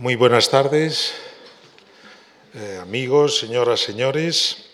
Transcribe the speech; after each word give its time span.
Muy 0.00 0.16
buenas 0.16 0.48
tardes, 0.48 1.12
eh, 2.54 2.78
amigos, 2.80 3.38
señoras, 3.38 3.80
señores. 3.80 4.70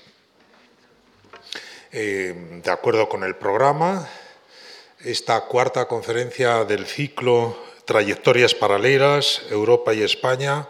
Eh, 1.90 2.60
de 2.62 2.70
acuerdo 2.70 3.08
con 3.08 3.24
el 3.24 3.34
programa, 3.34 4.08
esta 5.00 5.40
cuarta 5.46 5.88
conferencia 5.88 6.64
del 6.64 6.86
ciclo 6.86 7.58
Trayectorias 7.84 8.54
Paralelas, 8.54 9.42
Europa 9.50 9.92
y 9.94 10.02
España, 10.02 10.68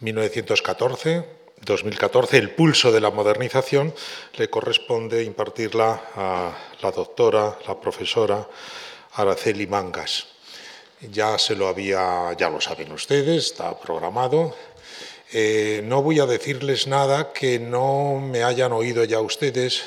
1914-2014, 0.00 2.38
el 2.38 2.52
pulso 2.52 2.90
de 2.90 3.02
la 3.02 3.10
modernización, 3.10 3.94
le 4.38 4.48
corresponde 4.48 5.24
impartirla 5.24 6.04
a 6.16 6.56
la 6.80 6.90
doctora, 6.90 7.58
la 7.68 7.78
profesora 7.78 8.48
Araceli 9.12 9.66
Mangas 9.66 10.33
ya 11.10 11.38
se 11.38 11.54
lo 11.54 11.68
había, 11.68 12.32
ya 12.38 12.50
lo 12.50 12.60
saben 12.60 12.92
ustedes, 12.92 13.46
está 13.46 13.78
programado. 13.78 14.54
Eh, 15.32 15.82
no 15.84 16.02
voy 16.02 16.20
a 16.20 16.26
decirles 16.26 16.86
nada 16.86 17.32
que 17.32 17.58
no 17.58 18.20
me 18.20 18.44
hayan 18.44 18.72
oído 18.72 19.04
ya 19.04 19.20
ustedes 19.20 19.82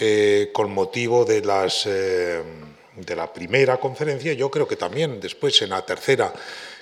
eh, 0.00 0.50
con 0.54 0.72
motivo 0.72 1.24
de, 1.24 1.42
las, 1.42 1.84
eh, 1.86 2.42
de 2.96 3.16
la 3.16 3.30
primera 3.30 3.76
conferencia, 3.76 4.32
yo 4.32 4.50
creo 4.50 4.66
que 4.66 4.76
también 4.76 5.20
después 5.20 5.60
en 5.60 5.70
la 5.70 5.84
tercera 5.84 6.32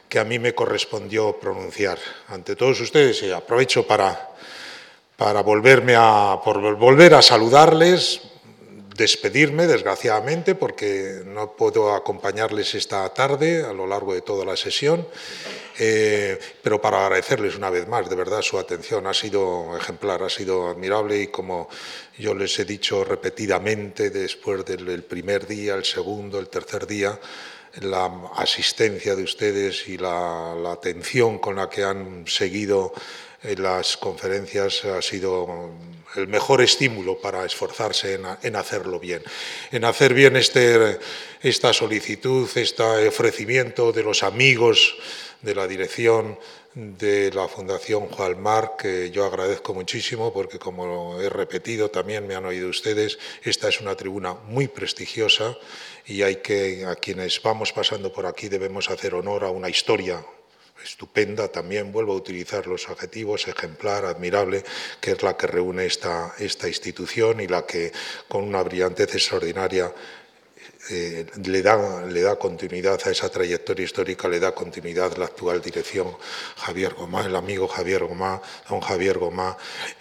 que 0.08 0.20
a 0.20 0.24
mí 0.24 0.38
me 0.38 0.54
correspondió 0.54 1.38
pronunciar 1.38 1.98
ante 2.28 2.54
todos 2.54 2.80
ustedes 2.80 3.22
y 3.22 3.32
aprovecho 3.32 3.86
para, 3.86 4.30
para 5.16 5.42
volverme 5.42 5.94
a, 5.96 6.40
volver 6.44 7.14
a 7.14 7.22
saludarles, 7.22 8.20
despedirme, 9.00 9.66
desgraciadamente, 9.66 10.54
porque 10.54 11.22
no 11.24 11.56
puedo 11.56 11.94
acompañarles 11.94 12.74
esta 12.74 13.08
tarde 13.14 13.64
a 13.64 13.72
lo 13.72 13.86
largo 13.86 14.12
de 14.12 14.20
toda 14.20 14.44
la 14.44 14.58
sesión, 14.58 15.08
eh, 15.78 16.38
pero 16.62 16.82
para 16.82 17.06
agradecerles 17.06 17.56
una 17.56 17.70
vez 17.70 17.88
más, 17.88 18.10
de 18.10 18.14
verdad, 18.14 18.42
su 18.42 18.58
atención. 18.58 19.06
Ha 19.06 19.14
sido 19.14 19.74
ejemplar, 19.74 20.22
ha 20.22 20.28
sido 20.28 20.68
admirable 20.68 21.18
y 21.18 21.28
como 21.28 21.70
yo 22.18 22.34
les 22.34 22.58
he 22.58 22.66
dicho 22.66 23.02
repetidamente 23.02 24.10
después 24.10 24.66
del 24.66 25.02
primer 25.04 25.46
día, 25.46 25.76
el 25.76 25.86
segundo, 25.86 26.38
el 26.38 26.50
tercer 26.50 26.86
día, 26.86 27.18
la 27.80 28.04
asistencia 28.36 29.16
de 29.16 29.22
ustedes 29.22 29.88
y 29.88 29.96
la, 29.96 30.54
la 30.62 30.72
atención 30.72 31.38
con 31.38 31.56
la 31.56 31.70
que 31.70 31.84
han 31.84 32.26
seguido 32.26 32.92
las 33.56 33.96
conferencias 33.96 34.84
ha 34.84 35.00
sido 35.00 35.70
el 36.16 36.28
mejor 36.28 36.60
estímulo 36.60 37.20
para 37.20 37.44
esforzarse 37.44 38.20
en, 38.42 38.56
hacerlo 38.56 38.98
bien, 38.98 39.22
en 39.70 39.84
hacer 39.84 40.14
bien 40.14 40.36
este, 40.36 40.98
esta 41.42 41.72
solicitud, 41.72 42.48
este 42.56 43.08
ofrecimiento 43.08 43.92
de 43.92 44.02
los 44.02 44.22
amigos 44.22 44.96
de 45.42 45.54
la 45.54 45.66
dirección 45.66 46.38
de 46.74 47.32
la 47.32 47.48
Fundación 47.48 48.06
Juan 48.06 48.40
Mar, 48.40 48.72
que 48.78 49.10
yo 49.10 49.24
agradezco 49.24 49.74
muchísimo 49.74 50.32
porque, 50.32 50.58
como 50.58 51.20
he 51.20 51.28
repetido, 51.28 51.90
también 51.90 52.26
me 52.26 52.36
han 52.36 52.44
oído 52.44 52.68
ustedes, 52.68 53.18
esta 53.42 53.68
es 53.68 53.80
una 53.80 53.96
tribuna 53.96 54.34
muy 54.34 54.68
prestigiosa 54.68 55.56
y 56.06 56.22
hay 56.22 56.36
que, 56.36 56.84
a 56.86 56.94
quienes 56.94 57.42
vamos 57.42 57.72
pasando 57.72 58.12
por 58.12 58.26
aquí, 58.26 58.48
debemos 58.48 58.88
hacer 58.88 59.14
honor 59.14 59.44
a 59.44 59.50
una 59.50 59.68
historia 59.68 60.24
estupenda 60.84 61.48
también, 61.48 61.92
vuelvo 61.92 62.12
a 62.12 62.16
utilizar 62.16 62.66
los 62.66 62.88
adjetivos, 62.88 63.48
ejemplar, 63.48 64.04
admirable, 64.04 64.64
que 65.00 65.12
es 65.12 65.22
la 65.22 65.36
que 65.36 65.46
reúne 65.46 65.86
esta, 65.86 66.34
esta 66.38 66.68
institución 66.68 67.40
y 67.40 67.46
la 67.46 67.66
que 67.66 67.92
con 68.28 68.44
una 68.44 68.62
brillantez 68.62 69.14
extraordinaria 69.14 69.92
eh, 70.88 71.26
le, 71.44 71.62
da, 71.62 72.06
le 72.06 72.22
da 72.22 72.36
continuidad 72.36 72.98
a 73.04 73.10
esa 73.10 73.28
trayectoria 73.28 73.84
histórica, 73.84 74.28
le 74.28 74.40
da 74.40 74.52
continuidad 74.52 75.16
la 75.16 75.26
actual 75.26 75.60
dirección 75.60 76.16
Javier 76.56 76.94
Gomá, 76.94 77.26
el 77.26 77.36
amigo 77.36 77.68
Javier 77.68 78.04
Gomá, 78.04 78.40
don 78.68 78.80
Javier 78.80 79.18
Gomá 79.18 79.56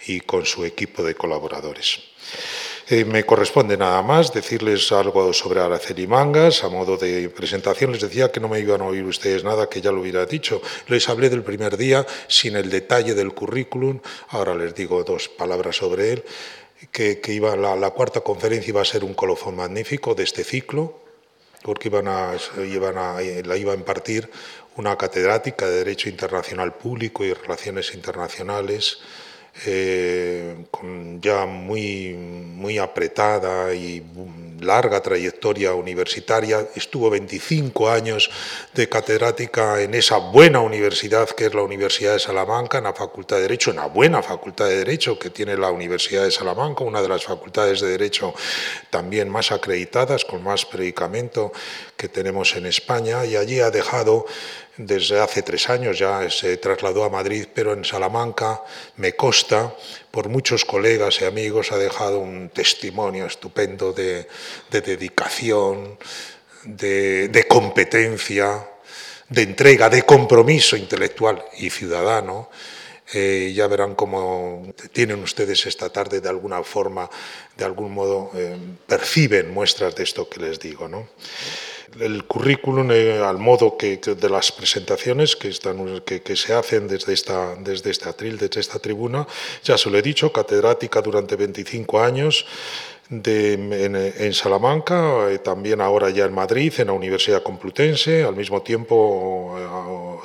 y 0.06 0.20
con 0.20 0.46
su 0.46 0.64
equipo 0.64 1.04
de 1.04 1.14
colaboradores. 1.14 2.00
Eh, 2.92 3.04
me 3.04 3.24
corresponde 3.24 3.76
nada 3.76 4.02
más 4.02 4.32
decirles 4.32 4.90
algo 4.90 5.32
sobre 5.32 5.60
Araceli 5.60 6.08
Mangas. 6.08 6.64
A 6.64 6.68
modo 6.68 6.96
de 6.96 7.28
presentación 7.28 7.92
les 7.92 8.00
decía 8.00 8.32
que 8.32 8.40
no 8.40 8.48
me 8.48 8.58
iban 8.58 8.80
a 8.80 8.86
oír 8.86 9.04
ustedes 9.04 9.44
nada, 9.44 9.68
que 9.68 9.80
ya 9.80 9.92
lo 9.92 10.00
hubiera 10.00 10.26
dicho. 10.26 10.60
Les 10.88 11.08
hablé 11.08 11.30
del 11.30 11.44
primer 11.44 11.76
día 11.76 12.04
sin 12.26 12.56
el 12.56 12.68
detalle 12.68 13.14
del 13.14 13.32
currículum. 13.32 14.00
Ahora 14.30 14.56
les 14.56 14.74
digo 14.74 15.04
dos 15.04 15.28
palabras 15.28 15.76
sobre 15.76 16.14
él. 16.14 16.24
Que, 16.90 17.20
iba, 17.28 17.54
la, 17.54 17.90
cuarta 17.90 18.22
conferencia 18.22 18.70
iba 18.70 18.82
a 18.82 18.84
ser 18.84 19.04
un 19.04 19.14
colofón 19.14 19.54
magnífico 19.54 20.16
de 20.16 20.24
este 20.24 20.42
ciclo, 20.42 20.98
porque 21.62 21.90
iban 21.90 22.08
a, 22.08 22.32
iban 22.68 22.98
a, 22.98 23.20
la 23.20 23.56
iba 23.56 23.72
a 23.72 23.76
impartir 23.76 24.28
una 24.74 24.98
catedrática 24.98 25.68
de 25.68 25.76
Derecho 25.76 26.08
Internacional 26.08 26.74
Público 26.74 27.22
y 27.22 27.34
Relaciones 27.34 27.94
Internacionales 27.94 28.98
eh, 29.66 30.64
con 30.70 31.20
ya 31.20 31.46
muy, 31.46 32.14
muy 32.14 32.78
apretada 32.78 33.74
y 33.74 34.02
larga 34.60 35.00
trayectoria 35.00 35.74
universitaria, 35.74 36.66
estuvo 36.74 37.10
25 37.10 37.90
años 37.90 38.30
de 38.74 38.88
catedrática 38.88 39.80
en 39.80 39.94
esa 39.94 40.18
buena 40.18 40.60
universidad 40.60 41.28
que 41.30 41.46
es 41.46 41.54
la 41.54 41.62
Universidad 41.62 42.12
de 42.12 42.20
Salamanca, 42.20 42.78
en 42.78 42.84
la 42.84 42.92
Facultad 42.92 43.36
de 43.36 43.42
Derecho, 43.42 43.70
en 43.70 43.76
la 43.76 43.86
buena 43.86 44.22
Facultad 44.22 44.66
de 44.66 44.78
Derecho 44.78 45.18
que 45.18 45.30
tiene 45.30 45.56
la 45.56 45.70
Universidad 45.70 46.24
de 46.24 46.30
Salamanca, 46.30 46.84
una 46.84 47.02
de 47.02 47.08
las 47.08 47.24
facultades 47.24 47.80
de 47.80 47.88
Derecho 47.88 48.34
también 48.90 49.28
más 49.28 49.52
acreditadas, 49.52 50.24
con 50.24 50.42
más 50.42 50.64
predicamento 50.66 51.52
que 51.96 52.08
tenemos 52.08 52.54
en 52.56 52.66
España, 52.66 53.24
y 53.24 53.36
allí 53.36 53.60
ha 53.60 53.70
dejado 53.70 54.26
desde 54.86 55.20
hace 55.20 55.42
tres 55.42 55.68
años 55.68 55.98
ya 55.98 56.30
se 56.30 56.56
trasladó 56.56 57.04
a 57.04 57.10
Madrid, 57.10 57.46
pero 57.52 57.74
en 57.74 57.84
Salamanca, 57.84 58.62
me 58.96 59.14
consta, 59.14 59.74
por 60.10 60.28
muchos 60.28 60.64
colegas 60.64 61.20
y 61.20 61.26
amigos, 61.26 61.70
ha 61.72 61.76
dejado 61.76 62.18
un 62.18 62.48
testimonio 62.48 63.26
estupendo 63.26 63.92
de, 63.92 64.26
dedicación, 64.70 65.98
de, 66.64 67.46
competencia, 67.46 68.66
de 69.28 69.42
entrega, 69.42 69.90
de 69.90 70.02
compromiso 70.02 70.76
intelectual 70.76 71.44
y 71.58 71.68
ciudadano. 71.68 72.48
Eh, 73.12 73.52
ya 73.54 73.66
verán 73.66 73.94
cómo 73.96 74.72
tienen 74.92 75.22
ustedes 75.22 75.66
esta 75.66 75.90
tarde 75.90 76.20
de 76.20 76.28
alguna 76.28 76.62
forma, 76.62 77.10
de 77.56 77.64
algún 77.64 77.92
modo, 77.92 78.30
eh, 78.34 78.56
perciben 78.86 79.52
muestras 79.52 79.94
de 79.94 80.04
esto 80.04 80.28
que 80.28 80.40
les 80.40 80.58
digo. 80.58 80.88
¿no? 80.88 81.08
El 81.98 82.24
currículum 82.24 82.90
eh, 82.92 83.18
al 83.18 83.38
modo 83.38 83.76
que, 83.76 83.96
de 83.96 84.30
las 84.30 84.52
presentaciones 84.52 85.34
que, 85.34 85.48
están, 85.48 86.00
que, 86.00 86.36
se 86.36 86.54
hacen 86.54 86.86
desde 86.86 87.12
esta, 87.12 87.56
desde 87.56 87.90
este 87.90 88.08
atril, 88.08 88.38
desde 88.38 88.60
esta 88.60 88.78
tribuna. 88.78 89.26
Ya 89.64 89.76
se 89.76 89.90
lo 89.90 89.98
he 89.98 90.02
dicho, 90.02 90.32
catedrática 90.32 91.02
durante 91.02 91.36
25 91.36 92.00
años, 92.00 92.46
en, 93.10 94.32
Salamanca, 94.32 95.28
eh, 95.30 95.38
también 95.38 95.80
ahora 95.80 96.10
ya 96.10 96.26
en 96.26 96.32
Madrid, 96.32 96.72
en 96.78 96.86
la 96.88 96.92
Universidad 96.92 97.42
Complutense, 97.42 98.22
al 98.22 98.36
mismo 98.36 98.62
tiempo 98.62 99.56
eh, 99.58 99.66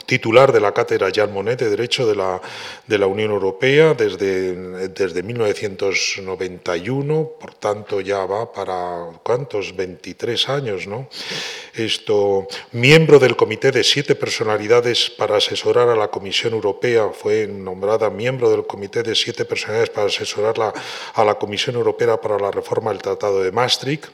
titular 0.05 0.51
de 0.51 0.59
la 0.59 0.71
cátedra 0.71 1.09
Jean 1.09 1.33
Monnet 1.33 1.57
de 1.59 1.71
Derecho 1.71 2.05
de 2.05 2.15
la, 2.15 2.39
de 2.85 2.99
la 2.99 3.07
Unión 3.07 3.31
Europea 3.31 3.95
desde, 3.95 4.89
desde 4.89 5.23
1991, 5.23 7.31
por 7.39 7.55
tanto 7.55 8.01
ya 8.01 8.23
va 8.25 8.51
para, 8.51 9.07
¿cuántos? 9.23 9.75
23 9.75 10.49
años, 10.49 10.85
¿no? 10.85 11.09
Esto, 11.73 12.47
miembro 12.71 13.17
del 13.17 13.35
Comité 13.35 13.71
de 13.71 13.83
Siete 13.83 14.13
Personalidades 14.15 15.09
para 15.09 15.37
asesorar 15.37 15.89
a 15.89 15.95
la 15.95 16.09
Comisión 16.09 16.53
Europea, 16.53 17.09
fue 17.09 17.47
nombrada 17.47 18.11
miembro 18.11 18.51
del 18.51 18.67
Comité 18.67 19.01
de 19.01 19.15
Siete 19.15 19.45
Personalidades 19.45 19.89
para 19.89 20.05
asesorar 20.07 20.73
a 21.13 21.23
la 21.23 21.35
Comisión 21.35 21.75
Europea 21.75 22.19
para 22.21 22.37
la 22.37 22.51
Reforma 22.51 22.74
el 22.91 23.01
Tratado 23.01 23.43
de 23.43 23.51
Maastricht, 23.51 24.05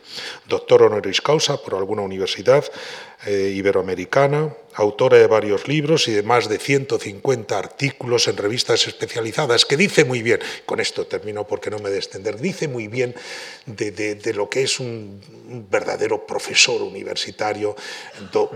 doctor 0.48 0.84
honoris 0.84 1.22
causa 1.22 1.58
por 1.58 1.76
alguna 1.76 2.02
universidad 2.02 2.66
eh, 3.26 3.54
iberoamericana, 3.56 4.56
autora 4.74 5.18
de 5.18 5.28
varios 5.28 5.68
libros 5.68 6.08
y 6.08 6.12
de 6.12 6.24
más 6.24 6.50
de 6.50 6.58
150 6.58 7.58
artículos 7.58 8.28
en 8.28 8.38
revistas 8.38 8.88
especializadas, 8.88 9.66
que 9.66 9.78
dice 9.78 10.06
muy 10.06 10.24
bien, 10.24 10.40
con 10.66 10.80
esto 10.80 11.06
termino 11.06 11.46
porque 11.46 11.70
no 11.70 11.80
me 11.80 11.90
de 11.90 11.98
extender, 11.98 12.40
dice 12.40 12.68
muy 12.68 12.88
bien 12.88 13.14
de, 13.66 14.34
lo 14.34 14.50
que 14.50 14.64
es 14.64 14.80
un 14.80 15.22
verdadero 15.70 16.26
profesor 16.26 16.82
universitario, 16.82 17.76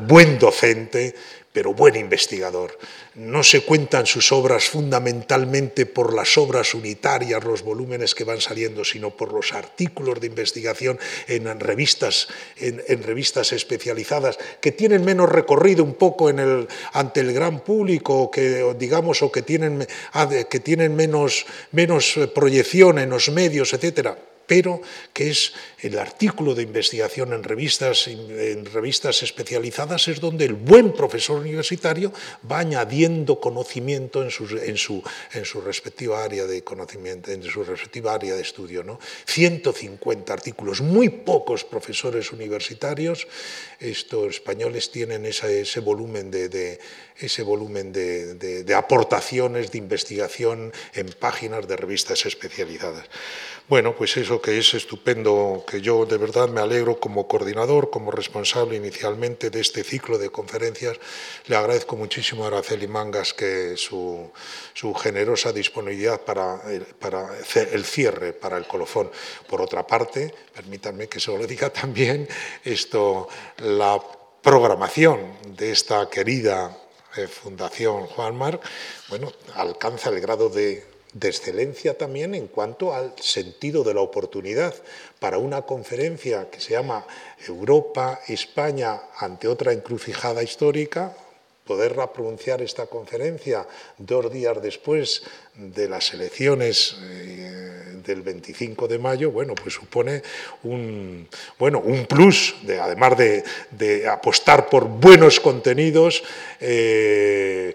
buen 0.07 0.40
docente, 0.40 1.13
pero 1.56 1.74
buen 1.74 1.96
investigador. 1.96 2.78
No 3.16 3.42
se 3.42 3.62
cuentan 3.62 4.06
sus 4.06 4.34
obras 4.34 4.66
fundamentalmente 4.66 5.86
por 5.86 6.13
las 6.13 6.38
obras 6.38 6.74
unitarias, 6.74 7.46
los 7.46 7.63
volúmenes 7.63 8.13
que 8.13 8.25
van 8.25 8.42
saliendo, 8.42 8.84
sino 8.84 9.12
por 9.12 9.31
los 9.31 9.54
artículos 9.54 10.19
de 10.19 10.28
investigación 10.28 11.00
en 11.30 11.46
revistas, 11.62 12.28
en, 12.57 13.02
revistas 13.02 13.54
especializadas 13.54 14.38
que 14.60 14.74
tienen 14.74 15.06
menos 15.06 15.30
recorrido 15.30 15.86
un 15.86 15.94
poco 15.94 16.28
ante 16.28 17.19
el 17.22 17.31
gran 17.31 17.62
público, 17.62 18.30
que, 18.30 18.75
digamos, 18.78 19.22
o 19.22 19.31
que 19.31 19.42
tienen, 19.42 19.88
que 20.50 20.60
tienen 20.60 20.94
menos, 20.94 21.46
menos 21.72 22.19
proyección 22.36 23.00
en 23.00 23.12
los 23.12 23.30
medios, 23.30 23.74
etcétera 23.74 24.18
pero 24.47 24.81
que 25.13 25.30
es 25.30 25.53
el 25.80 25.97
artículo 26.00 26.56
de 26.56 26.63
investigación 26.63 27.33
en 27.33 27.44
revistas, 27.44 28.07
en 28.07 28.65
revistas 28.65 29.24
especializadas, 29.24 30.07
es 30.07 30.19
donde 30.19 30.45
el 30.45 30.53
buen 30.53 30.94
profesor 30.94 31.39
universitario 31.39 32.12
va 32.50 32.59
añadiendo 32.59 33.39
conocimiento 33.39 34.24
en 34.24 34.31
su, 34.31 34.45
en 34.57 34.77
su, 34.77 35.03
en 35.33 35.45
su 35.45 35.62
respectiva 35.62 36.24
área 36.24 36.45
de 36.45 36.63
conocimiento, 36.63 37.31
en 37.31 37.44
su 37.44 37.63
respectiva 37.63 38.13
área 38.13 38.36
de 38.36 38.42
estudio. 38.42 38.83
¿no? 38.83 39.00
150 39.25 40.33
artículos, 40.33 40.81
muy 40.81 41.09
pocos 41.09 41.63
profesores 41.63 42.31
universitarios, 42.31 43.27
estos 43.80 44.36
españoles 44.36 44.92
tienen 44.92 45.25
ese 45.25 45.80
volumen 45.80 46.31
de, 46.31 46.80
ese 47.18 47.44
volumen 47.44 47.92
de 47.92 48.74
aportaciones 48.75 49.71
de 49.71 49.77
investigación 49.77 50.74
en 50.94 51.07
páginas 51.07 51.68
de 51.68 51.75
revistas 51.75 52.25
especializadas. 52.25 53.06
Bueno, 53.68 53.96
pues 53.96 54.16
eso 54.18 54.40
que 54.40 54.60
es 54.60 54.76
estupendo, 54.76 55.66
que 55.68 55.82
yo 55.82 56.06
de 56.06 56.18
verdad 56.18 56.48
me 56.50 56.62
alegro 56.62 57.00
como 57.00 57.28
coordinador, 57.28 57.90
como 57.90 58.12
responsable 58.12 58.76
inicialmente 58.76 59.50
de 59.50 59.60
este 59.60 59.84
ciclo 59.84 60.20
de 60.20 60.30
conferencias. 60.30 61.00
Le 61.48 61.56
agradezco 61.56 61.96
muchísimo 61.96 62.44
a 62.44 62.48
Araceli 62.50 62.88
Mangas 62.88 63.34
que 63.34 63.76
su, 63.76 64.32
generosa 65.02 65.52
disponibilidad 65.52 66.22
para 66.22 66.62
el, 66.70 67.86
cierre, 67.86 68.34
para 68.34 68.58
el 68.58 68.68
colofón. 68.68 69.10
Por 69.50 69.64
otra 69.64 69.88
parte, 69.88 70.32
permítanme 70.54 71.08
que 71.08 71.20
se 71.20 71.36
lo 71.36 71.48
diga 71.48 71.72
también, 71.72 72.28
esto, 72.64 73.28
la 73.58 74.00
programación 74.44 75.38
de 75.58 75.72
esta 75.72 76.08
querida 76.08 76.78
eh, 77.18 77.26
Fundación 77.26 78.06
Juan 78.06 78.36
Marc, 78.36 78.62
bueno, 79.10 79.34
alcanza 79.56 80.12
el 80.12 80.22
grado 80.22 80.50
de 80.50 80.94
de 81.16 81.30
excelencia 81.30 81.98
también 81.98 82.36
en 82.36 82.48
cuanto 82.48 82.94
al 82.94 83.14
sentido 83.18 83.84
de 83.84 83.94
la 83.94 84.02
oportunidad. 84.02 84.76
Para 85.20 85.38
una 85.38 85.62
conferencia 85.62 86.50
que 86.52 86.60
se 86.60 86.74
llama 86.74 87.08
Europa, 87.48 88.20
España 88.28 89.00
ante 89.18 89.48
otra 89.48 89.72
encrucijada 89.72 90.44
histórica, 90.44 91.16
poderla 91.66 92.12
pronunciar 92.12 92.62
esta 92.62 92.86
conferencia 92.86 93.66
dos 93.98 94.32
días 94.32 94.62
después 94.62 95.24
de 95.56 95.90
las 95.90 96.14
elecciones 96.14 96.98
eh, 97.02 97.96
del 98.06 98.22
25 98.22 98.88
de 98.88 99.00
mayo, 99.00 99.32
bueno, 99.32 99.56
pues 99.56 99.74
supone 99.74 100.22
un, 100.64 101.28
bueno, 101.58 101.80
un 101.80 102.06
plus, 102.06 102.56
de, 102.64 102.80
además 102.80 103.18
de, 103.18 104.08
apostar 104.08 104.70
por 104.70 104.86
buenos 104.86 105.40
contenidos, 105.40 106.24
eh, 106.60 107.74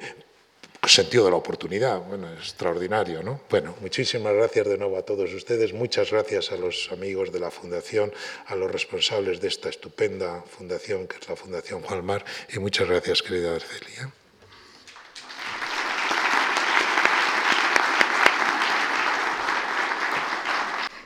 sentido 0.88 1.25
de 1.25 1.31
la 1.31 1.37
oportunidad, 1.37 2.00
bueno, 2.00 2.32
extraordinario, 2.32 3.23
¿no? 3.23 3.41
Bueno, 3.50 3.75
muchísimas 3.81 4.35
gracias 4.35 4.67
de 4.67 4.79
nuevo 4.79 4.97
a 4.97 5.03
todos 5.03 5.32
ustedes, 5.32 5.73
muchas 5.73 6.11
gracias 6.11 6.53
a 6.53 6.56
los 6.56 6.91
amigos 6.93 7.32
de 7.32 7.41
la 7.41 7.50
Fundación, 7.50 8.12
a 8.47 8.55
los 8.56 8.71
responsables 8.71 9.41
de 9.41 9.49
esta 9.49 9.69
estupenda 9.69 10.43
fundación 10.43 11.06
que 11.06 11.19
es 11.19 11.29
la 11.29 11.37
Fundación 11.37 11.82
Juan 11.82 12.05
Mar, 12.05 12.25
y 12.55 12.59
muchas 12.59 12.88
gracias, 12.88 13.23
querida 13.23 13.55
Arcelia. 13.55 14.12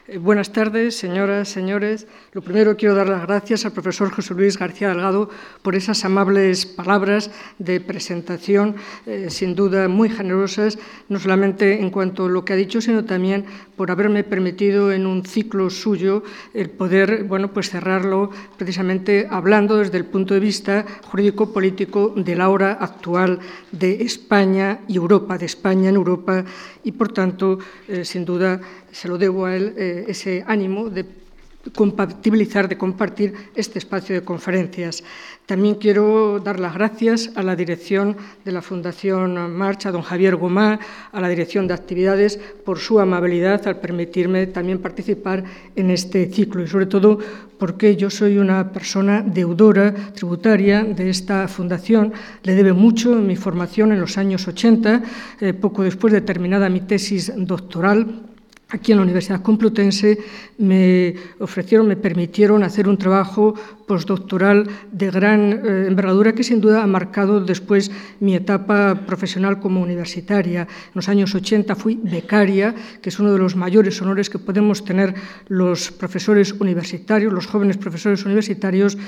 Eh, 0.07 0.19
buenas 0.19 0.53
tardes, 0.53 0.97
señoras, 0.97 1.49
señores. 1.49 2.07
Lo 2.33 2.43
primero 2.43 2.77
quiero 2.77 2.95
dar 2.95 3.09
las 3.09 3.23
gracias 3.23 3.65
al 3.65 3.73
profesor 3.73 4.11
José 4.11 4.35
Luis 4.35 4.59
García 4.59 4.91
Delgado 4.91 5.31
por 5.63 5.75
esas 5.75 6.05
amables 6.05 6.67
palabras 6.67 7.31
de 7.59 7.81
presentación, 7.81 8.77
eh, 9.07 9.31
sin 9.31 9.55
duda 9.55 9.89
muy 9.89 10.11
generosas, 10.11 10.79
no 11.09 11.19
solamente 11.19 11.81
en 11.81 11.89
cuanto 11.89 12.27
a 12.27 12.29
lo 12.29 12.45
que 12.45 12.53
ha 12.53 12.57
dicho, 12.57 12.83
sino 12.83 13.07
también 13.07 13.47
por 13.77 13.91
haberme 13.91 14.25
permitido 14.25 14.93
en 14.93 15.07
un 15.07 15.25
ciclo 15.25 15.71
suyo 15.71 16.23
el 16.53 16.71
poder 16.71 17.25
bueno, 17.25 17.53
pues 17.53 17.71
cerrarlo 17.71 18.31
precisamente 18.57 19.27
hablando 19.31 19.77
desde 19.79 19.99
el 19.99 20.05
punto 20.05 20.35
de 20.35 20.41
vista 20.41 20.85
jurídico-político 21.03 22.13
de 22.17 22.37
la 22.37 22.49
hora 22.49 22.73
actual 22.73 23.41
de 23.73 24.03
España 24.03 24.81
y 24.89 24.97
Europa, 24.97 25.39
de 25.39 25.47
España 25.47 25.89
en 25.89 25.97
Europa, 25.97 26.45
y 26.83 26.93
por 26.93 27.13
tanto, 27.13 27.59
eh, 27.89 28.05
sin 28.05 28.25
duda, 28.25 28.61
se 28.93 29.09
lo 29.09 29.19
debo 29.19 29.47
a 29.47 29.57
él 29.57 29.75
eh, 29.77 30.05
ese 30.09 30.45
ánimo 30.47 30.91
de 30.91 31.24
compatibilizar, 31.73 32.69
de 32.69 32.77
compartir 32.77 33.35
este 33.55 33.79
espacio 33.79 34.15
de 34.15 34.25
conferencias. 34.25 35.03
También 35.47 35.75
quiero 35.75 36.41
dar 36.41 36.59
las 36.59 36.75
gracias 36.75 37.31
a 37.35 37.43
la 37.43 37.57
dirección 37.57 38.17
de 38.45 38.53
la 38.53 38.63
Fundación 38.63 39.55
Marcha, 39.55 39.91
a 39.91 39.93
don 39.93 40.03
Javier 40.03 40.37
Gomá, 40.37 40.81
a 41.13 41.21
la 41.21 41.29
dirección 41.29 41.67
de 41.67 41.75
actividades, 41.75 42.39
por 42.65 42.79
su 42.79 42.99
amabilidad 42.99 43.67
al 43.69 43.81
permitirme 43.81 44.47
también 44.47 44.79
participar 44.79 45.45
en 45.77 45.91
este 45.91 46.27
ciclo 46.27 46.63
y 46.63 46.67
sobre 46.67 46.87
todo 46.87 47.19
porque 47.59 47.97
yo 47.97 48.11
soy 48.11 48.39
una 48.39 48.73
persona 48.73 49.23
deudora 49.23 49.95
tributaria 50.15 50.83
de 50.83 51.11
esta 51.11 51.47
fundación. 51.49 52.13
Le 52.43 52.55
debe 52.55 52.73
mucho 52.73 53.13
en 53.13 53.27
mi 53.27 53.37
formación 53.37 53.93
en 53.93 54.01
los 54.01 54.19
años 54.19 54.49
80, 54.49 55.03
eh, 55.41 55.53
poco 55.55 55.83
después 55.83 56.13
de 56.13 56.21
terminada 56.21 56.69
mi 56.69 56.81
tesis 56.81 57.33
doctoral 57.37 58.34
aquí 58.75 58.93
en 58.93 58.99
la 58.99 59.05
Universidad 59.05 59.41
Complutense 59.41 60.19
me 60.59 61.15
ofrecieron, 61.39 61.87
me 61.87 61.97
permitieron 61.97 62.63
hacer 62.63 62.89
un 62.89 62.99
trabajo 62.99 63.55
postdoctoral 63.87 64.67
de 64.93 65.11
gran 65.11 65.53
eh, 65.53 65.87
envergadura 65.87 66.35
que 66.35 66.43
sin 66.43 66.61
duda 66.61 66.83
ha 66.83 66.87
marcado 66.87 67.41
después 67.41 67.91
mi 68.21 68.35
etapa 68.35 69.07
profesional 69.07 69.61
como 69.61 69.81
universitaria. 69.81 70.63
En 70.63 70.95
los 70.95 71.09
años 71.09 71.35
80 71.35 71.75
fui 71.77 72.01
becaria, 72.03 72.75
que 73.01 73.11
es 73.11 73.19
uno 73.19 73.33
de 73.33 73.39
los 73.39 73.57
mayores 73.57 74.01
honores 74.03 74.31
que 74.31 74.39
podemos 74.39 74.85
tener 74.85 75.15
los 75.49 75.93
profesores 75.93 76.53
universitarios, 76.53 77.33
los 77.33 77.47
jóvenes 77.47 77.77
profesores 77.77 78.25
universitarios, 78.25 78.99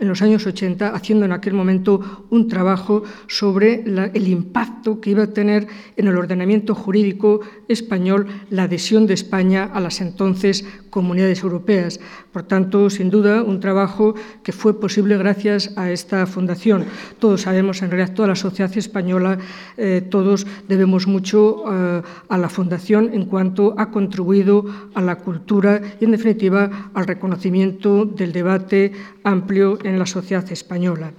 en 0.00 0.08
los 0.08 0.22
años 0.22 0.46
80, 0.46 0.88
haciendo 0.88 1.26
en 1.26 1.32
aquel 1.32 1.54
momento 1.54 2.26
un 2.30 2.48
trabajo 2.48 3.04
sobre 3.28 3.84
el 3.84 4.28
impacto 4.28 5.00
que 5.00 5.10
iba 5.10 5.24
a 5.24 5.32
tener 5.32 5.68
en 5.96 6.08
el 6.08 6.16
ordenamiento 6.16 6.74
jurídico 6.74 7.40
español 7.68 8.26
la 8.50 8.64
adhesión 8.64 9.06
de 9.06 9.11
España 9.12 9.70
a 9.72 9.80
las 9.80 10.00
entonces 10.00 10.64
comunidades 10.90 11.42
europeas. 11.42 12.00
Por 12.32 12.42
tanto, 12.44 12.90
sin 12.90 13.10
duda, 13.10 13.42
un 13.42 13.60
trabajo 13.60 14.14
que 14.42 14.52
fue 14.52 14.78
posible 14.78 15.16
gracias 15.16 15.72
a 15.76 15.90
esta 15.90 16.26
fundación. 16.26 16.84
Todos 17.18 17.42
sabemos, 17.42 17.82
en 17.82 17.90
realidad, 17.90 18.14
toda 18.14 18.28
la 18.28 18.36
sociedad 18.36 18.76
española, 18.76 19.38
eh, 19.76 20.02
todos 20.08 20.46
debemos 20.68 21.06
mucho 21.06 21.64
eh, 21.70 22.02
a 22.28 22.38
la 22.38 22.48
fundación 22.48 23.10
en 23.12 23.26
cuanto 23.26 23.74
ha 23.78 23.90
contribuido 23.90 24.64
a 24.94 25.00
la 25.00 25.16
cultura 25.16 25.80
y, 26.00 26.04
en 26.04 26.12
definitiva, 26.12 26.90
al 26.94 27.06
reconocimiento 27.06 28.04
del 28.04 28.32
debate 28.32 28.92
amplio 29.24 29.78
en 29.82 29.98
la 29.98 30.06
sociedad 30.06 30.50
española. 30.52 31.12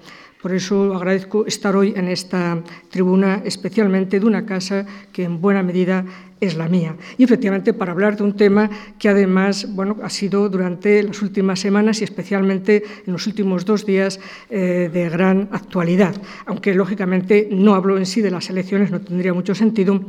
Por 0.44 0.54
eso 0.54 0.94
agradezco 0.94 1.46
estar 1.46 1.74
hoy 1.74 1.94
en 1.96 2.10
esta 2.10 2.62
tribuna, 2.90 3.42
especialmente 3.46 4.20
de 4.20 4.26
una 4.26 4.46
casa 4.46 4.86
que 5.14 5.24
en 5.24 5.40
buena 5.40 5.64
medida 5.64 6.04
es 6.42 6.58
la 6.58 6.68
mía. 6.68 6.98
Y 7.18 7.24
efectivamente 7.24 7.72
para 7.72 7.94
hablar 7.94 8.18
de 8.18 8.24
un 8.24 8.36
tema 8.36 8.70
que 9.00 9.08
además 9.08 9.74
bueno, 9.74 9.96
ha 10.04 10.10
sido 10.10 10.50
durante 10.50 11.02
las 11.02 11.22
últimas 11.22 11.62
semanas 11.62 12.02
y 12.02 12.04
especialmente 12.04 12.84
en 13.08 13.14
los 13.14 13.26
últimos 13.26 13.64
dos 13.64 13.86
días 13.86 14.20
eh, 14.50 14.90
de 14.92 15.10
gran 15.10 15.48
actualidad. 15.54 16.14
Aunque 16.46 16.74
lógicamente 16.74 17.48
no 17.50 17.74
hablo 17.74 17.98
en 17.98 18.06
sí 18.06 18.20
de 18.20 18.32
las 18.32 18.50
elecciones, 18.50 18.92
no 18.92 19.00
tendría 19.00 19.34
mucho 19.34 19.56
sentido, 19.56 20.04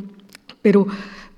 pero 0.61 0.89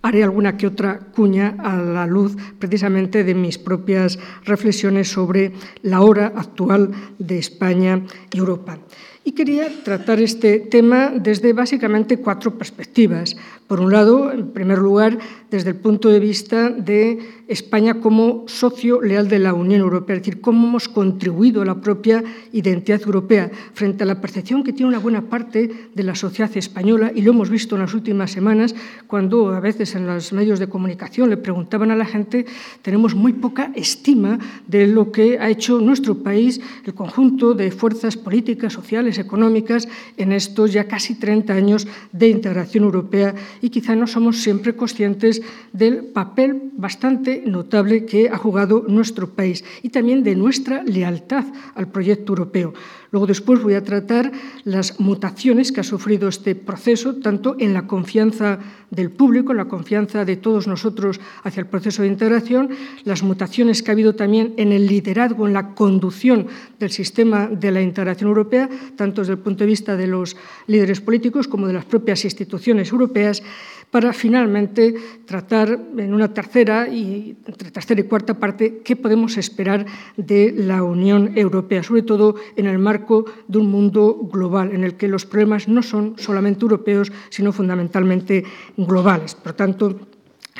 haré 0.06 0.22
alguna 0.22 0.56
que 0.56 0.66
otra 0.66 0.98
cuña 0.98 1.56
a 1.58 1.76
la 1.76 2.06
luz 2.06 2.36
precisamente 2.58 3.24
de 3.24 3.34
mis 3.34 3.58
propias 3.58 4.18
reflexiones 4.44 5.08
sobre 5.08 5.52
la 5.82 6.00
hora 6.00 6.32
actual 6.36 6.90
de 7.18 7.38
España 7.38 8.02
y 8.32 8.38
Europa. 8.38 8.78
Y 9.26 9.32
quería 9.32 9.68
tratar 9.82 10.20
este 10.20 10.60
tema 10.60 11.10
desde 11.10 11.52
básicamente 11.52 12.18
cuatro 12.18 12.56
perspectivas. 12.56 13.36
Por 13.66 13.80
un 13.80 13.90
lado, 13.90 14.30
en 14.30 14.52
primer 14.52 14.78
lugar, 14.78 15.18
desde 15.50 15.70
el 15.70 15.76
punto 15.76 16.10
de 16.10 16.20
vista 16.20 16.70
de 16.70 17.18
España 17.48 17.94
como 18.00 18.44
socio 18.46 19.00
leal 19.02 19.28
de 19.28 19.40
la 19.40 19.52
Unión 19.52 19.80
Europea, 19.80 20.14
es 20.14 20.22
decir, 20.22 20.40
cómo 20.40 20.68
hemos 20.68 20.88
contribuido 20.88 21.62
a 21.62 21.64
la 21.64 21.80
propia 21.80 22.22
identidad 22.52 23.02
europea 23.02 23.50
frente 23.74 24.04
a 24.04 24.06
la 24.06 24.20
percepción 24.20 24.62
que 24.62 24.72
tiene 24.72 24.90
una 24.90 25.00
buena 25.00 25.22
parte 25.22 25.88
de 25.92 26.02
la 26.04 26.14
sociedad 26.14 26.56
española, 26.56 27.10
y 27.12 27.22
lo 27.22 27.32
hemos 27.32 27.50
visto 27.50 27.74
en 27.74 27.82
las 27.82 27.94
últimas 27.94 28.30
semanas, 28.30 28.76
cuando 29.08 29.48
a 29.50 29.58
veces 29.58 29.96
en 29.96 30.06
los 30.06 30.32
medios 30.32 30.60
de 30.60 30.68
comunicación 30.68 31.30
le 31.30 31.36
preguntaban 31.36 31.90
a 31.90 31.96
la 31.96 32.04
gente, 32.04 32.46
tenemos 32.82 33.16
muy 33.16 33.32
poca 33.32 33.72
estima 33.74 34.38
de 34.68 34.86
lo 34.86 35.10
que 35.10 35.40
ha 35.40 35.50
hecho 35.50 35.80
nuestro 35.80 36.18
país, 36.18 36.60
el 36.84 36.94
conjunto 36.94 37.54
de 37.54 37.72
fuerzas 37.72 38.16
políticas, 38.16 38.72
sociales, 38.72 39.15
económicas, 39.18 39.88
en 40.16 40.32
estos 40.32 40.72
ya 40.72 40.88
casi 40.88 41.14
30 41.14 41.52
años 41.52 41.86
de 42.12 42.28
integración 42.28 42.84
europea, 42.84 43.34
y 43.60 43.70
quizá 43.70 43.94
no 43.96 44.06
somos 44.06 44.42
siempre 44.42 44.76
conscientes 44.76 45.42
del 45.72 46.04
papel 46.04 46.72
bastante 46.76 47.42
notable 47.46 48.06
que 48.06 48.28
ha 48.28 48.38
jugado 48.38 48.84
nuestro 48.88 49.30
país 49.30 49.64
y 49.82 49.90
también 49.90 50.22
de 50.22 50.36
nuestra 50.36 50.82
lealtad 50.82 51.44
al 51.74 51.88
proyecto 51.88 52.32
europeo. 52.32 52.74
Luego 53.16 53.28
después 53.28 53.62
voy 53.62 53.72
a 53.72 53.82
tratar 53.82 54.30
las 54.64 55.00
mutaciones 55.00 55.72
que 55.72 55.80
ha 55.80 55.84
sufrido 55.84 56.28
este 56.28 56.54
proceso, 56.54 57.14
tanto 57.14 57.56
en 57.58 57.72
la 57.72 57.86
confianza 57.86 58.58
del 58.90 59.10
público, 59.10 59.52
en 59.52 59.56
la 59.56 59.68
confianza 59.68 60.26
de 60.26 60.36
todos 60.36 60.66
nosotros 60.66 61.18
hacia 61.42 61.62
el 61.62 61.66
proceso 61.66 62.02
de 62.02 62.08
integración, 62.08 62.68
las 63.04 63.22
mutaciones 63.22 63.82
que 63.82 63.90
ha 63.90 63.94
habido 63.94 64.14
también 64.16 64.52
en 64.58 64.70
el 64.70 64.86
liderazgo, 64.86 65.46
en 65.46 65.54
la 65.54 65.74
conducción 65.74 66.48
del 66.78 66.90
sistema 66.90 67.46
de 67.46 67.70
la 67.70 67.80
integración 67.80 68.28
europea, 68.28 68.68
tanto 68.96 69.22
desde 69.22 69.32
el 69.32 69.38
punto 69.38 69.64
de 69.64 69.70
vista 69.70 69.96
de 69.96 70.08
los 70.08 70.36
líderes 70.66 71.00
políticos 71.00 71.48
como 71.48 71.68
de 71.68 71.72
las 71.72 71.86
propias 71.86 72.22
instituciones 72.22 72.92
europeas, 72.92 73.42
para 73.90 74.12
finalmente 74.12 74.94
tratar 75.24 75.78
en 75.96 76.12
una 76.12 76.34
tercera 76.34 76.88
y 76.88 77.36
entre 77.46 77.70
tercera 77.70 78.00
y 78.00 78.04
cuarta 78.04 78.38
parte 78.38 78.82
qué 78.84 78.96
podemos 78.96 79.36
esperar 79.36 79.86
de 80.16 80.52
la 80.56 80.82
Unión 80.82 81.32
Europea, 81.36 81.82
sobre 81.82 82.02
todo 82.02 82.34
en 82.56 82.66
el 82.66 82.78
marco 82.78 83.24
de 83.48 83.58
un 83.58 83.70
mundo 83.70 84.28
global 84.30 84.72
en 84.74 84.84
el 84.84 84.94
que 84.96 85.08
los 85.08 85.24
problemas 85.24 85.68
no 85.68 85.82
son 85.82 86.14
solamente 86.18 86.62
europeos, 86.62 87.12
sino 87.30 87.52
fundamentalmente 87.52 88.44
globales. 88.76 89.34
Por 89.34 89.52
tanto, 89.54 89.98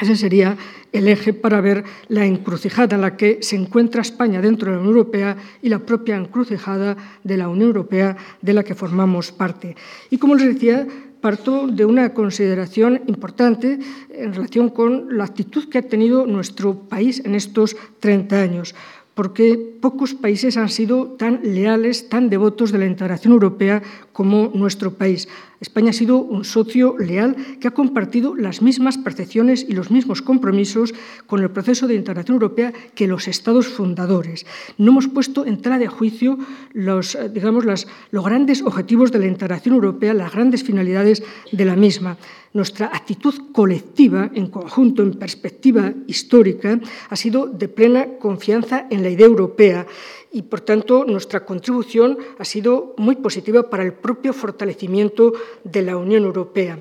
ese 0.00 0.14
sería 0.14 0.56
el 0.92 1.08
eje 1.08 1.32
para 1.32 1.60
ver 1.60 1.84
la 2.08 2.26
encrucijada 2.26 2.96
en 2.96 3.02
la 3.02 3.16
que 3.16 3.38
se 3.40 3.56
encuentra 3.56 4.02
España 4.02 4.42
dentro 4.42 4.70
de 4.70 4.76
la 4.76 4.82
Unión 4.82 4.96
Europea 4.96 5.36
y 5.62 5.70
la 5.70 5.78
propia 5.78 6.16
encrucijada 6.16 6.96
de 7.24 7.36
la 7.36 7.48
Unión 7.48 7.68
Europea 7.68 8.16
de 8.42 8.52
la 8.52 8.62
que 8.62 8.74
formamos 8.74 9.32
parte. 9.32 9.74
Y 10.10 10.18
como 10.18 10.34
les 10.34 10.54
decía, 10.54 10.86
parto 11.26 11.66
de 11.66 11.84
una 11.84 12.14
consideración 12.14 13.02
importante 13.08 13.80
en 14.14 14.32
relación 14.32 14.70
con 14.70 15.18
la 15.18 15.24
actitud 15.24 15.68
que 15.68 15.78
ha 15.78 15.82
tenido 15.82 16.24
nuestro 16.24 16.86
país 16.86 17.20
en 17.24 17.34
estos 17.34 17.74
30 17.98 18.40
años 18.40 18.76
porque 19.16 19.58
pocos 19.80 20.14
países 20.14 20.58
han 20.58 20.68
sido 20.68 21.16
tan 21.18 21.40
leales, 21.42 22.10
tan 22.10 22.28
devotos 22.28 22.70
de 22.70 22.78
la 22.78 22.86
integración 22.86 23.32
europea 23.32 23.82
como 24.16 24.50
nuestro 24.54 24.94
país. 24.96 25.28
España 25.60 25.90
ha 25.90 25.92
sido 25.92 26.16
un 26.16 26.48
socio 26.48 26.96
leal 26.96 27.36
que 27.60 27.68
ha 27.68 27.76
compartido 27.76 28.34
las 28.34 28.62
mismas 28.62 28.96
percepciones 28.96 29.60
y 29.68 29.72
los 29.72 29.90
mismos 29.90 30.22
compromisos 30.22 30.94
con 31.26 31.42
el 31.42 31.50
proceso 31.50 31.86
de 31.86 31.96
integración 31.96 32.36
europea 32.36 32.72
que 32.94 33.06
los 33.06 33.28
estados 33.28 33.68
fundadores. 33.68 34.46
No 34.78 34.92
hemos 34.92 35.08
puesto 35.08 35.44
en 35.44 35.60
tela 35.60 35.78
de 35.78 35.88
juicio 35.88 36.38
los, 36.72 37.14
eh, 37.14 37.28
digamos, 37.28 37.66
los 37.66 38.24
grandes 38.24 38.62
objetivos 38.62 39.12
de 39.12 39.18
la 39.18 39.26
integración 39.26 39.74
europea, 39.74 40.14
las 40.14 40.32
grandes 40.32 40.64
finalidades 40.64 41.22
de 41.52 41.64
la 41.66 41.76
misma. 41.76 42.16
Nuestra 42.54 42.86
actitud 42.86 43.52
colectiva, 43.52 44.30
en 44.32 44.46
conjunto, 44.46 45.02
en 45.02 45.12
perspectiva 45.18 45.92
histórica, 46.06 46.80
ha 47.10 47.16
sido 47.16 47.48
de 47.48 47.68
plena 47.68 48.16
confianza 48.18 48.86
en 48.88 49.02
la 49.02 49.10
idea 49.10 49.26
europea 49.26 49.86
y, 50.36 50.42
por 50.42 50.60
tanto, 50.60 51.06
nuestra 51.06 51.46
contribución 51.46 52.18
ha 52.38 52.44
sido 52.44 52.92
muy 52.98 53.16
positiva 53.16 53.70
para 53.70 53.82
el 53.82 53.94
propio 53.94 54.34
fortalecimiento 54.34 55.32
de 55.64 55.80
la 55.80 55.96
Unión 55.96 56.24
Europea. 56.24 56.78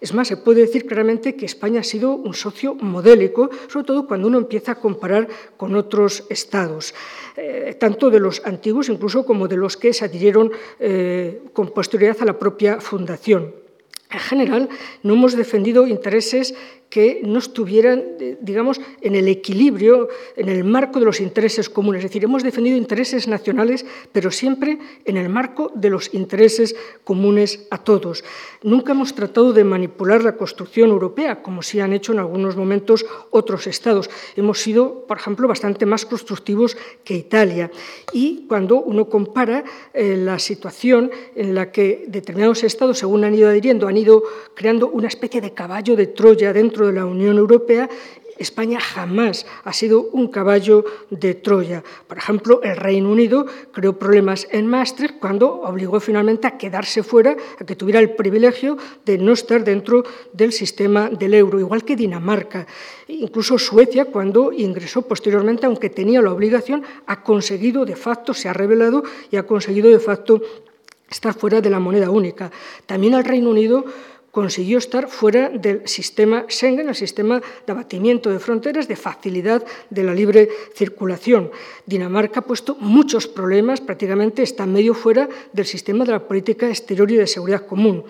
Es 0.00 0.14
más, 0.14 0.28
se 0.28 0.36
puede 0.36 0.60
decir 0.60 0.86
claramente 0.86 1.34
que 1.34 1.44
España 1.44 1.80
ha 1.80 1.82
sido 1.82 2.14
un 2.14 2.32
socio 2.32 2.76
modélico, 2.76 3.50
sobre 3.66 3.86
todo 3.86 4.06
cuando 4.06 4.28
uno 4.28 4.38
empieza 4.38 4.72
a 4.72 4.80
comparar 4.80 5.26
con 5.56 5.74
otros 5.74 6.22
estados, 6.30 6.94
eh, 7.36 7.74
tanto 7.78 8.08
de 8.08 8.20
los 8.20 8.40
antiguos 8.44 8.88
incluso 8.88 9.26
como 9.26 9.48
de 9.48 9.56
los 9.56 9.76
que 9.76 9.92
se 9.92 10.04
adhirieron 10.04 10.52
eh, 10.78 11.42
con 11.52 11.74
posterioridad 11.74 12.22
a 12.22 12.26
la 12.26 12.38
propia 12.38 12.80
fundación. 12.80 13.52
En 14.12 14.20
general, 14.20 14.68
no 15.02 15.14
hemos 15.14 15.34
defendido 15.34 15.88
intereses 15.88 16.54
que 16.92 17.22
no 17.24 17.38
estuvieran, 17.38 18.04
eh, 18.20 18.36
digamos, 18.42 18.78
en 19.00 19.14
el 19.14 19.26
equilibrio, 19.26 20.10
en 20.36 20.50
el 20.50 20.62
marco 20.62 20.98
de 20.98 21.06
los 21.06 21.22
intereses 21.22 21.70
comunes. 21.70 22.00
Es 22.04 22.10
decir, 22.10 22.22
hemos 22.22 22.42
defendido 22.42 22.76
intereses 22.76 23.26
nacionales, 23.28 23.86
pero 24.12 24.30
siempre 24.30 24.78
en 25.06 25.16
el 25.16 25.30
marco 25.30 25.72
de 25.74 25.88
los 25.88 26.12
intereses 26.12 26.76
comunes 27.02 27.66
a 27.70 27.78
todos. 27.78 28.22
Nunca 28.62 28.92
hemos 28.92 29.14
tratado 29.14 29.54
de 29.54 29.64
manipular 29.64 30.22
la 30.22 30.36
construcción 30.36 30.90
europea, 30.90 31.42
como 31.42 31.62
sí 31.62 31.80
han 31.80 31.94
hecho 31.94 32.12
en 32.12 32.18
algunos 32.18 32.56
momentos 32.56 33.06
otros 33.30 33.66
estados. 33.66 34.10
Hemos 34.36 34.60
sido, 34.60 35.06
por 35.06 35.16
ejemplo, 35.16 35.48
bastante 35.48 35.86
más 35.86 36.04
constructivos 36.04 36.76
que 37.04 37.14
Italia. 37.14 37.70
Y 38.12 38.44
cuando 38.46 38.82
uno 38.82 39.08
compara 39.08 39.64
eh, 39.94 40.14
la 40.18 40.38
situación 40.38 41.10
en 41.34 41.54
la 41.54 41.72
que 41.72 42.04
determinados 42.06 42.62
estados, 42.64 42.98
según 42.98 43.24
han 43.24 43.34
ido 43.34 43.48
adhiriendo, 43.48 43.88
han 43.88 43.96
ido 43.96 44.22
creando 44.54 44.88
una 44.88 45.08
especie 45.08 45.40
de 45.40 45.54
caballo 45.54 45.96
de 45.96 46.08
Troya 46.08 46.52
dentro 46.52 46.81
de 46.86 46.92
la 46.92 47.06
Unión 47.06 47.38
Europea, 47.38 47.88
España 48.38 48.80
jamás 48.80 49.46
ha 49.64 49.72
sido 49.72 50.08
un 50.12 50.28
caballo 50.28 50.84
de 51.10 51.34
Troya. 51.34 51.82
Por 52.06 52.18
ejemplo, 52.18 52.60
el 52.62 52.76
Reino 52.76 53.10
Unido 53.10 53.46
creó 53.72 53.98
problemas 53.98 54.46
en 54.50 54.66
Maastricht 54.66 55.18
cuando 55.18 55.62
obligó 55.62 56.00
finalmente 56.00 56.46
a 56.46 56.58
quedarse 56.58 57.02
fuera, 57.02 57.36
a 57.58 57.64
que 57.64 57.76
tuviera 57.76 58.00
el 58.00 58.14
privilegio 58.14 58.76
de 59.04 59.18
no 59.18 59.32
estar 59.32 59.64
dentro 59.64 60.02
del 60.32 60.52
sistema 60.52 61.08
del 61.08 61.34
euro, 61.34 61.60
igual 61.60 61.84
que 61.84 61.96
Dinamarca. 61.96 62.66
Incluso 63.08 63.58
Suecia, 63.58 64.06
cuando 64.06 64.52
ingresó 64.52 65.02
posteriormente, 65.02 65.66
aunque 65.66 65.90
tenía 65.90 66.20
la 66.20 66.32
obligación, 66.32 66.82
ha 67.06 67.22
conseguido 67.22 67.84
de 67.84 67.96
facto, 67.96 68.34
se 68.34 68.48
ha 68.48 68.52
revelado 68.52 69.02
y 69.30 69.36
ha 69.36 69.46
conseguido 69.46 69.90
de 69.90 70.00
facto 70.00 70.42
estar 71.08 71.34
fuera 71.34 71.60
de 71.60 71.70
la 71.70 71.78
moneda 71.78 72.10
única. 72.10 72.50
También 72.86 73.14
el 73.14 73.24
Reino 73.24 73.50
Unido 73.50 73.84
consiguió 74.32 74.78
estar 74.78 75.08
fuera 75.08 75.50
del 75.50 75.86
sistema 75.86 76.46
Schengen, 76.48 76.88
el 76.88 76.94
sistema 76.94 77.40
de 77.66 77.72
abatimiento 77.72 78.30
de 78.30 78.38
fronteras, 78.38 78.88
de 78.88 78.96
facilidad 78.96 79.62
de 79.90 80.02
la 80.02 80.14
libre 80.14 80.48
circulación. 80.74 81.50
Dinamarca 81.84 82.40
ha 82.40 82.44
puesto 82.44 82.74
muchos 82.80 83.28
problemas, 83.28 83.82
prácticamente 83.82 84.42
está 84.42 84.64
medio 84.64 84.94
fuera 84.94 85.28
del 85.52 85.66
sistema 85.66 86.06
de 86.06 86.12
la 86.12 86.26
política 86.26 86.66
exterior 86.66 87.10
y 87.10 87.16
de 87.16 87.26
seguridad 87.26 87.66
común. 87.66 88.04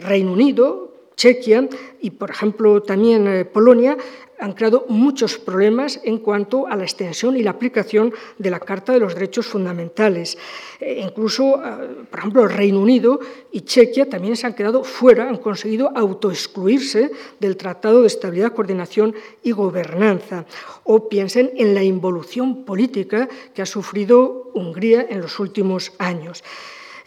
Reino 0.00 0.32
Unido, 0.32 0.94
Chequia 1.14 1.68
y, 2.00 2.12
por 2.12 2.30
ejemplo, 2.30 2.82
también 2.82 3.28
eh, 3.28 3.44
Polonia 3.44 3.98
han 4.40 4.54
creado 4.54 4.86
muchos 4.88 5.38
problemas 5.38 6.00
en 6.02 6.18
cuanto 6.18 6.66
a 6.66 6.76
la 6.76 6.84
extensión 6.84 7.36
y 7.36 7.42
la 7.42 7.50
aplicación 7.50 8.12
de 8.38 8.50
la 8.50 8.58
Carta 8.58 8.92
de 8.92 9.00
los 9.00 9.14
Derechos 9.14 9.46
Fundamentales. 9.46 10.38
Eh, 10.80 11.02
incluso, 11.04 11.62
eh, 11.62 12.04
por 12.10 12.18
ejemplo, 12.18 12.42
el 12.44 12.50
Reino 12.50 12.80
Unido 12.80 13.20
y 13.52 13.60
Chequia 13.60 14.08
también 14.08 14.36
se 14.36 14.46
han 14.46 14.54
quedado 14.54 14.82
fuera, 14.82 15.28
han 15.28 15.38
conseguido 15.38 15.92
autoexcluirse 15.94 17.10
del 17.38 17.56
Tratado 17.56 18.00
de 18.00 18.06
Estabilidad, 18.06 18.54
Coordinación 18.54 19.14
y 19.42 19.52
Gobernanza. 19.52 20.46
O 20.84 21.08
piensen 21.08 21.52
en 21.56 21.74
la 21.74 21.82
involución 21.82 22.64
política 22.64 23.28
que 23.54 23.62
ha 23.62 23.66
sufrido 23.66 24.50
Hungría 24.54 25.06
en 25.08 25.20
los 25.20 25.38
últimos 25.38 25.92
años 25.98 26.42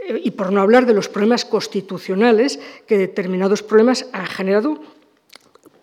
eh, 0.07 0.21
y 0.23 0.31
por 0.31 0.51
no 0.51 0.61
hablar 0.61 0.85
de 0.85 0.93
los 0.93 1.09
problemas 1.09 1.45
constitucionales 1.45 2.59
que 2.87 2.97
determinados 2.97 3.63
problemas 3.63 4.07
han 4.13 4.27
generado 4.27 4.79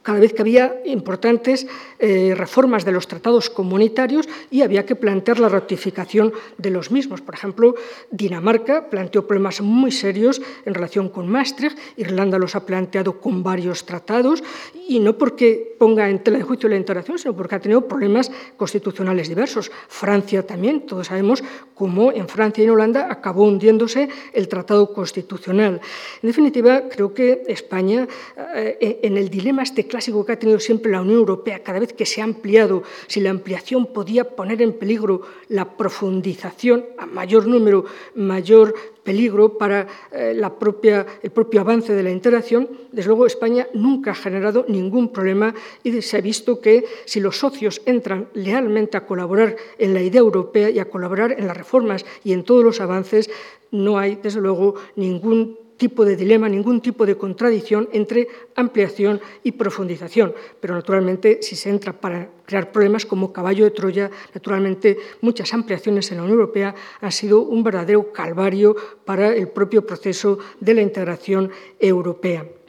cada 0.02 0.18
vez 0.18 0.32
que 0.32 0.42
había 0.42 0.80
importantes 0.84 1.66
eh, 1.98 2.34
reformas 2.36 2.84
de 2.84 2.92
los 2.92 3.06
tratados 3.06 3.50
comunitarios 3.50 4.28
y 4.50 4.62
había 4.62 4.86
que 4.86 4.96
plantear 4.96 5.38
la 5.38 5.48
ratificación 5.48 6.32
de 6.56 6.70
los 6.70 6.90
mismos. 6.90 7.20
Por 7.20 7.34
ejemplo, 7.34 7.74
Dinamarca 8.10 8.88
planteó 8.88 9.26
problemas 9.26 9.60
muy 9.60 9.92
serios 9.92 10.40
en 10.64 10.74
relación 10.74 11.08
con 11.08 11.28
Maastricht, 11.28 11.78
Irlanda 11.96 12.38
los 12.38 12.56
ha 12.56 12.64
planteado 12.64 13.20
con 13.20 13.42
varios 13.42 13.84
tratados 13.84 14.42
y 14.88 14.98
no 15.00 15.18
porque 15.18 15.76
ponga 15.78 16.08
en 16.08 16.20
tela 16.20 16.38
de 16.38 16.44
juicio 16.44 16.68
la 16.68 16.76
integración, 16.76 17.18
sino 17.18 17.36
porque 17.36 17.54
ha 17.54 17.60
tenido 17.60 17.86
problemas 17.86 18.30
constitucionales 18.56 19.28
diversos. 19.28 19.70
Francia 19.88 20.46
también, 20.46 20.86
todos 20.86 21.08
sabemos 21.08 21.44
cómo 21.74 22.12
en 22.12 22.28
Francia 22.28 22.62
y 22.62 22.66
en 22.66 22.70
Holanda 22.72 23.08
acabó 23.10 23.44
hundiéndose 23.44 24.08
el 24.32 24.48
tratado 24.48 24.92
constitucional. 24.92 25.80
En 26.22 26.26
definitiva, 26.26 26.88
creo 26.88 27.14
que 27.14 27.44
España, 27.46 28.08
eh, 28.54 29.00
en 29.02 29.16
el 29.16 29.28
dilema 29.30 29.62
este 29.62 29.86
clásico 29.90 30.24
que 30.24 30.32
ha 30.32 30.38
tenido 30.38 30.58
siempre 30.58 30.90
la 30.90 31.02
Unión 31.02 31.18
Europea, 31.18 31.62
cada 31.62 31.80
vez 31.80 31.92
que 31.92 32.06
se 32.06 32.22
ha 32.22 32.24
ampliado, 32.24 32.82
si 33.06 33.20
la 33.20 33.30
ampliación 33.30 33.86
podía 33.86 34.24
poner 34.24 34.62
en 34.62 34.72
peligro 34.72 35.20
la 35.48 35.76
profundización 35.76 36.86
a 36.96 37.04
mayor 37.04 37.46
número, 37.46 37.84
mayor 38.14 38.74
peligro 39.02 39.58
para 39.58 39.86
eh, 40.12 40.32
la 40.34 40.58
propia, 40.58 41.06
el 41.22 41.30
propio 41.30 41.60
avance 41.60 41.92
de 41.92 42.02
la 42.02 42.10
integración, 42.10 42.68
desde 42.92 43.08
luego 43.08 43.26
España 43.26 43.66
nunca 43.74 44.12
ha 44.12 44.14
generado 44.14 44.64
ningún 44.68 45.12
problema 45.12 45.54
y 45.82 46.00
se 46.00 46.16
ha 46.16 46.20
visto 46.20 46.60
que 46.60 46.84
si 47.04 47.20
los 47.20 47.38
socios 47.38 47.82
entran 47.84 48.28
lealmente 48.34 48.96
a 48.96 49.06
colaborar 49.06 49.56
en 49.78 49.94
la 49.94 50.02
idea 50.02 50.20
europea 50.20 50.70
y 50.70 50.78
a 50.78 50.88
colaborar 50.88 51.32
en 51.32 51.46
las 51.46 51.56
reformas 51.56 52.04
y 52.24 52.32
en 52.32 52.44
todos 52.44 52.64
los 52.64 52.80
avances, 52.80 53.30
no 53.70 53.98
hay, 53.98 54.18
desde 54.22 54.40
luego, 54.40 54.74
ningún 54.96 55.59
tipo 55.80 56.04
de 56.04 56.14
dilema, 56.14 56.46
ningún 56.46 56.84
tipo 56.84 57.08
de 57.08 57.16
contradicción 57.16 57.88
entre 57.96 58.28
ampliación 58.54 59.18
y 59.42 59.52
profundización. 59.56 60.36
Pero 60.60 60.76
naturalmente, 60.76 61.40
si 61.40 61.56
se 61.56 61.70
entra 61.70 61.96
para 61.96 62.28
crear 62.44 62.70
problemas 62.70 63.06
como 63.06 63.32
caballo 63.32 63.64
de 63.64 63.72
Troya, 63.72 64.10
naturalmente 64.34 64.98
muchas 65.22 65.54
ampliaciones 65.54 66.12
en 66.12 66.18
la 66.18 66.24
Unión 66.24 66.38
Europea 66.38 66.74
han 67.00 67.12
sido 67.12 67.40
un 67.40 67.64
verdadero 67.64 68.12
calvario 68.12 68.76
para 69.06 69.34
el 69.34 69.48
propio 69.48 69.86
proceso 69.86 70.38
de 70.60 70.74
la 70.74 70.82
integración 70.82 71.50
europea. 71.80 72.59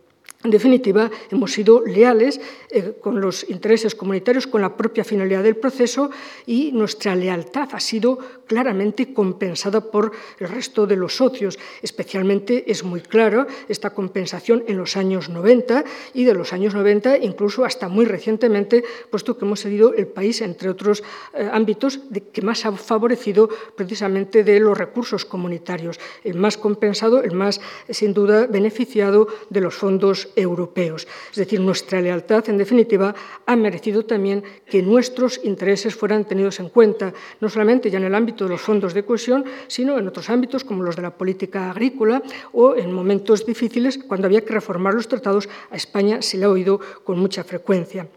En 0.43 0.49
definitiva, 0.49 1.11
hemos 1.29 1.51
sido 1.51 1.85
leales 1.85 2.41
eh, 2.71 2.97
con 2.99 3.21
los 3.21 3.47
intereses 3.47 3.93
comunitarios, 3.93 4.47
con 4.47 4.61
la 4.61 4.75
propia 4.75 5.03
finalidad 5.03 5.43
del 5.43 5.55
proceso 5.55 6.09
y 6.47 6.71
nuestra 6.71 7.15
lealtad 7.15 7.69
ha 7.73 7.79
sido 7.79 8.17
claramente 8.47 9.13
compensada 9.13 9.91
por 9.91 10.11
el 10.39 10.49
resto 10.49 10.87
de 10.87 10.95
los 10.95 11.17
socios. 11.17 11.59
Especialmente 11.83 12.71
es 12.71 12.83
muy 12.83 13.01
clara 13.01 13.45
esta 13.69 13.91
compensación 13.91 14.63
en 14.67 14.77
los 14.77 14.97
años 14.97 15.29
90 15.29 15.83
y 16.15 16.23
de 16.23 16.33
los 16.33 16.53
años 16.53 16.73
90 16.73 17.19
incluso 17.19 17.63
hasta 17.63 17.87
muy 17.87 18.05
recientemente, 18.05 18.83
puesto 19.11 19.37
que 19.37 19.45
hemos 19.45 19.59
sido 19.59 19.93
el 19.93 20.07
país, 20.07 20.41
entre 20.41 20.69
otros 20.69 21.03
eh, 21.35 21.49
ámbitos, 21.53 21.99
que 22.33 22.41
más 22.41 22.65
ha 22.65 22.71
favorecido 22.71 23.47
precisamente 23.75 24.43
de 24.43 24.59
los 24.59 24.75
recursos 24.75 25.23
comunitarios, 25.23 25.99
el 26.23 26.33
más 26.33 26.57
compensado, 26.57 27.21
el 27.21 27.33
más, 27.33 27.61
sin 27.89 28.15
duda, 28.15 28.47
beneficiado 28.47 29.27
de 29.51 29.61
los 29.61 29.75
fondos 29.75 30.30
europeos. 30.35 31.07
Es 31.31 31.37
decir, 31.37 31.59
nuestra 31.59 32.01
lealtad, 32.01 32.47
en 32.49 32.57
definitiva, 32.57 33.15
ha 33.45 33.55
merecido 33.55 34.05
también 34.05 34.43
que 34.69 34.81
nuestros 34.81 35.39
intereses 35.43 35.95
fueran 35.95 36.25
tenidos 36.25 36.59
en 36.59 36.69
cuenta, 36.69 37.13
no 37.39 37.49
solamente 37.49 37.89
ya 37.89 37.97
en 37.97 38.05
el 38.05 38.15
ámbito 38.15 38.45
de 38.45 38.51
los 38.51 38.61
fondos 38.61 38.93
de 38.93 39.03
cohesión, 39.03 39.45
sino 39.67 39.97
en 39.97 40.07
otros 40.07 40.29
ámbitos 40.29 40.63
como 40.63 40.83
los 40.83 40.95
de 40.95 41.01
la 41.01 41.17
política 41.17 41.71
agrícola 41.71 42.21
o 42.53 42.75
en 42.75 42.93
momentos 42.93 43.45
difíciles 43.45 43.97
cuando 43.97 44.27
había 44.27 44.45
que 44.45 44.53
reformar 44.53 44.93
los 44.93 45.07
tratados. 45.07 45.49
A 45.69 45.75
España 45.75 46.21
se 46.21 46.37
le 46.37 46.45
ha 46.45 46.49
oído 46.49 46.79
con 47.03 47.19
mucha 47.19 47.43
frecuencia. 47.43 48.07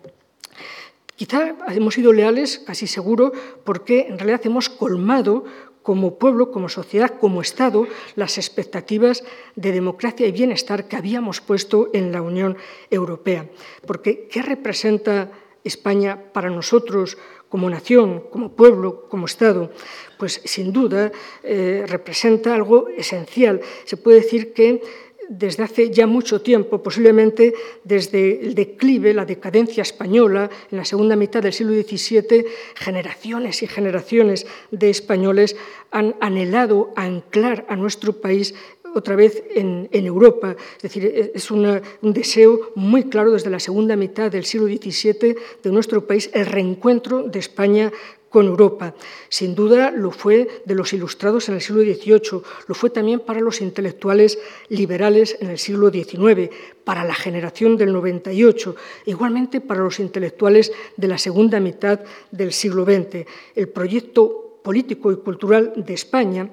Quizá 1.16 1.54
hemos 1.68 1.94
sido 1.94 2.12
leales, 2.12 2.58
casi 2.58 2.88
seguro, 2.88 3.32
porque 3.62 4.06
en 4.08 4.18
realidad 4.18 4.40
hemos 4.44 4.68
colmado 4.68 5.44
como 5.84 6.18
pueblo, 6.18 6.50
como 6.50 6.68
sociedad, 6.68 7.20
como 7.20 7.42
Estado, 7.42 7.86
las 8.16 8.38
expectativas 8.38 9.22
de 9.54 9.70
democracia 9.70 10.26
y 10.26 10.32
bienestar 10.32 10.88
que 10.88 10.96
habíamos 10.96 11.42
puesto 11.42 11.90
en 11.92 12.10
la 12.10 12.22
Unión 12.22 12.56
Europea. 12.90 13.50
Porque, 13.86 14.26
¿qué 14.26 14.40
representa 14.40 15.30
España 15.62 16.32
para 16.32 16.48
nosotros 16.48 17.18
como 17.50 17.68
nación, 17.68 18.24
como 18.32 18.56
pueblo, 18.56 19.06
como 19.10 19.26
Estado? 19.26 19.70
Pues 20.18 20.40
sin 20.44 20.72
duda 20.72 21.12
eh, 21.42 21.84
representa 21.86 22.54
algo 22.54 22.88
esencial. 22.88 23.60
Se 23.84 23.98
puede 23.98 24.22
decir 24.22 24.54
que 24.54 24.80
desde 25.28 25.62
hace 25.62 25.90
ya 25.90 26.06
mucho 26.06 26.40
tiempo, 26.40 26.82
posiblemente 26.82 27.54
desde 27.82 28.40
el 28.40 28.54
declive, 28.54 29.14
la 29.14 29.24
decadencia 29.24 29.82
española, 29.82 30.50
en 30.70 30.78
la 30.78 30.84
segunda 30.84 31.16
mitad 31.16 31.42
del 31.42 31.52
siglo 31.52 31.72
XVII, 31.74 32.44
generaciones 32.74 33.62
y 33.62 33.66
generaciones 33.66 34.46
de 34.70 34.90
españoles 34.90 35.56
han 35.90 36.14
anhelado 36.20 36.92
anclar 36.96 37.64
a 37.68 37.76
nuestro 37.76 38.20
país 38.20 38.54
otra 38.94 39.16
vez 39.16 39.42
en, 39.54 39.88
Europa. 39.92 40.56
Es 40.76 40.82
decir, 40.82 41.32
es 41.34 41.50
un 41.50 41.82
deseo 42.02 42.72
muy 42.74 43.04
claro 43.04 43.32
desde 43.32 43.50
la 43.50 43.58
segunda 43.58 43.96
mitad 43.96 44.30
del 44.30 44.44
siglo 44.44 44.68
XVII 44.68 45.36
de 45.62 45.72
nuestro 45.72 46.06
país 46.06 46.30
el 46.32 46.46
reencuentro 46.46 47.24
de 47.24 47.38
España 47.38 47.92
con 48.34 48.46
Europa. 48.46 48.94
Sin 49.28 49.54
duda 49.54 49.92
lo 49.92 50.10
fue 50.10 50.62
de 50.64 50.74
los 50.74 50.92
ilustrados 50.92 51.48
en 51.48 51.54
el 51.54 51.60
siglo 51.60 51.82
XVIII, 51.82 52.42
lo 52.66 52.74
fue 52.74 52.90
también 52.90 53.20
para 53.20 53.38
los 53.38 53.60
intelectuales 53.60 54.40
liberales 54.70 55.38
en 55.38 55.50
el 55.50 55.58
siglo 55.60 55.88
XIX, 55.88 56.50
para 56.82 57.04
la 57.04 57.14
generación 57.14 57.76
del 57.76 57.92
98, 57.92 58.74
igualmente 59.06 59.60
para 59.60 59.82
los 59.82 60.00
intelectuales 60.00 60.72
de 60.96 61.06
la 61.06 61.16
segunda 61.16 61.60
mitad 61.60 62.00
del 62.32 62.52
siglo 62.52 62.84
XX. 62.84 63.24
El 63.54 63.68
proyecto 63.68 64.58
político 64.64 65.12
y 65.12 65.16
cultural 65.18 65.72
de 65.76 65.94
España 65.94 66.50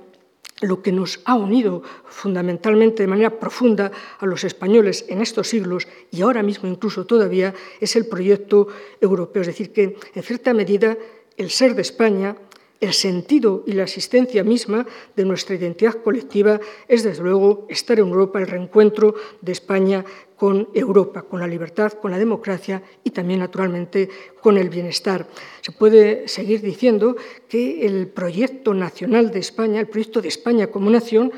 lo 0.62 0.84
que 0.84 0.92
nos 0.92 1.20
ha 1.26 1.34
unido 1.34 1.82
fundamentalmente 2.06 3.02
de 3.02 3.08
manera 3.08 3.40
profunda 3.40 3.92
a 4.20 4.28
los 4.28 4.44
españoles 4.44 5.06
en 5.10 5.20
estos 5.20 5.48
siglos 5.48 5.88
y 6.12 6.22
ahora 6.22 6.44
mismo 6.44 6.70
incluso 6.70 7.08
todavía 7.08 7.56
es 7.80 7.96
el 7.96 8.06
proyecto 8.06 8.68
europeo. 9.02 9.42
Es 9.42 9.48
decir, 9.48 9.74
que 9.74 9.98
en 10.14 10.22
cierta 10.22 10.54
medida 10.54 10.96
el 11.42 11.50
ser 11.50 11.74
de 11.74 11.82
España, 11.82 12.38
el 12.80 12.94
sentido 12.94 13.64
y 13.66 13.74
la 13.74 13.84
existencia 13.84 14.44
misma 14.44 14.86
de 15.16 15.26
nuestra 15.26 15.56
identidad 15.56 15.96
colectiva 16.04 16.60
es, 16.88 17.04
desde 17.04 17.24
luego, 17.24 17.66
estar 17.68 18.00
en 18.00 18.08
Europa, 18.08 18.40
el 18.40 18.48
reencuentro 18.48 19.16
de 19.42 19.52
España 19.52 20.06
con 20.36 20.70
Europa, 20.74 21.24
con 21.24 21.40
la 21.40 21.48
libertad, 21.48 21.94
con 21.94 22.12
la 22.12 22.20
democracia 22.20 22.82
y 23.04 23.10
también, 23.10 23.40
naturalmente, 23.40 24.08
con 24.40 24.58
el 24.58 24.70
bienestar. 24.70 25.28
Se 25.62 25.72
puede 25.72 26.28
seguir 26.28 26.62
diciendo 26.62 27.16
que 27.50 27.86
el 27.88 28.08
proyecto 28.08 28.74
nacional 28.76 29.32
de 29.32 29.40
España, 29.40 29.80
el 29.80 29.88
proyecto 29.88 30.22
de 30.22 30.28
España 30.28 30.68
como 30.68 30.92
nación, 30.92 31.32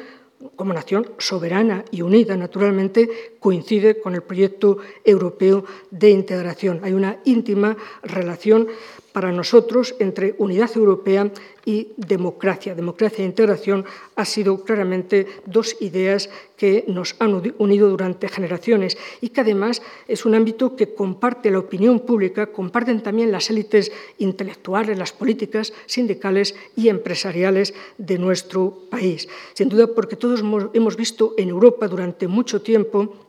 como 0.58 0.74
nación 0.74 1.12
soberana 1.18 1.86
y 1.92 2.02
unida, 2.02 2.36
naturalmente, 2.36 3.10
coincide 3.40 4.02
con 4.02 4.16
el 4.16 4.24
proyecto 4.24 4.80
europeo 5.06 5.64
de 5.92 6.10
integración. 6.10 6.82
Hay 6.84 6.92
una 6.92 7.20
íntima 7.24 7.78
relación 8.04 8.68
para 9.14 9.32
nosotros 9.32 9.96
entre 10.00 10.36
unidad 10.40 10.70
europea 10.76 11.32
y 11.66 11.94
democracia. 11.96 12.76
Democracia 12.76 13.24
e 13.24 13.30
integración 13.30 13.86
ha 14.18 14.26
sido 14.26 14.66
claramente 14.66 15.28
dos 15.46 15.78
ideas 15.80 16.30
que 16.58 16.84
nos 16.88 17.16
han 17.20 17.54
unido 17.58 17.90
durante 17.90 18.28
generaciones 18.28 18.98
y 19.22 19.30
que 19.30 19.42
además 19.42 19.82
es 20.08 20.26
un 20.26 20.36
ámbito 20.36 20.76
que 20.76 20.94
comparte 20.94 21.52
la 21.52 21.60
opinión 21.60 22.02
pública, 22.02 22.48
comparten 22.48 23.02
también 23.02 23.32
las 23.32 23.50
élites 23.50 23.92
intelectuales, 24.18 24.98
las 24.98 25.14
políticas, 25.14 25.74
sindicales 25.86 26.56
y 26.76 26.90
empresariales 26.90 27.74
de 27.98 28.18
nuestro 28.18 28.90
país. 28.90 29.30
Sin 29.54 29.70
duda 29.70 29.88
porque 29.88 30.16
todos 30.16 30.44
hemos 30.74 30.98
visto 30.98 31.34
en 31.38 31.50
Europa 31.50 31.88
durante 31.88 32.28
mucho 32.28 32.62
tiempo 32.62 33.23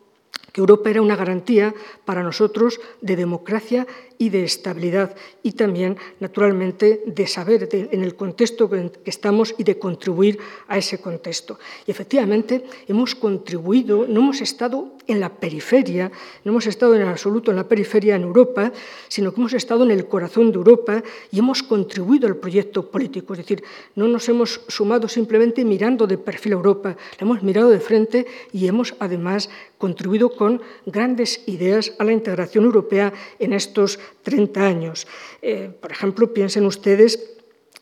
que 0.55 0.61
Europa 0.61 0.89
era 0.89 1.03
una 1.03 1.17
garantía 1.17 1.75
para 2.05 2.23
nosotros 2.23 2.79
de 3.01 3.17
democracia 3.17 3.89
y 4.19 4.31
de 4.31 4.45
estabilidad 4.45 5.17
y 5.43 5.59
también, 5.59 5.99
naturalmente, 6.21 7.03
de 7.07 7.27
saber 7.27 7.69
en 7.73 8.05
el 8.05 8.15
contexto 8.15 8.71
que 8.71 8.93
estamos 9.05 9.53
y 9.59 9.65
de 9.65 9.81
contribuir 9.81 10.39
a 10.69 10.79
ese 10.79 11.03
contexto. 11.03 11.59
Y 11.89 11.91
efectivamente 11.91 12.65
hemos 12.87 13.17
contribuido, 13.17 14.07
no 14.07 14.21
hemos 14.21 14.41
estado 14.41 14.94
en 15.07 15.21
la 15.21 15.29
periferia, 15.29 16.11
no 16.45 16.53
hemos 16.53 16.67
estado 16.67 16.95
en 16.95 17.03
absoluto 17.03 17.51
en 17.51 17.57
la 17.57 17.69
periferia 17.69 18.17
en 18.17 18.23
Europa, 18.23 18.73
sino 19.09 19.33
que 19.33 19.41
hemos 19.41 19.53
estado 19.53 19.85
en 19.85 19.91
el 19.91 20.07
corazón 20.07 20.51
de 20.51 20.59
Europa 20.59 21.03
y 21.31 21.39
hemos 21.39 21.63
contribuido 21.63 22.27
al 22.27 22.37
proyecto 22.37 22.91
político. 22.91 23.35
Es 23.35 23.39
decir, 23.39 23.63
no 23.95 24.09
nos 24.09 24.29
hemos 24.29 24.61
sumado 24.69 25.09
simplemente 25.09 25.65
mirando 25.65 26.07
de 26.07 26.19
perfil 26.19 26.53
a 26.53 26.57
Europa, 26.57 26.89
la 26.91 27.25
hemos 27.25 27.43
mirado 27.43 27.71
de 27.71 27.81
frente 27.81 28.27
y 28.53 28.67
hemos 28.67 28.95
además 28.99 29.51
contribuido 29.79 30.31
con 30.31 30.63
grandes 30.87 31.43
ideas 31.47 31.93
a 31.99 32.05
la 32.05 32.13
integración 32.13 32.65
europea 32.65 33.13
en 33.39 33.53
estos 33.53 33.99
30 34.23 34.67
años. 34.67 35.07
Eh, 35.43 35.71
por 35.81 35.93
ejemplo, 35.93 36.33
piensen 36.33 36.65
ustedes 36.67 37.35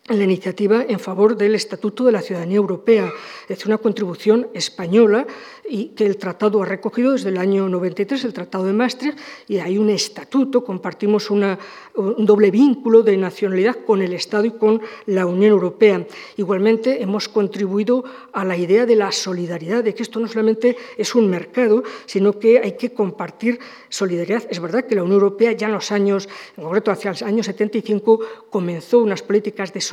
la 0.09 0.25
iniciativa 0.25 0.83
en 0.83 0.99
favor 0.99 1.37
del 1.37 1.55
Estatuto 1.55 2.05
de 2.05 2.13
la 2.13 2.23
Ciudadanía 2.23 2.57
Europea. 2.57 3.13
Es 3.49 3.65
una 3.67 3.79
contribución 3.79 4.49
española 4.53 5.27
y 5.69 5.91
que 5.91 6.05
el 6.05 6.17
tratado 6.17 6.61
ha 6.61 6.67
recogido 6.67 7.13
desde 7.13 7.29
el 7.29 7.39
año 7.39 7.69
93, 7.69 8.25
el 8.25 8.33
Tratado 8.33 8.65
de 8.65 8.73
Maastricht, 8.73 9.17
y 9.47 9.59
hay 9.59 9.79
un 9.79 9.91
estatuto, 9.91 10.65
compartimos 10.65 11.31
un 11.31 11.57
doble 11.95 12.51
vínculo 12.51 13.03
de 13.05 13.17
nacionalidad 13.17 13.77
con 13.87 14.03
el 14.03 14.13
Estado 14.13 14.45
y 14.45 14.51
con 14.51 14.83
la 15.07 15.25
Unión 15.25 15.53
Europea. 15.53 16.05
Igualmente, 16.37 17.01
hemos 17.01 17.29
contribuido 17.29 18.03
a 18.33 18.45
la 18.45 18.57
idea 18.57 18.87
de 18.87 18.97
la 18.97 19.13
solidaridad, 19.13 19.85
de 19.85 19.95
que 19.95 20.03
esto 20.03 20.19
no 20.19 20.27
solamente 20.27 20.77
es 20.99 21.15
un 21.15 21.31
mercado, 21.31 21.85
sino 22.07 22.41
que 22.41 22.59
hay 22.59 22.73
que 22.73 22.93
compartir 22.93 23.61
solidaridad. 23.89 24.43
Es 24.51 24.59
verdad 24.59 24.85
que 24.85 24.97
la 24.97 25.05
Unión 25.05 25.21
Europea 25.21 25.53
ya 25.53 25.69
en 25.69 25.75
los 25.75 25.93
años, 25.93 26.29
en 26.57 26.65
concreto 26.65 26.91
hacia 26.91 27.13
el 27.13 27.25
año 27.25 27.45
75, 27.45 28.19
comenzó 28.51 28.99
unas 28.99 29.23
políticas 29.23 29.73
de 29.73 29.81
solidaridad, 29.81 29.92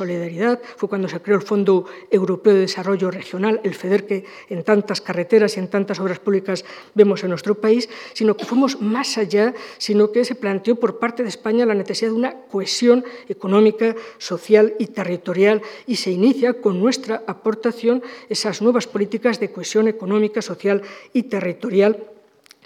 fue 0.76 0.88
cuando 0.88 1.08
se 1.08 1.20
creó 1.20 1.36
el 1.36 1.42
Fondo 1.42 1.86
Europeo 2.10 2.54
de 2.54 2.60
Desarrollo 2.60 3.10
Regional, 3.10 3.60
el 3.64 3.74
FEDER, 3.74 4.06
que 4.06 4.24
en 4.48 4.64
tantas 4.64 5.00
carreteras 5.00 5.56
y 5.56 5.60
en 5.60 5.68
tantas 5.68 6.00
obras 6.00 6.18
públicas 6.18 6.64
vemos 6.94 7.22
en 7.22 7.30
nuestro 7.30 7.54
país, 7.54 7.88
sino 8.12 8.36
que 8.36 8.44
fuimos 8.44 8.80
más 8.80 9.18
allá, 9.18 9.54
sino 9.78 10.12
que 10.12 10.24
se 10.24 10.34
planteó 10.34 10.76
por 10.76 10.98
parte 10.98 11.22
de 11.22 11.28
España 11.28 11.66
la 11.66 11.74
necesidad 11.74 12.10
de 12.10 12.16
una 12.16 12.34
cohesión 12.50 13.04
económica, 13.28 13.94
social 14.18 14.74
y 14.78 14.86
territorial 14.86 15.62
y 15.86 15.96
se 15.96 16.10
inicia 16.10 16.54
con 16.54 16.80
nuestra 16.80 17.22
aportación 17.26 18.02
esas 18.28 18.62
nuevas 18.62 18.86
políticas 18.86 19.40
de 19.40 19.52
cohesión 19.52 19.88
económica, 19.88 20.42
social 20.42 20.82
y 21.12 21.24
territorial 21.24 22.10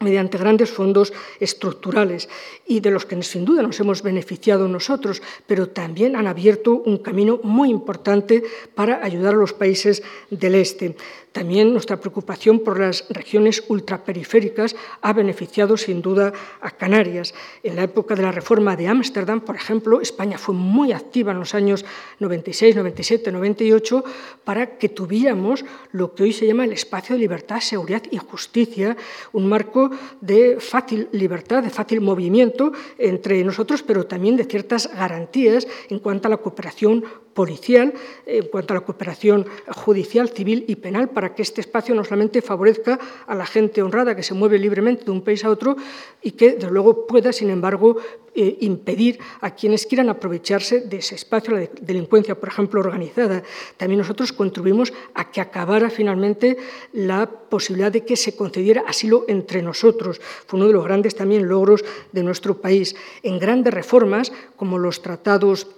mediante 0.01 0.39
grandes 0.39 0.71
fondos 0.71 1.13
estructurales 1.39 2.29
y 2.67 2.81
de 2.81 2.91
los 2.91 3.07
que 3.07 3.23
sin 3.23 3.45
duda 3.45 3.63
nos 3.63 3.79
hemos 3.81 4.03
beneficiado 4.03 4.67
nosotros, 4.69 5.23
pero 5.47 5.69
también 5.69 6.17
han 6.17 6.27
abierto 6.27 6.83
un 6.85 6.99
camino 6.99 7.41
muy 7.43 7.71
importante 7.71 8.43
para 8.75 9.05
ayudar 9.05 9.35
a 9.35 9.39
los 9.39 9.53
países 9.53 10.03
del 10.31 10.57
Este. 10.57 10.97
También 11.35 11.73
nuestra 11.73 11.99
preocupación 11.99 12.61
por 12.61 12.79
las 12.79 13.07
regiones 13.11 13.65
ultraperiféricas 13.67 14.77
ha 15.03 15.13
beneficiado 15.13 15.77
sin 15.77 16.01
duda 16.01 16.33
a 16.61 16.71
Canarias. 16.71 17.35
En 17.65 17.75
la 17.75 17.83
época 17.83 18.15
de 18.15 18.23
la 18.23 18.31
reforma 18.31 18.77
de 18.77 18.87
Ámsterdam, 18.87 19.41
por 19.41 19.57
ejemplo, 19.57 20.01
España 20.01 20.39
fue 20.39 20.55
muy 20.55 20.93
activa 20.93 21.33
en 21.33 21.41
los 21.41 21.57
años 21.57 21.85
96, 22.21 22.77
97, 22.77 23.33
98 23.33 24.05
para 24.45 24.79
que 24.79 24.89
tuviéramos 24.89 25.65
lo 25.91 26.15
que 26.15 26.23
hoy 26.23 26.33
se 26.33 26.47
llama 26.47 26.67
el 26.67 26.73
espacio 26.73 27.17
de 27.17 27.23
libertad, 27.23 27.59
seguridad 27.59 28.05
y 28.13 28.19
justicia, 28.19 28.97
un 29.33 29.49
marco 29.49 29.91
de 30.21 30.61
fácil 30.61 31.09
libertad, 31.11 31.65
de 31.65 31.71
fácil 31.71 32.01
movimiento 32.01 32.71
entre 32.97 33.43
nosotros, 33.43 33.83
pero 33.83 34.07
también 34.07 34.37
de 34.37 34.45
ciertas 34.45 34.89
garantías 34.89 35.67
en 35.89 35.99
cuanto 35.99 36.29
a 36.29 36.31
la 36.31 36.37
cooperación 36.37 37.05
policial, 37.35 37.93
en 38.25 38.47
cuanto 38.47 38.73
a 38.73 38.77
la 38.77 38.85
cooperación 38.85 39.47
judicial, 39.69 40.29
civil 40.31 40.65
y 40.69 40.77
penal, 40.77 41.11
para 41.11 41.35
que 41.35 41.43
este 41.43 41.61
espacio 41.61 41.95
no 41.95 42.05
solamente 42.05 42.41
favorezca 42.41 42.99
a 43.27 43.35
la 43.35 43.45
gente 43.45 43.83
honrada 43.83 44.15
que 44.15 44.23
se 44.23 44.35
mueve 44.35 44.59
libremente 44.59 45.05
de 45.05 45.11
un 45.11 45.23
país 45.23 45.45
a 45.45 45.51
otro 45.51 45.77
y 46.23 46.33
que, 46.33 46.53
desde 46.53 46.71
luego, 46.71 47.07
pueda, 47.07 47.33
sin 47.33 47.51
embargo, 47.51 47.97
eh, 48.37 48.59
impedir 48.61 49.19
a 49.43 49.55
quienes 49.55 49.87
quieran 49.87 50.09
aprovecharse 50.09 50.81
de 50.81 50.97
ese 50.97 51.15
espacio, 51.15 51.55
la 51.55 51.69
delincuencia, 51.81 52.35
por 52.35 52.49
ejemplo, 52.49 52.81
organizada. 52.81 53.43
También 53.77 53.99
nosotros 53.99 54.33
contribuimos 54.33 54.93
a 55.15 55.31
que 55.31 55.41
acabara 55.41 55.91
finalmente 55.91 56.57
la 56.93 57.31
posibilidad 57.31 57.93
de 57.93 58.05
que 58.05 58.17
se 58.17 58.35
concediera 58.35 58.85
asilo 58.87 59.25
entre 59.29 59.63
nosotros. 59.63 60.21
Fue 60.47 60.59
uno 60.59 60.67
de 60.67 60.75
los 60.75 60.85
grandes 60.85 61.15
también 61.15 61.49
logros 61.49 61.85
de 62.13 62.23
nuestro 62.23 62.61
país. 62.61 62.97
En 63.23 63.39
grandes 63.39 63.73
reformas, 63.73 64.33
como 64.57 64.79
los 64.79 65.03
tratados 65.03 65.69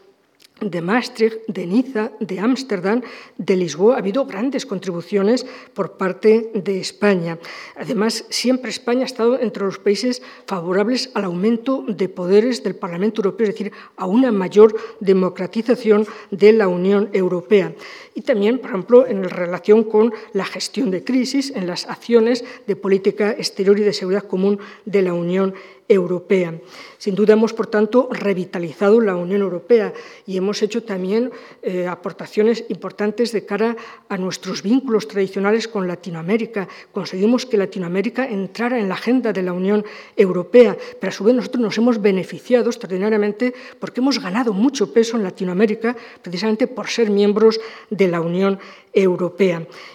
de 0.61 0.81
Maastricht, 0.81 1.38
de 1.49 1.66
Niza, 1.66 2.12
de 2.19 2.40
Ámsterdam, 2.40 3.03
de 3.37 3.57
Lisboa. 3.57 3.97
Ha 3.97 3.99
habido 3.99 4.25
grandes 4.25 4.64
contribuciones 4.64 5.45
por 5.75 5.99
parte 5.99 6.51
de 6.55 6.81
España. 6.81 7.38
Además, 7.77 8.25
siempre 8.31 8.71
España 8.71 9.03
ha 9.03 9.07
estado 9.07 9.38
entre 9.38 9.64
los 9.64 9.79
países 9.79 10.23
favorables 10.47 11.11
al 11.14 11.25
aumento 11.25 11.85
de 11.87 12.09
poderes 12.09 12.62
del 12.62 12.75
Parlamento 12.75 13.21
Europeo, 13.21 13.49
es 13.49 13.55
decir, 13.55 13.73
a 13.97 14.07
una 14.07 14.33
mayor 14.33 14.75
democratización 15.01 16.07
de 16.31 16.53
la 16.53 16.69
Unión 16.69 17.11
Europea. 17.12 17.75
Y 18.14 18.23
también, 18.23 18.59
por 18.59 18.71
ejemplo, 18.71 19.07
en 19.07 19.25
relación 19.25 19.85
con 19.85 20.14
la 20.33 20.47
gestión 20.47 20.90
de 20.90 21.05
crisis, 21.05 21.53
en 21.55 21.66
las 21.66 21.87
acciones 21.87 22.45
de 22.66 22.77
política 22.77 23.33
exterior 23.33 23.79
y 23.79 23.83
de 23.83 23.92
seguridad 23.92 24.25
común 24.25 24.59
de 24.87 25.03
la 25.03 25.12
Unión 25.12 25.51
Europea. 25.51 25.76
Sin 26.99 27.14
duda 27.14 27.35
hemos, 27.35 27.53
por 27.53 27.68
tanto, 27.68 28.09
revitalizado 28.11 29.01
la 29.01 29.14
Unión 29.14 29.42
Europea 29.42 29.92
y 30.27 30.37
hemos 30.37 30.62
hecho 30.62 30.83
también 30.83 31.31
eh, 31.62 31.87
aportaciones 31.87 32.64
importantes 32.68 33.33
de 33.33 33.46
cara 33.46 33.77
a 34.09 34.16
nuestros 34.16 34.62
vínculos 34.62 35.07
tradicionales 35.07 35.68
con 35.68 35.87
Latinoamérica. 35.87 36.68
Conseguimos 36.92 37.46
que 37.46 37.57
Latinoamérica 37.57 38.27
entrara 38.27 38.81
en 38.81 38.88
la 38.88 38.94
agenda 38.94 39.33
de 39.33 39.42
la 39.42 39.53
Unión 39.53 39.85
Europea, 40.16 40.77
pero 40.99 41.11
a 41.11 41.14
su 41.14 41.25
vez 41.25 41.35
nosotros 41.35 41.62
nos 41.62 41.79
hemos 41.79 42.03
beneficiado 42.03 42.70
extraordinariamente 42.70 43.55
porque 43.79 44.01
hemos 44.01 44.20
ganado 44.20 44.53
mucho 44.53 44.92
peso 44.92 45.16
en 45.16 45.22
Latinoamérica 45.22 45.96
precisamente 46.22 46.66
por 46.66 46.88
ser 46.88 47.11
miembros 47.11 47.61
de 47.90 48.09
la 48.09 48.20
Unión 48.20 48.55
Europea. 48.55 48.77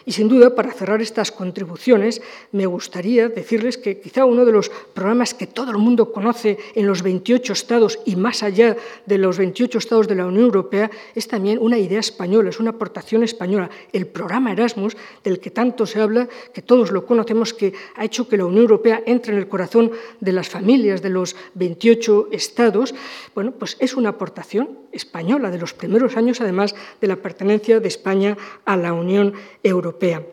Y 0.05 0.11
sin 0.11 0.29
duda, 0.29 0.53
para 0.53 0.71
cerrar 0.73 1.01
estas 1.01 1.31
contribuciones, 1.31 2.21
me 2.51 2.67
gustaría 2.67 3.29
decirles 3.29 3.79
que 3.79 3.99
quizá 3.99 4.25
uno 4.25 4.45
de 4.45 4.51
los 4.51 4.69
programas 4.69 5.33
que 5.33 5.47
todo 5.47 5.71
el 5.71 5.79
mundo 5.79 6.11
conoce 6.11 6.59
en 6.75 6.85
los 6.85 7.01
28 7.01 7.51
estados 7.51 7.97
y 8.05 8.15
más 8.15 8.43
allá 8.43 8.77
de 9.07 9.17
los 9.17 9.39
28 9.39 9.79
estados 9.79 10.07
de 10.07 10.13
la 10.13 10.27
Unión 10.27 10.43
Europea 10.43 10.91
es 11.15 11.27
también 11.27 11.57
una 11.57 11.79
idea 11.79 11.99
española, 11.99 12.51
es 12.51 12.59
una 12.59 12.69
aportación 12.69 13.23
española. 13.23 13.71
El 13.91 14.05
programa 14.05 14.51
Erasmus, 14.51 14.95
del 15.23 15.39
que 15.39 15.49
tanto 15.49 15.87
se 15.87 15.99
habla, 15.99 16.29
que 16.53 16.61
todos 16.61 16.91
lo 16.91 17.07
conocemos, 17.07 17.55
que 17.55 17.73
ha 17.95 18.05
hecho 18.05 18.29
que 18.29 18.37
la 18.37 18.45
Unión 18.45 18.61
Europea 18.61 19.01
entre 19.07 19.33
en 19.33 19.39
el 19.39 19.47
corazón 19.47 19.91
de 20.19 20.31
las 20.31 20.47
familias 20.47 21.01
de 21.01 21.09
los 21.09 21.35
28 21.55 22.27
estados, 22.31 22.93
bueno, 23.33 23.51
pues 23.51 23.77
es 23.79 23.95
una 23.95 24.09
aportación 24.09 24.80
española 24.91 25.51
de 25.51 25.59
los 25.59 25.73
primeros 25.73 26.17
años, 26.17 26.41
además 26.41 26.75
de 26.99 27.07
la 27.07 27.17
pertenencia 27.17 27.79
de 27.79 27.87
España 27.87 28.37
a 28.65 28.77
la 28.77 28.93
Unión 28.93 29.33
Europea. 29.63 30.23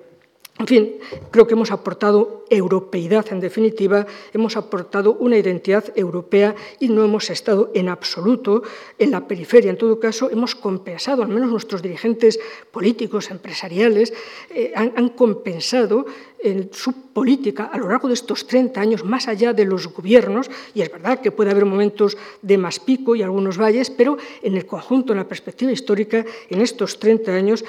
En 0.58 0.66
fin, 0.66 0.98
creo 1.30 1.46
que 1.46 1.54
hemos 1.54 1.70
aportado 1.70 2.44
europeidad, 2.50 3.26
en 3.30 3.38
definitiva, 3.38 4.06
hemos 4.32 4.56
aportado 4.56 5.14
una 5.14 5.38
identidad 5.38 5.84
europea 5.94 6.56
y 6.80 6.88
no 6.88 7.04
hemos 7.04 7.30
estado 7.30 7.70
en 7.74 7.88
absoluto 7.88 8.62
en 8.98 9.12
la 9.12 9.28
periferia. 9.28 9.70
En 9.70 9.78
todo 9.78 10.00
caso, 10.00 10.30
hemos 10.30 10.56
compensado, 10.56 11.22
al 11.22 11.28
menos 11.28 11.50
nuestros 11.50 11.80
dirigentes 11.80 12.40
políticos, 12.72 13.30
empresariales, 13.30 14.12
eh, 14.50 14.72
han, 14.74 14.92
han, 14.96 15.10
compensado 15.10 16.06
en 16.40 16.70
su 16.72 17.12
política 17.12 17.70
a 17.72 17.78
lo 17.78 17.88
largo 17.88 18.08
de 18.08 18.14
estos 18.14 18.46
30 18.46 18.80
años, 18.80 19.04
más 19.04 19.28
allá 19.28 19.52
de 19.52 19.64
los 19.64 19.86
gobiernos, 19.86 20.50
y 20.74 20.82
es 20.82 20.90
verdad 20.90 21.20
que 21.20 21.30
puede 21.30 21.52
haber 21.52 21.66
momentos 21.66 22.16
de 22.42 22.58
más 22.58 22.80
pico 22.80 23.14
y 23.14 23.22
algunos 23.22 23.58
valles, 23.58 23.90
pero 23.90 24.16
en 24.42 24.56
el 24.56 24.66
conjunto, 24.66 25.12
en 25.12 25.18
la 25.18 25.28
perspectiva 25.28 25.70
histórica, 25.70 26.24
en 26.50 26.60
estos 26.60 26.98
30 26.98 27.32
años, 27.32 27.64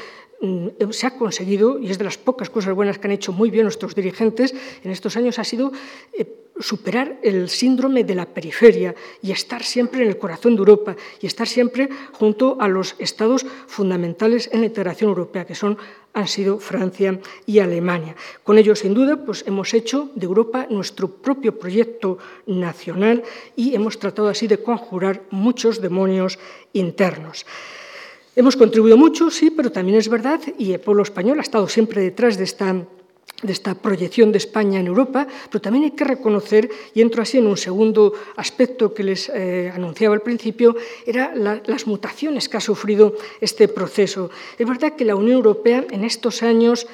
se 0.91 1.08
ha 1.08 1.17
conseguido, 1.17 1.80
y 1.80 1.91
es 1.91 1.97
de 1.97 2.06
las 2.06 2.17
pocas 2.17 2.49
cosas 2.49 2.73
buenas 2.73 2.97
que 2.97 3.08
han 3.08 3.12
hecho 3.12 3.34
muy 3.34 3.49
bien 3.49 3.63
nuestros 3.63 3.95
dirigentes 3.95 4.56
en 4.84 4.91
estos 4.91 5.17
años, 5.17 5.38
ha 5.38 5.43
sido 5.43 5.71
eh, 6.13 6.25
superar 6.60 7.19
el 7.23 7.49
síndrome 7.49 8.04
de 8.04 8.15
la 8.15 8.25
periferia 8.25 8.95
y 9.21 9.32
estar 9.32 9.63
siempre 9.63 10.04
en 10.04 10.10
el 10.10 10.17
corazón 10.17 10.56
de 10.56 10.60
Europa 10.60 10.95
y 11.21 11.25
estar 11.25 11.47
siempre 11.47 11.89
junto 12.13 12.58
a 12.60 12.67
los 12.67 12.95
estados 12.99 13.45
fundamentales 13.67 14.49
en 14.52 14.62
la 14.62 14.67
integración 14.67 15.10
europea, 15.10 15.45
que 15.45 15.56
son, 15.56 15.78
han 16.13 16.28
sido 16.28 16.60
Francia 16.60 17.19
y 17.45 17.60
Alemania. 17.60 18.15
Con 18.43 18.58
ello, 18.58 18.75
sin 18.75 18.93
duda, 18.93 19.17
pues 19.25 19.43
hemos 19.47 19.73
hecho 19.73 20.10
de 20.15 20.25
Europa 20.25 20.67
nuestro 20.69 21.10
propio 21.10 21.58
proyecto 21.58 22.17
nacional 22.45 23.23
y 23.56 23.73
hemos 23.75 23.99
tratado 23.99 24.28
así 24.28 24.47
de 24.47 24.62
conjurar 24.62 25.23
muchos 25.32 25.82
demonios 25.82 26.39
internos. 26.73 27.45
Hemos 28.36 28.56
contribuido 28.56 28.96
mucho, 28.96 29.30
sí, 29.32 29.50
pero 29.50 29.72
también 29.72 29.98
es 29.98 30.08
verdad, 30.08 30.39
y 30.58 30.74
el 30.74 30.80
pueblo 30.80 31.04
español 31.04 31.39
ha 31.39 31.42
estado 31.42 31.68
siempre 31.68 32.02
detrás 32.02 32.38
de 32.38 32.44
esta, 32.44 33.76
proyección 33.82 34.32
de 34.32 34.38
España 34.38 34.80
en 34.80 34.88
Europa, 34.88 35.28
pero 35.50 35.62
también 35.62 35.86
hay 35.86 35.92
que 35.92 36.04
reconocer, 36.04 36.70
y 36.94 37.02
entro 37.02 37.24
así 37.24 37.39
en 37.39 37.48
un 37.48 37.58
segundo 37.58 38.13
aspecto 38.36 38.94
que 38.94 39.04
les 39.04 39.30
eh, 39.30 39.72
anunciaba 39.74 40.13
al 40.15 40.22
principio, 40.22 40.76
era 41.06 41.34
la, 41.36 41.62
las 41.65 41.88
mutaciones 41.88 42.48
que 42.48 42.58
ha 42.58 42.62
sufrido 42.62 43.15
este 43.42 43.68
proceso. 43.68 44.30
Es 44.58 44.68
verdad 44.68 44.96
que 44.96 45.06
la 45.06 45.15
Unión 45.15 45.38
Europea 45.38 45.86
en 45.89 46.04
estos 46.04 46.44
años 46.44 46.88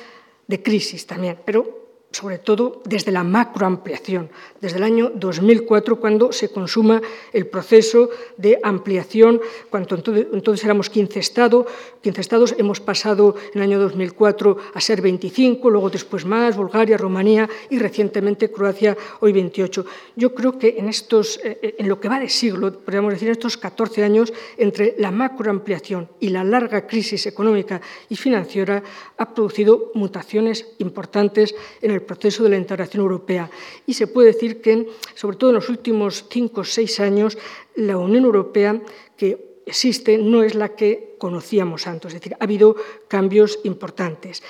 de 0.48 0.64
crisis 0.64 1.06
también, 1.06 1.38
pero 1.46 1.85
sobre 2.16 2.38
todo 2.40 2.82
desde 2.86 3.12
la 3.12 3.26
macroampliación, 3.26 4.30
desde 4.62 4.78
el 4.78 4.84
año 4.84 5.12
2004, 5.14 6.00
cuando 6.00 6.32
se 6.32 6.48
consuma 6.48 7.02
el 7.34 7.48
proceso 7.48 8.10
de 8.38 8.58
ampliación, 8.64 9.42
cuando 9.70 9.96
entonces, 10.32 10.64
éramos 10.64 10.90
15 10.90 11.20
estados, 11.20 11.66
15 12.02 12.22
estados, 12.22 12.56
hemos 12.58 12.80
pasado 12.80 13.36
en 13.54 13.60
el 13.60 13.64
año 13.64 13.80
2004 13.80 14.58
a 14.74 14.80
ser 14.80 15.02
25, 15.02 15.70
luego 15.70 15.90
después 15.90 16.24
más, 16.24 16.56
Bulgaria, 16.56 16.98
Rumanía 16.98 17.50
y 17.70 17.80
recientemente 17.80 18.50
Croacia, 18.50 18.96
hoy 19.20 19.34
28. 19.34 19.86
Yo 20.16 20.34
creo 20.34 20.58
que 20.58 20.76
en, 20.78 20.88
estos, 20.88 21.42
eh, 21.44 21.76
en 21.78 21.90
lo 21.90 22.00
que 22.00 22.08
va 22.08 22.22
de 22.22 22.30
siglo, 22.30 22.72
podríamos 22.80 23.12
decir 23.12 23.28
en 23.28 23.34
estos 23.34 23.58
14 23.58 24.04
años, 24.04 24.32
entre 24.56 24.96
la 25.00 25.12
macroampliación 25.12 26.08
y 26.22 26.30
la 26.30 26.46
larga 26.46 26.88
crisis 26.88 27.26
económica 27.26 27.82
y 28.08 28.16
financiera, 28.16 28.82
ha 29.18 29.34
producido 29.34 29.92
mutaciones 29.96 30.66
importantes 30.78 31.54
en 31.82 31.92
el 31.92 32.05
proceso 32.06 32.44
de 32.44 32.50
la 32.50 32.58
integración 32.58 33.02
europea. 33.02 33.50
Y 33.86 33.94
se 33.94 34.08
puede 34.08 34.34
decir 34.34 34.62
que, 34.62 34.88
sobre 35.16 35.38
todo 35.38 35.50
en 35.50 35.56
los 35.56 35.70
últimos 35.70 36.26
cinco 36.30 36.62
o 36.62 36.64
seis 36.64 37.00
años, 37.00 37.38
la 37.76 37.98
Unión 37.98 38.24
Europea 38.24 38.82
que 39.18 39.62
existe 39.66 40.18
no 40.18 40.44
es 40.44 40.56
la 40.56 40.76
que 40.76 41.16
conocíamos 41.18 41.88
antes, 41.88 42.14
es 42.14 42.22
decir, 42.22 42.38
ha 42.40 42.44
habido 42.44 42.76
cambios 43.08 43.60
importantes. 43.64 44.44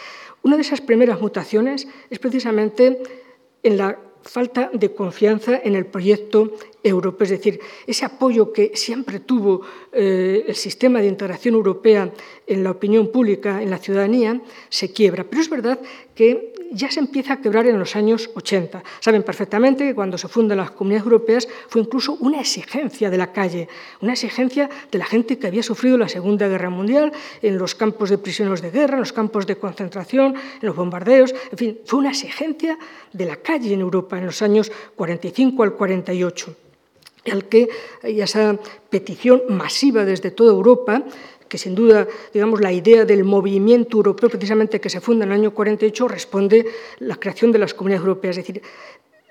Una 0.44 0.58
de 0.58 0.62
esas 0.62 0.82
primeras 0.82 1.22
mutaciones 1.22 1.88
es 2.10 2.20
precisamente 2.20 3.02
en 3.64 3.78
la 3.78 3.98
falta 4.26 4.72
de 4.74 4.94
confianza 4.94 5.62
en 5.64 5.76
el 5.76 5.86
proyecto 5.86 6.54
europeo, 6.84 7.26
es 7.26 7.30
decir, 7.30 7.60
ese 7.86 8.06
apoyo 8.06 8.52
que 8.52 8.72
siempre 8.74 9.20
tuvo 9.20 9.62
eh, 9.92 10.46
el 10.48 10.56
sistema 10.56 11.00
de 11.00 11.08
integración 11.08 11.54
europea 11.54 12.12
en 12.48 12.64
la 12.64 12.72
opinión 12.72 13.12
pública, 13.12 13.62
en 13.62 13.70
la 13.70 13.78
ciudadanía, 13.78 14.42
se 14.70 14.92
quiebra. 14.92 15.24
Pero 15.24 15.42
es 15.42 15.50
verdad 15.50 15.80
que 16.16 16.54
ya 16.76 16.92
se 16.92 17.00
empieza 17.00 17.34
a 17.34 17.42
quebrar 17.42 17.66
en 17.68 17.80
los 17.80 17.96
años 17.96 18.30
80. 18.36 18.84
Saben 19.00 19.24
perfectamente 19.24 19.86
que 19.86 19.96
cuando 19.96 20.18
se 20.18 20.28
fundan 20.28 20.58
las 20.58 20.72
comunidades 20.72 21.06
europeas 21.06 21.48
fue 21.70 21.82
incluso 21.82 22.18
una 22.20 22.42
exigencia 22.42 23.10
de 23.10 23.18
la 23.18 23.32
calle, 23.32 23.70
una 24.02 24.14
exigencia 24.14 24.70
de 24.92 24.98
la 24.98 25.06
gente 25.06 25.40
que 25.40 25.48
había 25.48 25.64
sufrido 25.64 25.98
la 25.98 26.10
Segunda 26.10 26.48
Guerra 26.48 26.70
Mundial 26.70 27.14
en 27.42 27.58
los 27.58 27.76
campos 27.76 28.10
de 28.10 28.18
prisioneros 28.18 28.62
de 28.62 28.72
guerra, 28.72 28.96
en 28.96 29.00
los 29.00 29.14
campos 29.14 29.48
de 29.48 29.56
concentración, 29.56 30.36
en 30.36 30.68
los 30.68 30.76
bombardeos, 30.76 31.34
en 31.52 31.58
fin, 31.58 31.80
fue 31.86 32.00
una 32.00 32.10
exigencia 32.10 32.78
de 33.14 33.26
la 33.26 33.38
calle 33.38 33.74
en 33.74 33.80
Europa 33.80 34.18
en 34.18 34.26
los 34.26 34.42
años 34.42 34.72
45 34.96 35.64
al 35.64 35.74
48 35.74 36.56
al 37.32 37.46
que 37.46 37.70
esa 38.04 38.58
petición 38.90 39.42
masiva 39.50 40.06
desde 40.06 40.32
toda 40.32 40.52
Europa 40.52 41.04
que 41.56 41.60
sin 41.60 41.74
duda, 41.74 42.06
digamos, 42.34 42.60
la 42.60 42.74
idea 42.74 43.06
del 43.06 43.24
movimiento 43.24 43.96
europeo 43.96 44.28
precisamente 44.28 44.82
que 44.82 44.90
se 44.90 45.00
funda 45.00 45.24
en 45.24 45.32
el 45.32 45.40
año 45.40 45.54
48 45.54 46.10
responde 46.10 46.66
la 47.00 47.16
creación 47.16 47.54
de 47.54 47.60
las 47.60 47.74
comunidades 47.74 48.06
europeas, 48.06 48.38
es 48.38 48.46
decir, 48.46 48.62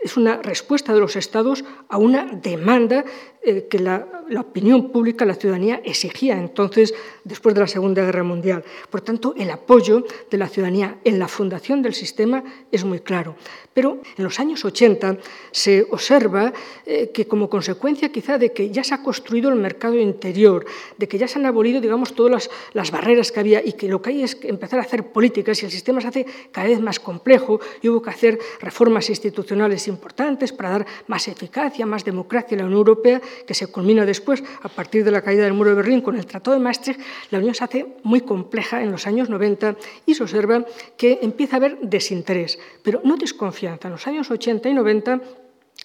es 0.05 0.19
una 0.19 0.37
respuesta 0.37 0.93
de 0.93 1.01
los 1.01 1.17
Estados 1.17 1.64
a 1.88 1.97
una 1.97 2.27
demanda 2.27 3.05
eh, 3.43 3.67
que 3.69 3.79
la, 3.79 4.07
opinión 4.38 4.90
pública, 4.90 5.27
la 5.27 5.35
ciudadanía 5.35 5.83
exigía 5.85 6.38
entonces 6.38 6.95
después 7.25 7.55
de 7.55 7.61
la 7.61 7.67
Segunda 7.67 8.03
Guerra 8.03 8.23
Mundial. 8.23 8.64
Por 8.88 9.03
tanto, 9.03 9.35
el 9.37 9.51
apoyo 9.51 10.05
de 10.31 10.38
la 10.38 10.49
ciudadanía 10.49 10.99
en 11.05 11.19
la 11.19 11.29
fundación 11.29 11.83
del 11.83 11.93
sistema 11.93 12.43
es 12.73 12.85
muy 12.85 13.01
claro. 13.01 13.37
Pero 13.75 14.01
en 14.17 14.25
los 14.25 14.40
años 14.40 14.64
80 14.64 15.19
se 15.51 15.87
observa 15.90 16.53
eh, 16.87 17.11
que 17.12 17.27
como 17.27 17.51
consecuencia 17.51 18.11
quizá 18.11 18.38
de 18.38 18.53
que 18.53 18.71
ya 18.71 18.83
se 18.83 18.95
ha 18.95 19.03
construido 19.03 19.51
el 19.51 19.57
mercado 19.57 19.99
interior, 19.99 20.64
de 20.97 21.09
que 21.09 21.19
ya 21.19 21.29
se 21.29 21.38
han 21.38 21.47
abolido 21.47 21.81
digamos, 21.81 22.14
todas 22.14 22.33
las, 22.33 22.51
las 22.73 22.90
barreras 22.90 23.33
que 23.33 23.40
había 23.40 23.62
y 23.64 23.75
que 23.75 23.88
lo 23.88 24.01
que 24.01 24.11
hay 24.11 24.23
es 24.23 24.38
empezar 24.43 24.79
a 24.79 24.83
hacer 24.83 25.09
políticas 25.09 25.62
y 25.62 25.67
el 25.67 25.73
sistema 25.73 26.01
se 26.01 26.09
hace 26.09 26.27
cada 26.51 26.69
vez 26.69 26.81
más 26.81 26.99
complejo 26.99 27.61
y 27.83 27.88
hubo 27.88 28.01
que 28.01 28.11
hacer 28.11 28.38
reformas 28.61 29.11
institucionales 29.11 29.87
importantes 29.95 30.53
para 30.53 30.71
dar 30.71 30.87
más 31.07 31.29
eficacia, 31.29 31.87
más 31.87 32.05
democracia 32.05 32.57
a 32.57 32.61
la 32.61 32.67
Unión 32.67 32.79
Europea, 32.79 33.21
que 33.47 33.55
se 33.55 33.67
culmina 33.69 34.05
después, 34.05 34.43
a 34.63 34.69
partir 34.69 35.05
de 35.05 35.11
la 35.11 35.23
caída 35.23 35.45
del 35.45 35.55
muro 35.55 35.71
de 35.71 35.77
Berlín, 35.77 36.01
con 36.03 36.17
el 36.17 36.27
Tratado 36.27 36.57
de 36.57 36.63
Maastricht, 36.63 37.01
la 37.31 37.39
Unión 37.39 37.55
se 37.55 37.65
hace 37.65 37.97
muy 38.03 38.21
compleja 38.21 38.83
en 38.83 38.91
los 38.91 39.07
años 39.07 39.29
90 39.29 39.77
y 40.07 40.15
se 40.15 40.23
observa 40.23 40.65
que 40.97 41.19
empieza 41.23 41.57
a 41.57 41.59
haber 41.59 41.79
desinterés, 41.81 42.59
pero 42.83 43.01
no 43.05 43.17
desconfianza. 43.17 43.89
En 43.89 43.93
los 43.93 44.07
años 44.07 44.31
80 44.31 44.69
y 44.69 44.75
90 44.75 45.21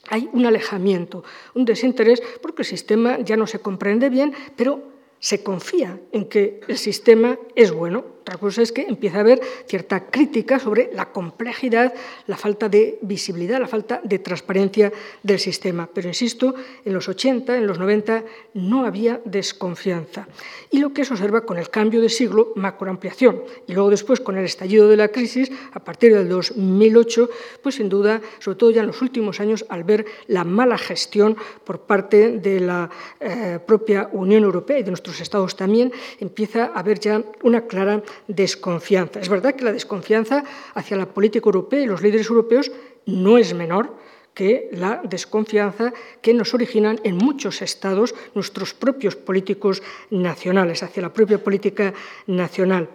hay 0.10 0.30
un 0.34 0.46
alejamiento, 0.46 1.24
un 1.54 1.66
desinterés, 1.66 2.22
porque 2.42 2.64
el 2.64 2.68
sistema 2.68 3.20
ya 3.20 3.38
no 3.38 3.48
se 3.48 3.60
comprende 3.60 4.10
bien, 4.10 4.34
pero 4.56 4.82
se 5.20 5.44
confía 5.44 6.00
en 6.12 6.26
que 6.26 6.62
el 6.68 6.78
sistema 6.78 7.38
es 7.56 7.72
bueno. 7.72 8.19
Otra 8.22 8.38
cosa 8.38 8.62
es 8.62 8.72
que 8.72 8.82
empieza 8.82 9.18
a 9.18 9.22
haber 9.22 9.42
cierta 9.66 10.06
crítica 10.08 10.60
sobre 10.60 10.92
la 10.94 11.12
complejidad, 11.12 11.94
la 12.28 12.38
falta 12.38 12.70
de 12.70 13.00
visibilidad, 13.02 13.60
la 13.60 13.68
falta 13.68 14.02
de 14.04 14.20
transparencia 14.20 14.92
del 15.24 15.40
sistema. 15.40 15.90
Pero 15.92 16.10
insisto, 16.10 16.54
en 16.84 16.94
los 16.94 17.08
80, 17.08 17.58
en 17.58 17.66
los 17.66 17.80
90, 17.80 18.24
no 18.56 18.86
había 18.86 19.22
desconfianza. 19.26 20.28
Y 20.70 20.80
lo 20.80 20.94
que 20.94 21.06
se 21.06 21.14
observa 21.14 21.46
con 21.46 21.58
el 21.58 21.70
cambio 21.70 22.02
de 22.02 22.10
siglo, 22.10 22.52
macroampliación, 22.56 23.42
y 23.68 23.74
luego 23.74 23.90
después 23.90 24.20
con 24.20 24.38
el 24.38 24.46
estallido 24.46 24.90
de 24.90 24.98
la 24.98 25.08
crisis, 25.08 25.52
a 25.72 25.80
partir 25.80 26.14
del 26.14 26.28
2008, 26.30 27.30
pues 27.64 27.76
sin 27.76 27.90
duda, 27.90 28.22
sobre 28.40 28.58
todo 28.58 28.72
ya 28.72 28.82
en 28.82 28.88
los 28.88 29.02
últimos 29.02 29.40
años, 29.40 29.66
al 29.70 29.84
ver 29.84 30.06
la 30.28 30.44
mala 30.44 30.78
gestión 30.78 31.38
por 31.64 31.82
parte 31.82 32.38
de 32.38 32.60
la 32.60 32.90
eh, 33.20 33.60
propia 33.66 34.10
Unión 34.12 34.44
Europea 34.44 34.80
y 34.80 34.84
de 34.84 34.92
nuestros 34.92 35.22
estados 35.22 35.56
también, 35.56 35.92
empieza 36.20 36.66
a 36.66 36.80
haber 36.80 37.00
ya 37.00 37.24
una 37.44 37.62
clara 37.62 38.04
desconfianza. 38.28 39.20
Es 39.20 39.30
verdad 39.30 39.56
que 39.56 39.66
la 39.66 39.72
desconfianza 39.72 40.44
hacia 40.74 40.98
la 40.98 41.08
política 41.08 41.48
europea 41.48 41.82
y 41.82 41.86
los 41.88 42.02
líderes 42.02 42.30
europeos 42.30 42.72
no 43.06 43.38
es 43.38 43.54
menor 43.54 43.96
que 44.34 44.70
la 44.72 45.02
desconfianza 45.04 45.92
que 46.22 46.34
nos 46.34 46.54
originan 46.54 47.00
en 47.04 47.18
muchos 47.18 47.62
estados 47.62 48.16
nuestros 48.36 48.74
propios 48.74 49.16
políticos 49.16 49.84
nacionales, 50.10 50.84
hacia 50.84 51.02
la 51.02 51.14
propia 51.14 51.44
política 51.44 51.94
nacional. 52.28 52.90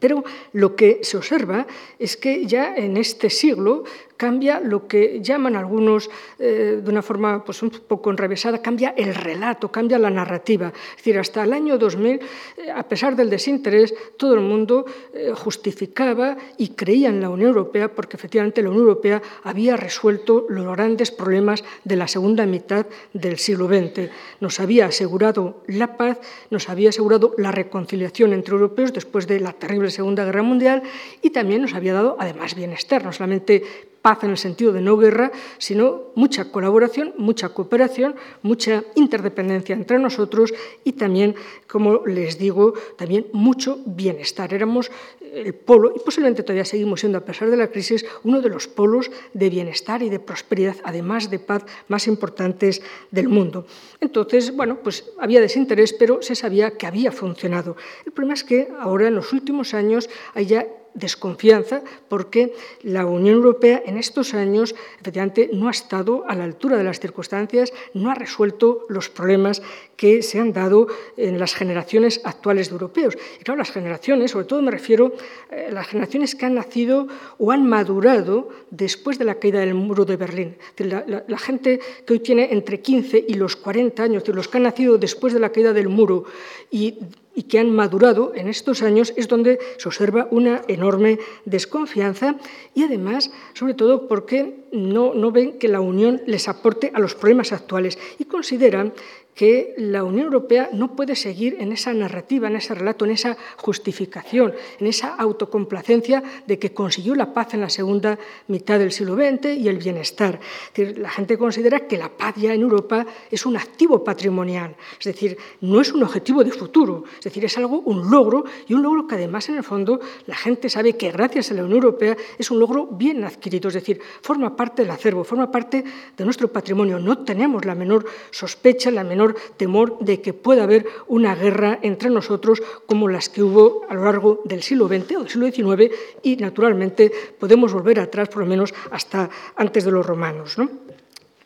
Pero 0.00 0.24
lo 0.52 0.74
que 0.74 1.00
se 1.02 1.16
observa 1.16 1.66
es 1.98 2.16
que 2.16 2.46
ya 2.46 2.74
en 2.74 2.96
este 2.96 3.30
siglo 3.30 3.84
cambia 4.16 4.60
lo 4.60 4.86
que 4.86 5.20
llaman 5.20 5.56
algunos 5.56 6.10
eh, 6.38 6.80
de 6.82 6.90
una 6.90 7.02
forma 7.02 7.44
pues, 7.44 7.62
un 7.62 7.70
poco 7.70 8.10
enrevesada, 8.10 8.62
cambia 8.62 8.94
el 8.96 9.14
relato, 9.14 9.70
cambia 9.70 9.98
la 9.98 10.10
narrativa. 10.10 10.72
Es 10.90 10.96
decir, 10.96 11.18
hasta 11.18 11.44
el 11.44 11.52
año 11.52 11.78
2000, 11.78 12.20
eh, 12.56 12.70
a 12.74 12.82
pesar 12.88 13.16
del 13.16 13.30
desinterés, 13.30 13.94
todo 14.16 14.34
el 14.34 14.40
mundo 14.40 14.84
eh, 15.12 15.32
justificaba 15.34 16.36
y 16.58 16.68
creía 16.68 17.08
en 17.08 17.20
la 17.20 17.30
Unión 17.30 17.50
Europea 17.50 17.92
porque 17.92 18.16
efectivamente 18.16 18.62
la 18.62 18.70
Unión 18.70 18.84
Europea 18.84 19.22
había 19.42 19.76
resuelto 19.76 20.46
los 20.48 20.64
grandes 20.66 21.10
problemas 21.10 21.64
de 21.84 21.96
la 21.96 22.08
segunda 22.08 22.46
mitad 22.46 22.86
del 23.12 23.38
siglo 23.38 23.68
XX. 23.68 24.10
Nos 24.40 24.60
había 24.60 24.86
asegurado 24.86 25.62
la 25.66 25.96
paz, 25.96 26.20
nos 26.50 26.68
había 26.68 26.90
asegurado 26.90 27.34
la 27.38 27.52
reconciliación 27.52 28.32
entre 28.32 28.54
europeos 28.54 28.92
después 28.92 29.26
de 29.26 29.40
la 29.40 29.52
terrible 29.52 29.90
Segunda 29.90 30.24
Guerra 30.24 30.42
Mundial 30.42 30.82
y 31.22 31.30
también 31.30 31.62
nos 31.62 31.74
había 31.74 31.94
dado 31.94 32.16
además 32.18 32.54
bienestar, 32.54 33.04
no 33.04 33.12
solamente 33.12 33.62
paz 34.04 34.22
en 34.22 34.32
el 34.32 34.36
sentido 34.36 34.70
de 34.70 34.82
no 34.82 34.98
guerra, 34.98 35.32
sino 35.56 36.12
mucha 36.14 36.52
colaboración, 36.52 37.14
mucha 37.16 37.48
cooperación, 37.48 38.16
mucha 38.42 38.84
interdependencia 38.96 39.74
entre 39.74 39.98
nosotros 39.98 40.52
y 40.84 40.92
también, 40.92 41.34
como 41.66 42.04
les 42.04 42.36
digo, 42.36 42.74
también 42.98 43.28
mucho 43.32 43.78
bienestar. 43.86 44.52
Éramos 44.52 44.90
el 45.32 45.54
polo, 45.54 45.90
y 45.96 46.00
posiblemente 46.00 46.42
todavía 46.42 46.66
seguimos 46.66 47.00
siendo, 47.00 47.16
a 47.16 47.24
pesar 47.24 47.48
de 47.48 47.56
la 47.56 47.68
crisis, 47.68 48.04
uno 48.24 48.42
de 48.42 48.50
los 48.50 48.68
polos 48.68 49.10
de 49.32 49.48
bienestar 49.48 50.02
y 50.02 50.10
de 50.10 50.20
prosperidad, 50.20 50.76
además 50.84 51.30
de 51.30 51.38
paz, 51.38 51.64
más 51.88 52.06
importantes 52.06 52.82
del 53.10 53.30
mundo. 53.30 53.66
Entonces, 54.02 54.54
bueno, 54.54 54.80
pues 54.84 55.12
había 55.18 55.40
desinterés, 55.40 55.94
pero 55.94 56.20
se 56.20 56.34
sabía 56.34 56.72
que 56.72 56.86
había 56.86 57.10
funcionado. 57.10 57.74
El 58.04 58.12
problema 58.12 58.34
es 58.34 58.44
que 58.44 58.68
ahora, 58.78 59.08
en 59.08 59.14
los 59.14 59.32
últimos 59.32 59.72
años, 59.72 60.10
hay 60.34 60.44
ya 60.44 60.66
desconfianza 60.94 61.82
porque 62.08 62.54
la 62.82 63.04
Unión 63.04 63.36
Europea 63.36 63.82
en 63.84 63.98
estos 63.98 64.32
años 64.32 64.74
efectivamente 65.00 65.50
no 65.52 65.68
ha 65.68 65.72
estado 65.72 66.24
a 66.28 66.34
la 66.34 66.44
altura 66.44 66.76
de 66.76 66.84
las 66.84 67.00
circunstancias, 67.00 67.72
no 67.92 68.10
ha 68.10 68.14
resuelto 68.14 68.86
los 68.88 69.08
problemas 69.10 69.62
que 69.96 70.22
se 70.22 70.40
han 70.40 70.52
dado 70.52 70.86
en 71.16 71.38
las 71.38 71.54
generaciones 71.54 72.20
actuales 72.24 72.68
de 72.68 72.74
europeos. 72.74 73.16
Y 73.40 73.44
claro, 73.44 73.58
las 73.58 73.70
generaciones, 73.70 74.30
sobre 74.30 74.46
todo 74.46 74.62
me 74.62 74.70
refiero 74.70 75.12
a 75.50 75.54
eh, 75.54 75.72
las 75.72 75.86
generaciones 75.86 76.34
que 76.34 76.46
han 76.46 76.54
nacido 76.54 77.08
o 77.38 77.52
han 77.52 77.66
madurado 77.66 78.48
después 78.70 79.18
de 79.18 79.24
la 79.24 79.36
caída 79.36 79.60
del 79.60 79.74
muro 79.74 80.04
de 80.04 80.16
Berlín. 80.16 80.56
La, 80.78 81.24
la 81.26 81.38
gente 81.38 81.80
que 82.06 82.12
hoy 82.12 82.20
tiene 82.20 82.52
entre 82.52 82.80
15 82.80 83.24
y 83.26 83.34
los 83.34 83.56
40 83.56 84.02
años, 84.02 84.26
los 84.28 84.48
que 84.48 84.58
han 84.58 84.64
nacido 84.64 84.98
después 84.98 85.32
de 85.32 85.40
la 85.40 85.50
caída 85.50 85.72
del 85.72 85.88
muro 85.88 86.24
y 86.70 86.98
y 87.34 87.44
que 87.44 87.58
han 87.58 87.70
madurado 87.70 88.32
en 88.34 88.48
estos 88.48 88.82
años 88.82 89.12
es 89.16 89.28
donde 89.28 89.58
se 89.76 89.88
observa 89.88 90.28
una 90.30 90.62
enorme 90.68 91.18
desconfianza 91.44 92.36
y 92.74 92.84
además, 92.84 93.30
sobre 93.54 93.74
todo, 93.74 94.06
porque 94.08 94.64
no, 94.72 95.14
no 95.14 95.32
ven 95.32 95.58
que 95.58 95.68
la 95.68 95.80
Unión 95.80 96.22
les 96.26 96.48
aporte 96.48 96.92
a 96.94 97.00
los 97.00 97.14
problemas 97.14 97.52
actuales 97.52 97.98
y 98.18 98.24
consideran 98.24 98.92
que 99.34 99.74
la 99.76 100.04
Unión 100.04 100.26
Europea 100.26 100.70
no 100.72 100.94
puede 100.94 101.16
seguir 101.16 101.56
en 101.58 101.72
esa 101.72 101.92
narrativa, 101.92 102.48
en 102.48 102.56
ese 102.56 102.74
relato, 102.74 103.04
en 103.04 103.10
esa 103.10 103.36
justificación, 103.56 104.54
en 104.78 104.86
esa 104.86 105.14
autocomplacencia 105.14 106.22
de 106.46 106.58
que 106.58 106.72
consiguió 106.72 107.14
la 107.14 107.32
paz 107.34 107.54
en 107.54 107.60
la 107.60 107.68
segunda 107.68 108.18
mitad 108.48 108.78
del 108.78 108.92
siglo 108.92 109.16
XX 109.16 109.56
y 109.56 109.68
el 109.68 109.78
bienestar. 109.78 110.40
la 110.76 111.10
gente 111.10 111.36
considera 111.36 111.86
que 111.86 111.98
la 111.98 112.08
paz 112.08 112.34
ya 112.36 112.54
en 112.54 112.60
Europa 112.60 113.06
es 113.30 113.44
un 113.46 113.56
activo 113.56 114.04
patrimonial, 114.04 114.76
es 114.98 115.04
decir, 115.04 115.36
no 115.60 115.80
es 115.80 115.92
un 115.92 116.02
objetivo 116.02 116.44
de 116.44 116.52
futuro, 116.52 117.04
es 117.18 117.24
decir, 117.24 117.44
es 117.44 117.58
algo, 117.58 117.80
un 117.80 118.10
logro 118.10 118.44
y 118.68 118.74
un 118.74 118.82
logro 118.82 119.06
que 119.06 119.16
además 119.16 119.48
en 119.48 119.56
el 119.56 119.64
fondo 119.64 120.00
la 120.26 120.36
gente 120.36 120.68
sabe 120.68 120.96
que 120.96 121.10
gracias 121.10 121.50
a 121.50 121.54
la 121.54 121.64
Unión 121.64 121.82
Europea 121.82 122.16
es 122.38 122.50
un 122.50 122.58
logro 122.58 122.86
bien 122.86 123.24
adquirido, 123.24 123.68
es 123.68 123.74
decir, 123.74 124.00
forma 124.22 124.54
parte 124.54 124.82
del 124.82 124.90
acervo, 124.90 125.24
forma 125.24 125.50
parte 125.50 125.84
de 126.16 126.24
nuestro 126.24 126.48
patrimonio. 126.48 126.98
No 126.98 127.24
tenemos 127.24 127.64
la 127.64 127.74
menor 127.74 128.04
sospecha, 128.30 128.90
la 128.90 129.04
menor 129.04 129.23
temor 129.56 129.96
de 130.00 130.20
que 130.20 130.34
pueda 130.34 130.64
haber 130.64 130.84
una 131.08 131.34
guerra 131.34 131.78
entre 131.80 132.10
nosotros 132.10 132.62
como 132.84 133.08
las 133.08 133.30
que 133.30 133.42
hubo 133.42 133.86
a 133.88 133.94
lo 133.94 134.04
largo 134.04 134.42
del 134.44 134.62
siglo 134.62 134.88
XX 134.88 135.16
o 135.16 135.20
del 135.20 135.30
siglo 135.30 135.50
XIX 135.50 135.94
y, 136.22 136.36
naturalmente, 136.36 137.10
podemos 137.40 137.72
volver 137.72 138.00
atrás 138.00 138.28
por 138.28 138.42
lo 138.42 138.46
menos 138.46 138.74
hasta 138.90 139.30
antes 139.56 139.84
de 139.84 139.90
los 139.90 140.04
romanos. 140.04 140.58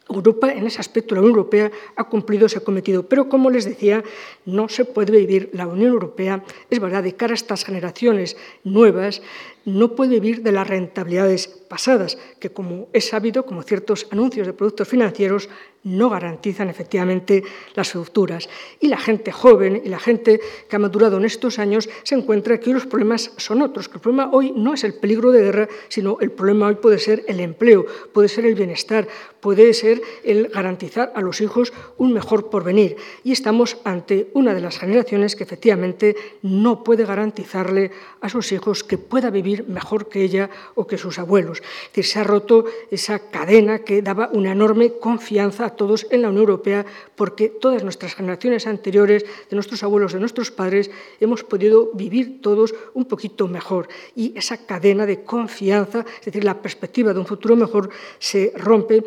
Europa, 0.09 0.53
en 0.53 0.67
ese 0.67 0.81
aspecto, 0.81 1.15
la 1.15 1.21
Unión 1.21 1.37
Europea 1.37 1.71
ha 1.97 2.05
cumplido 2.05 2.47
ese 2.47 2.63
cometido. 2.63 3.05
Pero, 3.05 3.29
como 3.29 3.51
les 3.51 3.65
decía, 3.65 4.03
no 4.47 4.69
se 4.69 4.85
puede 4.85 5.13
vivir 5.13 5.51
la 5.53 5.67
Unión 5.67 5.93
Europea, 5.93 6.45
es 6.71 6.81
verdad, 6.81 7.03
de 7.03 7.15
cara 7.15 7.33
a 7.33 7.35
estas 7.35 7.65
generaciones 7.65 8.37
nuevas, 8.65 9.23
no 9.69 9.95
puede 9.95 10.19
vivir 10.19 10.43
de 10.43 10.53
las 10.53 10.67
rentabilidades 10.67 11.47
pasadas, 11.47 12.17
que 12.41 12.51
como 12.51 12.89
es 12.93 13.09
sabido, 13.09 13.45
como 13.45 13.63
ciertos 13.63 14.07
anuncios 14.11 14.47
de 14.47 14.55
productos 14.55 14.89
financieros, 14.89 15.49
no 15.85 16.11
garantizan 16.11 16.69
efectivamente 16.69 17.45
las 17.75 17.93
futuras. 17.93 18.49
Y 18.81 18.89
la 18.89 18.99
gente 18.99 19.31
joven 19.31 19.81
y 19.85 19.89
la 19.89 19.99
gente 19.99 20.41
que 20.69 20.77
ha 20.77 20.79
madurado 20.79 21.19
en 21.19 21.25
estos 21.25 21.59
años 21.59 21.89
se 22.03 22.15
encuentra 22.15 22.59
que 22.59 22.71
hoy 22.71 22.75
los 22.75 22.87
problemas 22.87 23.33
son 23.37 23.63
otros, 23.63 23.91
el 23.93 24.01
problema 24.01 24.31
hoy 24.33 24.53
no 24.57 24.75
es 24.75 24.85
el 24.85 24.95
peligro 24.95 25.31
de 25.31 25.43
guerra, 25.43 25.69
sino 25.89 26.19
el 26.21 26.31
problema 26.31 26.67
hoy 26.67 26.77
puede 26.77 26.99
ser 26.99 27.25
el 27.29 27.41
empleo, 27.41 27.87
puede 28.13 28.29
ser 28.29 28.47
el 28.47 28.55
bienestar, 28.55 29.07
puede 29.41 29.73
ser 29.73 30.03
el 30.25 30.49
garantizar 30.49 31.13
a 31.15 31.21
los 31.21 31.41
hijos 31.41 31.73
un 31.97 32.13
mejor 32.13 32.51
porvenir. 32.51 32.97
Y 33.23 33.33
estamos 33.33 33.79
ante 33.85 34.31
una 34.35 34.55
de 34.55 34.61
las 34.61 34.79
generaciones 34.79 35.37
que 35.37 35.45
efectivamente 35.45 36.17
no 36.43 36.83
puede 36.83 37.05
garantizarle 37.05 37.91
a 38.21 38.29
sus 38.29 38.53
hijos 38.53 38.83
que 38.85 38.99
pueda 38.99 39.31
vivir 39.31 39.58
mejor 39.67 40.09
que 40.09 40.23
ella 40.23 40.51
o 40.75 40.87
que 40.87 40.99
sus 40.99 41.19
abuelos. 41.19 41.59
Es 41.59 41.89
decir, 41.89 42.05
se 42.05 42.19
ha 42.21 42.25
roto 42.25 42.65
esa 42.91 43.31
cadena 43.31 43.81
que 43.81 44.03
daba 44.03 44.31
una 44.33 44.53
enorme 44.53 44.95
confianza 44.99 45.67
a 45.67 45.77
todos 45.77 46.07
en 46.11 46.23
la 46.23 46.29
Unión 46.29 46.43
Europea 46.43 46.87
porque 47.17 47.49
todas 47.49 47.83
nuestras 47.83 48.15
generaciones 48.15 48.67
anteriores, 48.67 49.25
de 49.25 49.57
nuestros 49.57 49.83
abuelos, 49.83 50.13
de 50.13 50.21
nuestros 50.21 50.51
padres, 50.51 50.91
hemos 51.21 51.45
podido 51.45 51.91
vivir 51.95 52.41
todos 52.41 52.75
un 52.95 53.07
poquito 53.07 53.49
mejor. 53.49 53.89
Y 54.15 54.37
esa 54.37 54.67
cadena 54.67 55.07
de 55.07 55.23
confianza, 55.25 56.05
es 56.19 56.27
decir, 56.27 56.45
la 56.45 56.61
perspectiva 56.61 57.13
de 57.13 57.21
un 57.21 57.27
futuro 57.27 57.57
mejor, 57.57 57.91
se 58.19 58.53
rompe 58.57 59.05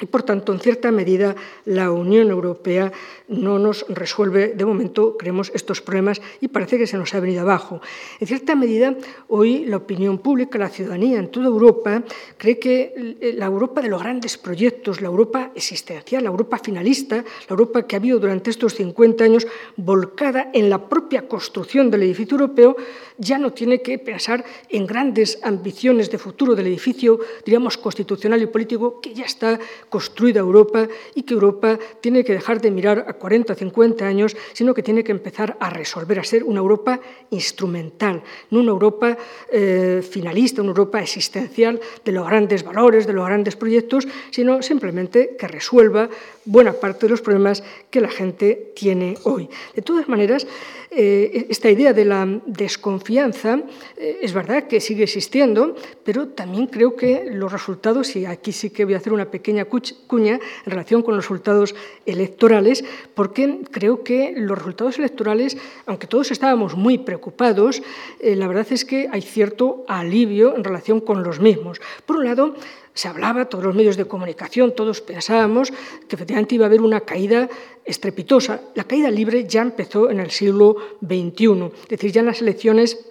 y, 0.00 0.06
por 0.06 0.22
tanto, 0.22 0.52
en 0.52 0.60
cierta 0.60 0.90
medida, 0.90 1.36
la 1.64 1.90
Unión 1.90 2.30
Europea 2.30 2.92
no 3.28 3.58
nos 3.58 3.84
resuelve, 3.88 4.54
de 4.54 4.64
momento, 4.64 5.16
creemos, 5.16 5.52
estos 5.54 5.80
problemas 5.80 6.20
y 6.40 6.48
parece 6.48 6.78
que 6.78 6.86
se 6.86 6.96
nos 6.96 7.14
ha 7.14 7.20
venido 7.20 7.42
abajo. 7.42 7.80
En 8.18 8.26
cierta 8.26 8.54
medida, 8.54 8.94
hoy 9.28 9.64
la 9.66 9.76
opinión 9.76 10.18
pública, 10.18 10.58
la 10.58 10.68
ciudadanía 10.68 11.18
en 11.18 11.30
toda 11.30 11.46
Europa, 11.46 12.02
cree 12.36 12.58
que 12.58 13.16
la 13.36 13.46
Europa 13.46 13.80
de 13.80 13.88
los 13.88 14.02
grandes 14.02 14.38
proyectos, 14.38 15.00
la 15.00 15.08
Europa 15.08 15.52
existencial, 15.54 16.24
la 16.24 16.30
Europa 16.30 16.58
finalista, 16.58 17.16
la 17.16 17.50
Europa 17.50 17.86
que 17.86 17.96
ha 17.96 17.98
habido 17.98 18.18
durante 18.18 18.50
estos 18.50 18.74
50 18.74 19.24
años 19.24 19.46
volcada 19.76 20.50
en 20.52 20.70
la 20.70 20.88
propia 20.88 21.28
construcción 21.28 21.90
del 21.90 22.02
edificio 22.02 22.36
europeo, 22.36 22.76
ya 23.20 23.38
no 23.38 23.52
tiene 23.52 23.82
que 23.82 23.98
pensar 23.98 24.44
en 24.68 24.86
grandes 24.86 25.38
ambiciones 25.42 26.10
de 26.10 26.18
futuro 26.18 26.54
del 26.54 26.66
edificio, 26.66 27.20
diríamos, 27.44 27.76
constitucional 27.76 28.42
y 28.42 28.46
político, 28.46 29.00
que 29.00 29.12
ya 29.12 29.24
está 29.24 29.60
construida 29.88 30.40
Europa 30.40 30.88
y 31.14 31.22
que 31.22 31.34
Europa 31.34 31.78
tiene 32.00 32.24
que 32.24 32.32
dejar 32.32 32.60
de 32.60 32.70
mirar 32.70 33.04
a 33.06 33.12
40 33.12 33.52
o 33.52 33.56
50 33.56 34.06
años, 34.06 34.36
sino 34.54 34.72
que 34.72 34.82
tiene 34.82 35.04
que 35.04 35.12
empezar 35.12 35.56
a 35.60 35.68
resolver, 35.68 36.18
a 36.18 36.24
ser 36.24 36.44
una 36.44 36.60
Europa 36.60 36.98
instrumental, 37.30 38.22
no 38.50 38.60
una 38.60 38.70
Europa 38.70 39.16
eh, 39.52 40.02
finalista, 40.08 40.62
una 40.62 40.70
Europa 40.70 41.02
existencial 41.02 41.78
de 42.02 42.12
los 42.12 42.26
grandes 42.26 42.64
valores, 42.64 43.06
de 43.06 43.12
los 43.12 43.26
grandes 43.26 43.54
proyectos, 43.54 44.08
sino 44.30 44.62
simplemente 44.62 45.36
que 45.38 45.46
resuelva 45.46 46.08
buena 46.46 46.72
parte 46.72 47.06
de 47.06 47.10
los 47.10 47.20
problemas 47.20 47.62
que 47.90 48.00
la 48.00 48.08
gente 48.08 48.72
tiene 48.74 49.18
hoy. 49.24 49.48
De 49.74 49.82
todas 49.82 50.08
maneras, 50.08 50.46
eh, 50.92 51.46
esta 51.48 51.70
idea 51.70 51.92
de 51.92 52.04
la 52.04 52.26
desconfianza 52.46 53.62
eh, 53.96 54.18
es 54.22 54.32
verdad 54.32 54.64
que 54.64 54.80
sigue 54.80 55.04
existiendo, 55.04 55.76
pero 56.04 56.28
también 56.28 56.66
creo 56.66 56.96
que 56.96 57.26
los 57.30 57.52
resultados, 57.52 58.16
y 58.16 58.26
aquí 58.26 58.50
sí 58.50 58.70
que 58.70 58.84
voy 58.84 58.94
a 58.94 58.96
hacer 58.96 59.12
una 59.12 59.30
pequeña 59.30 59.66
cuña 59.66 60.34
en 60.34 60.70
relación 60.70 61.02
con 61.02 61.14
los 61.14 61.24
resultados 61.24 61.76
electorales, 62.06 62.84
porque 63.14 63.60
creo 63.70 64.02
que 64.02 64.34
los 64.36 64.58
resultados 64.58 64.98
electorales, 64.98 65.56
aunque 65.86 66.08
todos 66.08 66.32
estábamos 66.32 66.74
muy 66.74 66.98
preocupados, 66.98 67.82
eh, 68.18 68.34
la 68.34 68.48
verdad 68.48 68.66
es 68.70 68.84
que 68.84 69.08
hay 69.12 69.22
cierto 69.22 69.84
alivio 69.86 70.56
en 70.56 70.64
relación 70.64 71.00
con 71.00 71.22
los 71.22 71.38
mismos. 71.38 71.80
Por 72.04 72.16
un 72.16 72.24
lado, 72.24 72.56
se 72.94 73.08
hablaba, 73.08 73.46
todos 73.46 73.64
los 73.64 73.74
medios 73.74 73.96
de 73.96 74.06
comunicación, 74.06 74.74
todos 74.74 75.00
pensábamos 75.00 75.72
que 76.08 76.16
efectivamente 76.16 76.54
iba 76.54 76.64
a 76.64 76.68
haber 76.68 76.82
una 76.82 77.00
caída 77.00 77.48
estrepitosa. 77.84 78.60
La 78.74 78.84
caída 78.84 79.10
libre 79.10 79.46
ya 79.46 79.62
empezó 79.62 80.10
en 80.10 80.20
el 80.20 80.30
siglo 80.30 80.76
XXI, 81.00 81.70
es 81.82 81.88
decir, 81.88 82.12
ya 82.12 82.20
en 82.20 82.26
las 82.26 82.42
elecciones 82.42 83.06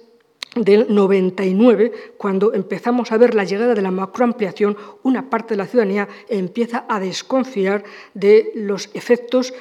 del 0.55 0.87
99, 0.93 1.91
cuando 2.17 2.53
empezamos 2.53 3.11
a 3.11 3.17
ver 3.17 3.35
la 3.35 3.43
llegada 3.43 3.75
de 3.75 3.81
la 3.81 3.91
macroampliación, 3.91 4.75
una 5.03 5.29
parte 5.29 5.53
de 5.53 5.57
la 5.57 5.67
ciudadanía 5.67 6.07
empieza 6.27 6.85
a 6.89 6.99
desconfiar 6.99 7.83
de 8.13 8.51
los 8.55 8.89
efectos 8.93 9.53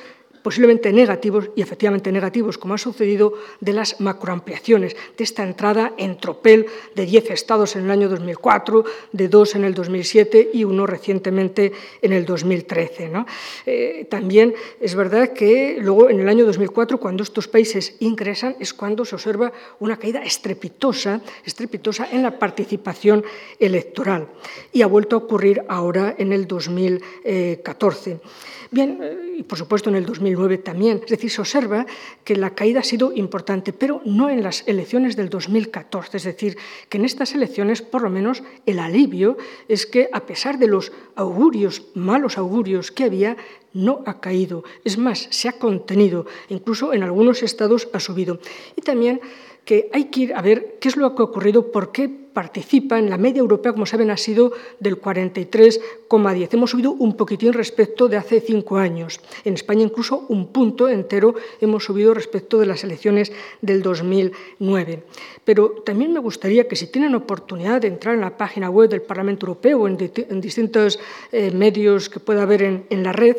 posiblemente 0.49 0.95
negativos 0.95 1.51
y 1.57 1.61
efectivamente 1.61 2.11
negativos, 2.11 2.57
como 2.57 2.73
ha 2.73 2.79
sucedido 2.79 3.35
de 3.61 3.75
las 3.75 4.01
macroampliaciones, 4.01 4.97
de 5.19 5.23
esta 5.23 5.43
entrada 5.43 5.93
en 5.99 6.17
tropel 6.17 6.65
de 6.95 7.05
10 7.05 7.33
estados 7.33 7.77
en 7.77 7.85
el 7.85 7.91
año 7.91 8.09
2004, 8.09 8.83
de 9.13 9.29
dos 9.29 9.55
en 9.57 9.65
el 9.65 9.75
2007 9.75 10.53
y 10.55 10.65
uno 10.65 10.87
recientemente 10.87 11.73
en 12.01 12.15
el 12.15 12.25
2013. 12.25 13.13
Eh, 13.67 14.07
también 14.09 14.55
es 14.81 14.95
verdad 14.95 15.35
que 15.35 15.77
luego 15.83 16.09
en 16.09 16.19
el 16.19 16.31
año 16.31 16.47
2004, 16.47 16.99
cuando 16.99 17.25
estos 17.25 17.47
países 17.47 17.97
ingresan, 18.01 18.57
es 18.59 18.73
cuando 18.73 19.05
se 19.05 19.17
observa 19.17 19.53
una 19.81 19.99
caída 19.99 20.23
estrepitosa, 20.23 21.21
estrepitosa 21.45 22.09
en 22.11 22.23
la 22.23 22.39
participación 22.39 23.23
electoral. 23.61 24.29
Y 24.73 24.81
ha 24.81 24.87
vuelto 24.87 25.17
a 25.17 25.19
ocurrir 25.19 25.63
ahora 25.69 26.15
en 26.17 26.33
el 26.33 26.49
2014. 26.49 28.21
Bien, 28.71 28.99
eh, 29.03 29.37
y 29.39 29.43
por 29.45 29.57
supuesto 29.57 29.89
en 29.89 29.97
el 29.97 30.05
2009 30.05 30.38
también. 30.59 31.01
Es 31.05 31.11
decir, 31.11 31.31
se 31.31 31.41
observa 31.41 31.87
que 32.25 32.37
la 32.37 32.55
caída 32.55 32.81
ha 32.81 32.85
sido 32.85 33.13
importante, 33.13 33.73
pero 33.73 34.01
no 34.05 34.31
en 34.31 34.43
las 34.43 34.67
elecciones 34.69 35.17
del 35.17 35.29
2014. 35.29 36.17
Es 36.17 36.25
decir, 36.25 36.57
que 36.89 36.99
en 36.99 37.05
estas 37.05 37.35
elecciones, 37.35 37.83
por 37.83 38.03
lo 38.03 38.11
menos, 38.11 38.43
el 38.67 38.79
alivio 38.79 39.37
es 39.69 39.87
que, 39.87 40.09
a 40.13 40.21
pesar 40.21 40.59
de 40.59 40.69
los 40.69 40.93
augurios, 41.17 41.83
malos 41.95 42.39
augurios 42.39 42.93
que 42.93 43.05
había, 43.05 43.37
no 43.75 44.03
ha 44.07 44.21
caído. 44.21 44.65
Es 44.85 44.99
más, 44.99 45.27
se 45.31 45.49
ha 45.49 45.53
contenido. 45.53 46.27
Incluso 46.49 46.93
en 46.93 47.03
algunos 47.03 47.43
estados 47.43 47.89
ha 47.93 48.01
subido. 48.01 48.41
Y 48.77 48.83
también 48.83 49.21
que 49.69 49.91
hay 49.93 50.05
que 50.05 50.21
ir 50.21 50.35
a 50.35 50.41
ver 50.41 50.79
qué 50.81 50.89
es 50.89 50.97
lo 50.97 51.15
que 51.15 51.21
ha 51.21 51.27
ocurrido, 51.27 51.71
por 51.71 51.93
qué 51.93 52.09
participa 52.09 52.99
en 52.99 53.11
la 53.11 53.19
media 53.19 53.41
europea, 53.41 53.75
como 53.75 53.85
saben, 53.85 54.11
ha 54.11 54.17
sido 54.17 54.51
del 54.81 54.99
43,10. 54.99 56.49
Hemos 56.55 56.71
subido 56.71 56.93
un 56.93 57.19
poquitín 57.19 57.53
respecto 57.53 58.09
de 58.09 58.17
hace 58.17 58.41
cinco 58.41 58.79
años. 58.79 59.21
En 59.45 59.53
España 59.53 59.83
incluso 59.83 60.25
un 60.31 60.55
punto 60.55 60.89
entero 60.89 61.35
hemos 61.61 61.85
subido 61.85 62.15
respecto 62.15 62.59
de 62.59 62.65
las 62.65 62.83
elecciones 62.83 63.31
del 63.61 63.83
2009. 63.83 65.03
Pero 65.45 65.83
también 65.85 66.15
me 66.15 66.21
gustaría 66.21 66.67
que 66.67 66.75
si 66.75 66.87
tienen 66.87 67.15
oportunidad 67.15 67.83
de 67.83 67.89
entrar 67.89 68.15
en 68.15 68.23
la 68.23 68.39
página 68.39 68.71
web 68.71 68.89
del 68.89 69.03
Parlamento 69.03 69.45
Europeo 69.45 69.83
o 69.83 69.87
en, 69.87 69.99
distintos 70.41 70.99
eh, 71.31 71.51
medios 71.51 72.09
que 72.09 72.21
pueda 72.21 72.45
haber 72.45 72.63
en 72.63 73.03
la 73.03 73.13
red, 73.13 73.37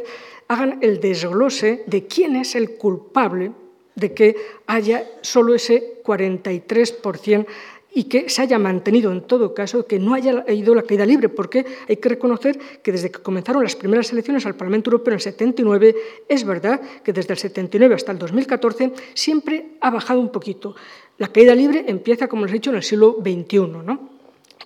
hagan 0.47 0.77
el 0.81 0.99
desglose 0.99 1.85
de 1.87 2.05
quién 2.05 2.35
es 2.35 2.53
el 2.53 2.77
culpable 2.77 3.51
de 3.95 4.13
que 4.13 4.35
haya 4.67 5.05
solo 5.21 5.55
ese 5.55 6.01
43% 6.03 7.45
y 7.91 8.03
que 8.03 8.29
se 8.29 8.41
haya 8.43 8.59
mantenido 8.59 9.11
en 9.11 9.21
todo 9.21 9.53
caso, 9.53 9.87
que 9.87 9.97
no 9.97 10.13
haya 10.13 10.45
ido 10.53 10.75
la 10.75 10.83
caída 10.83 11.05
libre, 11.05 11.27
porque 11.27 11.65
hay 11.87 11.97
que 11.97 12.09
reconocer 12.09 12.59
que 12.83 12.91
desde 12.91 13.11
que 13.11 13.19
comenzaron 13.19 13.63
las 13.63 13.75
primeras 13.75 14.11
elecciones 14.11 14.45
al 14.45 14.55
Parlamento 14.55 14.91
Europeo 14.91 15.13
en 15.13 15.15
el 15.15 15.21
79, 15.21 15.95
es 16.27 16.43
verdad 16.43 16.79
que 17.03 17.13
desde 17.13 17.33
el 17.33 17.39
79 17.39 17.95
hasta 17.95 18.11
el 18.11 18.19
2014 18.19 18.93
siempre 19.15 19.71
ha 19.81 19.89
bajado 19.89 20.19
un 20.19 20.29
poquito. 20.29 20.75
La 21.17 21.29
caída 21.29 21.55
libre 21.55 21.85
empieza, 21.87 22.27
como 22.27 22.45
les 22.45 22.51
he 22.51 22.55
dicho, 22.55 22.69
en 22.69 22.77
el 22.77 22.83
siglo 22.83 23.17
XXI, 23.21 23.59
¿no? 23.83 24.19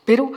pero 0.06 0.32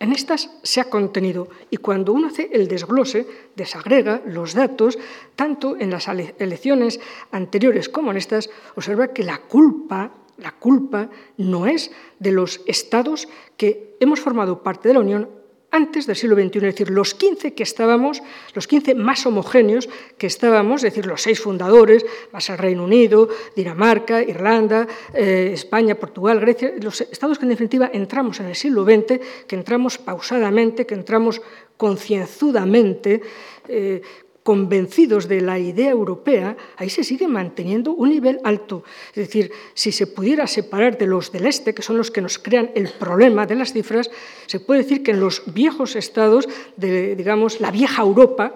en 0.00 0.12
estas 0.12 0.50
se 0.62 0.80
ha 0.80 0.90
contenido 0.90 1.48
y 1.70 1.78
cuando 1.78 2.12
uno 2.12 2.28
hace 2.28 2.50
el 2.52 2.68
desglose, 2.68 3.26
desagrega 3.56 4.22
los 4.26 4.54
datos, 4.54 4.98
tanto 5.34 5.76
en 5.78 5.90
las 5.90 6.08
elecciones 6.08 7.00
anteriores 7.32 7.88
como 7.88 8.10
en 8.10 8.16
estas, 8.16 8.48
observa 8.76 9.08
que 9.08 9.24
la 9.24 9.38
culpa, 9.38 10.12
la 10.36 10.52
culpa 10.52 11.10
no 11.36 11.66
es 11.66 11.90
de 12.20 12.32
los 12.32 12.60
estados 12.66 13.28
que 13.56 13.96
hemos 13.98 14.20
formado 14.20 14.62
parte 14.62 14.88
de 14.88 14.94
la 14.94 15.00
Unión 15.00 15.37
antes 15.70 16.06
del 16.06 16.16
siglo 16.16 16.34
XXI, 16.34 16.58
es 16.58 16.62
decir, 16.62 16.90
los 16.90 17.14
15 17.14 17.54
que 17.54 17.62
estábamos, 17.62 18.22
los 18.54 18.66
15 18.66 18.94
más 18.94 19.26
homogéneos 19.26 19.88
que 20.16 20.26
estábamos, 20.26 20.82
es 20.82 20.94
decir, 20.94 21.06
los 21.06 21.22
seis 21.22 21.40
fundadores, 21.40 22.06
más 22.32 22.48
el 22.48 22.58
Reino 22.58 22.84
Unido, 22.84 23.28
Dinamarca, 23.54 24.22
Irlanda, 24.22 24.86
eh, 25.12 25.50
España, 25.52 25.94
Portugal, 25.94 26.40
Grecia, 26.40 26.72
los 26.80 27.02
estados 27.02 27.38
que 27.38 27.44
en 27.44 27.50
definitiva 27.50 27.90
entramos 27.92 28.40
en 28.40 28.46
el 28.46 28.54
siglo 28.54 28.84
XX, 28.84 29.20
que 29.46 29.56
entramos 29.56 29.98
pausadamente, 29.98 30.86
que 30.86 30.94
entramos 30.94 31.42
concienzudamente, 31.76 33.20
eh, 33.68 34.02
convencidos 34.48 35.28
de 35.28 35.42
la 35.42 35.58
idea 35.58 35.90
europea, 35.90 36.56
ahí 36.78 36.88
se 36.88 37.04
sigue 37.04 37.28
manteniendo 37.28 37.92
un 37.92 38.08
nivel 38.08 38.40
alto. 38.44 38.82
Es 39.10 39.28
decir, 39.28 39.52
si 39.74 39.92
se 39.92 40.06
pudiera 40.06 40.46
separar 40.46 40.96
de 40.96 41.06
los 41.06 41.30
del 41.30 41.44
este, 41.44 41.74
que 41.74 41.82
son 41.82 41.98
los 41.98 42.10
que 42.10 42.22
nos 42.22 42.38
crean 42.38 42.70
el 42.74 42.88
problema 42.88 43.44
de 43.44 43.56
las 43.56 43.74
cifras, 43.74 44.10
se 44.46 44.58
puede 44.58 44.84
decir 44.84 45.02
que 45.02 45.10
en 45.10 45.20
los 45.20 45.42
viejos 45.52 45.96
estados 45.96 46.48
de, 46.78 47.14
digamos, 47.14 47.60
la 47.60 47.70
vieja 47.70 48.00
Europa, 48.00 48.54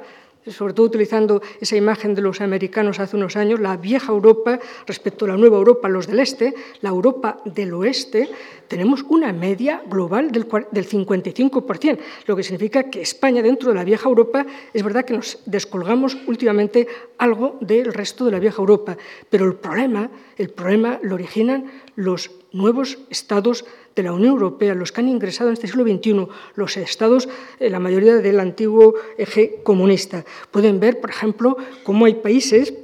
sobre 0.51 0.75
todo 0.75 0.87
utilizando 0.87 1.43
esa 1.61 1.77
imagen 1.77 2.15
de 2.15 2.23
los 2.23 2.41
americanos 2.41 2.99
hace 2.99 3.17
unos 3.17 3.37
años, 3.37 3.61
la 3.61 3.77
vieja 3.77 4.13
Europa 4.13 4.59
respecto 4.87 5.25
a 5.25 5.29
la 5.29 5.37
nueva 5.37 5.59
Europa, 5.59 5.89
los 5.89 6.07
del 6.07 6.21
este, 6.21 6.55
la 6.81 6.91
Europa 6.91 7.39
del 7.45 7.75
oeste, 7.75 8.29
tenemos 8.69 9.05
una 9.09 9.33
media 9.33 9.83
global 9.87 10.33
del, 10.33 10.49
55%, 10.49 11.99
lo 12.27 12.37
que 12.37 12.43
significa 12.43 12.85
que 12.85 13.03
España, 13.03 13.43
dentro 13.43 13.69
de 13.69 13.75
la 13.75 13.85
vieja 13.85 14.09
Europa, 14.09 14.47
es 14.73 14.83
verdad 14.83 15.05
que 15.05 15.15
nos 15.15 15.39
descolgamos 15.47 16.17
últimamente 16.27 16.89
algo 17.19 17.59
del 17.61 17.93
resto 17.93 18.25
de 18.25 18.33
la 18.33 18.39
vieja 18.39 18.61
Europa, 18.63 18.97
pero 19.29 19.47
el 19.47 19.55
problema, 19.55 20.11
el 20.39 20.49
problema 20.49 20.99
lo 21.03 21.15
originan 21.15 21.71
los 21.97 22.31
nuevos 22.53 22.99
estados 23.11 23.65
de 23.95 24.03
la 24.03 24.13
Unión 24.13 24.33
Europea, 24.33 24.75
los 24.75 24.93
que 24.93 25.01
han 25.01 25.09
ingresado 25.09 25.51
en 25.51 25.55
este 25.55 25.67
siglo 25.67 25.85
XXI, 25.85 26.27
los 26.55 26.77
estados, 26.77 27.29
eh, 27.61 27.71
la 27.71 27.79
mayoría 27.79 28.17
del 28.17 28.41
antiguo 28.41 28.95
eje 29.19 29.61
comunista. 29.63 30.25
Pueden 30.51 30.81
ver, 30.81 31.01
por 31.01 31.11
ejemplo, 31.11 31.57
cómo 31.85 32.07
hay 32.07 32.15
países 32.15 32.75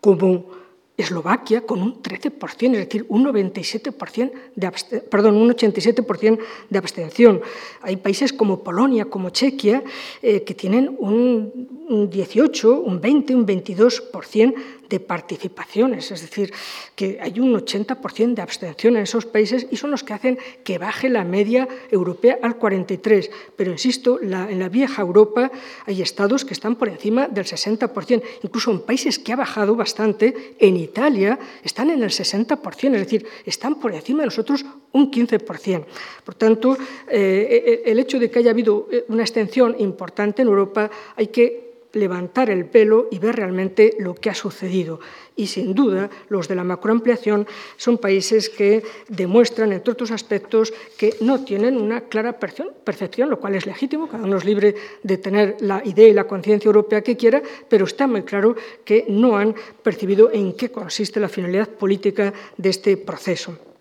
como 0.00 0.54
Eslovaquia 0.96 1.62
con 1.62 1.82
un 1.82 2.00
13%, 2.00 2.72
es 2.72 2.78
decir, 2.78 3.04
un 3.08 3.24
97% 3.24 4.32
de 4.54 5.28
un 5.28 5.50
87% 5.50 6.38
de 6.70 6.78
abstención. 6.78 7.40
Hay 7.82 7.96
países 7.96 8.32
como 8.32 8.62
Polonia, 8.62 9.06
como 9.06 9.30
Chequia, 9.30 9.82
eh, 10.22 10.44
que 10.44 10.54
tienen 10.54 10.94
un, 10.98 11.86
un 11.88 12.10
18, 12.10 12.80
un 12.80 13.00
20, 13.00 13.34
un 13.34 13.46
22% 13.46 14.54
de 14.88 15.00
participaciones, 15.00 16.10
es 16.10 16.20
decir, 16.20 16.52
que 16.94 17.18
hay 17.20 17.40
un 17.40 17.54
80% 17.54 18.34
de 18.34 18.42
abstención 18.42 18.96
en 18.96 19.02
esos 19.02 19.26
países 19.26 19.66
y 19.70 19.76
son 19.76 19.90
los 19.90 20.04
que 20.04 20.12
hacen 20.12 20.38
que 20.62 20.78
baje 20.78 21.08
la 21.08 21.24
media 21.24 21.68
europea 21.90 22.38
al 22.42 22.58
43%. 22.58 23.30
Pero 23.56 23.72
insisto, 23.72 24.20
en 24.20 24.58
la 24.58 24.68
vieja 24.68 25.02
Europa 25.02 25.50
hay 25.86 26.02
estados 26.02 26.44
que 26.44 26.54
están 26.54 26.76
por 26.76 26.88
encima 26.88 27.28
del 27.28 27.44
60%, 27.44 28.22
incluso 28.42 28.70
en 28.70 28.80
países 28.80 29.18
que 29.18 29.32
ha 29.32 29.36
bajado 29.36 29.76
bastante, 29.76 30.56
en 30.58 30.76
Italia 30.76 31.38
están 31.62 31.90
en 31.90 32.02
el 32.02 32.10
60%, 32.10 32.94
es 32.94 33.00
decir, 33.00 33.26
están 33.44 33.76
por 33.76 33.94
encima 33.94 34.20
de 34.20 34.26
nosotros 34.26 34.64
un 34.92 35.10
15%. 35.10 35.84
Por 36.24 36.34
tanto, 36.34 36.76
eh, 37.08 37.82
el 37.84 37.98
hecho 37.98 38.18
de 38.18 38.30
que 38.30 38.38
haya 38.38 38.50
habido 38.50 38.88
eh, 38.90 39.04
una 39.08 39.22
extensión 39.22 39.76
importante 39.78 40.42
en 40.42 40.48
Europa 40.48 40.90
hay 41.16 41.28
que 41.28 41.73
levantar 41.94 42.50
el 42.50 42.66
pelo 42.66 43.08
y 43.10 43.18
ver 43.18 43.36
realmente 43.36 43.96
lo 43.98 44.14
que 44.14 44.30
ha 44.30 44.34
sucedido. 44.34 45.00
Y 45.36 45.48
sin 45.48 45.74
duda, 45.74 46.10
los 46.28 46.46
de 46.46 46.54
la 46.54 46.64
macroampliación 46.64 47.46
son 47.76 47.98
países 47.98 48.48
que 48.48 48.84
demuestran, 49.08 49.72
entre 49.72 49.92
otros 49.92 50.10
aspectos, 50.10 50.72
que 50.96 51.16
no 51.20 51.44
tienen 51.44 51.76
una 51.76 52.02
clara 52.02 52.38
percepción, 52.38 53.30
lo 53.30 53.40
cual 53.40 53.56
es 53.56 53.66
legítimo, 53.66 54.08
cada 54.08 54.24
uno 54.24 54.36
es 54.36 54.44
libre 54.44 54.74
de 55.02 55.18
tener 55.18 55.56
la 55.60 55.82
idea 55.84 56.08
y 56.08 56.12
la 56.12 56.28
conciencia 56.28 56.68
europea 56.68 57.02
que 57.02 57.16
quiera, 57.16 57.42
pero 57.68 57.84
está 57.84 58.06
muy 58.06 58.22
claro 58.22 58.54
que 58.84 59.06
no 59.08 59.36
han 59.36 59.54
percibido 59.82 60.30
en 60.32 60.52
qué 60.52 60.70
consiste 60.70 61.18
la 61.18 61.28
finalidad 61.28 61.68
política 61.68 62.32
de 62.56 62.68
este 62.70 62.96
proceso. 62.96 63.73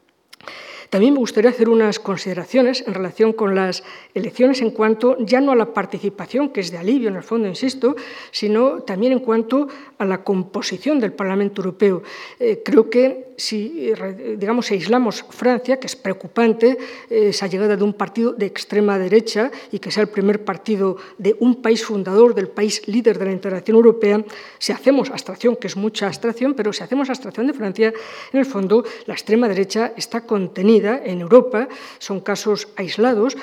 También 0.93 1.15
me 1.15 1.21
gustaría 1.21 1.49
hacer 1.49 1.69
unas 1.69 1.97
consideraciones 1.97 2.83
en 2.85 2.93
relación 2.93 3.33
con 3.33 3.55
las 3.55 3.83
elecciones 4.13 4.61
en 4.61 4.69
cuanto 4.69 5.17
ya 5.25 5.41
no 5.41 5.51
a 5.51 5.55
la 5.55 5.73
participación, 5.73 6.49
que 6.49 6.61
es 6.61 6.69
de 6.69 6.77
alivio 6.77 7.09
en 7.09 7.15
el 7.15 7.23
fondo, 7.23 7.47
insisto, 7.47 7.95
sino 8.29 8.83
también 8.83 9.11
en 9.11 9.17
cuanto 9.17 9.67
a 9.97 10.05
la 10.05 10.23
composición 10.23 10.99
del 10.99 11.11
Parlamento 11.11 11.63
Europeo. 11.63 12.03
Eh, 12.39 12.61
creo 12.63 12.91
que 12.91 13.32
si 13.37 13.93
digamos, 14.37 14.71
aislamos 14.71 15.25
Francia, 15.29 15.79
que 15.79 15.87
es 15.87 15.95
preocupante 15.95 16.77
eh, 17.09 17.29
esa 17.29 17.47
llegada 17.47 17.75
de 17.75 17.83
un 17.83 17.93
partido 17.93 18.33
de 18.33 18.45
extrema 18.45 18.97
derecha 18.97 19.51
y 19.71 19.79
que 19.79 19.91
sea 19.91 20.03
el 20.03 20.09
primer 20.09 20.43
partido 20.43 20.97
de 21.17 21.35
un 21.39 21.61
país 21.61 21.83
fundador, 21.83 22.35
del 22.35 22.49
país 22.49 22.87
líder 22.87 23.17
de 23.17 23.25
la 23.25 23.31
integración 23.31 23.75
europea, 23.75 24.23
si 24.57 24.71
hacemos 24.71 25.09
abstracción, 25.09 25.55
que 25.55 25.67
es 25.67 25.75
mucha 25.75 26.07
abstracción, 26.07 26.53
pero 26.53 26.73
si 26.73 26.83
hacemos 26.83 27.09
abstracción 27.09 27.47
de 27.47 27.53
Francia, 27.53 27.93
en 28.31 28.39
el 28.39 28.45
fondo 28.45 28.83
la 29.05 29.13
extrema 29.13 29.47
derecha 29.47 29.93
está 29.97 30.25
contenida 30.25 31.01
en 31.03 31.21
Europa, 31.21 31.67
son 31.99 32.21
casos 32.21 32.67
aislados. 32.75 33.37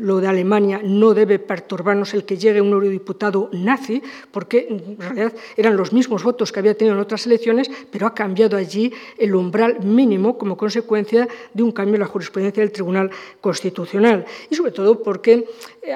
lo 0.00 0.20
de 0.20 0.28
Alemania 0.28 0.80
no 0.82 1.14
debe 1.14 1.38
perturbarnos 1.38 2.14
el 2.14 2.24
que 2.24 2.36
llegue 2.36 2.60
un 2.60 2.72
eurodiputado 2.72 3.50
nazi, 3.52 4.02
porque 4.30 4.66
en 4.68 4.98
realidad 4.98 5.32
eran 5.56 5.76
los 5.76 5.92
mismos 5.92 6.22
votos 6.22 6.52
que 6.52 6.60
había 6.60 6.76
tenido 6.76 6.94
en 6.94 7.00
otras 7.00 7.26
elecciones, 7.26 7.70
pero 7.90 8.06
ha 8.06 8.14
cambiado 8.14 8.56
allí 8.56 8.92
el 9.18 9.34
umbral 9.34 9.84
mínimo 9.84 10.38
como 10.38 10.56
consecuencia 10.56 11.28
de 11.52 11.62
un 11.62 11.72
cambio 11.72 11.94
en 11.94 12.00
la 12.00 12.06
jurisprudencia 12.06 12.62
del 12.62 12.72
Tribunal 12.72 13.10
Constitucional. 13.40 14.24
Y 14.50 14.54
sobre 14.54 14.72
todo 14.72 15.02
porque 15.02 15.46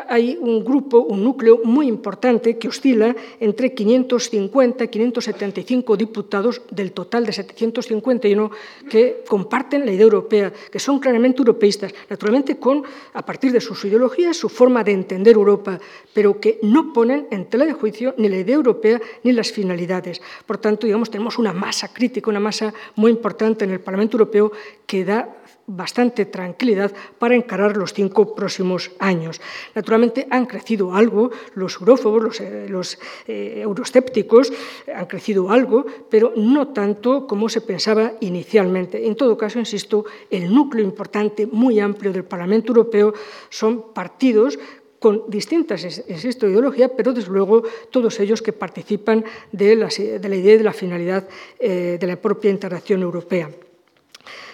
hay 0.09 0.38
un 0.40 0.64
grupo, 0.64 0.99
un 1.01 1.24
núcleo 1.24 1.61
muy 1.64 1.88
importante 1.88 2.59
que 2.59 2.68
oscila 2.68 3.14
entre 3.40 3.74
550 3.74 4.84
y 4.84 4.88
575 4.88 5.97
diputados 5.97 6.62
del 6.70 6.93
total 6.93 7.26
de 7.26 7.32
751 7.32 8.51
que 8.88 9.24
comparten 9.26 9.84
la 9.84 9.93
idea 9.93 10.05
europea, 10.05 10.53
que 10.70 10.78
son 10.78 10.99
claramente 10.99 11.38
europeístas, 11.38 11.95
naturalmente 12.09 12.57
con, 12.59 12.82
a 13.12 13.24
partir 13.24 13.53
de 13.53 13.61
sus 13.61 13.84
ideologías, 13.84 14.36
su 14.36 14.49
forma 14.49 14.84
de 14.84 14.93
entender 14.93 15.34
Europa, 15.34 15.78
pero 16.12 16.40
que 16.40 16.59
no 16.62 16.93
ponen 16.93 17.26
en 17.30 17.47
tela 17.47 17.64
de 17.64 17.72
juicio 17.72 18.14
ni 18.18 18.28
la 18.28 18.38
idea 18.38 18.57
europea 18.57 19.01
ni 19.22 19.32
las 19.32 19.53
finalidades. 19.53 20.20
Por 20.47 20.59
tanto, 20.59 20.86
digamos, 20.86 21.11
tenemos 21.11 21.38
una 21.38 21.53
masa 21.53 21.93
crítica, 21.93 22.30
una 22.30 22.40
masa 22.40 22.72
muy 22.97 23.11
importante 23.11 23.64
en 23.64 23.70
el 23.70 23.80
Parlamento 23.80 24.16
Europeo 24.16 24.53
que 24.86 25.05
da 25.05 25.41
bastante 25.67 26.27
tranquilidad 26.27 26.93
para 27.19 27.35
encarar 27.35 27.77
los 27.77 27.93
cinco 27.93 28.35
próximos 28.35 28.91
años. 28.99 29.41
Naturalmente 29.75 30.27
han 30.31 30.47
crecido 30.47 30.95
algo 30.95 31.31
los 31.55 31.77
eurófobos, 31.81 32.23
los, 32.23 32.41
eh, 32.41 32.67
los 32.69 32.99
eh, 33.27 33.61
euroscépticos, 33.63 34.53
han 34.95 35.07
crecido 35.07 35.51
algo, 35.51 35.87
pero 36.11 36.33
no 36.37 36.69
tanto 36.69 37.27
como 37.27 37.49
se 37.49 37.61
pensaba 37.61 38.13
inicialmente. 38.21 39.07
En 39.07 39.17
todo 39.17 39.37
caso, 39.37 39.59
insisto, 39.59 40.05
el 40.31 40.53
núcleo 40.53 40.85
importante, 40.85 41.47
muy 41.47 41.81
amplio 41.81 42.13
del 42.13 42.25
Parlamento 42.25 42.73
Europeo 42.73 43.15
son 43.49 43.93
partidos 43.93 44.59
con 44.99 45.25
distintas, 45.27 45.83
insisto, 46.09 46.47
ideologías, 46.47 46.93
pero 46.97 47.13
desde 47.13 47.33
luego 47.33 47.65
todos 47.91 48.21
ellos 48.21 48.41
que 48.41 48.53
participan 48.53 49.25
de 49.51 49.75
la, 49.75 49.89
idea 49.89 50.55
y 50.55 50.59
de 50.59 50.63
la 50.63 50.73
finalidad 50.73 51.29
eh, 51.59 51.99
de 52.01 52.07
la 52.07 52.17
propia 52.17 52.53
integración 52.53 53.03
europea. 53.03 53.51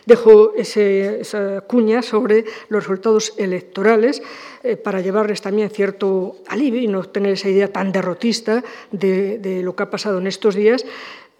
Dejo 0.08 0.54
esa 0.56 1.60
cuña 1.66 2.00
sobre 2.00 2.46
los 2.70 2.84
resultados 2.84 3.34
electorales 3.36 4.22
eh, 4.62 4.78
para 4.78 5.02
llevarles 5.02 5.42
también 5.42 5.68
cierto 5.68 6.36
alivio 6.48 6.80
y 6.80 6.88
no 6.88 7.04
tener 7.04 7.32
esa 7.32 7.50
idea 7.50 7.70
tan 7.70 7.92
derrotista 7.92 8.64
de 8.90 9.60
lo 9.62 9.76
que 9.76 9.82
ha 9.82 9.90
pasado 9.90 10.16
en 10.16 10.26
estos 10.26 10.54
días, 10.54 10.86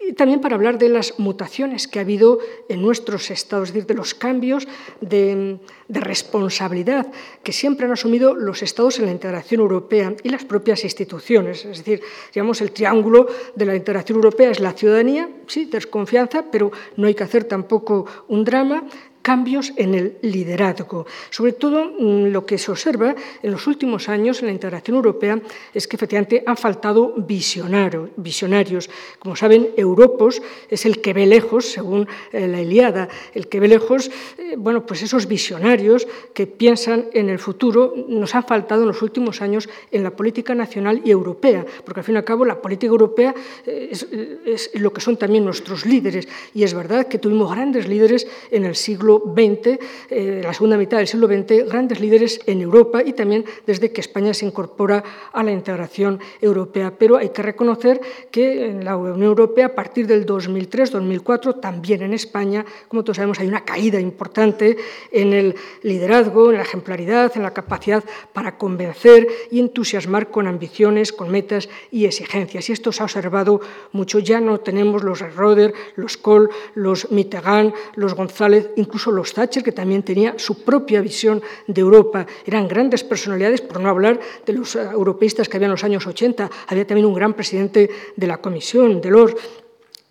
y 0.09 0.13
también 0.13 0.41
para 0.41 0.55
hablar 0.55 0.79
de 0.79 0.89
las 0.89 1.19
mutaciones 1.19 1.87
que 1.87 1.99
ha 1.99 2.01
habido 2.01 2.39
en 2.67 2.81
nuestros 2.81 3.29
estados, 3.29 3.69
es 3.69 3.75
decir, 3.75 3.85
de 3.85 3.93
los 3.93 4.15
cambios 4.15 4.67
de, 5.01 5.59
responsabilidad 5.87 7.05
que 7.43 7.51
siempre 7.51 7.85
han 7.85 7.91
asumido 7.91 8.33
los 8.33 8.63
estados 8.63 8.97
en 8.97 9.05
la 9.05 9.11
integración 9.11 9.61
europea 9.61 10.15
y 10.23 10.29
las 10.29 10.45
propias 10.45 10.83
instituciones. 10.83 11.63
Es 11.63 11.77
decir, 11.77 12.01
digamos, 12.33 12.59
el 12.61 12.71
triángulo 12.71 13.27
de 13.53 13.65
la 13.67 13.75
integración 13.75 14.15
europea 14.15 14.49
es 14.49 14.59
la 14.59 14.73
ciudadanía, 14.73 15.29
sí, 15.45 15.65
desconfianza, 15.65 16.45
pero 16.51 16.71
no 16.97 17.05
hay 17.05 17.13
que 17.13 17.23
hacer 17.23 17.43
tampoco 17.43 18.07
un 18.29 18.43
drama, 18.43 18.85
cambios 19.21 19.73
en 19.75 19.93
el 19.95 20.17
liderazgo. 20.21 21.05
Sobre 21.29 21.53
todo 21.53 21.85
mm, 21.85 22.31
lo 22.31 22.45
que 22.45 22.57
se 22.57 22.71
observa 22.71 23.15
en 23.43 23.51
los 23.51 23.67
últimos 23.67 24.09
años 24.09 24.39
en 24.39 24.47
la 24.47 24.53
integración 24.53 24.95
europea 24.95 25.39
es 25.73 25.87
que 25.87 25.95
efectivamente 25.95 26.43
han 26.45 26.57
faltado 26.57 27.13
visionarios. 27.17 28.89
Como 29.19 29.35
saben, 29.35 29.69
Europos 29.75 30.41
es 30.69 30.85
el 30.85 31.01
que 31.01 31.13
ve 31.13 31.25
lejos, 31.25 31.65
según 31.65 32.07
eh, 32.31 32.47
la 32.47 32.61
Iliada, 32.61 33.09
el 33.33 33.47
que 33.47 33.59
ve 33.59 33.67
lejos, 33.67 34.09
eh, 34.37 34.55
bueno, 34.57 34.85
pues 34.85 35.01
esos 35.03 35.27
visionarios 35.27 36.07
que 36.33 36.47
piensan 36.47 37.07
en 37.13 37.29
el 37.29 37.39
futuro 37.39 37.93
nos 38.07 38.35
han 38.35 38.43
faltado 38.45 38.81
en 38.81 38.87
los 38.87 39.01
últimos 39.01 39.41
años 39.41 39.69
en 39.91 40.03
la 40.03 40.11
política 40.11 40.55
nacional 40.55 41.01
y 41.03 41.11
europea, 41.11 41.65
porque 41.83 42.01
al 42.01 42.05
fin 42.05 42.15
y 42.15 42.17
al 42.19 42.25
cabo 42.25 42.45
la 42.45 42.61
política 42.61 42.91
europea 42.91 43.35
eh, 43.65 43.89
es, 43.91 44.07
es 44.45 44.71
lo 44.75 44.93
que 44.93 45.01
son 45.01 45.17
también 45.17 45.45
nuestros 45.45 45.85
líderes. 45.85 46.27
Y 46.53 46.63
es 46.63 46.73
verdad 46.73 47.07
que 47.07 47.19
tuvimos 47.19 47.51
grandes 47.51 47.87
líderes 47.87 48.27
en 48.51 48.65
el 48.65 48.75
siglo 48.75 49.08
XX, 49.17 49.79
eh, 50.09 50.41
la 50.43 50.53
segunda 50.53 50.77
mitad 50.77 50.97
del 50.97 51.07
siglo 51.07 51.27
XX, 51.27 51.67
grandes 51.67 51.99
líderes 51.99 52.39
en 52.45 52.61
Europa 52.61 53.01
y 53.03 53.13
también 53.13 53.45
desde 53.65 53.91
que 53.91 54.01
España 54.01 54.33
se 54.33 54.45
incorpora 54.45 55.03
a 55.33 55.43
la 55.43 55.51
integración 55.51 56.19
europea. 56.41 56.93
Pero 56.97 57.17
hay 57.17 57.29
que 57.29 57.41
reconocer 57.41 57.99
que 58.31 58.67
en 58.67 58.85
la 58.85 58.95
Unión 58.97 59.23
Europea, 59.23 59.67
a 59.67 59.75
partir 59.75 60.05
del 60.07 60.25
2003-2004, 60.25 61.59
también 61.59 62.03
en 62.03 62.13
España, 62.13 62.65
como 62.87 63.03
todos 63.03 63.17
sabemos, 63.17 63.39
hay 63.39 63.47
una 63.47 63.65
caída 63.65 63.99
importante 63.99 64.77
en 65.11 65.33
el 65.33 65.55
liderazgo, 65.81 66.51
en 66.51 66.57
la 66.57 66.63
ejemplaridad, 66.63 67.31
en 67.35 67.43
la 67.43 67.53
capacidad 67.53 68.03
para 68.33 68.57
convencer 68.57 69.27
y 69.51 69.59
entusiasmar 69.59 70.29
con 70.29 70.47
ambiciones, 70.47 71.13
con 71.13 71.29
metas 71.29 71.69
y 71.91 72.05
exigencias. 72.05 72.69
Y 72.69 72.73
esto 72.73 72.91
se 72.91 73.01
ha 73.01 73.05
observado 73.05 73.61
mucho. 73.91 74.19
Ya 74.19 74.39
no 74.39 74.59
tenemos 74.59 75.03
los 75.03 75.19
Roder, 75.35 75.73
los 75.95 76.17
Kohl, 76.17 76.49
los 76.75 77.11
Mitterrand, 77.11 77.73
los 77.95 78.13
González, 78.13 78.69
incluso 78.75 78.98
incluso 78.99 79.11
los 79.15 79.33
Thatcher, 79.33 79.63
que 79.63 79.71
también 79.71 80.03
tenía 80.03 80.35
su 80.37 80.65
propia 80.65 80.99
visión 80.99 81.41
de 81.67 81.79
Europa. 81.79 82.27
Eran 82.45 82.67
grandes 82.67 83.01
personalidades, 83.01 83.61
por 83.61 83.79
no 83.79 83.87
hablar 83.87 84.19
de 84.45 84.53
los 84.53 84.75
eh, 84.75 84.81
europeístas 84.91 85.47
que 85.47 85.55
había 85.55 85.67
en 85.67 85.71
los 85.71 85.85
años 85.85 86.05
80. 86.05 86.49
Había 86.67 86.85
también 86.85 87.05
un 87.05 87.13
gran 87.13 87.33
presidente 87.33 87.89
de 88.17 88.27
la 88.27 88.39
Comisión, 88.41 88.99
Delors. 88.99 89.35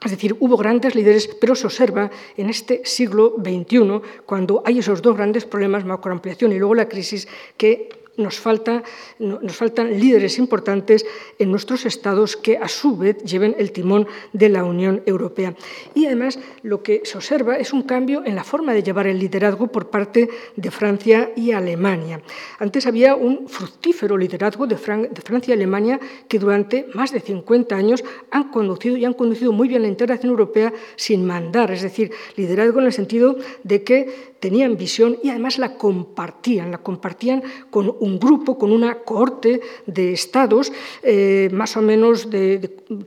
Es 0.03 0.11
decir, 0.13 0.37
hubo 0.41 0.57
grandes 0.57 0.95
líderes, 0.95 1.29
pero 1.39 1.55
se 1.55 1.67
observa 1.67 2.11
en 2.37 2.49
este 2.49 2.81
siglo 2.85 3.35
XXI, 3.37 4.01
cuando 4.25 4.63
hay 4.65 4.79
esos 4.79 5.03
dos 5.03 5.17
grandes 5.17 5.45
problemas, 5.45 5.85
macroampliación 5.85 6.53
y 6.53 6.59
luego 6.59 6.75
la 6.75 6.89
crisis, 6.89 7.29
que 7.59 7.91
nos, 8.19 8.39
falta, 8.39 8.83
nos 9.19 9.57
faltan 9.57 9.99
líderes 9.99 10.39
importantes 10.39 11.07
en 11.39 11.51
nuestros 11.51 11.87
estados 11.87 12.37
que 12.37 12.59
a 12.59 12.69
su 12.69 12.97
vez 12.97 13.17
lleven 13.25 13.55
el 13.59 13.73
timón 13.73 14.07
de 14.33 14.49
la 14.51 14.65
Unión 14.65 15.03
Europea. 15.07 15.55
Y 15.95 16.07
además 16.07 16.39
lo 16.63 16.83
que 16.83 17.03
se 17.05 17.17
observa 17.17 17.57
es 17.57 17.73
un 17.73 17.83
cambio 17.83 18.23
en 18.27 18.35
la 18.35 18.45
forma 18.45 18.75
de 18.75 18.83
llevar 18.83 19.07
el 19.07 19.19
liderazgo 19.19 19.69
por 19.69 19.89
parte 19.89 20.29
de 20.57 20.71
Francia 20.71 21.31
y 21.37 21.53
Alemania. 21.53 22.21
Antes 22.59 22.87
había 22.87 23.15
un 23.15 23.49
fructífero 23.49 24.19
liderazgo 24.19 24.67
de, 24.67 24.77
Francia 24.77 25.51
y 25.51 25.53
Alemania 25.53 26.01
que 26.29 26.39
durante 26.39 26.87
más 26.95 27.13
de 27.13 27.21
50 27.21 27.75
años 27.75 28.05
han 28.31 28.51
conducido 28.51 28.97
y 28.97 29.05
han 29.05 29.15
conducido 29.15 29.53
muy 29.53 29.69
bien 29.69 29.83
la 29.83 29.89
integración 29.89 30.31
europea 30.31 30.73
sin 30.97 31.25
mandar, 31.25 31.71
es 31.71 31.83
decir, 31.83 32.11
liderazgo 32.37 32.81
en 32.81 32.87
el 32.87 32.93
sentido 32.93 33.37
de 33.63 33.83
que 33.83 34.37
tenían 34.41 34.77
visión 34.77 35.19
y 35.23 35.31
además 35.31 35.59
la 35.59 35.75
compartían, 35.75 36.71
la 36.71 36.79
compartían 36.79 37.43
con 37.71 37.95
un 38.01 38.19
grupo, 38.19 38.59
con 38.59 38.73
una 38.73 39.01
cohorte 39.01 39.61
de 39.87 40.13
estados 40.13 40.73
eh, 41.03 41.49
más 41.53 41.77
o 41.77 41.83
menos 41.83 42.31
de, 42.31 42.59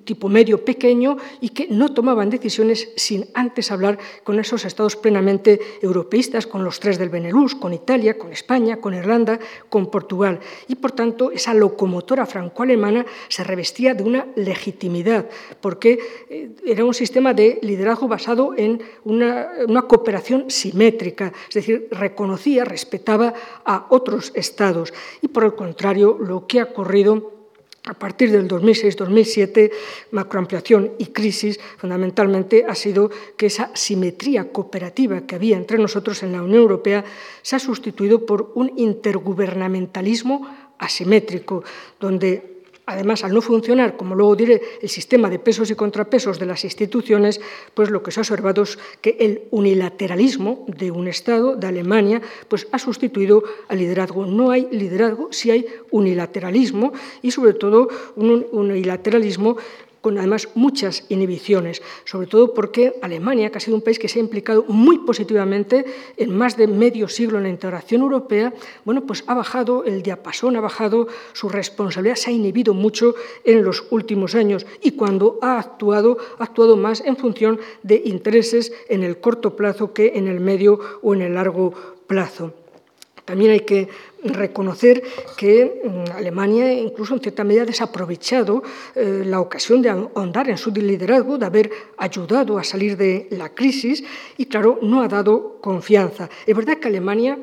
tipo 0.03 0.29
medio 0.29 0.63
pequeño 0.63 1.17
y 1.39 1.49
que 1.49 1.67
no 1.69 1.93
tomaban 1.93 2.29
decisiones 2.29 2.89
sin 2.95 3.27
antes 3.33 3.71
hablar 3.71 3.97
con 4.23 4.39
esos 4.39 4.65
estados 4.65 4.95
plenamente 4.95 5.59
europeístas, 5.81 6.47
con 6.47 6.63
los 6.63 6.79
tres 6.79 6.97
del 6.97 7.09
Benelux, 7.09 7.55
con 7.55 7.73
Italia, 7.73 8.17
con 8.17 8.31
España, 8.31 8.77
con 8.77 8.93
Irlanda, 8.93 9.39
con 9.69 9.89
Portugal. 9.89 10.39
Y 10.67 10.75
por 10.75 10.91
tanto 10.91 11.31
esa 11.31 11.53
locomotora 11.53 12.25
franco-alemana 12.25 13.05
se 13.29 13.43
revestía 13.43 13.93
de 13.93 14.03
una 14.03 14.27
legitimidad, 14.35 15.29
porque 15.61 15.99
eh, 16.29 16.51
era 16.65 16.83
un 16.83 16.93
sistema 16.93 17.33
de 17.33 17.59
liderazgo 17.61 18.07
basado 18.07 18.53
en 18.57 18.81
una 19.03 19.81
cooperación 19.87 20.49
simétrica 20.49 21.20
es 21.27 21.53
decir, 21.53 21.87
reconocía, 21.91 22.65
respetaba 22.65 23.33
a 23.65 23.87
otros 23.89 24.31
estados. 24.35 24.93
Y 25.21 25.27
por 25.27 25.43
el 25.43 25.55
contrario, 25.55 26.17
lo 26.19 26.47
que 26.47 26.59
ha 26.59 26.65
ocurrido 26.65 27.41
a 27.85 27.95
partir 27.95 28.31
del 28.31 28.47
2006-2007, 28.47 29.71
macroampliación 30.11 30.91
y 30.99 31.07
crisis, 31.07 31.59
fundamentalmente 31.77 32.63
ha 32.67 32.75
sido 32.75 33.09
que 33.35 33.47
esa 33.47 33.71
simetría 33.73 34.51
cooperativa 34.51 35.21
que 35.21 35.35
había 35.35 35.57
entre 35.57 35.79
nosotros 35.79 36.21
en 36.21 36.33
la 36.33 36.43
Unión 36.43 36.61
Europea 36.61 37.03
se 37.41 37.55
ha 37.55 37.59
sustituido 37.59 38.25
por 38.25 38.51
un 38.53 38.71
intergubernamentalismo 38.77 40.47
asimétrico, 40.77 41.63
donde 41.99 42.50
Además, 42.91 43.23
al 43.23 43.33
no 43.33 43.41
funcionar, 43.41 43.95
como 43.95 44.15
luego 44.15 44.35
diré, 44.35 44.61
el 44.81 44.89
sistema 44.89 45.29
de 45.29 45.39
pesos 45.39 45.71
y 45.71 45.75
contrapesos 45.75 46.39
de 46.39 46.45
las 46.45 46.63
instituciones, 46.63 47.39
pues 47.73 47.89
lo 47.89 48.03
que 48.03 48.11
se 48.11 48.19
ha 48.19 48.21
observado 48.21 48.63
es 48.63 48.77
que 49.01 49.17
el 49.19 49.43
unilateralismo 49.51 50.65
de 50.67 50.91
un 50.91 51.07
Estado, 51.07 51.55
de 51.55 51.67
Alemania, 51.67 52.21
pues 52.47 52.67
ha 52.71 52.79
sustituido 52.79 53.43
al 53.69 53.79
liderazgo. 53.79 54.25
No 54.25 54.51
hay 54.51 54.67
liderazgo 54.71 55.29
si 55.31 55.51
hay 55.51 55.65
unilateralismo 55.89 56.91
y, 57.21 57.31
sobre 57.31 57.53
todo, 57.53 57.87
un 58.15 58.45
unilateralismo 58.51 59.57
con 60.01 60.17
además 60.17 60.49
muchas 60.55 61.05
inhibiciones, 61.09 61.81
sobre 62.05 62.27
todo 62.27 62.53
porque 62.53 62.95
Alemania, 63.01 63.51
que 63.51 63.57
ha 63.57 63.61
sido 63.61 63.77
un 63.77 63.83
país 63.83 63.99
que 63.99 64.09
se 64.09 64.19
ha 64.19 64.21
implicado 64.21 64.65
muy 64.67 64.99
positivamente 64.99 65.85
en 66.17 66.35
más 66.35 66.57
de 66.57 66.67
medio 66.67 67.07
siglo 67.07 67.37
en 67.37 67.43
la 67.43 67.49
integración 67.49 68.01
europea, 68.01 68.53
bueno, 68.83 69.05
pues 69.05 69.23
ha 69.27 69.33
bajado 69.33 69.83
el 69.85 70.01
diapasón, 70.01 70.55
ha 70.55 70.61
bajado 70.61 71.07
su 71.33 71.49
responsabilidad, 71.49 72.15
se 72.15 72.31
ha 72.31 72.33
inhibido 72.33 72.73
mucho 72.73 73.15
en 73.43 73.63
los 73.63 73.85
últimos 73.91 74.35
años 74.35 74.65
y 74.81 74.91
cuando 74.91 75.37
ha 75.41 75.59
actuado, 75.59 76.17
ha 76.39 76.43
actuado 76.43 76.75
más 76.75 77.01
en 77.01 77.15
función 77.15 77.59
de 77.83 78.01
intereses 78.05 78.73
en 78.89 79.03
el 79.03 79.19
corto 79.19 79.55
plazo 79.55 79.93
que 79.93 80.13
en 80.15 80.27
el 80.27 80.39
medio 80.39 80.79
o 81.01 81.13
en 81.13 81.21
el 81.21 81.35
largo 81.35 81.73
plazo. 82.07 82.53
También 83.25 83.51
hay 83.51 83.61
que 83.61 83.87
reconocer 84.23 85.03
que 85.37 85.81
mm, 85.83 86.11
Alemania, 86.15 86.73
incluso 86.73 87.13
en 87.13 87.21
cierta 87.21 87.43
medida, 87.43 87.63
ha 87.63 87.65
desaprovechado 87.65 88.63
eh, 88.95 89.23
la 89.25 89.39
ocasión 89.39 89.81
de 89.81 89.89
ahondar 89.89 90.49
en 90.49 90.57
su 90.57 90.71
liderazgo, 90.71 91.37
de 91.37 91.45
haber 91.45 91.71
ayudado 91.97 92.57
a 92.57 92.63
salir 92.63 92.97
de 92.97 93.27
la 93.31 93.49
crisis 93.49 94.03
y, 94.37 94.45
claro, 94.45 94.79
no 94.81 95.01
ha 95.01 95.07
dado 95.07 95.59
confianza. 95.61 96.29
Es 96.45 96.55
verdad 96.55 96.77
que 96.77 96.87
Alemania, 96.87 97.39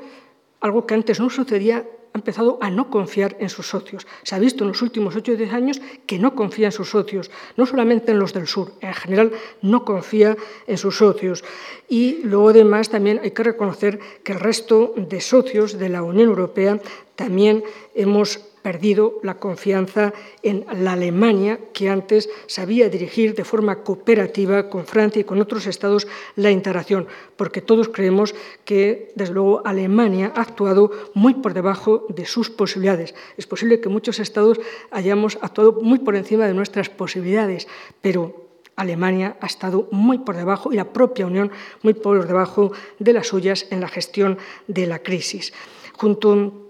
algo 0.61 0.87
que 0.87 0.95
antes 0.95 1.20
no 1.20 1.31
sucedía, 1.31 1.85
ha 2.13 2.19
empezado 2.19 2.59
a 2.61 2.71
no 2.71 2.91
confiar 2.91 3.37
en 3.41 3.49
sus 3.49 3.69
socios. 3.69 4.07
Se 4.23 4.35
ha 4.35 4.39
visto 4.39 4.65
en 4.65 4.69
los 4.69 4.83
últimos 4.83 5.17
8 5.17 5.33
o 5.33 5.37
10 5.37 5.53
años 5.53 5.81
que 6.07 6.19
no 6.19 6.35
confía 6.35 6.67
en 6.67 6.73
sus 6.73 6.91
socios, 6.91 7.31
no 7.57 7.67
solamente 7.67 8.13
en 8.13 8.19
los 8.19 8.33
del 8.33 8.47
sur, 8.47 8.73
en 8.81 8.95
general 8.95 9.33
no 9.63 9.85
confía 9.85 10.37
en 10.67 10.79
sus 10.79 10.97
socios. 10.97 11.45
Y 11.89 12.21
luego 12.25 12.51
además 12.51 12.91
también 12.91 13.21
hay 13.23 13.31
que 13.33 13.43
reconocer 13.43 13.99
que 14.23 14.33
el 14.33 14.41
resto 14.41 14.95
de 14.97 15.21
socios 15.21 15.79
de 15.79 15.89
la 15.89 16.03
Unión 16.03 16.29
Europea 16.29 16.81
también 17.17 17.65
hemos 17.95 18.41
perdido 18.69 19.19
la 19.23 19.39
confianza 19.39 20.12
en 20.43 20.66
la 20.85 20.93
Alemania 20.93 21.59
que 21.73 21.89
antes 21.89 22.29
sabía 22.47 22.91
dirigir 22.91 23.35
de 23.35 23.43
forma 23.43 23.81
cooperativa 23.81 24.69
con 24.69 24.85
Francia 24.85 25.21
y 25.21 25.25
con 25.25 25.41
otros 25.41 25.64
estados 25.66 26.07
la 26.37 26.51
integración, 26.51 27.09
porque 27.39 27.62
todos 27.62 27.89
creemos 27.89 28.35
que, 28.66 29.11
desde 29.16 29.33
luego, 29.33 29.62
Alemania 29.64 30.35
ha 30.37 30.43
actuado 30.43 30.91
muy 31.14 31.41
por 31.41 31.55
debajo 31.55 32.05
de 32.11 32.27
sus 32.27 32.51
posibilidades. 32.51 33.14
Es 33.39 33.47
posible 33.47 33.81
que 33.81 33.89
muchos 33.89 34.21
estados 34.21 34.61
hayamos 34.91 35.39
actuado 35.41 35.81
muy 35.81 36.01
por 36.01 36.14
encima 36.14 36.47
de 36.47 36.53
nuestras 36.53 36.91
posibilidades, 36.91 37.69
pero 38.03 38.53
Alemania 38.77 39.39
ha 39.41 39.47
estado 39.47 39.89
muy 39.93 40.19
por 40.19 40.37
debajo 40.37 40.75
y 40.75 40.77
la 40.77 40.93
propia 40.93 41.25
Unión 41.25 41.51
muy 41.83 41.95
por 41.95 42.27
debajo 42.27 42.73
de 42.99 43.14
las 43.14 43.29
suyas 43.29 43.64
en 43.71 43.81
la 43.81 43.89
gestión 43.89 44.37
de 44.66 44.87
la 44.87 44.99
crisis. 44.99 45.55
Junto 45.97 46.68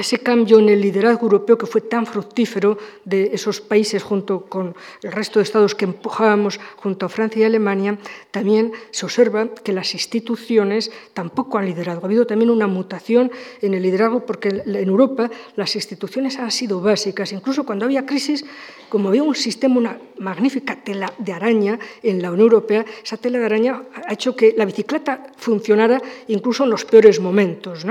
ese 0.00 0.18
cambio 0.18 0.58
en 0.58 0.68
el 0.68 0.80
liderazgo 0.80 1.22
europeo 1.22 1.58
que 1.58 1.66
fue 1.66 1.80
tan 1.80 2.06
fructífero 2.06 2.78
de 3.04 3.30
esos 3.32 3.60
países 3.60 4.02
junto 4.02 4.46
con 4.46 4.74
el 5.02 5.12
resto 5.12 5.38
de 5.38 5.44
estados 5.44 5.74
que 5.74 5.84
empujábamos 5.84 6.60
junto 6.76 7.06
a 7.06 7.08
Francia 7.08 7.42
y 7.42 7.44
Alemania, 7.44 7.98
también 8.30 8.72
se 8.90 9.04
observa 9.04 9.48
que 9.54 9.72
las 9.72 9.94
instituciones 9.94 10.90
tampoco 11.14 11.58
han 11.58 11.66
liderado. 11.66 12.00
Ha 12.02 12.06
habido 12.06 12.26
también 12.26 12.50
una 12.50 12.66
mutación 12.66 13.30
en 13.60 13.74
el 13.74 13.82
liderazgo 13.82 14.26
porque 14.26 14.48
en 14.48 14.88
Europa 14.88 15.30
las 15.56 15.74
instituciones 15.76 16.38
han 16.38 16.50
sido 16.50 16.80
básicas. 16.80 17.32
Incluso 17.32 17.64
cuando 17.64 17.84
había 17.84 18.06
crisis, 18.06 18.44
como 18.88 19.08
había 19.08 19.22
un 19.22 19.34
sistema, 19.34 19.78
una 19.78 19.98
magnífica 20.18 20.76
tela 20.76 21.12
de 21.18 21.32
araña 21.32 21.78
en 22.02 22.22
la 22.22 22.30
Unión 22.30 22.48
Europea, 22.48 22.84
esa 23.02 23.16
tela 23.16 23.38
de 23.38 23.46
araña 23.46 23.82
ha 24.06 24.12
hecho 24.12 24.34
que 24.34 24.54
la 24.56 24.64
bicicleta 24.64 25.32
funcionara 25.36 26.00
incluso 26.28 26.64
en 26.64 26.70
los 26.70 26.84
peores 26.84 27.20
momentos 27.20 27.86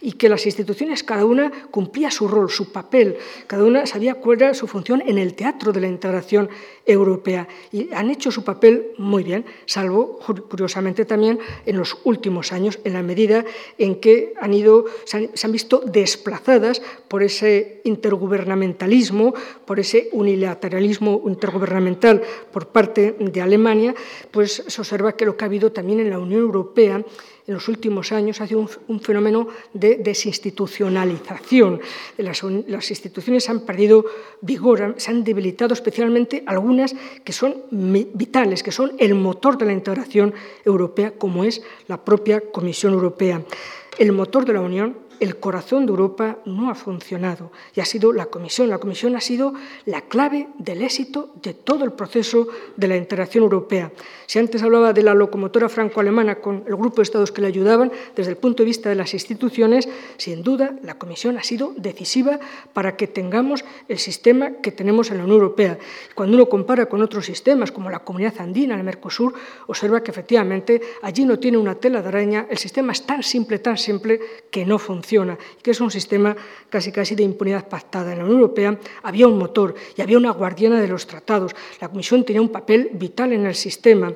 y 0.00 0.12
que 0.12 0.28
las 0.28 0.46
instituciones, 0.46 1.02
cada 1.02 1.24
una 1.24 1.49
cumplía 1.70 2.10
su 2.10 2.28
rol, 2.28 2.50
su 2.50 2.72
papel, 2.72 3.16
cada 3.46 3.64
una 3.64 3.86
sabía 3.86 4.14
cuál 4.14 4.42
era 4.42 4.54
su 4.54 4.66
función 4.66 5.02
en 5.06 5.18
el 5.18 5.34
teatro 5.34 5.72
de 5.72 5.80
la 5.80 5.88
integración 5.88 6.48
europea 6.86 7.46
y 7.72 7.92
han 7.92 8.10
hecho 8.10 8.30
su 8.30 8.44
papel 8.44 8.92
muy 8.98 9.22
bien, 9.22 9.44
salvo 9.66 10.18
curiosamente 10.48 11.04
también 11.04 11.38
en 11.66 11.76
los 11.76 11.98
últimos 12.04 12.52
años, 12.52 12.78
en 12.84 12.94
la 12.94 13.02
medida 13.02 13.44
en 13.78 14.00
que 14.00 14.34
han 14.40 14.54
ido, 14.54 14.86
se 15.04 15.28
han, 15.42 15.52
visto 15.52 15.80
desplazadas 15.80 16.82
por 17.08 17.22
ese 17.22 17.80
intergubernamentalismo, 17.84 19.34
por 19.64 19.80
ese 19.80 20.08
unilateralismo 20.12 21.22
intergubernamental 21.26 22.22
por 22.52 22.68
parte 22.68 23.16
de 23.18 23.40
Alemania, 23.40 23.94
pues 24.30 24.62
se 24.66 24.80
observa 24.80 25.16
que 25.16 25.24
lo 25.24 25.36
que 25.36 25.44
ha 25.44 25.46
habido 25.46 25.72
también 25.72 26.00
en 26.00 26.10
la 26.10 26.18
Unión 26.18 26.40
Europea 26.40 27.04
en 27.50 27.54
los 27.54 27.66
últimos 27.66 28.12
años 28.12 28.40
ha 28.40 28.46
sido 28.46 28.64
un, 28.86 29.00
fenómeno 29.00 29.48
de 29.74 29.96
desinstitucionalización. 29.96 31.80
Las, 32.16 32.44
las, 32.44 32.90
instituciones 32.90 33.50
han 33.50 33.66
perdido 33.66 34.04
vigor, 34.40 34.94
se 34.98 35.10
han 35.10 35.24
debilitado 35.24 35.74
especialmente 35.74 36.44
algunas 36.46 36.94
que 37.24 37.32
son 37.32 37.56
vitales, 37.72 38.62
que 38.62 38.70
son 38.70 38.92
el 38.98 39.16
motor 39.16 39.58
de 39.58 39.66
la 39.66 39.72
integración 39.72 40.32
europea, 40.64 41.10
como 41.18 41.42
es 41.42 41.60
la 41.88 42.04
propia 42.04 42.40
Comisión 42.40 42.92
Europea. 42.92 43.42
El 43.98 44.12
motor 44.12 44.44
de 44.44 44.52
la 44.52 44.60
Unión 44.60 45.09
el 45.20 45.36
corazón 45.36 45.84
de 45.84 45.90
Europa 45.90 46.38
no 46.46 46.70
ha 46.70 46.74
funcionado 46.74 47.52
y 47.74 47.80
ha 47.80 47.84
sido 47.84 48.12
la 48.12 48.26
Comisión. 48.26 48.70
La 48.70 48.78
Comisión 48.78 49.14
ha 49.16 49.20
sido 49.20 49.52
la 49.84 50.00
clave 50.00 50.48
del 50.58 50.80
éxito 50.82 51.30
de 51.42 51.52
todo 51.52 51.84
el 51.84 51.92
proceso 51.92 52.48
de 52.76 52.88
la 52.88 52.96
integración 52.96 53.44
europea. 53.44 53.92
Si 54.26 54.38
antes 54.38 54.62
hablaba 54.62 54.94
de 54.94 55.02
la 55.02 55.12
locomotora 55.12 55.68
franco-alemana 55.68 56.36
con 56.36 56.64
el 56.66 56.74
grupo 56.74 56.96
de 56.96 57.02
estados 57.02 57.32
que 57.32 57.42
le 57.42 57.48
ayudaban, 57.48 57.92
desde 58.16 58.30
el 58.30 58.38
punto 58.38 58.62
de 58.62 58.68
vista 58.68 58.88
de 58.88 58.94
las 58.94 59.12
instituciones, 59.12 59.88
sin 60.16 60.42
duda 60.42 60.74
la 60.82 60.98
Comisión 60.98 61.36
ha 61.36 61.42
sido 61.42 61.74
decisiva 61.76 62.40
para 62.72 62.96
que 62.96 63.06
tengamos 63.06 63.64
el 63.88 63.98
sistema 63.98 64.52
que 64.62 64.72
tenemos 64.72 65.10
en 65.10 65.18
la 65.18 65.24
Unión 65.24 65.40
Europea. 65.40 65.78
Cuando 66.14 66.34
uno 66.36 66.48
compara 66.48 66.86
con 66.86 67.02
otros 67.02 67.26
sistemas, 67.26 67.72
como 67.72 67.90
la 67.90 67.98
Comunidad 67.98 68.40
Andina, 68.40 68.74
el 68.74 68.84
Mercosur, 68.84 69.34
observa 69.66 70.02
que 70.02 70.12
efectivamente 70.12 70.80
allí 71.02 71.26
no 71.26 71.38
tiene 71.38 71.58
una 71.58 71.74
tela 71.74 72.00
de 72.00 72.08
araña, 72.08 72.46
el 72.48 72.56
sistema 72.56 72.92
es 72.92 73.02
tan 73.04 73.22
simple, 73.22 73.58
tan 73.58 73.76
simple, 73.76 74.18
que 74.50 74.64
no 74.64 74.78
funciona 74.78 75.09
que 75.62 75.70
es 75.70 75.80
un 75.80 75.90
sistema 75.90 76.36
casi 76.68 76.92
casi 76.92 77.14
de 77.14 77.22
impunidad 77.22 77.68
pactada. 77.68 78.12
En 78.12 78.18
la 78.18 78.24
Unión 78.24 78.40
Europea 78.40 78.78
había 79.02 79.26
un 79.26 79.38
motor 79.38 79.74
y 79.96 80.02
había 80.02 80.18
una 80.18 80.30
guardiana 80.30 80.80
de 80.80 80.88
los 80.88 81.06
tratados. 81.06 81.54
La 81.80 81.88
Comisión 81.88 82.24
tenía 82.24 82.40
un 82.40 82.50
papel 82.50 82.90
vital 82.92 83.32
en 83.32 83.46
el 83.46 83.54
sistema 83.54 84.12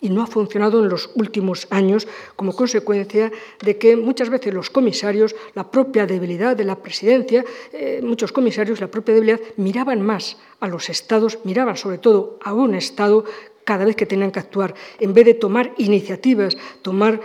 y 0.00 0.10
no 0.10 0.22
ha 0.22 0.26
funcionado 0.26 0.82
en 0.82 0.88
los 0.88 1.10
últimos 1.14 1.66
años 1.70 2.06
como 2.36 2.54
consecuencia 2.54 3.32
de 3.62 3.78
que 3.78 3.96
muchas 3.96 4.28
veces 4.28 4.52
los 4.52 4.68
comisarios, 4.70 5.34
la 5.54 5.70
propia 5.70 6.06
debilidad 6.06 6.56
de 6.56 6.64
la 6.64 6.76
presidencia, 6.76 7.44
eh, 7.72 8.00
muchos 8.02 8.32
comisarios, 8.32 8.80
la 8.80 8.90
propia 8.90 9.14
debilidad, 9.14 9.40
miraban 9.56 10.02
más 10.02 10.36
a 10.60 10.68
los 10.68 10.90
estados, 10.90 11.38
miraban 11.44 11.76
sobre 11.76 11.98
todo 11.98 12.38
a 12.42 12.52
un 12.52 12.74
estado 12.74 13.24
cada 13.64 13.84
vez 13.84 13.96
que 13.96 14.06
tenían 14.06 14.30
que 14.30 14.38
actuar, 14.38 14.74
en 15.00 15.12
vez 15.12 15.24
de 15.24 15.34
tomar 15.34 15.72
iniciativas, 15.78 16.56
tomar 16.82 17.20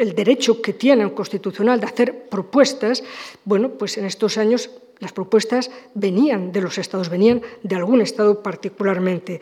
el 0.00 0.14
derecho 0.14 0.62
que 0.62 0.72
tienen 0.72 1.10
constitucional 1.10 1.78
de 1.78 1.86
hacer 1.86 2.28
propuestas, 2.30 3.04
bueno, 3.44 3.68
pues 3.70 3.98
en 3.98 4.06
estos 4.06 4.38
años 4.38 4.70
las 4.98 5.12
propuestas 5.12 5.70
venían 5.94 6.52
de 6.52 6.60
los 6.62 6.78
estados, 6.78 7.10
venían 7.10 7.42
de 7.62 7.76
algún 7.76 8.00
estado 8.00 8.42
particularmente. 8.42 9.40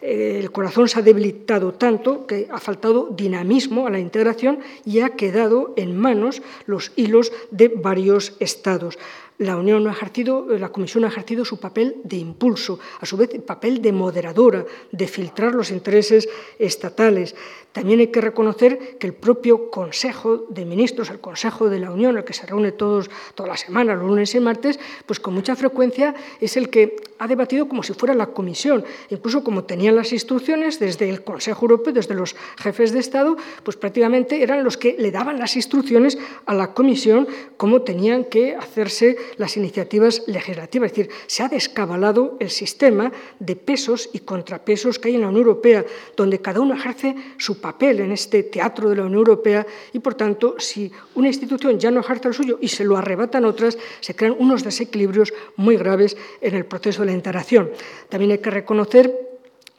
Eh, 0.00 0.38
el 0.40 0.52
corazón 0.52 0.88
se 0.88 0.98
ha 0.98 1.02
debilitado 1.02 1.74
tanto 1.74 2.26
que 2.26 2.46
ha 2.50 2.58
faltado 2.58 3.08
dinamismo 3.10 3.86
a 3.86 3.90
la 3.90 3.98
integración 3.98 4.60
y 4.84 5.00
ha 5.00 5.10
quedado 5.10 5.74
en 5.76 5.96
manos 5.96 6.40
los 6.66 6.92
hilos 6.96 7.32
de 7.50 7.68
varios 7.68 8.34
estados 8.38 8.98
la 9.38 9.56
Unión 9.56 9.86
ha 9.86 9.92
ejercido, 9.92 10.46
la 10.58 10.70
Comisión 10.70 11.04
ha 11.04 11.08
ejercido 11.08 11.44
su 11.44 11.58
papel 11.58 11.96
de 12.04 12.16
impulso, 12.16 12.78
a 13.00 13.06
su 13.06 13.16
vez 13.16 13.30
papel 13.44 13.82
de 13.82 13.92
moderadora, 13.92 14.64
de 14.90 15.08
filtrar 15.08 15.54
los 15.54 15.70
intereses 15.70 16.28
estatales. 16.58 17.34
También 17.72 18.00
hay 18.00 18.06
que 18.06 18.22
reconocer 18.22 18.96
que 18.98 19.06
el 19.06 19.12
propio 19.12 19.70
Consejo 19.70 20.46
de 20.48 20.64
Ministros, 20.64 21.10
el 21.10 21.20
Consejo 21.20 21.68
de 21.68 21.78
la 21.78 21.90
Unión, 21.90 22.16
el 22.16 22.24
que 22.24 22.32
se 22.32 22.46
reúne 22.46 22.72
todos, 22.72 23.10
todas 23.34 23.50
las 23.50 23.60
semanas, 23.60 23.98
los 23.98 24.06
lunes 24.06 24.34
y 24.34 24.40
martes, 24.40 24.80
pues 25.04 25.20
con 25.20 25.34
mucha 25.34 25.54
frecuencia 25.56 26.14
es 26.40 26.56
el 26.56 26.70
que 26.70 26.96
ha 27.18 27.28
debatido 27.28 27.68
como 27.68 27.82
si 27.82 27.92
fuera 27.92 28.14
la 28.14 28.28
Comisión, 28.28 28.84
incluso 29.10 29.44
como 29.44 29.64
tenían 29.64 29.96
las 29.96 30.12
instrucciones 30.14 30.78
desde 30.78 31.10
el 31.10 31.22
Consejo 31.22 31.66
Europeo, 31.66 31.92
desde 31.92 32.14
los 32.14 32.34
jefes 32.56 32.92
de 32.92 33.00
Estado, 33.00 33.36
pues 33.62 33.76
prácticamente 33.76 34.42
eran 34.42 34.64
los 34.64 34.78
que 34.78 34.96
le 34.98 35.10
daban 35.10 35.38
las 35.38 35.56
instrucciones 35.56 36.16
a 36.46 36.54
la 36.54 36.72
Comisión 36.72 37.28
cómo 37.58 37.82
tenían 37.82 38.24
que 38.24 38.54
hacerse 38.54 39.18
las 39.36 39.56
iniciativas 39.56 40.22
legislativas. 40.26 40.90
Es 40.90 40.96
decir, 40.96 41.12
se 41.26 41.42
ha 41.42 41.48
descabalado 41.48 42.36
el 42.40 42.50
sistema 42.50 43.12
de 43.38 43.56
pesos 43.56 44.10
y 44.12 44.20
contrapesos 44.20 44.98
que 44.98 45.08
hay 45.08 45.14
en 45.16 45.22
la 45.22 45.28
Unión 45.28 45.42
Europea, 45.42 45.84
donde 46.16 46.40
cada 46.40 46.60
uno 46.60 46.74
ejerce 46.74 47.14
su 47.38 47.60
papel 47.60 48.00
en 48.00 48.12
este 48.12 48.42
teatro 48.44 48.88
de 48.88 48.96
la 48.96 49.02
Unión 49.02 49.18
Europea 49.18 49.66
y, 49.92 49.98
por 49.98 50.14
tanto, 50.14 50.56
si 50.58 50.90
una 51.14 51.28
institución 51.28 51.78
ya 51.78 51.90
no 51.90 52.00
ejerce 52.00 52.28
el 52.28 52.34
suyo 52.34 52.58
y 52.60 52.68
se 52.68 52.84
lo 52.84 52.96
arrebatan 52.96 53.44
otras, 53.44 53.78
se 54.00 54.14
crean 54.14 54.36
unos 54.38 54.64
desequilibrios 54.64 55.32
muy 55.56 55.76
graves 55.76 56.16
en 56.40 56.54
el 56.54 56.64
proceso 56.64 57.02
de 57.02 57.06
la 57.06 57.12
integración. 57.12 57.70
También 58.08 58.32
hay 58.32 58.38
que 58.38 58.50
reconocer 58.50 59.26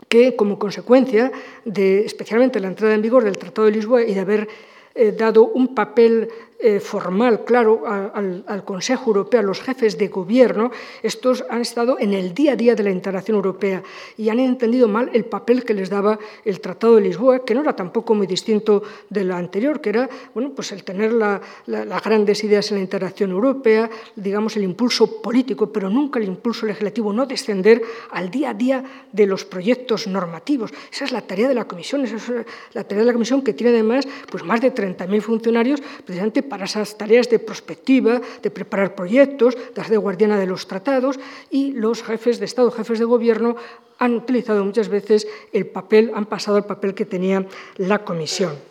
que, 0.07 0.35
como 0.35 0.57
consecuencia 0.57 1.31
de, 1.65 2.05
especialmente 2.05 2.59
la 2.59 2.67
entrada 2.67 2.93
en 2.93 3.01
vigor 3.01 3.23
del 3.23 3.37
Tratado 3.37 3.65
de 3.65 3.73
Lisboa 3.73 4.03
y 4.03 4.13
de 4.13 4.19
haber 4.19 4.47
eh, 4.95 5.11
dado 5.11 5.45
un 5.45 5.75
papel 5.75 6.29
eh, 6.59 6.79
formal, 6.79 7.45
claro, 7.45 7.83
al, 7.85 8.63
Consejo 8.65 9.11
Europeo, 9.11 9.41
a 9.41 9.43
los 9.43 9.61
jefes 9.61 9.95
de 9.97 10.07
gobierno, 10.07 10.71
estos 11.03 11.45
han 11.49 11.61
estado 11.61 11.99
en 11.99 12.13
el 12.13 12.33
día 12.33 12.53
a 12.53 12.55
día 12.55 12.73
de 12.73 12.81
la 12.81 12.89
integración 12.89 13.35
europea 13.35 13.83
y 14.17 14.29
han 14.29 14.39
entendido 14.39 14.87
mal 14.87 15.11
el 15.13 15.25
papel 15.25 15.63
que 15.63 15.75
les 15.75 15.89
daba 15.89 16.17
el 16.43 16.59
Tratado 16.59 16.95
de 16.95 17.01
Lisboa, 17.01 17.45
que 17.45 17.53
no 17.53 17.61
era 17.61 17.75
tampoco 17.75 18.15
muy 18.15 18.25
distinto 18.25 18.81
de 19.07 19.23
lo 19.23 19.35
anterior, 19.35 19.79
que 19.81 19.89
era 19.89 20.09
bueno, 20.33 20.51
pues 20.55 20.71
el 20.71 20.83
tener 20.83 21.13
las 21.13 22.03
grandes 22.03 22.43
ideas 22.43 22.71
en 22.71 22.77
la 22.77 22.81
integración 22.81 23.29
europea, 23.29 23.87
digamos 24.15 24.57
el 24.57 24.63
impulso 24.63 25.21
político, 25.21 25.71
pero 25.71 25.91
nunca 25.91 26.17
el 26.17 26.25
impulso 26.25 26.65
legislativo, 26.65 27.13
no 27.13 27.27
descender 27.27 27.83
al 28.09 28.31
día 28.31 28.49
a 28.49 28.53
día 28.55 28.83
de 29.11 29.27
los 29.27 29.45
proyectos 29.45 30.07
normativos. 30.07 30.71
Esa 30.91 31.05
es 31.05 31.11
la 31.11 31.21
tarea 31.21 31.47
de 31.47 31.53
la 31.53 31.65
Comisión, 31.65 32.03
esa 32.03 32.15
es 32.15 32.45
la 32.73 32.83
tarea 32.83 33.03
de 33.03 33.07
la 33.07 33.13
Comisión 33.13 33.43
que 33.43 33.53
tiene 33.53 33.73
además 33.73 34.07
pues, 34.31 34.43
más 34.43 34.59
de 34.59 34.73
30.000 34.73 35.21
funcionarios 35.21 35.81
precisamente 36.03 36.46
para 36.47 36.65
esas 36.65 36.97
tareas 36.97 37.29
de 37.29 37.39
prospectiva, 37.39 38.21
de 38.41 38.51
preparar 38.51 38.95
proyectos, 38.95 39.57
de 39.75 39.81
hacer 39.81 39.99
guardiana 39.99 40.39
de 40.39 40.47
los 40.47 40.67
tratados 40.67 41.19
y 41.49 41.71
los 41.71 42.03
jefes 42.03 42.39
de 42.39 42.45
Estado, 42.45 42.71
jefes 42.71 42.99
de 42.99 43.05
gobierno 43.05 43.55
han 43.99 44.15
utilizado 44.15 44.63
muchas 44.63 44.89
veces 44.89 45.27
el 45.53 45.67
papel, 45.67 46.11
han 46.13 46.25
pasado 46.25 46.57
el 46.57 46.65
papel 46.65 46.93
que 46.93 47.05
tenía 47.05 47.45
la 47.77 48.03
Comisión. 48.03 48.66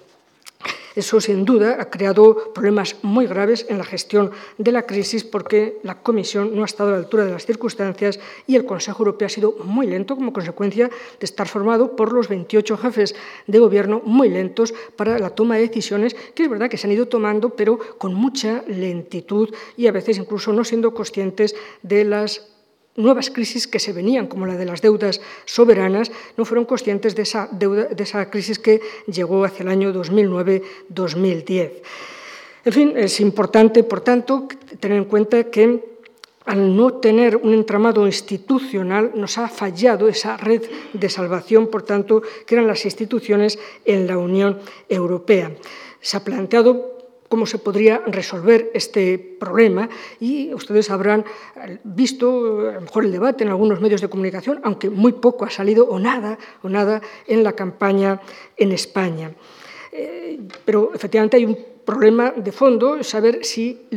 Eso, 0.96 1.20
sin 1.20 1.44
duda, 1.44 1.76
ha 1.78 1.90
creado 1.90 2.54
problemas 2.54 2.96
muy 3.02 3.26
graves 3.26 3.66
en 3.68 3.76
la 3.76 3.84
gestión 3.84 4.30
de 4.56 4.72
la 4.72 4.86
crisis 4.86 5.24
porque 5.24 5.78
la 5.82 6.00
Comisión 6.00 6.56
no 6.56 6.62
ha 6.62 6.64
estado 6.64 6.88
a 6.88 6.92
la 6.92 6.98
altura 6.98 7.26
de 7.26 7.32
las 7.32 7.44
circunstancias 7.44 8.18
y 8.46 8.56
el 8.56 8.64
Consejo 8.64 9.02
Europeo 9.02 9.26
ha 9.26 9.28
sido 9.28 9.56
muy 9.62 9.86
lento 9.86 10.16
como 10.16 10.32
consecuencia 10.32 10.88
de 10.88 11.24
estar 11.24 11.48
formado 11.48 11.96
por 11.96 12.14
los 12.14 12.28
28 12.28 12.78
jefes 12.78 13.14
de 13.46 13.58
gobierno 13.58 14.00
muy 14.06 14.30
lentos 14.30 14.72
para 14.96 15.18
la 15.18 15.28
toma 15.28 15.56
de 15.56 15.68
decisiones, 15.68 16.16
que 16.34 16.44
es 16.44 16.48
verdad 16.48 16.70
que 16.70 16.78
se 16.78 16.86
han 16.86 16.94
ido 16.94 17.08
tomando, 17.08 17.50
pero 17.50 17.78
con 17.98 18.14
mucha 18.14 18.64
lentitud 18.66 19.54
y 19.76 19.88
a 19.88 19.92
veces 19.92 20.16
incluso 20.16 20.54
no 20.54 20.64
siendo 20.64 20.94
conscientes 20.94 21.54
de 21.82 22.04
las 22.04 22.55
nuevas 22.96 23.30
crisis 23.30 23.66
que 23.66 23.78
se 23.78 23.92
venían, 23.92 24.26
como 24.26 24.46
la 24.46 24.56
de 24.56 24.64
las 24.64 24.82
deudas 24.82 25.20
soberanas, 25.44 26.10
no 26.36 26.44
fueron 26.44 26.64
conscientes 26.64 27.14
de 27.14 27.22
esa, 27.22 28.30
crisis 28.30 28.58
que 28.58 28.80
llegó 29.06 29.44
hacia 29.44 29.62
el 29.62 29.68
año 29.68 29.92
2009-2010. 29.92 31.70
En 32.64 32.72
fin, 32.72 32.92
es 32.96 33.20
importante, 33.20 33.84
por 33.84 34.00
tanto, 34.00 34.48
tener 34.80 34.98
en 34.98 35.04
cuenta 35.04 35.44
que 35.44 35.96
al 36.46 36.76
no 36.76 36.94
tener 36.94 37.36
un 37.36 37.54
entramado 37.54 38.06
institucional 38.06 39.12
nos 39.14 39.36
ha 39.38 39.48
fallado 39.48 40.08
esa 40.08 40.36
red 40.36 40.62
de 40.92 41.08
salvación, 41.08 41.68
por 41.68 41.82
tanto, 41.82 42.22
que 42.46 42.54
eran 42.54 42.66
las 42.66 42.84
instituciones 42.84 43.58
en 43.84 44.06
la 44.06 44.16
Unión 44.16 44.60
Europea. 44.88 45.52
Se 46.00 46.16
ha 46.16 46.24
planteado 46.24 46.95
cómo 47.28 47.46
se 47.46 47.58
podría 47.58 48.02
resolver 48.06 48.70
este 48.74 49.18
problema 49.18 49.88
y 50.20 50.52
ustedes 50.54 50.90
habrán 50.90 51.24
visto 51.84 52.68
a 52.68 52.72
lo 52.72 52.80
mejor 52.82 53.04
el 53.04 53.12
debate 53.12 53.44
en 53.44 53.50
algunos 53.50 53.80
medios 53.80 54.00
de 54.00 54.08
comunicación, 54.08 54.60
aunque 54.62 54.90
muy 54.90 55.12
poco 55.12 55.44
ha 55.44 55.50
salido 55.50 55.86
o 55.86 55.98
nada 55.98 56.38
o 56.62 56.68
nada 56.68 57.00
en 57.26 57.42
la 57.42 57.52
campaña 57.52 58.20
en 58.56 58.72
España. 58.72 59.32
Eh, 59.92 60.40
pero 60.64 60.92
efectivamente 60.94 61.36
hay 61.36 61.46
un 61.46 61.56
problema 61.86 62.32
de 62.36 62.52
fondo, 62.52 63.02
saber 63.02 63.44
si, 63.44 63.88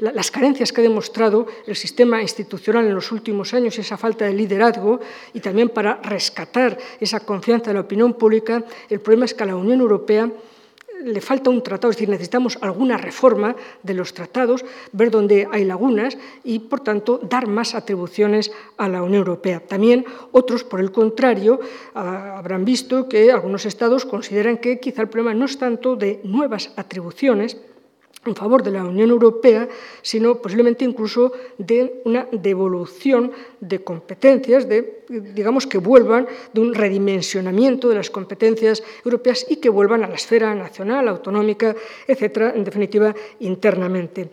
las 0.00 0.30
carencias 0.30 0.72
que 0.72 0.80
ha 0.80 0.84
demostrado 0.84 1.46
el 1.66 1.76
sistema 1.76 2.20
institucional 2.20 2.84
en 2.84 2.94
los 2.94 3.12
últimos 3.12 3.54
años, 3.54 3.78
esa 3.78 3.96
falta 3.96 4.26
de 4.26 4.34
liderazgo 4.34 5.00
y 5.32 5.40
también 5.40 5.70
para 5.70 6.02
rescatar 6.02 6.76
esa 7.00 7.20
confianza 7.20 7.70
de 7.70 7.74
la 7.74 7.80
opinión 7.80 8.14
pública, 8.14 8.64
el 8.90 9.00
problema 9.00 9.24
es 9.24 9.34
que 9.34 9.46
la 9.46 9.56
Unión 9.56 9.80
Europea 9.80 10.30
le 11.04 11.20
falta 11.20 11.50
un 11.50 11.62
tratado, 11.62 11.90
es 11.90 11.96
decir, 11.96 12.08
necesitamos 12.08 12.58
alguna 12.60 12.96
reforma 12.96 13.56
de 13.82 13.94
los 13.94 14.14
tratados, 14.14 14.64
ver 14.92 15.10
dónde 15.10 15.48
hay 15.50 15.64
lagunas 15.64 16.16
y, 16.44 16.60
por 16.60 16.80
tanto, 16.80 17.18
dar 17.22 17.46
más 17.46 17.74
atribuciones 17.74 18.52
a 18.76 18.88
la 18.88 19.02
Unión 19.02 19.20
Europea. 19.20 19.60
También 19.60 20.04
otros, 20.32 20.64
por 20.64 20.80
el 20.80 20.92
contrario, 20.92 21.60
ah, 21.94 22.36
habrán 22.38 22.64
visto 22.64 23.08
que 23.08 23.32
algunos 23.32 23.66
estados 23.66 24.04
consideran 24.04 24.58
que 24.58 24.80
quizá 24.80 25.02
el 25.02 25.08
problema 25.08 25.34
no 25.34 25.44
es 25.46 25.58
tanto 25.58 25.96
de 25.96 26.20
nuevas 26.24 26.72
atribuciones, 26.76 27.56
en 28.26 28.34
favor 28.36 28.62
de 28.62 28.70
la 28.70 28.84
Unión 28.84 29.10
Europea, 29.10 29.68
sino 30.02 30.36
posiblemente 30.36 30.84
incluso 30.84 31.32
de 31.56 32.02
una 32.04 32.28
devolución 32.30 33.32
de 33.60 33.82
competencias, 33.82 34.68
de, 34.68 35.04
digamos 35.08 35.66
que 35.66 35.78
vuelvan 35.78 36.26
de 36.52 36.60
un 36.60 36.74
redimensionamiento 36.74 37.88
de 37.88 37.94
las 37.94 38.10
competencias 38.10 38.82
europeas 39.04 39.46
y 39.48 39.56
que 39.56 39.70
vuelvan 39.70 40.04
a 40.04 40.08
la 40.08 40.16
esfera 40.16 40.54
nacional, 40.54 41.08
autonómica, 41.08 41.74
etcétera, 42.06 42.52
en 42.54 42.64
definitiva, 42.64 43.14
internamente. 43.40 44.30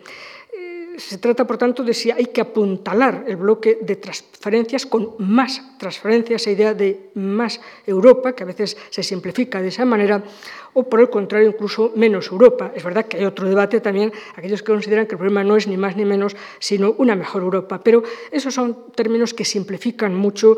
Se 0.98 1.18
trata, 1.18 1.46
por 1.46 1.58
tanto, 1.58 1.84
de 1.84 1.94
si 1.94 2.10
hay 2.10 2.26
que 2.26 2.40
apuntalar 2.40 3.24
el 3.28 3.36
bloque 3.36 3.78
de 3.80 3.94
transferencias 3.96 4.84
con 4.84 5.14
más 5.18 5.62
transferencias, 5.78 6.42
esa 6.42 6.50
idea 6.50 6.74
de 6.74 7.10
más 7.14 7.60
Europa, 7.86 8.34
que 8.34 8.42
a 8.42 8.46
veces 8.46 8.76
se 8.90 9.04
simplifica 9.04 9.62
de 9.62 9.68
esa 9.68 9.84
manera, 9.84 10.24
o 10.74 10.88
por 10.88 10.98
el 10.98 11.08
contrario, 11.08 11.48
incluso 11.48 11.92
menos 11.94 12.32
Europa. 12.32 12.72
Es 12.74 12.82
verdad 12.82 13.06
que 13.06 13.16
hay 13.16 13.24
otro 13.24 13.48
debate 13.48 13.80
también, 13.80 14.12
aquellos 14.34 14.60
que 14.60 14.72
consideran 14.72 15.06
que 15.06 15.14
el 15.14 15.18
problema 15.18 15.44
no 15.44 15.56
es 15.56 15.68
ni 15.68 15.76
más 15.76 15.96
ni 15.96 16.04
menos, 16.04 16.34
sino 16.58 16.96
una 16.98 17.14
mejor 17.14 17.42
Europa. 17.42 17.80
Pero 17.84 18.02
esos 18.32 18.52
son 18.52 18.90
términos 18.92 19.34
que 19.34 19.44
simplifican 19.44 20.16
mucho 20.16 20.56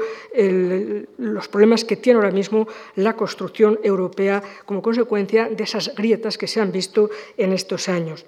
los 1.18 1.48
problemas 1.48 1.84
que 1.84 1.96
tiene 1.96 2.16
ahora 2.16 2.30
mismo 2.30 2.66
la 2.96 3.14
construcción 3.14 3.78
europea 3.82 4.42
como 4.64 4.80
consecuencia 4.80 5.50
de 5.50 5.64
esas 5.64 5.94
grietas 5.94 6.38
que 6.38 6.46
se 6.46 6.62
han 6.62 6.72
visto 6.72 7.10
en 7.36 7.52
estos 7.52 7.90
años. 7.90 8.24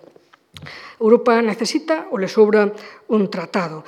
Europa 1.01 1.41
necesita 1.43 2.09
o 2.11 2.19
le 2.19 2.29
sobra 2.29 2.73
un 3.09 3.31
tratado. 3.31 3.85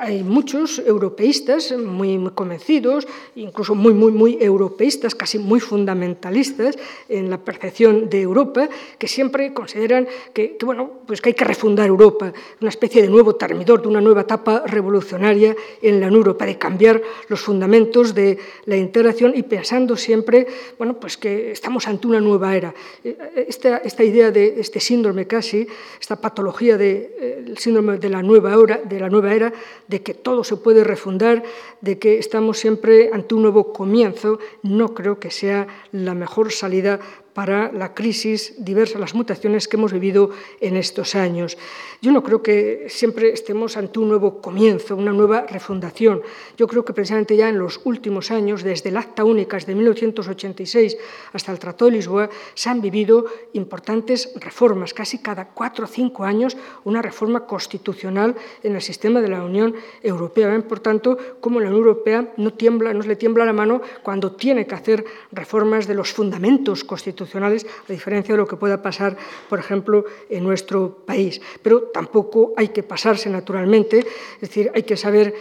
Hay 0.00 0.22
muchos 0.22 0.78
europeístas 0.80 1.72
muy, 1.72 2.18
convencidos, 2.34 3.06
incluso 3.36 3.74
muy, 3.74 3.94
muy, 3.94 4.12
muy 4.12 4.38
europeístas, 4.40 5.14
casi 5.14 5.38
muy 5.38 5.60
fundamentalistas 5.60 6.76
en 7.08 7.30
la 7.30 7.38
percepción 7.38 8.08
de 8.10 8.22
Europa, 8.22 8.68
que 8.98 9.06
siempre 9.06 9.52
consideran 9.52 10.08
que, 10.32 10.56
que, 10.56 10.66
bueno, 10.66 10.90
pues 11.06 11.20
que 11.20 11.30
hay 11.30 11.34
que 11.34 11.44
refundar 11.44 11.86
Europa, 11.86 12.32
una 12.60 12.70
especie 12.70 13.02
de 13.02 13.08
nuevo 13.08 13.36
termidor, 13.36 13.82
de 13.82 13.88
una 13.88 14.00
nueva 14.00 14.22
etapa 14.22 14.64
revolucionaria 14.66 15.54
en 15.80 16.00
la 16.00 16.06
Unión 16.06 16.22
Europea, 16.22 16.48
de 16.48 16.58
cambiar 16.58 17.00
los 17.28 17.40
fundamentos 17.40 18.14
de 18.14 18.38
la 18.64 18.76
integración 18.76 19.32
y 19.36 19.42
pensando 19.42 19.96
siempre 19.96 20.46
bueno, 20.76 20.98
pues 20.98 21.16
que 21.16 21.52
estamos 21.52 21.86
ante 21.88 22.06
una 22.06 22.20
nueva 22.20 22.56
era. 22.56 22.74
Esta, 23.02 23.78
esta 23.78 24.04
idea 24.04 24.30
de 24.30 24.60
este 24.60 24.80
síndrome 24.80 25.26
casi, 25.26 25.66
esta 26.00 26.20
patología 26.20 26.76
del 26.76 26.78
de, 26.78 27.46
eh, 27.50 27.54
síndrome 27.56 27.98
de 27.98 28.08
la 28.08 28.22
nueva 28.22 28.56
hora, 28.58 28.80
de 28.84 29.00
la 29.00 29.08
nueva 29.08 29.34
era, 29.34 29.52
de 29.86 30.02
que 30.02 30.14
todo 30.14 30.44
se 30.44 30.56
puede 30.56 30.84
refundar, 30.84 31.42
de 31.80 31.98
que 31.98 32.18
estamos 32.18 32.58
siempre 32.58 33.10
ante 33.12 33.34
un 33.34 33.42
nuevo 33.42 33.72
comienzo, 33.72 34.38
no 34.62 34.94
creo 34.94 35.18
que 35.18 35.30
sea 35.30 35.66
la 35.92 36.14
mejor 36.14 36.52
salida 36.52 37.00
para 37.38 37.70
la 37.70 37.94
crisis 37.94 38.54
diversas, 38.58 39.00
las 39.00 39.14
mutaciones 39.14 39.68
que 39.68 39.76
hemos 39.76 39.92
vivido 39.92 40.30
en 40.60 40.76
estos 40.76 41.14
años. 41.14 41.56
Yo 42.02 42.10
no 42.10 42.24
creo 42.24 42.42
que 42.42 42.86
siempre 42.88 43.32
estemos 43.32 43.76
ante 43.76 44.00
un 44.00 44.08
nuevo 44.08 44.40
comienzo, 44.42 44.96
una 44.96 45.12
nueva 45.12 45.46
refundación. 45.46 46.20
Yo 46.56 46.66
creo 46.66 46.84
que 46.84 46.92
precisamente 46.92 47.36
ya 47.36 47.48
en 47.48 47.60
los 47.60 47.80
últimos 47.84 48.32
años, 48.32 48.64
desde 48.64 48.88
el 48.88 48.96
Acta 48.96 49.22
Única 49.22 49.56
de 49.56 49.72
1986 49.72 50.96
hasta 51.32 51.52
el 51.52 51.60
Tratado 51.60 51.88
de 51.88 51.98
Lisboa, 51.98 52.28
se 52.54 52.70
han 52.70 52.80
vivido 52.80 53.26
importantes 53.52 54.32
reformas, 54.40 54.92
casi 54.92 55.18
cada 55.18 55.50
cuatro 55.50 55.84
o 55.84 55.88
cinco 55.88 56.24
años 56.24 56.56
una 56.82 57.02
reforma 57.02 57.46
constitucional 57.46 58.34
en 58.64 58.74
el 58.74 58.82
sistema 58.82 59.20
de 59.20 59.28
la 59.28 59.44
Unión 59.44 59.76
Europea. 60.02 60.48
¿Ven, 60.48 60.64
por 60.64 60.80
tanto, 60.80 61.16
cómo 61.38 61.60
la 61.60 61.68
Unión 61.68 61.84
Europea 61.84 62.32
no, 62.36 62.54
tiembla, 62.54 62.92
no 62.94 63.04
le 63.04 63.14
tiembla 63.14 63.44
la 63.44 63.52
mano 63.52 63.80
cuando 64.02 64.32
tiene 64.32 64.66
que 64.66 64.74
hacer 64.74 65.04
reformas 65.30 65.86
de 65.86 65.94
los 65.94 66.12
fundamentos 66.12 66.82
constitucionales 66.82 67.27
a 67.34 67.92
diferencia 67.92 68.34
de 68.34 68.38
lo 68.38 68.46
que 68.46 68.56
pueda 68.56 68.82
pasar, 68.82 69.16
por 69.48 69.58
ejemplo, 69.58 70.04
en 70.28 70.44
nuestro 70.44 71.04
país. 71.04 71.40
Pero 71.62 71.82
tampoco 71.92 72.54
hay 72.56 72.68
que 72.68 72.82
pasarse 72.82 73.30
naturalmente, 73.30 74.00
es 74.00 74.40
decir, 74.40 74.70
hay 74.74 74.82
que 74.82 74.96
saber 74.96 75.34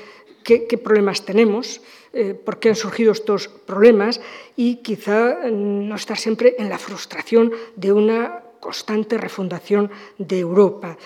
qué, 0.43 0.77
problemas 0.77 1.25
tenemos, 1.25 1.81
eh, 2.13 2.33
por 2.33 2.59
qué 2.59 2.69
han 2.69 2.75
surgido 2.75 3.11
estos 3.11 3.49
problemas 3.49 4.21
y 4.55 4.77
quizá 4.77 5.37
mm, 5.43 5.87
no 5.87 5.95
estar 5.95 6.17
siempre 6.17 6.55
en 6.57 6.69
la 6.69 6.77
frustración 6.77 7.51
de 7.75 7.91
una 7.91 8.46
constante 8.67 9.17
refundación 9.17 9.89
de 10.17 10.39
Europa. 10.39 10.97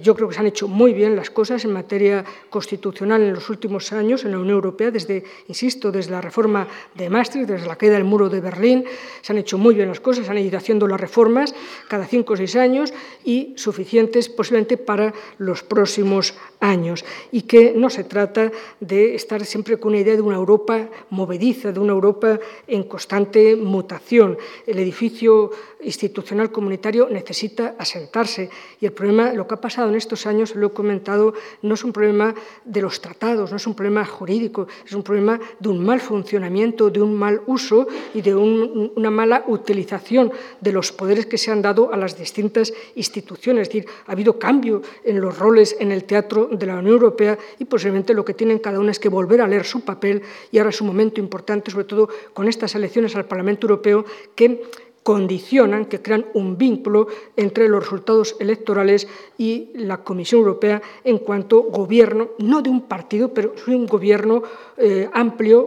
yo 0.00 0.14
creo 0.14 0.26
que 0.26 0.34
se 0.34 0.40
han 0.40 0.46
hecho 0.46 0.68
muy 0.68 0.94
bien 0.94 1.14
las 1.14 1.28
cosas 1.28 1.62
en 1.66 1.72
materia 1.72 2.24
constitucional 2.48 3.20
en 3.20 3.34
los 3.34 3.50
últimos 3.50 3.92
años 3.92 4.24
en 4.24 4.30
la 4.30 4.38
Unión 4.38 4.54
Europea, 4.54 4.90
desde, 4.90 5.24
insisto, 5.46 5.92
desde 5.92 6.12
la 6.12 6.22
reforma 6.22 6.66
de 6.94 7.10
Maastricht, 7.10 7.46
desde 7.46 7.66
la 7.66 7.76
caída 7.76 7.96
del 7.96 8.04
muro 8.04 8.30
de 8.30 8.40
Berlín, 8.40 8.86
se 9.20 9.32
han 9.32 9.38
hecho 9.38 9.58
muy 9.58 9.74
bien 9.74 9.88
las 9.88 10.00
cosas, 10.00 10.24
se 10.24 10.30
han 10.30 10.38
ido 10.38 10.56
haciendo 10.56 10.88
las 10.88 10.98
reformas 10.98 11.54
cada 11.88 12.06
cinco 12.06 12.32
o 12.32 12.36
seis 12.38 12.56
años 12.56 12.94
y 13.22 13.52
suficientes 13.56 14.30
posiblemente 14.30 14.78
para 14.78 15.12
los 15.36 15.62
próximos 15.62 16.32
años. 16.60 17.04
Y 17.32 17.42
que 17.42 17.72
no 17.74 17.90
se 17.90 18.04
trata 18.04 18.52
de 18.78 19.14
estar 19.14 19.44
siempre 19.44 19.78
con 19.78 19.92
una 19.92 20.00
idea 20.00 20.14
de 20.14 20.22
una 20.22 20.36
Europa 20.36 20.88
movediza, 21.10 21.72
de 21.72 21.80
una 21.80 21.92
Europa 21.92 22.38
en 22.66 22.84
constante 22.84 23.56
mutación. 23.56 24.38
El 24.66 24.78
edificio 24.78 25.50
institucional 25.82 26.52
comunitario 26.52 27.08
necesita 27.10 27.74
asentarse. 27.78 28.50
Y 28.80 28.86
el 28.86 28.92
problema, 28.92 29.32
lo 29.32 29.46
que 29.46 29.54
ha 29.54 29.60
pasado 29.60 29.88
en 29.88 29.94
estos 29.94 30.26
años, 30.26 30.54
lo 30.54 30.68
he 30.68 30.70
comentado, 30.70 31.34
no 31.62 31.74
es 31.74 31.84
un 31.84 31.92
problema 31.92 32.34
de 32.64 32.82
los 32.82 33.00
tratados, 33.00 33.50
no 33.50 33.56
es 33.56 33.66
un 33.66 33.74
problema 33.74 34.04
jurídico, 34.04 34.66
es 34.84 34.92
un 34.92 35.02
problema 35.02 35.40
de 35.58 35.68
un 35.68 35.84
mal 35.84 36.00
funcionamiento, 36.00 36.90
de 36.90 37.00
un 37.00 37.14
mal 37.14 37.40
uso 37.46 37.86
y 38.14 38.20
de 38.20 38.34
un, 38.34 38.92
una 38.96 39.10
mala 39.10 39.44
utilización 39.48 40.32
de 40.60 40.72
los 40.72 40.92
poderes 40.92 41.26
que 41.26 41.38
se 41.38 41.50
han 41.50 41.62
dado 41.62 41.92
a 41.92 41.96
las 41.96 42.18
distintas 42.18 42.72
instituciones. 42.94 43.62
Es 43.62 43.68
decir, 43.68 43.86
ha 44.06 44.12
habido 44.12 44.38
cambio 44.38 44.82
en 45.04 45.20
los 45.20 45.38
roles 45.38 45.76
en 45.80 45.92
el 45.92 46.04
teatro 46.04 46.49
de 46.50 46.66
la 46.66 46.74
Unión 46.78 46.94
Europea 46.94 47.38
y 47.58 47.64
posiblemente 47.64 48.14
lo 48.14 48.24
que 48.24 48.34
tienen 48.34 48.58
cada 48.58 48.80
uno 48.80 48.90
es 48.90 48.98
que 48.98 49.08
volver 49.08 49.40
a 49.40 49.48
leer 49.48 49.64
su 49.64 49.82
papel 49.82 50.22
y 50.50 50.58
ahora 50.58 50.70
es 50.70 50.80
un 50.80 50.88
momento 50.88 51.20
importante, 51.20 51.70
sobre 51.70 51.84
todo 51.84 52.08
con 52.32 52.48
estas 52.48 52.74
elecciones 52.74 53.14
al 53.16 53.26
Parlamento 53.26 53.66
Europeo, 53.66 54.04
que 54.34 54.62
condicionan, 55.02 55.86
que 55.86 56.02
crean 56.02 56.26
un 56.34 56.58
vínculo 56.58 57.08
entre 57.36 57.68
los 57.68 57.82
resultados 57.82 58.36
electorales 58.38 59.08
y 59.38 59.70
la 59.74 60.04
Comisión 60.04 60.40
Europea 60.40 60.82
en 61.04 61.18
cuanto 61.18 61.62
gobierno, 61.62 62.30
no 62.38 62.60
de 62.60 62.70
un 62.70 62.82
partido, 62.82 63.32
pero 63.32 63.54
de 63.66 63.74
un 63.74 63.86
gobierno 63.86 64.42
eh, 64.76 65.08
amplio, 65.12 65.66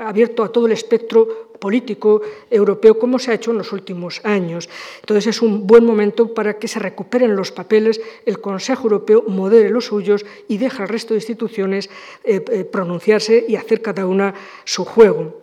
abierto 0.00 0.44
a 0.44 0.52
todo 0.52 0.66
el 0.66 0.72
espectro 0.72 1.50
político 1.60 2.22
europeo, 2.50 2.98
como 2.98 3.18
se 3.18 3.30
ha 3.30 3.34
hecho 3.34 3.50
en 3.50 3.58
los 3.58 3.72
últimos 3.72 4.20
años. 4.24 4.68
Entonces 5.00 5.26
es 5.26 5.42
un 5.42 5.66
buen 5.66 5.84
momento 5.84 6.32
para 6.32 6.58
que 6.58 6.66
se 6.66 6.78
recuperen 6.78 7.36
los 7.36 7.52
papeles, 7.52 8.00
el 8.24 8.40
Consejo 8.40 8.84
Europeo 8.84 9.24
modere 9.28 9.68
los 9.68 9.86
suyos 9.86 10.24
y 10.48 10.56
deje 10.56 10.82
al 10.82 10.88
resto 10.88 11.12
de 11.12 11.18
instituciones 11.18 11.90
eh, 12.24 12.42
eh, 12.50 12.64
pronunciarse 12.64 13.44
y 13.46 13.56
hacer 13.56 13.82
cada 13.82 14.06
una 14.06 14.34
su 14.64 14.84
juego. 14.84 15.38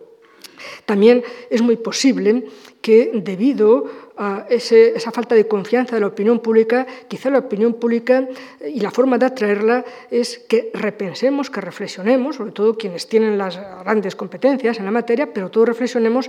También 0.84 1.22
es 1.50 1.62
muy 1.62 1.76
posible 1.76 2.44
que 2.80 3.20
debido 3.22 3.86
a 4.18 4.46
ese, 4.50 4.96
esa 4.96 5.12
falta 5.12 5.34
de 5.34 5.46
confianza 5.46 5.94
de 5.94 6.00
la 6.00 6.08
opinión 6.08 6.40
pública, 6.40 6.86
quizá 7.06 7.30
la 7.30 7.38
opinión 7.38 7.74
pública 7.74 8.28
eh, 8.60 8.70
y 8.74 8.80
la 8.80 8.90
forma 8.90 9.16
de 9.16 9.26
atraerla 9.26 9.84
es 10.10 10.38
que 10.40 10.70
repensemos, 10.74 11.50
que 11.50 11.60
reflexionemos, 11.60 12.36
sobre 12.36 12.50
todo 12.52 12.76
quienes 12.76 13.06
tienen 13.06 13.38
las 13.38 13.58
grandes 13.84 14.16
competencias 14.16 14.78
en 14.78 14.84
la 14.84 14.90
materia, 14.90 15.32
pero 15.32 15.50
todos 15.50 15.68
reflexionemos 15.68 16.28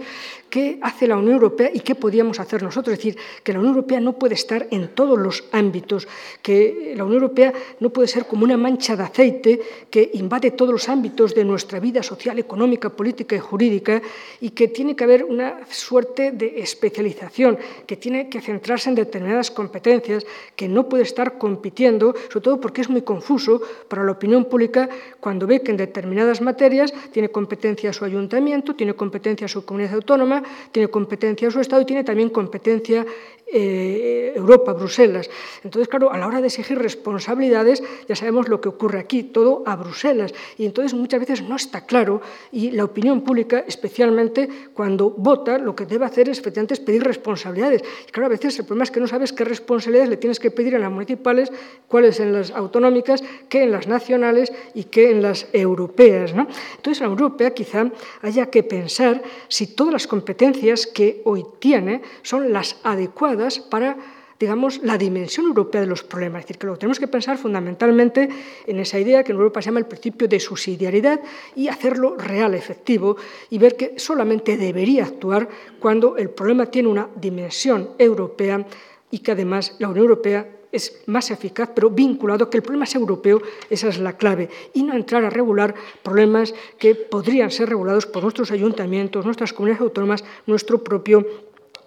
qué 0.50 0.78
hace 0.82 1.08
la 1.08 1.18
Unión 1.18 1.34
Europea 1.34 1.72
y 1.74 1.80
qué 1.80 1.96
podíamos 1.96 2.40
hacer 2.40 2.62
nosotros. 2.62 2.94
Es 2.94 3.00
decir, 3.00 3.18
que 3.44 3.54
la 3.54 3.60
Unión 3.60 3.74
Europea 3.76 4.00
no 4.00 4.14
puede 4.14 4.36
estar 4.36 4.68
en 4.70 4.90
todos 4.90 5.18
los 5.18 5.46
ámbitos, 5.52 6.08
que 6.44 6.94
la 6.96 7.04
Unión 7.04 7.24
Europea 7.24 7.54
no 7.80 7.90
puede 7.90 8.08
ser 8.08 8.26
como 8.26 8.44
una 8.44 8.58
mancha 8.58 8.96
de 8.96 9.04
aceite 9.04 9.62
que 9.90 10.12
invade 10.14 10.52
todos 10.52 10.72
los 10.72 10.90
ámbitos 10.90 11.34
de 11.34 11.44
nuestra 11.44 11.80
vida 11.80 12.04
social, 12.04 12.38
económica, 12.38 12.90
política 12.90 13.36
y 13.36 13.40
jurídica 13.40 14.02
y 14.42 14.52
que 14.52 14.68
tiene 14.68 14.96
que 14.96 15.04
haber 15.04 15.24
una 15.24 15.66
suerte 15.70 16.32
de 16.32 16.62
especialización 16.62 17.58
que 17.86 17.98
tiene 17.98 18.30
que 18.30 18.42
centrarse 18.42 18.90
en 18.90 18.96
determinadas 18.96 19.52
competencias, 19.52 20.26
que 20.56 20.68
no 20.68 20.90
puede 20.90 21.04
estar 21.04 21.38
compitiendo, 21.38 22.14
sobre 22.30 22.44
todo 22.44 22.62
porque 22.62 22.82
es 22.82 22.90
muy 22.90 23.02
confuso 23.02 23.62
para 23.88 24.04
la 24.04 24.12
opinión 24.12 24.46
pública 24.46 24.90
cuando 25.20 25.48
ve 25.48 25.62
que 25.62 25.72
en 25.72 25.78
determinadas 25.78 26.42
materias 26.42 26.94
tiene 27.12 27.30
competencia 27.30 27.94
su 27.94 28.06
ayuntamiento, 28.06 28.76
tiene 28.76 28.94
competencia 28.94 29.48
su 29.48 29.66
comunidad 29.66 29.96
autónoma, 29.96 30.44
tiene 30.72 30.90
competencia 30.90 31.52
su 31.52 31.60
Estado 31.60 31.82
y 31.82 31.86
tiene 31.86 32.04
también 32.04 32.30
competencia 32.30 33.06
eh, 33.52 34.34
Europa, 34.36 34.74
Bruselas. 34.74 35.28
Entonces, 35.64 35.88
claro, 35.88 36.12
a 36.12 36.18
la 36.20 36.28
hora 36.28 36.40
de 36.40 36.48
exigir 36.48 36.78
responsabilidades, 36.78 37.82
ya 38.08 38.16
sabemos 38.16 38.48
lo 38.48 38.62
que 38.62 38.70
ocurre 38.70 39.00
aquí, 39.00 39.24
todo 39.24 39.64
a 39.66 39.76
Bruselas. 39.76 40.36
Y 40.58 40.66
entonces 40.66 40.94
muchas 40.94 41.20
veces 41.20 41.42
no 41.42 41.56
está 41.56 41.88
claro 41.88 42.22
y 42.52 42.70
la 42.72 42.84
opinión 42.84 43.22
pública, 43.22 43.64
especialmente 43.68 44.48
cuando 44.76 45.10
vota, 45.10 45.58
lo 45.58 45.76
que 45.76 45.88
debe 45.88 46.06
hacer 46.06 46.30
es, 46.30 46.38
efectivamente, 46.38 46.76
es 46.76 46.80
pedir 46.80 47.04
responsabilidades. 47.04 47.69
Y 47.76 48.12
claro, 48.12 48.28
a 48.28 48.30
veces 48.30 48.58
el 48.60 48.66
problema 48.66 48.84
es 48.84 48.92
que 48.92 49.00
no 49.00 49.08
sabes 49.08 49.34
qué 49.34 49.44
responsabilidades 49.44 50.10
le 50.10 50.18
tienes 50.18 50.40
que 50.40 50.52
pedir 50.52 50.76
en 50.76 50.82
las 50.82 50.92
municipales, 50.92 51.52
cuáles 51.88 52.20
en 52.20 52.34
las 52.34 52.52
autonómicas, 52.52 53.24
qué 53.50 53.64
en 53.64 53.72
las 53.72 53.88
nacionales 53.88 54.52
y 54.74 54.86
qué 54.86 55.12
en 55.12 55.22
las 55.22 55.48
europeas. 55.54 56.34
¿no? 56.34 56.48
Entonces, 56.76 57.02
la 57.02 57.10
Unión 57.10 57.24
Europea 57.24 57.54
quizá 57.54 57.92
haya 58.22 58.48
que 58.48 58.64
pensar 58.64 59.22
si 59.48 59.68
todas 59.68 59.94
las 59.94 60.08
competencias 60.08 60.88
que 60.88 61.22
hoy 61.26 61.46
tiene 61.60 62.02
son 62.22 62.52
las 62.54 62.78
adecuadas 62.84 63.60
para 63.60 63.98
digamos, 64.40 64.80
la 64.84 64.98
dimensión 64.98 65.48
europea 65.48 65.82
de 65.82 65.88
los 65.88 66.04
problemas. 66.04 66.42
Es 66.42 66.48
decir, 66.48 66.60
que 66.60 66.68
lo 66.68 66.78
tenemos 66.78 67.00
que 67.00 67.08
pensar 67.08 67.38
fundamentalmente 67.38 68.30
en 68.66 68.80
esa 68.80 68.98
idea 68.98 69.24
que 69.24 69.34
en 69.34 69.38
Europa 69.38 69.62
se 69.62 69.66
llama 69.66 69.80
el 69.80 69.86
principio 69.86 70.28
de 70.28 70.40
subsidiariedad 70.40 71.20
y 71.56 71.68
hacerlo 71.68 72.16
real, 72.16 72.54
efectivo, 72.54 73.18
y 73.50 73.58
ver 73.58 73.76
que 73.76 74.00
solamente 74.00 74.56
debería 74.56 75.04
actuar 75.04 75.50
cuando 75.80 76.16
el 76.16 76.30
problema 76.30 76.68
tiene 76.68 76.88
una 76.88 77.10
dimensión 77.16 77.90
europea 77.98 78.66
y 79.12 79.20
que 79.20 79.32
además 79.34 79.76
la 79.80 79.90
Unión 79.90 80.06
Europea 80.06 80.48
es 80.72 81.02
más 81.08 81.32
eficaz, 81.32 81.72
pero 81.74 81.90
vinculado 81.90 82.50
que 82.50 82.58
el 82.58 82.64
problema 82.64 82.86
es 82.86 82.94
europeo, 82.96 83.42
esa 83.70 83.88
es 83.88 83.98
la 84.00 84.18
clave, 84.18 84.50
y 84.74 84.84
no 84.84 84.94
entrar 84.94 85.26
a 85.26 85.30
regular 85.30 85.74
problemas 86.04 86.54
que 86.78 86.94
podrían 86.96 87.50
ser 87.50 87.70
regulados 87.70 88.06
por 88.06 88.22
nuestros 88.24 88.52
ayuntamientos, 88.52 89.26
nuestras 89.26 89.52
comunidades 89.52 89.82
autónomas, 89.82 90.24
nuestro 90.46 90.84
propio 90.84 91.26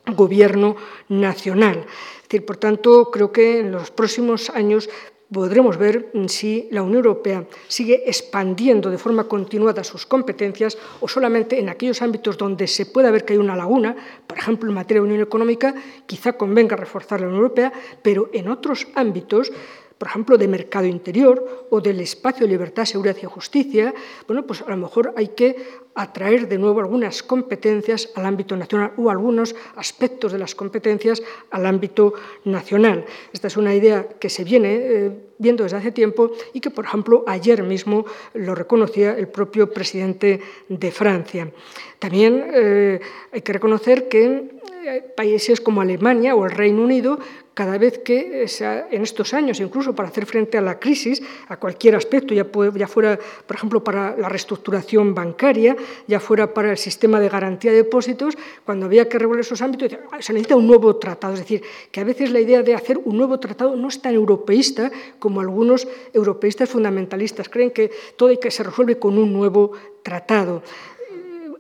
gobierno 0.07 0.77
nacional. 1.09 1.87
Por 2.47 2.57
tanto, 2.57 3.11
creo 3.11 3.31
que 3.31 3.61
en 3.61 3.73
los 3.73 3.91
próximos 3.91 4.49
años 4.51 4.89
podremos 5.33 5.79
ver 5.79 6.13
si 6.29 6.69
la 6.71 6.83
Unión 6.83 7.05
Europea 7.05 7.45
sigue 7.67 8.05
expandiendo 8.07 8.91
de 8.91 8.99
forma 8.99 9.25
continuada 9.25 9.83
sus 9.83 10.05
competencias 10.05 10.77
o 11.01 11.09
solamente 11.09 11.59
en 11.59 11.71
aquellos 11.71 12.03
ámbitos 12.03 12.37
donde 12.37 12.67
se 12.67 12.87
pueda 12.87 13.11
ver 13.11 13.25
que 13.25 13.33
hay 13.33 13.39
una 13.39 13.57
laguna, 13.57 13.97
por 14.27 14.39
ejemplo, 14.39 14.69
en 14.69 14.75
materia 14.75 15.01
de 15.01 15.09
Unión 15.09 15.23
Económica, 15.23 15.75
quizá 16.07 16.35
convenga 16.35 16.77
reforzar 16.77 17.21
la 17.21 17.29
Unión 17.29 17.43
Europea, 17.43 17.73
pero 18.03 18.29
en 18.33 18.49
otros 18.49 18.87
ámbitos 18.95 19.51
por 20.03 20.09
ejemplo, 20.09 20.37
de 20.37 20.49
mercado 20.49 20.85
interior 20.85 21.69
o 21.71 21.81
del 21.81 22.01
espacio 22.01 22.45
de 22.45 22.51
libertad, 22.51 22.85
seguridad 22.85 23.17
y 23.23 23.27
justicia, 23.27 23.95
bueno, 24.27 24.45
pues 24.45 24.61
a 24.63 24.71
lo 24.71 24.77
mejor 24.77 25.15
hay 25.15 25.29
que 25.29 25.55
atraer 25.95 26.49
de 26.49 26.59
nuevo 26.59 26.81
algunas 26.81 27.23
competencias 27.23 28.11
al 28.17 28.27
ámbito 28.27 28.57
nacional 28.57 28.95
o 28.97 29.11
algunos 29.11 29.55
aspectos 29.77 30.33
de 30.33 30.41
las 30.41 30.57
competencias 30.57 31.23
al 31.53 31.67
ámbito 31.67 32.15
nacional. 32.45 33.05
Esta 33.33 33.47
es 33.47 33.57
una 33.57 33.77
idea 33.77 34.09
que 34.19 34.29
se 34.29 34.43
viene 34.43 34.75
eh, 34.75 35.11
viendo 35.39 35.63
desde 35.63 35.77
hace 35.77 35.93
tiempo 35.93 36.33
y 36.53 36.59
que, 36.59 36.71
por 36.71 36.85
ejemplo, 36.85 37.23
ayer 37.29 37.63
mismo 37.63 38.05
lo 38.35 38.57
reconocía 38.57 39.17
el 39.17 39.29
propio 39.29 39.71
presidente 39.71 40.41
de 40.69 40.91
Francia. 40.91 41.49
También 42.01 42.45
eh, 42.53 42.99
hay 43.31 43.43
que 43.43 43.53
reconocer 43.53 44.09
que 44.09 44.62
países 45.16 45.61
como 45.61 45.80
Alemania 45.80 46.35
o 46.35 46.45
el 46.45 46.53
Reino 46.53 46.83
Unido 46.83 47.18
cada 47.55 47.76
vez 47.76 47.99
que 47.99 48.47
en 48.91 49.03
estos 49.03 49.35
años, 49.35 49.61
incluso 49.61 49.95
para 49.95 50.09
hacer 50.09 50.24
frente 50.24 50.57
a 50.57 50.62
la 50.62 50.78
crisis, 50.78 51.22
a 51.49 51.59
cualquier 51.59 51.97
aspecto, 51.97 52.33
ya, 52.33 52.47
fuera, 52.89 53.18
por 53.47 53.57
ejemplo, 53.57 53.85
para 53.85 54.16
la 54.16 54.28
reestructuración 54.28 55.14
bancaria, 55.14 55.76
ya 56.07 56.18
fuera 56.18 56.55
para 56.55 56.70
el 56.70 56.78
sistema 56.78 57.20
de 57.20 57.28
garantía 57.28 57.70
de 57.70 57.78
depósitos, 57.78 58.39
cuando 58.64 58.87
había 58.87 59.09
que 59.09 59.18
regular 59.18 59.41
esos 59.41 59.61
ámbitos, 59.61 59.99
ah, 60.11 60.22
se 60.22 60.33
necesita 60.33 60.57
un 60.57 60.66
nuevo 60.66 60.97
tratado. 60.97 61.35
Es 61.35 61.41
decir, 61.41 61.62
que 61.91 62.01
a 62.01 62.05
veces 62.05 62.30
la 62.30 62.41
idea 62.41 62.62
de 62.62 62.74
hacer 62.74 62.99
un 63.05 63.18
nuevo 63.18 63.39
tratado 63.39 63.76
no 63.76 63.89
es 63.89 64.01
tan 64.01 64.14
europeísta 64.14 64.91
como 65.18 65.41
algunos 65.41 65.87
europeístas 66.14 66.70
fundamentalistas 66.70 67.49
creen 67.51 67.70
que 67.70 67.91
todo 68.16 68.30
hay 68.30 68.39
que 68.39 68.51
se 68.51 68.62
resuelve 68.62 68.99
con 68.99 69.18
un 69.18 69.33
nuevo 69.33 69.72
tratado 70.03 70.62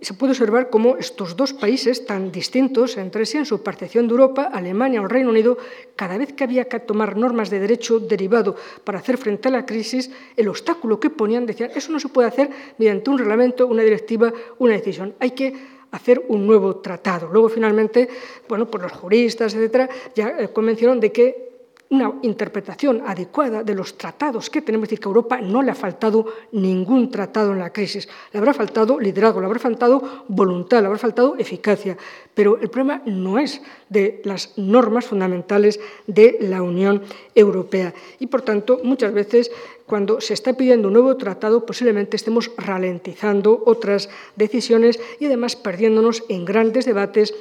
se 0.02 0.14
puede 0.14 0.32
observar 0.32 0.68
cómo 0.68 0.96
estos 0.96 1.36
dos 1.36 1.52
países 1.52 2.04
tan 2.04 2.32
distintos 2.32 2.96
entre 2.96 3.24
sí 3.24 3.38
en 3.38 3.46
su 3.46 3.62
percepción 3.62 4.08
de 4.08 4.12
Europa, 4.12 4.50
Alemania 4.52 5.00
o 5.00 5.04
el 5.04 5.10
Reino 5.10 5.30
Unido, 5.30 5.58
cada 5.94 6.18
vez 6.18 6.32
que 6.32 6.42
había 6.44 6.64
que 6.64 6.80
tomar 6.80 7.16
normas 7.16 7.50
de 7.50 7.60
derecho 7.60 8.00
derivado 8.00 8.56
para 8.82 8.98
hacer 8.98 9.16
frente 9.16 9.48
a 9.48 9.52
la 9.52 9.64
crisis, 9.64 10.10
el 10.36 10.48
obstáculo 10.48 10.98
que 10.98 11.10
ponían 11.10 11.46
decían, 11.46 11.70
eso 11.74 11.92
no 11.92 12.00
se 12.00 12.08
puede 12.08 12.28
hacer 12.28 12.50
mediante 12.78 13.10
un 13.10 13.18
reglamento, 13.18 13.66
una 13.66 13.82
directiva, 13.82 14.32
una 14.58 14.74
decisión. 14.74 15.14
Hay 15.20 15.30
que 15.30 15.54
hacer 15.92 16.24
un 16.28 16.46
nuevo 16.46 16.76
tratado. 16.76 17.28
Luego, 17.30 17.48
finalmente, 17.48 18.08
bueno, 18.48 18.66
pues 18.66 18.82
los 18.82 18.92
juristas, 18.92 19.54
etcétera, 19.54 19.88
ya 20.14 20.34
eh, 20.38 20.48
convencieron 20.48 20.98
de 20.98 21.12
que 21.12 21.51
una 21.92 22.10
interpretación 22.22 23.02
adecuada 23.06 23.62
de 23.62 23.74
los 23.74 23.98
tratados 23.98 24.48
que 24.48 24.62
tenemos, 24.62 24.86
es 24.86 24.90
decir, 24.90 25.00
que 25.00 25.08
a 25.08 25.12
Europa 25.12 25.40
no 25.42 25.60
le 25.60 25.70
ha 25.70 25.74
faltado 25.74 26.24
ningún 26.52 27.10
tratado 27.10 27.52
en 27.52 27.58
la 27.58 27.70
crisis, 27.70 28.08
le 28.32 28.38
habrá 28.38 28.54
faltado 28.54 28.98
liderazgo, 28.98 29.40
le 29.40 29.46
habrá 29.46 29.58
faltado 29.58 30.24
voluntad, 30.26 30.80
le 30.80 30.86
habrá 30.86 30.98
faltado 30.98 31.36
eficacia, 31.38 31.98
pero 32.32 32.58
el 32.58 32.70
problema 32.70 33.02
no 33.04 33.38
es 33.38 33.60
de 33.90 34.22
las 34.24 34.56
normas 34.56 35.04
fundamentales 35.04 35.80
de 36.06 36.38
la 36.40 36.62
Unión 36.62 37.02
Europea. 37.34 37.92
Y, 38.18 38.26
por 38.28 38.40
tanto, 38.40 38.80
muchas 38.82 39.12
veces 39.12 39.50
cuando 39.84 40.22
se 40.22 40.32
está 40.32 40.54
pidiendo 40.54 40.88
un 40.88 40.94
nuevo 40.94 41.18
tratado, 41.18 41.66
posiblemente 41.66 42.16
estemos 42.16 42.50
ralentizando 42.56 43.62
otras 43.66 44.08
decisiones 44.36 44.98
y 45.20 45.26
además 45.26 45.56
perdiéndonos 45.56 46.24
en 46.30 46.46
grandes 46.46 46.86
debates 46.86 47.34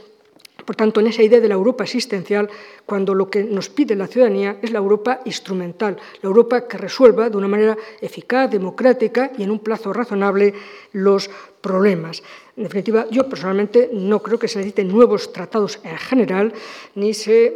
por 0.66 0.76
tanto, 0.76 1.00
en 1.00 1.08
esa 1.08 1.24
idea 1.24 1.40
de 1.40 1.48
la 1.48 1.56
Europa 1.56 1.84
existencial, 1.84 2.50
cuando 2.86 3.14
lo 3.14 3.30
que 3.30 3.44
nos 3.44 3.70
pide 3.70 3.96
la 3.96 4.08
ciudadanía 4.08 4.58
es 4.62 4.72
la 4.72 4.80
Europa 4.80 5.22
instrumental, 5.26 5.98
la 6.22 6.28
Europa 6.28 6.68
que 6.68 6.78
resuelva 6.78 7.30
de 7.30 7.38
una 7.38 7.48
manera 7.48 7.78
eficaz, 8.02 8.50
democrática 8.50 9.32
y 9.38 9.44
en 9.44 9.52
un 9.52 9.60
plazo 9.60 9.94
razonable 9.94 10.54
los 10.94 11.30
problemas. 11.62 12.24
En 12.58 12.64
definitiva, 12.64 13.08
yo 13.10 13.28
personalmente 13.30 13.90
no 13.94 14.22
creo 14.22 14.40
que 14.40 14.48
se 14.48 14.60
necesiten 14.60 14.90
nuevos 14.90 15.32
tratados 15.32 15.80
en 15.84 15.98
general, 15.98 16.54
ni, 16.96 17.14
se 17.14 17.54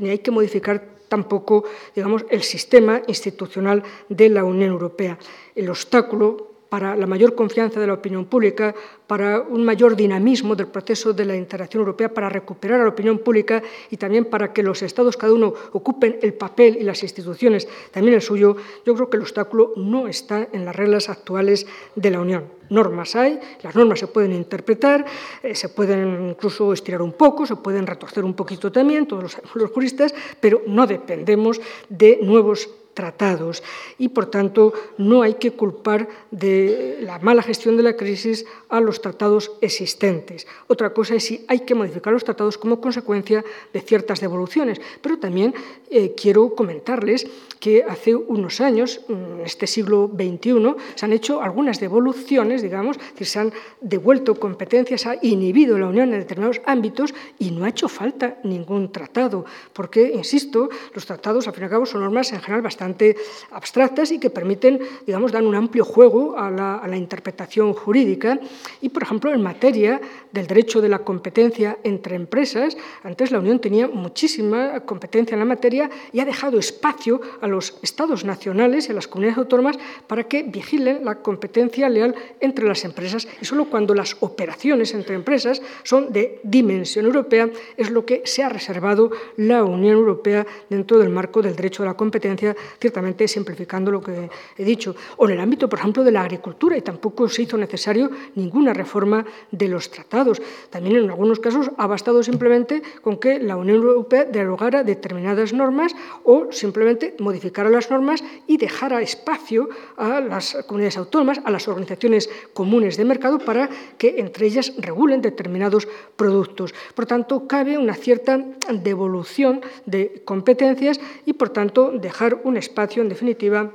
ni 0.00 0.10
hay 0.10 0.18
que 0.18 0.30
modificar 0.30 0.98
tampoco 1.08 1.64
digamos, 1.94 2.24
el 2.28 2.42
sistema 2.42 3.02
institucional 3.06 3.82
de 4.08 4.28
la 4.28 4.44
Unión 4.44 4.70
Europea. 4.70 5.18
El 5.54 5.70
obstáculo 5.70 6.47
para 6.68 6.96
la 6.96 7.06
mayor 7.06 7.34
confianza 7.34 7.80
de 7.80 7.86
la 7.86 7.94
opinión 7.94 8.26
pública, 8.26 8.74
para 9.06 9.40
un 9.40 9.64
mayor 9.64 9.96
dinamismo 9.96 10.54
del 10.54 10.66
proceso 10.66 11.12
de 11.12 11.24
la 11.24 11.36
integración 11.36 11.80
europea, 11.80 12.12
para 12.12 12.28
recuperar 12.28 12.80
a 12.80 12.84
la 12.84 12.90
opinión 12.90 13.18
pública 13.18 13.62
y 13.90 13.96
también 13.96 14.26
para 14.26 14.52
que 14.52 14.62
los 14.62 14.82
Estados 14.82 15.16
cada 15.16 15.32
uno 15.32 15.54
ocupen 15.72 16.18
el 16.22 16.34
papel 16.34 16.76
y 16.78 16.84
las 16.84 17.02
instituciones 17.02 17.66
también 17.90 18.14
el 18.14 18.22
suyo, 18.22 18.56
yo 18.84 18.94
creo 18.94 19.08
que 19.08 19.16
el 19.16 19.22
obstáculo 19.22 19.72
no 19.76 20.08
está 20.08 20.48
en 20.52 20.64
las 20.64 20.76
reglas 20.76 21.08
actuales 21.08 21.66
de 21.94 22.10
la 22.10 22.20
Unión. 22.20 22.58
Normas 22.70 23.16
hay, 23.16 23.40
las 23.62 23.74
normas 23.74 23.98
se 23.98 24.08
pueden 24.08 24.32
interpretar, 24.32 25.06
eh, 25.42 25.54
se 25.54 25.70
pueden 25.70 26.30
incluso 26.30 26.74
estirar 26.74 27.00
un 27.00 27.12
poco, 27.12 27.46
se 27.46 27.56
pueden 27.56 27.86
retorcer 27.86 28.24
un 28.24 28.34
poquito 28.34 28.70
también, 28.70 29.06
todos 29.06 29.22
los, 29.22 29.38
los 29.54 29.70
juristas, 29.70 30.14
pero 30.38 30.62
no 30.66 30.86
dependemos 30.86 31.60
de 31.88 32.18
nuevos 32.22 32.68
tratados 32.98 33.62
y, 33.96 34.08
por 34.08 34.26
tanto, 34.26 34.72
no 34.96 35.22
hay 35.22 35.34
que 35.34 35.52
culpar 35.52 36.08
de 36.32 36.98
la 37.00 37.20
mala 37.20 37.44
gestión 37.44 37.76
de 37.76 37.84
la 37.84 37.94
crisis 37.94 38.44
a 38.68 38.80
los 38.80 39.00
tratados 39.00 39.52
existentes. 39.60 40.48
Otra 40.66 40.92
cosa 40.92 41.14
es 41.14 41.22
si 41.22 41.44
hay 41.46 41.60
que 41.60 41.76
modificar 41.76 42.12
los 42.12 42.24
tratados 42.24 42.58
como 42.58 42.80
consecuencia 42.80 43.44
de 43.72 43.80
ciertas 43.82 44.20
devoluciones. 44.20 44.80
Pero 45.00 45.20
también 45.20 45.54
eh, 45.90 46.16
quiero 46.16 46.56
comentarles 46.56 47.28
que 47.60 47.84
hace 47.84 48.14
unos 48.14 48.60
años, 48.60 49.00
en 49.08 49.40
este 49.44 49.66
siglo 49.66 50.10
XXI, 50.14 50.74
se 50.94 51.04
han 51.04 51.12
hecho 51.12 51.42
algunas 51.42 51.80
devoluciones, 51.80 52.62
digamos, 52.62 52.98
que 53.16 53.24
se 53.24 53.38
han 53.38 53.52
devuelto 53.80 54.38
competencias, 54.38 55.06
ha 55.06 55.16
inhibido 55.22 55.78
la 55.78 55.86
Unión 55.86 56.12
en 56.12 56.20
determinados 56.20 56.60
ámbitos 56.66 57.14
y 57.38 57.50
no 57.50 57.64
ha 57.64 57.68
hecho 57.68 57.88
falta 57.88 58.38
ningún 58.44 58.92
tratado, 58.92 59.44
porque, 59.72 60.12
insisto, 60.14 60.68
los 60.94 61.06
tratados, 61.06 61.46
al 61.48 61.54
fin 61.54 61.62
y 61.62 61.64
al 61.64 61.70
cabo, 61.70 61.86
son 61.86 62.02
normas 62.02 62.32
en 62.32 62.40
general 62.40 62.62
bastante 62.62 63.16
abstractas 63.50 64.12
y 64.12 64.18
que 64.18 64.30
permiten, 64.30 64.80
digamos, 65.06 65.32
dar 65.32 65.42
un 65.42 65.54
amplio 65.54 65.84
juego 65.84 66.38
a 66.38 66.50
la, 66.50 66.98
interpretación 66.98 67.74
jurídica. 67.74 68.40
Y, 68.80 68.88
por 68.88 69.04
ejemplo, 69.04 69.32
en 69.32 69.40
materia 69.40 70.00
del 70.32 70.46
derecho 70.46 70.80
de 70.80 70.88
la 70.88 71.00
competencia 71.00 71.78
entre 71.84 72.16
empresas, 72.16 72.76
antes 73.04 73.30
la 73.30 73.38
Unión 73.38 73.60
tenía 73.60 73.86
muchísima 73.86 74.80
competencia 74.80 75.34
en 75.34 75.38
la 75.38 75.44
materia 75.44 75.90
y 76.12 76.20
ha 76.20 76.24
dejado 76.24 76.58
espacio 76.58 77.20
a 77.40 77.46
los 77.50 77.78
estados 77.82 78.24
nacionales 78.24 78.88
y 78.88 78.92
a 78.92 78.94
las 78.94 79.08
comunidades 79.08 79.38
autónomas 79.38 79.78
para 80.06 80.24
que 80.24 80.42
vigilen 80.42 81.04
la 81.04 81.16
competencia 81.16 81.88
leal 81.88 82.14
entre 82.40 82.66
las 82.66 82.84
empresas. 82.84 83.28
Y 83.40 83.44
solo 83.44 83.66
cuando 83.66 83.94
las 83.94 84.16
operaciones 84.20 84.94
entre 84.94 85.14
empresas 85.14 85.62
son 85.82 86.12
de 86.12 86.40
dimensión 86.42 87.06
europea 87.06 87.50
es 87.76 87.90
lo 87.90 88.04
que 88.04 88.22
se 88.24 88.42
ha 88.42 88.48
reservado 88.48 89.10
la 89.36 89.64
Unión 89.64 89.96
Europea 89.96 90.46
dentro 90.68 90.98
del 90.98 91.10
marco 91.10 91.42
del 91.42 91.56
derecho 91.56 91.82
de 91.82 91.88
la 91.88 91.96
competencia 91.96 92.56
ciertamente 92.80 93.28
simplificando 93.28 93.90
lo 93.90 94.00
que 94.00 94.30
he 94.56 94.64
dicho. 94.64 94.94
O 95.16 95.26
en 95.26 95.34
el 95.34 95.40
ámbito, 95.40 95.68
por 95.68 95.78
ejemplo, 95.78 96.04
de 96.04 96.12
la 96.12 96.22
agricultura, 96.22 96.76
y 96.76 96.82
tampoco 96.82 97.28
se 97.28 97.42
hizo 97.42 97.56
necesario 97.56 98.10
ninguna 98.34 98.72
reforma 98.72 99.24
de 99.50 99.68
los 99.68 99.90
tratados. 99.90 100.40
También 100.70 100.96
en 100.96 101.10
algunos 101.10 101.40
casos 101.40 101.70
ha 101.76 101.86
bastado 101.86 102.22
simplemente 102.22 102.82
con 103.02 103.18
que 103.18 103.38
la 103.38 103.56
Unión 103.56 103.76
Europea 103.76 104.24
derogara 104.24 104.84
determinadas 104.84 105.52
normas 105.52 105.94
o 106.24 106.48
simplemente 106.50 107.14
modificara 107.18 107.37
las 107.70 107.90
normas 107.90 108.22
y 108.46 108.56
dejara 108.56 109.02
espacio 109.02 109.68
a 109.96 110.20
las 110.20 110.56
comunidades 110.66 110.96
autónomas, 110.96 111.40
a 111.44 111.50
las 111.50 111.68
organizaciones 111.68 112.28
comunes 112.52 112.96
de 112.96 113.04
mercado 113.04 113.38
para 113.38 113.68
que 113.96 114.16
entre 114.18 114.46
ellas 114.46 114.72
regulen 114.78 115.22
determinados 115.22 115.88
productos. 116.16 116.74
Por 116.94 117.06
tanto, 117.06 117.46
cabe 117.46 117.78
una 117.78 117.94
cierta 117.94 118.38
devolución 118.72 119.60
de 119.86 120.22
competencias 120.24 121.00
y, 121.24 121.32
por 121.32 121.50
tanto, 121.50 121.92
dejar 121.92 122.40
un 122.44 122.56
espacio, 122.56 123.02
en 123.02 123.08
definitiva, 123.08 123.72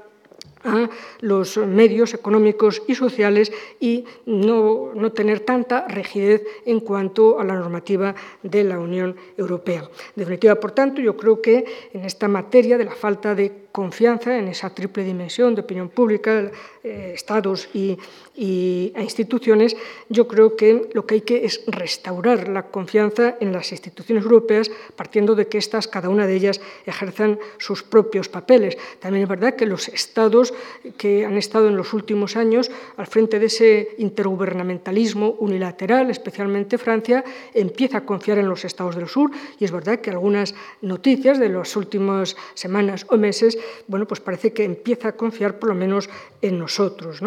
a 0.64 0.89
los 1.22 1.57
medios 1.57 2.14
económicos 2.14 2.82
y 2.88 2.95
sociales 2.95 3.51
y 3.80 4.05
no, 4.26 4.91
no, 4.93 5.11
tener 5.11 5.41
tanta 5.41 5.88
rigidez 5.88 6.43
en 6.66 6.80
cuanto 6.80 7.39
a 7.39 7.43
la 7.43 7.55
normativa 7.55 8.16
de 8.41 8.64
la 8.64 8.80
Unión 8.80 9.16
Europea. 9.38 9.82
En 9.82 10.16
definitiva, 10.16 10.55
por 10.55 10.72
tanto, 10.72 11.01
yo 11.01 11.18
creo 11.18 11.41
que 11.41 11.66
en 11.93 12.05
esta 12.05 12.28
materia 12.28 12.78
de 12.78 12.86
la 12.86 12.91
falta 12.91 13.36
de 13.36 13.62
confianza 13.74 14.38
en 14.38 14.48
esa 14.48 14.70
triple 14.70 15.04
dimensión 15.04 15.56
de 15.56 15.62
opinión 15.62 15.90
pública, 15.90 16.52
eh, 16.84 17.12
estados 17.16 17.68
y, 17.74 17.98
y, 18.36 18.94
instituciones, 18.96 19.76
yo 20.10 20.28
creo 20.28 20.56
que 20.56 20.90
lo 20.94 21.08
que 21.08 21.16
hay 21.16 21.22
que 21.22 21.44
es 21.44 21.64
restaurar 21.66 22.50
la 22.50 22.68
confianza 22.70 23.36
en 23.40 23.52
las 23.52 23.72
instituciones 23.72 24.24
europeas, 24.26 24.70
partiendo 24.96 25.34
de 25.34 25.48
que 25.48 25.58
éstas, 25.58 25.88
cada 25.88 26.10
una 26.10 26.28
de 26.28 26.36
ellas, 26.36 26.62
ejerzan 26.86 27.40
sus 27.58 27.82
propios 27.82 28.30
papeles. 28.30 28.78
También 29.00 29.24
es 29.24 29.30
verdad 29.30 29.56
que 29.56 29.66
los 29.66 29.88
estados 29.88 30.54
que 30.98 31.26
han 31.26 31.38
estado 31.38 31.68
en 31.68 31.76
los 31.76 31.94
últimos 31.94 32.38
años 32.38 32.70
al 32.98 33.08
frente 33.08 33.40
de 33.40 33.48
ese 33.48 33.96
intergubernamentalismo 33.98 35.32
unilateral, 35.40 36.12
especialmente 36.12 36.78
Francia, 36.78 37.24
empieza 37.56 38.00
a 38.00 38.06
confiar 38.06 38.38
en 38.38 38.50
los 38.50 38.66
estados 38.66 38.96
del 38.96 39.08
sur 39.08 39.32
y 39.58 39.66
es 39.66 39.72
verdad 39.72 40.00
que 40.00 40.12
algunas 40.12 40.54
noticias 40.82 41.40
de 41.40 41.50
las 41.50 41.76
últimas 41.76 42.36
semanas 42.54 43.08
o 43.10 43.18
meses 43.18 43.58
bueno, 43.88 44.07
pues 44.07 44.20
parece 44.20 44.53
que 44.53 44.64
empieza 44.64 45.09
a 45.09 45.16
confiar 45.16 45.59
por 45.59 45.70
lo 45.70 45.76
menos 45.76 46.09
en 46.41 46.59
nosotros. 46.59 47.20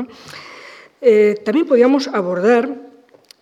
Eh, 1.01 1.41
también 1.45 1.66
podríamos 1.66 2.09
abordar 2.09 2.87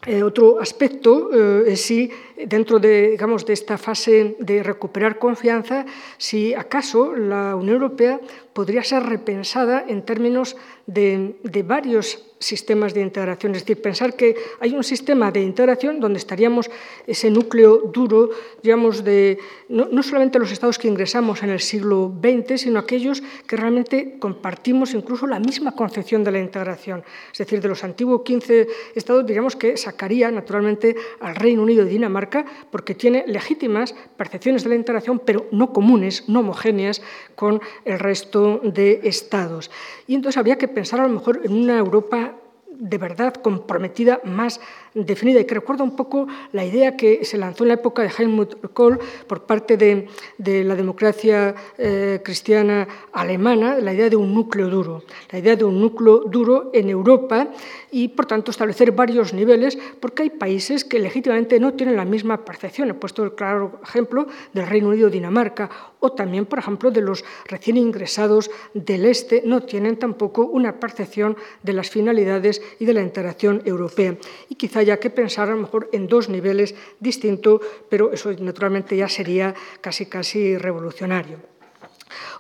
Eh, 0.07 0.23
otro 0.23 0.61
aspecto 0.61 1.31
eh, 1.33 1.77
si 1.77 2.11
dentro 2.37 2.79
de, 2.79 3.13
digamos, 3.13 3.47
de 3.47 3.55
esta 3.55 3.79
fase 3.79 4.37
de 4.39 4.63
recuperar 4.63 5.19
confianza, 5.19 5.87
si 6.19 6.53
acaso 6.53 7.17
la 7.17 7.57
Unión 7.57 7.77
Europea 7.77 8.21
podría 8.53 8.85
ser 8.85 9.03
repensada 9.05 9.83
en 9.89 10.05
términos 10.05 10.57
de, 10.87 11.37
de 11.43 11.63
varios 11.63 12.35
sistemas 12.45 12.93
de 12.93 13.01
integración. 13.01 13.55
Es 13.55 13.63
decir, 13.63 13.81
pensar 13.81 14.15
que 14.15 14.37
hay 14.61 14.75
un 14.75 14.85
sistema 14.85 15.31
de 15.31 15.41
integración 15.41 15.99
donde 15.99 16.19
estaríamos 16.19 16.71
ese 17.07 17.31
núcleo 17.31 17.91
duro, 17.93 18.31
digamos, 18.63 19.03
de 19.03 19.39
no, 19.69 19.89
no, 19.91 20.03
solamente 20.03 20.39
los 20.39 20.53
estados 20.53 20.79
que 20.79 20.89
ingresamos 20.89 21.43
en 21.43 21.51
el 21.51 21.61
siglo 21.61 22.13
XX, 22.21 22.61
sino 22.61 22.79
aquellos 22.79 23.23
que 23.47 23.57
realmente 23.57 24.19
compartimos 24.19 24.93
incluso 24.95 25.27
la 25.27 25.41
misma 25.41 25.73
concepción 25.73 26.23
de 26.23 26.33
la 26.33 26.41
integración. 26.41 27.03
Es 27.33 27.39
decir, 27.39 27.61
de 27.61 27.69
los 27.69 27.83
antiguos 27.83 28.23
15 28.25 28.69
estados, 28.95 29.27
diríamos 29.27 29.57
que 29.57 29.77
sacaría 29.77 30.31
naturalmente 30.31 30.97
al 31.21 31.37
Reino 31.37 31.63
Unido 31.63 31.87
y 31.87 31.89
Dinamarca 31.89 32.45
porque 32.71 32.95
tiene 32.95 33.25
legítimas 33.27 33.95
percepciones 34.17 34.65
de 34.65 34.69
la 34.69 34.77
integración, 34.77 35.19
pero 35.19 35.47
no 35.51 35.73
comunes, 35.73 36.29
no 36.29 36.41
homogéneas 36.41 37.01
con 37.35 37.61
el 37.85 37.99
resto 37.99 38.61
de 38.63 39.01
estados. 39.05 39.71
Y 40.07 40.15
entonces 40.15 40.37
habría 40.37 40.59
que 40.59 40.69
pensar 40.75 41.01
a 41.01 41.05
lo 41.05 41.15
mejor 41.15 41.41
en 41.45 41.53
una 41.55 41.79
Europa 41.79 42.35
de 42.69 42.99
verdad 42.99 43.35
comprometida 43.35 44.21
más 44.25 44.61
definida 44.95 45.41
y 45.41 45.45
que 45.45 45.55
recuerda 45.55 45.85
un 45.85 45.97
poco 45.97 46.27
la 46.53 46.65
idea 46.65 46.97
que 46.97 47.25
se 47.25 47.37
lanzó 47.37 47.65
en 47.65 47.69
la 47.69 47.75
época 47.75 48.03
de 48.03 48.11
Helmut 48.17 48.73
Kohl 48.73 48.99
por 49.27 49.43
parte 49.43 49.77
de, 49.77 50.09
de 50.39 50.65
la 50.65 50.77
democracia 50.77 51.55
eh, 51.79 52.21
cristiana 52.25 52.87
alemana, 53.13 53.79
la 53.79 53.93
idea 53.93 54.09
de 54.09 54.17
un 54.17 54.35
núcleo 54.35 54.69
duro, 54.69 55.03
la 55.31 55.39
idea 55.39 55.57
de 55.57 55.65
un 55.65 55.81
núcleo 55.81 56.21
duro 56.21 56.71
en 56.73 56.89
Europa 56.89 57.49
y, 57.91 58.09
por 58.09 58.27
tanto, 58.27 58.51
establecer 58.51 58.93
varios 58.93 59.33
niveles, 59.33 59.79
porque 60.01 60.23
hay 60.23 60.31
países 60.31 60.85
que 60.85 60.99
legítimamente 60.99 61.59
no 61.61 61.75
tienen 61.75 61.97
la 61.97 62.05
misma 62.05 62.45
percepción. 62.45 62.91
He 62.91 62.95
puesto 62.95 63.25
el 63.25 63.35
claro 63.35 63.81
ejemplo 63.83 64.27
del 64.53 64.67
Reino 64.67 64.89
Unido 64.89 65.11
Dinamarca, 65.11 65.71
o 66.01 66.13
también, 66.13 66.47
por 66.47 66.59
ejemplo, 66.59 66.91
de 66.91 67.01
los 67.01 67.25
recién 67.47 67.77
ingresados 67.77 68.51
del 68.75 69.07
Este, 69.07 69.43
no 69.45 69.63
tienen 69.63 69.97
tampoco 69.97 70.45
una 70.45 70.79
percepción 70.79 71.37
de 71.63 71.73
las 71.73 71.89
finalidades 71.89 72.61
y 72.79 72.85
de 72.85 72.95
la 72.95 73.03
integración 73.03 73.63
europea. 73.65 74.17
Y 74.49 74.57
quizá 74.57 74.84
haya 74.85 75.01
que 75.01 75.11
pensar 75.11 75.49
a 75.49 75.57
lo 75.57 75.65
mejor 75.65 75.89
en 75.93 76.07
dos 76.07 76.29
niveles 76.29 76.77
distintos, 77.01 77.61
pero 77.89 78.13
eso 78.13 78.33
naturalmente 78.39 78.97
ya 78.97 79.09
sería 79.09 79.55
casi, 79.81 80.07
casi 80.07 80.57
revolucionario. 80.57 81.41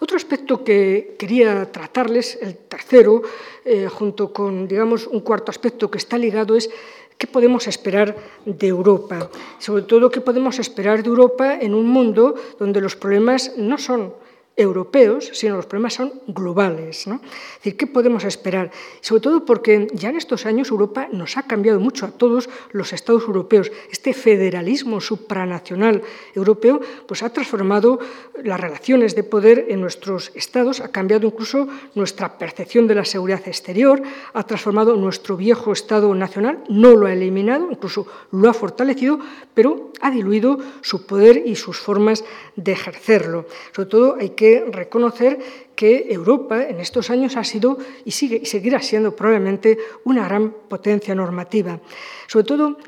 Otro 0.01 0.17
aspecto 0.17 0.63
que 0.63 1.17
quería 1.19 1.73
tratarles, 1.73 2.39
el 2.41 2.57
tercero, 2.69 3.23
eh, 3.65 3.89
junto 3.89 4.33
con 4.33 4.69
digamos, 4.69 5.07
un 5.07 5.21
cuarto 5.21 5.51
aspecto 5.51 5.91
que 5.91 5.99
está 5.99 6.19
ligado, 6.19 6.55
es 6.55 6.71
qué 7.17 7.27
podemos 7.27 7.67
esperar 7.67 8.15
de 8.45 8.67
Europa. 8.67 9.31
Sobre 9.59 9.83
todo, 9.83 10.11
qué 10.11 10.21
podemos 10.21 10.59
esperar 10.59 11.03
de 11.03 11.09
Europa 11.09 11.57
en 11.59 11.75
un 11.75 11.89
mundo 11.89 12.35
donde 12.59 12.81
los 12.81 12.95
problemas 12.95 13.53
no 13.57 13.79
son 13.79 14.15
europeos, 14.57 15.31
sino 15.33 15.57
los 15.57 15.67
problemas 15.67 15.95
son 15.95 16.13
globales. 16.29 17.07
¿no? 17.07 17.17
Es 17.17 17.57
decir, 17.59 17.77
¿qué 17.77 17.87
podemos 17.87 18.25
esperar? 18.25 18.71
Sobre 19.01 19.21
todo 19.21 19.45
porque 19.45 19.89
ya 19.93 20.11
en 20.11 20.17
estos 20.17 20.47
años 20.47 20.71
Europa 20.71 21.09
nos 21.11 21.37
ha 21.37 21.43
cambiado 21.45 21.81
mucho 21.81 22.07
a 22.07 22.11
todos 22.13 22.49
los 22.71 22.93
estados 22.93 23.25
europeos. 23.25 23.73
Este 23.91 24.15
federalismo 24.15 25.01
supranacional 25.01 26.03
europeo 26.35 26.81
pues, 27.07 27.23
ha 27.23 27.31
transformado 27.31 27.99
las 28.43 28.61
relaciones 28.61 29.15
de 29.17 29.25
poder 29.25 29.67
en 29.69 29.81
nuestros 29.81 30.31
estados, 30.35 30.81
ha 30.81 30.89
cambiado 30.89 31.27
incluso 31.27 31.69
nuestra 31.95 32.39
percepción 32.39 32.87
de 32.87 32.95
la 32.95 33.05
seguridad 33.05 33.47
exterior, 33.47 34.03
ha 34.33 34.43
transformado 34.45 34.97
nuestro 34.97 35.37
viejo 35.37 35.73
Estado 35.73 36.15
nacional, 36.15 36.63
no 36.69 36.95
lo 36.95 37.07
ha 37.07 37.13
eliminado, 37.13 37.69
incluso 37.71 38.07
lo 38.31 38.49
ha 38.49 38.55
fortalecido, 38.55 39.19
pero 39.55 39.91
ha 40.01 40.11
diluido 40.11 40.59
su 40.83 41.07
poder 41.07 41.43
y 41.45 41.57
sus 41.57 41.79
formas 41.79 42.25
de 42.57 42.73
ejercerlo. 42.73 43.47
Sobre 43.73 43.89
todo 43.89 44.17
hay 44.21 44.31
que 44.31 44.44
reconocer 44.71 45.39
que 45.75 46.13
Europa 46.13 46.63
en 46.63 46.81
estos 46.81 47.11
años 47.11 47.37
ha 47.37 47.45
sido 47.45 47.79
y 48.05 48.11
sigue 48.11 48.41
y 48.43 48.47
seguirá 48.47 48.81
siendo 48.81 49.15
probablemente 49.15 49.79
una 50.05 50.25
gran 50.25 50.55
potencia 50.69 51.15
normativa. 51.15 51.81
Sobre 52.27 52.45
todo, 52.45 52.79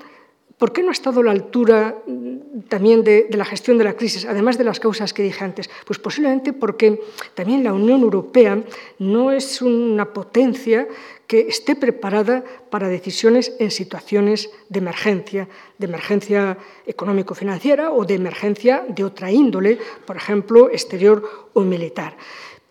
¿por 0.58 0.72
qué 0.72 0.82
no 0.82 0.88
ha 0.88 0.92
estado 0.92 1.20
a 1.20 1.24
la 1.24 1.30
altura 1.32 1.96
mm, 2.06 2.60
también 2.68 3.04
de, 3.04 3.26
la 3.30 3.44
gestión 3.44 3.78
de 3.78 3.84
la 3.84 3.94
crisis, 3.94 4.24
además 4.24 4.58
de 4.58 4.64
las 4.64 4.80
causas 4.80 5.12
que 5.12 5.22
dije 5.22 5.44
antes? 5.44 5.70
Pues 5.84 5.98
posiblemente 5.98 6.52
porque 6.52 7.00
también 7.34 7.64
la 7.64 7.72
Unión 7.72 8.00
Europea 8.00 8.62
no 8.98 9.32
es 9.32 9.62
una 9.62 10.12
potencia 10.12 10.88
que 11.26 11.40
esté 11.40 11.74
preparada 11.74 12.44
para 12.70 12.88
decisiones 12.88 13.54
en 13.58 13.70
situaciones 13.70 14.50
de 14.68 14.78
emergencia, 14.78 15.48
de 15.78 15.86
emergencia 15.86 16.58
económico-financiera 16.86 17.90
o 17.90 18.04
de 18.04 18.14
emergencia 18.14 18.84
de 18.88 19.04
otra 19.04 19.32
índole, 19.32 19.78
por 20.06 20.16
ejemplo, 20.16 20.70
exterior 20.70 21.48
o 21.52 21.62
militar 21.62 22.16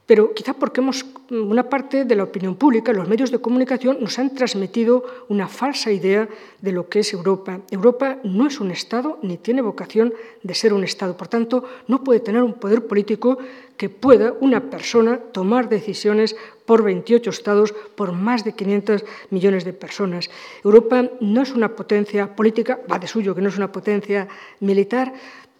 pero 0.06 0.34
quizá 0.34 0.54
porque 0.54 0.82
hemos, 0.82 1.06
una 1.30 1.70
parte 1.70 2.06
de 2.06 2.16
la 2.16 2.24
opinión 2.24 2.56
pública, 2.56 2.94
los 2.94 3.08
medios 3.08 3.32
de 3.32 3.40
comunicación, 3.40 3.98
nos 4.00 4.20
han 4.20 4.34
transmitido 4.36 5.04
una 5.30 5.48
falsa 5.48 5.92
idea 5.92 6.28
de 6.62 6.72
lo 6.72 6.88
que 6.90 7.00
es 7.00 7.14
Europa. 7.14 7.62
Europa 7.72 8.18
no 8.24 8.48
es 8.48 8.60
un 8.60 8.72
Estado 8.72 9.20
ni 9.22 9.38
tiene 9.38 9.62
vocación 9.62 10.14
de 10.44 10.54
ser 10.54 10.74
un 10.74 10.84
Estado. 10.84 11.18
Por 11.18 11.28
tanto, 11.28 11.64
no 11.88 12.04
puede 12.04 12.20
tener 12.20 12.44
un 12.44 12.54
poder 12.54 12.86
político 12.86 13.38
que 13.78 13.90
pueda 13.90 14.34
una 14.40 14.70
persona 14.70 15.20
tomar 15.32 15.70
decisiones 15.70 16.36
por 16.66 16.84
28 16.84 17.30
estados, 17.30 17.74
por 17.96 18.12
más 18.14 18.44
de 18.44 18.54
500 18.54 19.04
millones 19.30 19.66
de 19.66 19.74
personas. 19.74 20.30
Europa 20.64 21.10
no 21.20 21.42
es 21.42 21.52
una 21.52 21.76
potencia 21.76 22.36
política, 22.36 22.80
va 22.92 23.00
de 23.00 23.08
suyo 23.08 23.36
que 23.36 23.42
no 23.42 23.50
es 23.50 23.58
una 23.58 23.72
potencia 23.72 24.28
militar, 24.60 25.14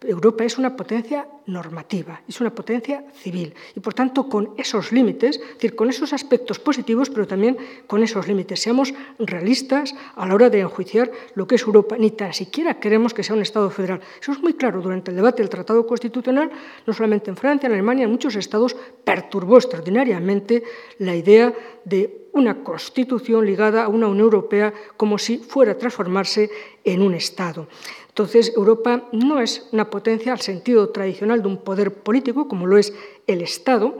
Europa 0.08 0.44
es 0.44 0.58
una 0.58 0.76
potencia 0.76 1.28
normativa, 1.48 2.22
es 2.28 2.42
una 2.42 2.54
potencia 2.54 3.06
civil 3.14 3.54
y 3.76 3.80
por 3.80 3.94
tanto 3.94 4.28
con 4.30 4.54
esos 4.58 4.92
límites, 4.92 5.38
es 5.38 5.54
decir, 5.56 5.76
con 5.76 5.90
esos 5.90 6.14
aspectos 6.14 6.60
positivos, 6.60 7.10
pero 7.10 7.28
también 7.28 7.58
con 7.88 8.04
esos 8.04 8.28
límites. 8.28 8.62
Seamos 8.62 8.94
realistas 9.20 9.96
a 10.16 10.28
la 10.28 10.34
hora 10.34 10.50
de 10.50 10.62
enjuiciar 10.62 11.12
lo 11.36 11.48
que 11.48 11.56
es 11.56 11.64
Europa, 11.64 11.98
ni 11.98 12.12
tan 12.12 12.34
siquiera 12.34 12.80
queremos 12.80 13.14
que 13.14 13.24
sea 13.24 13.36
un 13.36 13.42
Estado 13.42 13.70
federal. 13.70 14.02
Eso 14.22 14.32
es 14.32 14.42
muy 14.42 14.54
claro 14.54 14.82
durante 14.82 15.12
el 15.12 15.18
debate 15.18 15.42
del 15.42 15.50
Tratado 15.50 15.86
Constitucional, 15.86 16.50
no 16.86 16.94
solamente 16.94 17.30
en 17.30 17.38
Francia, 17.38 17.68
en 17.68 17.74
Alemania, 17.74 18.06
en 18.06 18.12
muchos 18.12 18.36
estados 18.36 18.76
perturbó 19.04 19.58
extraordinariamente 19.58 20.64
la 21.00 21.16
idea 21.16 21.54
de 21.84 22.26
una 22.34 22.64
constitución 22.64 23.46
ligada 23.46 23.86
a 23.86 23.88
una 23.88 24.08
Unión 24.08 24.26
Europea 24.26 24.74
como 24.98 25.18
si 25.18 25.38
fuera 25.38 25.72
a 25.72 25.78
transformarse 25.78 26.50
en 26.84 27.02
un 27.02 27.14
Estado. 27.14 27.68
Entonces, 28.16 28.54
Europa 28.56 29.10
no 29.12 29.42
es 29.42 29.68
una 29.74 29.90
potencia 29.90 30.32
al 30.32 30.40
sentido 30.40 30.88
tradicional 30.88 31.42
de 31.42 31.50
un 31.50 31.58
poder 31.58 31.96
político, 31.96 32.48
como 32.48 32.66
lo 32.66 32.78
es 32.78 32.94
el 33.28 33.42
Estado, 33.42 33.98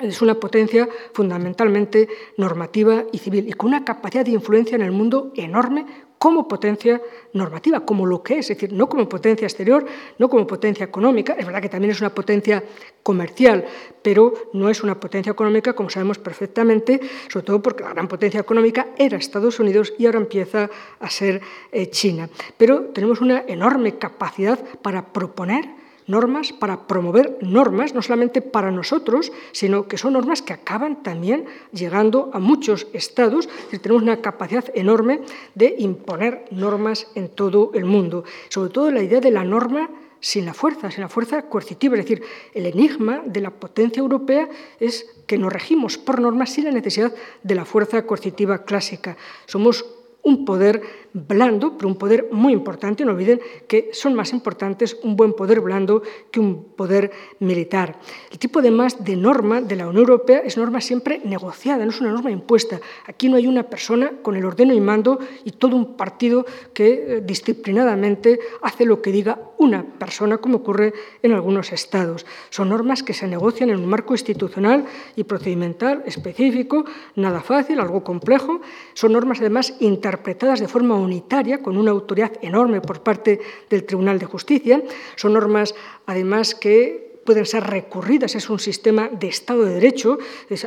es 0.00 0.22
una 0.22 0.40
potencia 0.40 0.88
fundamentalmente 1.12 2.08
normativa 2.38 3.04
y 3.12 3.18
civil 3.18 3.46
y 3.46 3.52
con 3.52 3.68
una 3.68 3.84
capacidad 3.84 4.24
de 4.24 4.30
influencia 4.30 4.76
en 4.76 4.80
el 4.80 4.92
mundo 4.92 5.30
enorme 5.36 5.84
como 6.24 6.48
potencia 6.48 7.02
normativa, 7.34 7.84
como 7.84 8.06
lo 8.06 8.22
que 8.22 8.38
es, 8.38 8.48
es 8.48 8.56
decir, 8.56 8.72
no 8.72 8.88
como 8.88 9.06
potencia 9.06 9.44
exterior, 9.44 9.84
no 10.16 10.30
como 10.30 10.46
potencia 10.46 10.82
económica, 10.82 11.34
es 11.38 11.44
verdad 11.44 11.60
que 11.60 11.68
también 11.68 11.90
es 11.90 12.00
una 12.00 12.14
potencia 12.14 12.64
comercial, 13.02 13.66
pero 14.00 14.32
no 14.54 14.70
es 14.70 14.82
una 14.82 14.98
potencia 14.98 15.32
económica, 15.32 15.74
como 15.74 15.90
sabemos 15.90 16.16
perfectamente, 16.16 16.98
sobre 17.30 17.44
todo 17.44 17.60
porque 17.60 17.84
la 17.84 17.90
gran 17.90 18.08
potencia 18.08 18.40
económica 18.40 18.86
era 18.96 19.18
Estados 19.18 19.60
Unidos 19.60 19.92
y 19.98 20.06
ahora 20.06 20.18
empieza 20.18 20.70
a 20.98 21.10
ser 21.10 21.42
eh, 21.70 21.90
China. 21.90 22.30
Pero 22.56 22.84
tenemos 22.84 23.20
una 23.20 23.44
enorme 23.46 23.98
capacidad 23.98 24.58
para 24.80 25.12
proponer 25.12 25.83
normas 26.06 26.52
para 26.52 26.86
promover 26.86 27.38
normas, 27.40 27.94
no 27.94 28.02
solamente 28.02 28.42
para 28.42 28.70
nosotros, 28.70 29.32
sino 29.52 29.88
que 29.88 29.98
son 29.98 30.14
normas 30.14 30.42
que 30.42 30.52
acaban 30.52 31.02
también 31.02 31.46
llegando 31.72 32.30
a 32.32 32.38
muchos 32.38 32.86
estados. 32.92 33.48
y 33.72 33.78
tenemos 33.78 34.02
una 34.02 34.20
capacidad 34.20 34.64
enorme 34.74 35.20
de 35.54 35.74
imponer 35.78 36.44
normas 36.50 37.06
en 37.14 37.28
todo 37.28 37.70
el 37.74 37.84
mundo. 37.84 38.24
Sobre 38.48 38.70
todo 38.70 38.90
la 38.90 39.02
idea 39.02 39.20
de 39.20 39.30
la 39.30 39.44
norma 39.44 39.90
sin 40.24 40.46
la 40.46 40.54
fuerza, 40.54 40.90
sin 40.90 41.02
la 41.02 41.10
fuerza 41.10 41.42
coercitiva. 41.50 41.98
Es 41.98 42.04
decir, 42.04 42.22
el 42.54 42.64
enigma 42.64 43.22
de 43.26 43.42
la 43.42 43.50
potencia 43.50 44.00
europea 44.00 44.48
es 44.80 45.06
que 45.26 45.36
nos 45.36 45.52
regimos 45.52 45.98
por 45.98 46.18
normas 46.18 46.50
sin 46.50 46.64
la 46.64 46.70
necesidad 46.70 47.14
de 47.42 47.54
la 47.54 47.66
fuerza 47.66 48.06
coercitiva 48.06 48.64
clásica. 48.64 49.18
Somos 49.44 49.84
un 50.24 50.44
poder 50.44 50.82
blando, 51.12 51.76
pero 51.76 51.88
un 51.88 51.96
poder 51.96 52.28
muy 52.32 52.52
importante. 52.52 53.04
No 53.04 53.12
olviden 53.12 53.40
que 53.68 53.90
son 53.92 54.14
más 54.14 54.32
importantes 54.32 54.98
un 55.02 55.16
buen 55.16 55.32
poder 55.34 55.60
blando 55.60 56.02
que 56.30 56.40
un 56.40 56.64
poder 56.74 57.12
militar. 57.38 58.00
El 58.32 58.38
tipo 58.38 58.60
de 58.60 58.70
más 58.70 59.04
de 59.04 59.16
norma 59.16 59.60
de 59.60 59.76
la 59.76 59.86
Unión 59.86 60.02
Europea 60.02 60.40
es 60.44 60.56
norma 60.56 60.80
siempre 60.80 61.20
negociada, 61.24 61.84
no 61.84 61.90
es 61.90 62.00
una 62.00 62.10
norma 62.10 62.30
impuesta. 62.30 62.80
Aquí 63.06 63.28
no 63.28 63.36
hay 63.36 63.46
una 63.46 63.64
persona 63.64 64.12
con 64.22 64.34
el 64.34 64.44
ordeno 64.44 64.74
y 64.74 64.80
mando 64.80 65.20
y 65.44 65.52
todo 65.52 65.76
un 65.76 65.96
partido 65.96 66.44
que 66.72 66.86
eh, 66.92 67.20
disciplinadamente 67.20 68.40
hace 68.62 68.84
lo 68.84 69.00
que 69.00 69.12
diga 69.12 69.38
una 69.58 69.84
persona, 69.84 70.38
como 70.38 70.58
ocurre 70.58 70.92
en 71.22 71.32
algunos 71.32 71.72
estados. 71.72 72.26
Son 72.50 72.68
normas 72.68 73.02
que 73.02 73.14
se 73.14 73.28
negocian 73.28 73.70
en 73.70 73.76
un 73.76 73.86
marco 73.86 74.14
institucional 74.14 74.84
y 75.16 75.24
procedimental 75.24 76.02
específico, 76.06 76.84
nada 77.14 77.40
fácil, 77.40 77.78
algo 77.78 78.02
complejo. 78.02 78.60
Son 78.94 79.12
normas, 79.12 79.40
además, 79.40 79.74
interpretadas 80.14 80.60
de 80.60 80.68
forma 80.68 80.94
unitaria, 80.94 81.58
con 81.58 81.76
una 81.76 81.90
autoridad 81.90 82.30
enorme 82.40 82.80
por 82.80 83.02
parte 83.02 83.40
del 83.68 83.82
Tribunal 83.82 84.18
de 84.18 84.26
Justicia. 84.26 84.80
Son 85.16 85.32
normas, 85.32 85.74
además, 86.06 86.54
que 86.54 87.18
pueden 87.24 87.46
ser 87.46 87.64
recurridas, 87.64 88.36
es 88.36 88.48
un 88.48 88.60
sistema 88.60 89.08
de 89.08 89.28
Estado 89.28 89.64
de 89.64 89.74
Derecho, 89.74 90.18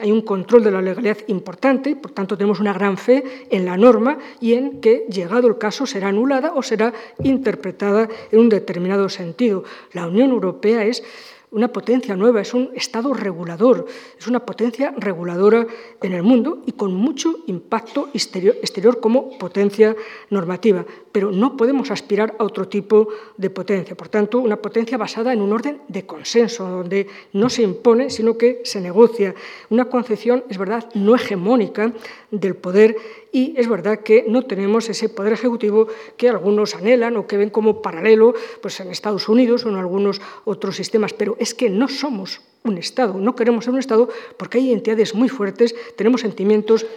hay 0.01 0.11
un 0.11 0.21
control 0.21 0.63
de 0.63 0.71
la 0.71 0.81
legalidad 0.81 1.19
importante, 1.27 1.95
por 1.95 2.11
tanto 2.11 2.35
tenemos 2.35 2.59
una 2.59 2.73
gran 2.73 2.97
fe 2.97 3.45
en 3.49 3.63
la 3.63 3.77
norma 3.77 4.17
y 4.41 4.53
en 4.53 4.81
que, 4.81 5.05
llegado 5.07 5.47
el 5.47 5.57
caso, 5.57 5.85
será 5.85 6.09
anulada 6.09 6.53
o 6.55 6.63
será 6.63 6.91
interpretada 7.23 8.09
en 8.31 8.39
un 8.39 8.49
determinado 8.49 9.07
sentido. 9.07 9.63
La 9.93 10.07
Unión 10.07 10.31
Europea 10.31 10.83
es 10.83 11.03
una 11.49 11.69
potencia 11.69 12.15
nueva, 12.15 12.41
es 12.41 12.53
un 12.53 12.71
Estado 12.75 13.13
regulador, 13.13 13.85
es 14.19 14.27
una 14.27 14.45
potencia 14.45 14.93
reguladora 14.97 15.65
en 16.01 16.13
el 16.13 16.21
mundo 16.21 16.61
y 16.65 16.73
con 16.73 16.93
mucho 16.93 17.37
impacto 17.47 18.09
exterior, 18.13 18.99
como 18.99 19.37
potencia 19.37 19.95
normativa. 20.29 20.85
Pero 21.11 21.31
no 21.31 21.55
podemos 21.55 21.89
aspirar 21.89 22.35
a 22.37 22.43
otro 22.43 22.67
tipo 22.67 23.07
de 23.37 23.49
potencia. 23.49 23.95
Por 23.95 24.09
tanto, 24.09 24.39
una 24.39 24.57
potencia 24.57 24.97
basada 24.97 25.31
en 25.31 25.41
un 25.41 25.53
orden 25.53 25.81
de 25.87 26.05
consenso, 26.05 26.67
donde 26.67 27.07
no 27.31 27.49
se 27.49 27.63
impone, 27.63 28.09
sino 28.09 28.37
que 28.37 28.61
se 28.65 28.81
negocia. 28.81 29.33
Una 29.69 29.85
concepción, 29.85 30.43
es 30.49 30.57
verdad, 30.57 30.89
no 30.95 31.15
hegemónica 31.15 31.93
del 32.29 32.55
poder 32.55 32.97
y 33.37 33.53
es 33.55 33.69
verdad 33.69 33.99
que 33.99 34.25
no 34.27 34.41
tenemos 34.41 34.89
ese 34.89 35.09
poder 35.09 35.33
ejecutivo 35.33 35.85
que 36.17 36.27
algunos 36.27 36.73
anhelan 36.73 37.17
o 37.17 37.27
que 37.27 37.37
ven 37.37 37.53
como 37.53 37.83
paralelo 37.85 38.33
pues, 38.63 38.79
en 38.79 38.89
Estados 38.89 39.29
Unidos 39.29 39.61
o 39.63 39.69
en 39.69 39.75
algunos 39.75 40.19
otros 40.43 40.75
sistemas, 40.75 41.13
pero 41.13 41.37
es 41.37 41.53
que 41.53 41.69
no 41.69 41.87
somos 41.87 42.41
un 42.63 42.79
Estado, 42.79 43.13
no 43.13 43.35
queremos 43.35 43.65
ser 43.65 43.75
un 43.75 43.79
Estado 43.79 44.09
porque 44.37 44.57
hay 44.57 44.73
entidades 44.73 45.13
muy 45.13 45.29
fuertes, 45.29 45.75
tenemos 45.95 46.21
sentimientos 46.21 46.87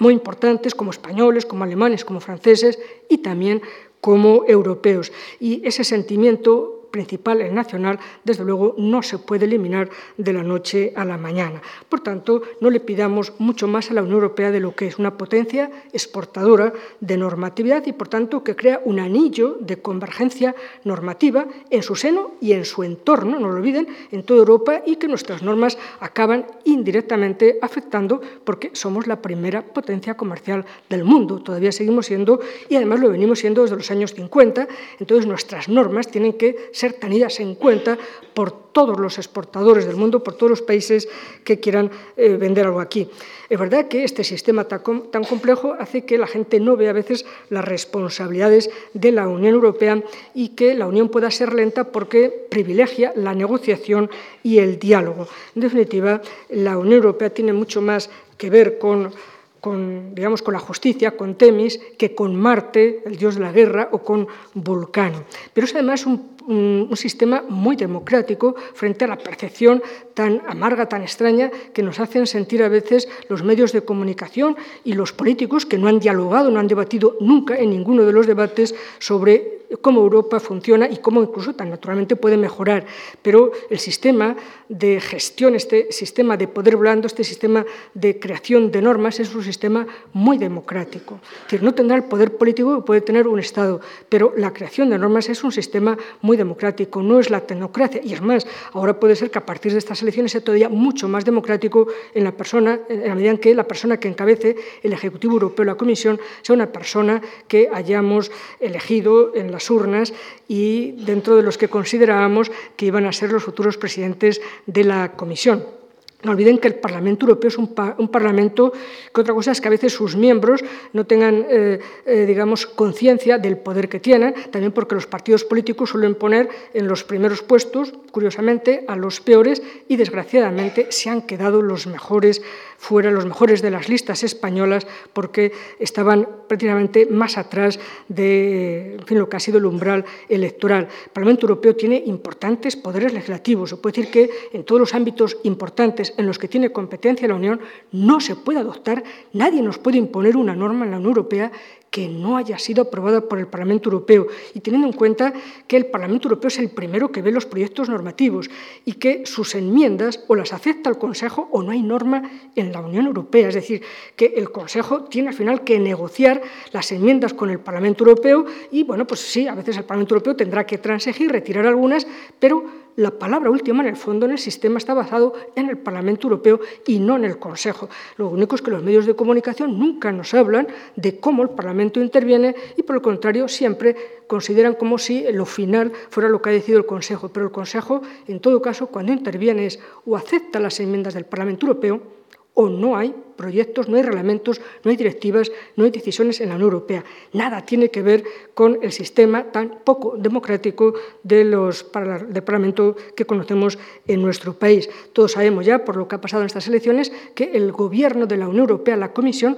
muy 0.00 0.12
importantes 0.12 0.74
como 0.74 0.90
españoles, 0.90 1.46
como 1.46 1.64
alemanes, 1.64 2.04
como 2.04 2.20
franceses 2.20 2.78
y 3.08 3.24
también 3.24 3.62
como 4.02 4.44
europeos. 4.46 5.12
Y 5.40 5.66
ese 5.66 5.84
sentimiento 5.84 6.79
principal, 6.90 7.40
el 7.40 7.54
nacional, 7.54 7.98
desde 8.24 8.44
luego 8.44 8.74
no 8.78 9.02
se 9.02 9.18
puede 9.18 9.46
eliminar 9.46 9.90
de 10.16 10.32
la 10.32 10.42
noche 10.42 10.92
a 10.96 11.04
la 11.04 11.18
mañana. 11.18 11.62
Por 11.88 12.00
tanto, 12.00 12.42
no 12.60 12.70
le 12.70 12.80
pidamos 12.80 13.32
mucho 13.38 13.68
más 13.68 13.90
a 13.90 13.94
la 13.94 14.02
Unión 14.02 14.16
Europea 14.16 14.50
de 14.50 14.60
lo 14.60 14.74
que 14.74 14.86
es 14.86 14.98
una 14.98 15.16
potencia 15.16 15.70
exportadora 15.92 16.72
de 17.00 17.16
normatividad 17.16 17.86
y, 17.86 17.92
por 17.92 18.08
tanto, 18.08 18.44
que 18.44 18.56
crea 18.56 18.80
un 18.84 19.00
anillo 19.00 19.56
de 19.60 19.80
convergencia 19.80 20.54
normativa 20.84 21.46
en 21.70 21.82
su 21.82 21.96
seno 21.96 22.32
y 22.40 22.52
en 22.52 22.64
su 22.64 22.82
entorno, 22.82 23.38
no 23.38 23.48
lo 23.48 23.56
olviden, 23.56 23.88
en 24.10 24.22
toda 24.22 24.40
Europa 24.40 24.82
y 24.84 24.96
que 24.96 25.08
nuestras 25.08 25.42
normas 25.42 25.78
acaban 26.00 26.46
indirectamente 26.64 27.58
afectando 27.62 28.20
porque 28.44 28.70
somos 28.72 29.06
la 29.06 29.22
primera 29.22 29.62
potencia 29.62 30.16
comercial 30.16 30.64
del 30.88 31.04
mundo. 31.04 31.40
Todavía 31.40 31.72
seguimos 31.72 32.06
siendo 32.06 32.40
y 32.68 32.76
además 32.76 33.00
lo 33.00 33.10
venimos 33.10 33.38
siendo 33.38 33.62
desde 33.62 33.76
los 33.76 33.90
años 33.90 34.14
50. 34.14 34.68
Entonces, 34.98 35.26
nuestras 35.26 35.68
normas 35.68 36.08
tienen 36.08 36.34
que 36.34 36.70
ser 36.80 36.94
tenidas 36.94 37.40
en 37.40 37.54
cuenta 37.54 37.98
por 38.32 38.72
todos 38.72 38.98
los 38.98 39.18
exportadores 39.18 39.84
del 39.84 39.96
mundo, 39.96 40.24
por 40.24 40.34
todos 40.34 40.50
los 40.50 40.62
países 40.62 41.08
que 41.44 41.60
quieran 41.60 41.90
eh, 42.16 42.36
vender 42.36 42.66
algo 42.66 42.80
aquí. 42.80 43.08
Es 43.48 43.58
verdad 43.58 43.88
que 43.88 44.04
este 44.04 44.24
sistema 44.24 44.64
tan, 44.64 45.10
tan 45.10 45.24
complejo 45.24 45.74
hace 45.78 46.04
que 46.06 46.16
la 46.16 46.26
gente 46.26 46.58
no 46.58 46.76
vea 46.76 46.90
a 46.90 46.94
veces 46.94 47.26
las 47.50 47.64
responsabilidades 47.64 48.70
de 48.94 49.12
la 49.12 49.28
Unión 49.28 49.54
Europea 49.54 50.02
y 50.34 50.50
que 50.50 50.74
la 50.74 50.86
Unión 50.86 51.10
pueda 51.10 51.30
ser 51.30 51.52
lenta 51.52 51.92
porque 51.92 52.46
privilegia 52.48 53.12
la 53.14 53.34
negociación 53.34 54.10
y 54.42 54.58
el 54.58 54.78
diálogo. 54.78 55.28
En 55.54 55.62
definitiva, 55.62 56.22
la 56.48 56.78
Unión 56.78 56.94
Europea 56.94 57.30
tiene 57.30 57.52
mucho 57.52 57.82
más 57.82 58.08
que 58.38 58.48
ver 58.48 58.78
con 58.78 59.12
con, 59.60 60.14
digamos, 60.14 60.42
con 60.42 60.54
la 60.54 60.60
justicia, 60.60 61.16
con 61.16 61.36
Temis, 61.36 61.78
que 61.98 62.14
con 62.14 62.34
Marte, 62.34 63.02
el 63.04 63.16
dios 63.16 63.34
de 63.36 63.42
la 63.42 63.52
guerra, 63.52 63.88
o 63.92 63.98
con 63.98 64.26
Vulcano. 64.54 65.24
Pero 65.52 65.66
es 65.66 65.74
además 65.74 66.06
un, 66.06 66.36
un, 66.50 66.90
sistema 66.96 67.44
muy 67.48 67.76
democrático 67.76 68.54
frente 68.74 69.04
a 69.04 69.08
la 69.08 69.16
percepción 69.16 69.82
tan 70.14 70.42
amarga, 70.46 70.86
tan 70.86 71.02
extraña, 71.02 71.50
que 71.72 71.82
nos 71.82 72.00
hacen 72.00 72.26
sentir 72.26 72.62
a 72.62 72.68
veces 72.68 73.08
los 73.28 73.42
medios 73.42 73.72
de 73.72 73.82
comunicación 73.82 74.56
y 74.84 74.94
los 74.94 75.12
políticos 75.12 75.64
que 75.64 75.78
no 75.78 75.88
han 75.88 76.00
dialogado, 76.00 76.50
no 76.50 76.60
han 76.60 76.68
debatido 76.68 77.16
nunca 77.20 77.56
en 77.56 77.70
ninguno 77.70 78.04
de 78.04 78.12
los 78.12 78.26
debates 78.26 78.74
sobre 78.98 79.59
cómo 79.80 80.00
Europa 80.00 80.40
funciona 80.40 80.88
y 80.88 80.98
cómo 80.98 81.22
incluso 81.22 81.54
tan 81.54 81.70
naturalmente 81.70 82.16
puede 82.16 82.36
mejorar. 82.36 82.86
Pero 83.22 83.52
el 83.70 83.78
sistema 83.78 84.36
de 84.68 85.00
gestión, 85.00 85.54
este 85.54 85.92
sistema 85.92 86.36
de 86.36 86.48
poder 86.48 86.76
blando, 86.76 87.06
este 87.06 87.24
sistema 87.24 87.64
de 87.94 88.18
creación 88.18 88.70
de 88.70 88.82
normas 88.82 89.20
es 89.20 89.34
un 89.34 89.44
sistema 89.44 89.86
muy 90.12 90.38
democrático. 90.38 91.20
Es 91.22 91.44
decir, 91.44 91.62
no 91.62 91.74
tendrá 91.74 91.96
el 91.96 92.04
poder 92.04 92.36
político 92.36 92.76
que 92.76 92.82
puede 92.82 93.00
tener 93.00 93.28
un 93.28 93.38
Estado, 93.38 93.80
pero 94.08 94.34
la 94.36 94.52
creación 94.52 94.90
de 94.90 94.98
normas 94.98 95.28
es 95.28 95.42
un 95.44 95.52
sistema 95.52 95.96
muy 96.20 96.36
democrático, 96.36 97.02
no 97.02 97.18
es 97.20 97.30
la 97.30 97.40
tecnocracia. 97.40 98.00
Y 98.04 98.12
es 98.12 98.20
más, 98.20 98.46
ahora 98.72 98.98
puede 98.98 99.16
ser 99.16 99.30
que 99.30 99.38
a 99.38 99.46
partir 99.46 99.72
de 99.72 99.78
estas 99.78 100.02
elecciones 100.02 100.32
sea 100.32 100.40
todavía 100.40 100.68
mucho 100.68 101.08
más 101.08 101.24
democrático 101.24 101.86
en 102.14 102.24
la 102.24 102.32
persona, 102.32 102.80
en 102.88 103.08
la 103.08 103.14
medida 103.14 103.30
en 103.30 103.38
que 103.38 103.54
la 103.54 103.64
persona 103.64 103.98
que 103.98 104.08
encabece 104.08 104.56
el 104.82 104.92
Ejecutivo 104.92 105.34
Europeo, 105.34 105.64
la 105.64 105.76
Comisión, 105.76 106.20
sea 106.42 106.54
una 106.54 106.72
persona 106.72 107.22
que 107.48 107.68
hayamos 107.72 108.30
elegido 108.60 109.34
en 109.34 109.50
la 109.50 109.59
urnas 109.68 110.14
y 110.48 110.92
dentro 111.04 111.36
de 111.36 111.42
los 111.42 111.58
que 111.58 111.68
considerábamos 111.68 112.50
que 112.76 112.86
iban 112.86 113.04
a 113.04 113.12
ser 113.12 113.32
los 113.32 113.44
futuros 113.44 113.76
presidentes 113.76 114.40
de 114.66 114.84
la 114.84 115.12
Comisión. 115.12 115.80
No 116.22 116.32
olviden 116.32 116.58
que 116.58 116.68
el 116.68 116.74
Parlamento 116.74 117.24
Europeo 117.24 117.48
es 117.48 117.56
un, 117.56 117.74
Parlamento 117.74 118.72
que 119.14 119.20
otra 119.20 119.32
cosa 119.32 119.52
es 119.52 119.60
que 119.60 119.68
a 119.68 119.70
veces 119.70 119.94
sus 119.94 120.16
miembros 120.16 120.62
no 120.92 121.06
tengan, 121.06 121.46
eh, 121.48 121.80
eh, 122.04 122.26
digamos, 122.26 122.66
conciencia 122.66 123.38
del 123.38 123.56
poder 123.56 123.88
que 123.88 124.00
tienen, 124.00 124.34
también 124.50 124.72
porque 124.72 124.94
los 124.94 125.06
partidos 125.06 125.44
políticos 125.44 125.90
suelen 125.90 126.14
poner 126.14 126.50
en 126.74 126.88
los 126.88 127.04
primeros 127.04 127.42
puestos, 127.42 127.94
curiosamente, 128.12 128.84
a 128.86 128.96
los 128.96 129.20
peores 129.20 129.62
y 129.88 129.96
desgraciadamente 129.96 130.88
se 130.90 131.08
han 131.08 131.22
quedado 131.22 131.62
los 131.62 131.86
mejores 131.86 132.42
fuera 132.80 133.10
los 133.10 133.26
mejores 133.26 133.60
de 133.60 133.70
las 133.70 133.90
listas 133.90 134.24
españolas 134.24 134.86
porque 135.12 135.52
estaban 135.78 136.26
prácticamente 136.48 137.04
más 137.04 137.36
atrás 137.36 137.78
de 138.08 138.96
lo 139.10 139.28
que 139.28 139.36
ha 139.36 139.40
sido 139.40 139.58
el 139.58 139.66
umbral 139.66 140.06
electoral. 140.30 140.88
El 141.04 141.10
Parlamento 141.12 141.44
Europeo 141.44 141.76
tiene 141.76 142.02
importantes 142.06 142.76
poderes 142.76 143.12
legislativos. 143.12 143.68
Se 143.68 143.76
puede 143.76 143.96
decir 143.96 144.10
que 144.10 144.30
en 144.54 144.64
todos 144.64 144.80
los 144.80 144.94
ámbitos 144.94 145.36
importantes 145.44 146.14
en 146.16 146.26
los 146.26 146.38
que 146.38 146.48
tiene 146.48 146.72
competencia 146.72 147.28
la 147.28 147.34
Unión 147.34 147.60
no 147.92 148.18
se 148.18 148.34
puede 148.34 148.60
adoptar, 148.60 149.04
nadie 149.34 149.60
nos 149.60 149.76
puede 149.76 149.98
imponer 149.98 150.38
una 150.38 150.56
norma 150.56 150.86
en 150.86 150.92
la 150.92 150.96
Unión 150.96 151.10
Europea 151.10 151.52
que 151.90 152.08
no 152.08 152.36
haya 152.36 152.58
sido 152.58 152.82
aprobada 152.82 153.20
por 153.20 153.38
el 153.38 153.48
Parlamento 153.48 153.88
Europeo 153.90 154.28
y 154.54 154.60
teniendo 154.60 154.86
en 154.86 154.92
cuenta 154.92 155.32
que 155.66 155.76
el 155.76 155.86
Parlamento 155.86 156.28
Europeo 156.28 156.48
es 156.48 156.58
el 156.58 156.70
primero 156.70 157.10
que 157.10 157.22
ve 157.22 157.32
los 157.32 157.46
proyectos 157.46 157.88
normativos 157.88 158.48
y 158.84 158.94
que 158.94 159.26
sus 159.26 159.54
enmiendas 159.54 160.24
o 160.28 160.36
las 160.36 160.52
acepta 160.52 160.88
el 160.88 160.98
Consejo 160.98 161.48
o 161.50 161.62
no 161.62 161.72
hay 161.72 161.82
norma 161.82 162.22
en 162.54 162.72
la 162.72 162.80
Unión 162.80 163.06
Europea. 163.06 163.48
Es 163.48 163.54
decir, 163.54 163.82
que 164.14 164.34
el 164.36 164.52
Consejo 164.52 165.04
tiene 165.04 165.28
al 165.28 165.34
final 165.34 165.64
que 165.64 165.78
negociar 165.80 166.40
las 166.72 166.92
enmiendas 166.92 167.34
con 167.34 167.50
el 167.50 167.58
Parlamento 167.58 168.04
Europeo 168.04 168.46
y, 168.70 168.84
bueno, 168.84 169.06
pues 169.06 169.20
sí, 169.20 169.48
a 169.48 169.54
veces 169.54 169.76
el 169.76 169.84
Parlamento 169.84 170.14
Europeo 170.14 170.36
tendrá 170.36 170.64
que 170.64 170.78
transigir, 170.78 171.32
retirar 171.32 171.66
algunas, 171.66 172.06
pero 172.38 172.89
la 172.96 173.10
palabra 173.10 173.50
última 173.50 173.82
en 173.82 173.88
el 173.88 173.96
fondo 173.96 174.26
en 174.26 174.32
el 174.32 174.38
sistema 174.38 174.78
está 174.78 174.94
basado 174.94 175.34
en 175.54 175.68
el 175.68 175.78
Parlamento 175.78 176.26
Europeo 176.26 176.60
y 176.86 176.98
no 176.98 177.16
en 177.16 177.24
el 177.24 177.38
Consejo. 177.38 177.88
Lo 178.16 178.28
único 178.28 178.54
es 178.54 178.62
que 178.62 178.70
los 178.70 178.82
medios 178.82 179.06
de 179.06 179.14
comunicación 179.14 179.78
nunca 179.78 180.12
nos 180.12 180.34
hablan 180.34 180.68
de 180.96 181.18
cómo 181.18 181.42
el 181.42 181.50
Parlamento 181.50 182.00
interviene 182.00 182.54
y 182.76 182.82
por 182.82 182.96
el 182.96 183.02
contrario 183.02 183.48
siempre 183.48 184.22
consideran 184.26 184.74
como 184.74 184.98
si 184.98 185.24
lo 185.32 185.46
final 185.46 185.92
fuera 186.10 186.28
lo 186.28 186.40
que 186.42 186.50
ha 186.50 186.52
decidido 186.52 186.78
el 186.78 186.86
Consejo. 186.86 187.28
Pero 187.28 187.46
el 187.46 187.52
Consejo, 187.52 188.02
en 188.26 188.40
todo 188.40 188.60
caso, 188.60 188.86
cuando 188.88 189.12
interviene 189.12 189.68
o 190.06 190.16
acepta 190.16 190.60
las 190.60 190.80
enmiendas 190.80 191.14
del 191.14 191.24
Parlamento 191.24 191.66
Europeo 191.66 192.20
o 192.54 192.68
no 192.68 192.96
hay 192.96 193.14
proyectos, 193.36 193.88
no 193.88 193.96
hay 193.96 194.02
reglamentos, 194.02 194.60
no 194.84 194.90
hay 194.90 194.96
directivas, 194.96 195.50
no 195.76 195.84
hay 195.84 195.90
decisiones 195.90 196.40
en 196.40 196.50
la 196.50 196.56
Unión 196.56 196.72
Europea. 196.72 197.04
Nada 197.32 197.64
tiene 197.64 197.90
que 197.90 198.02
ver 198.02 198.24
con 198.54 198.78
el 198.82 198.92
sistema 198.92 199.50
tan 199.50 199.78
poco 199.82 200.16
democrático 200.18 200.94
de 201.22 201.44
los, 201.44 201.86
del 202.28 202.42
Parlamento 202.42 202.96
que 203.16 203.24
conocemos 203.24 203.78
en 204.06 204.20
nuestro 204.20 204.52
país. 204.52 204.90
Todos 205.12 205.32
sabemos 205.32 205.64
ya, 205.64 205.84
por 205.84 205.96
lo 205.96 206.06
que 206.06 206.16
ha 206.16 206.20
pasado 206.20 206.42
en 206.42 206.48
estas 206.48 206.68
elecciones, 206.68 207.12
que 207.34 207.52
el 207.54 207.72
gobierno 207.72 208.26
de 208.26 208.36
la 208.36 208.48
Unión 208.48 208.68
Europea, 208.68 208.96
la 208.96 209.14
Comisión, 209.14 209.56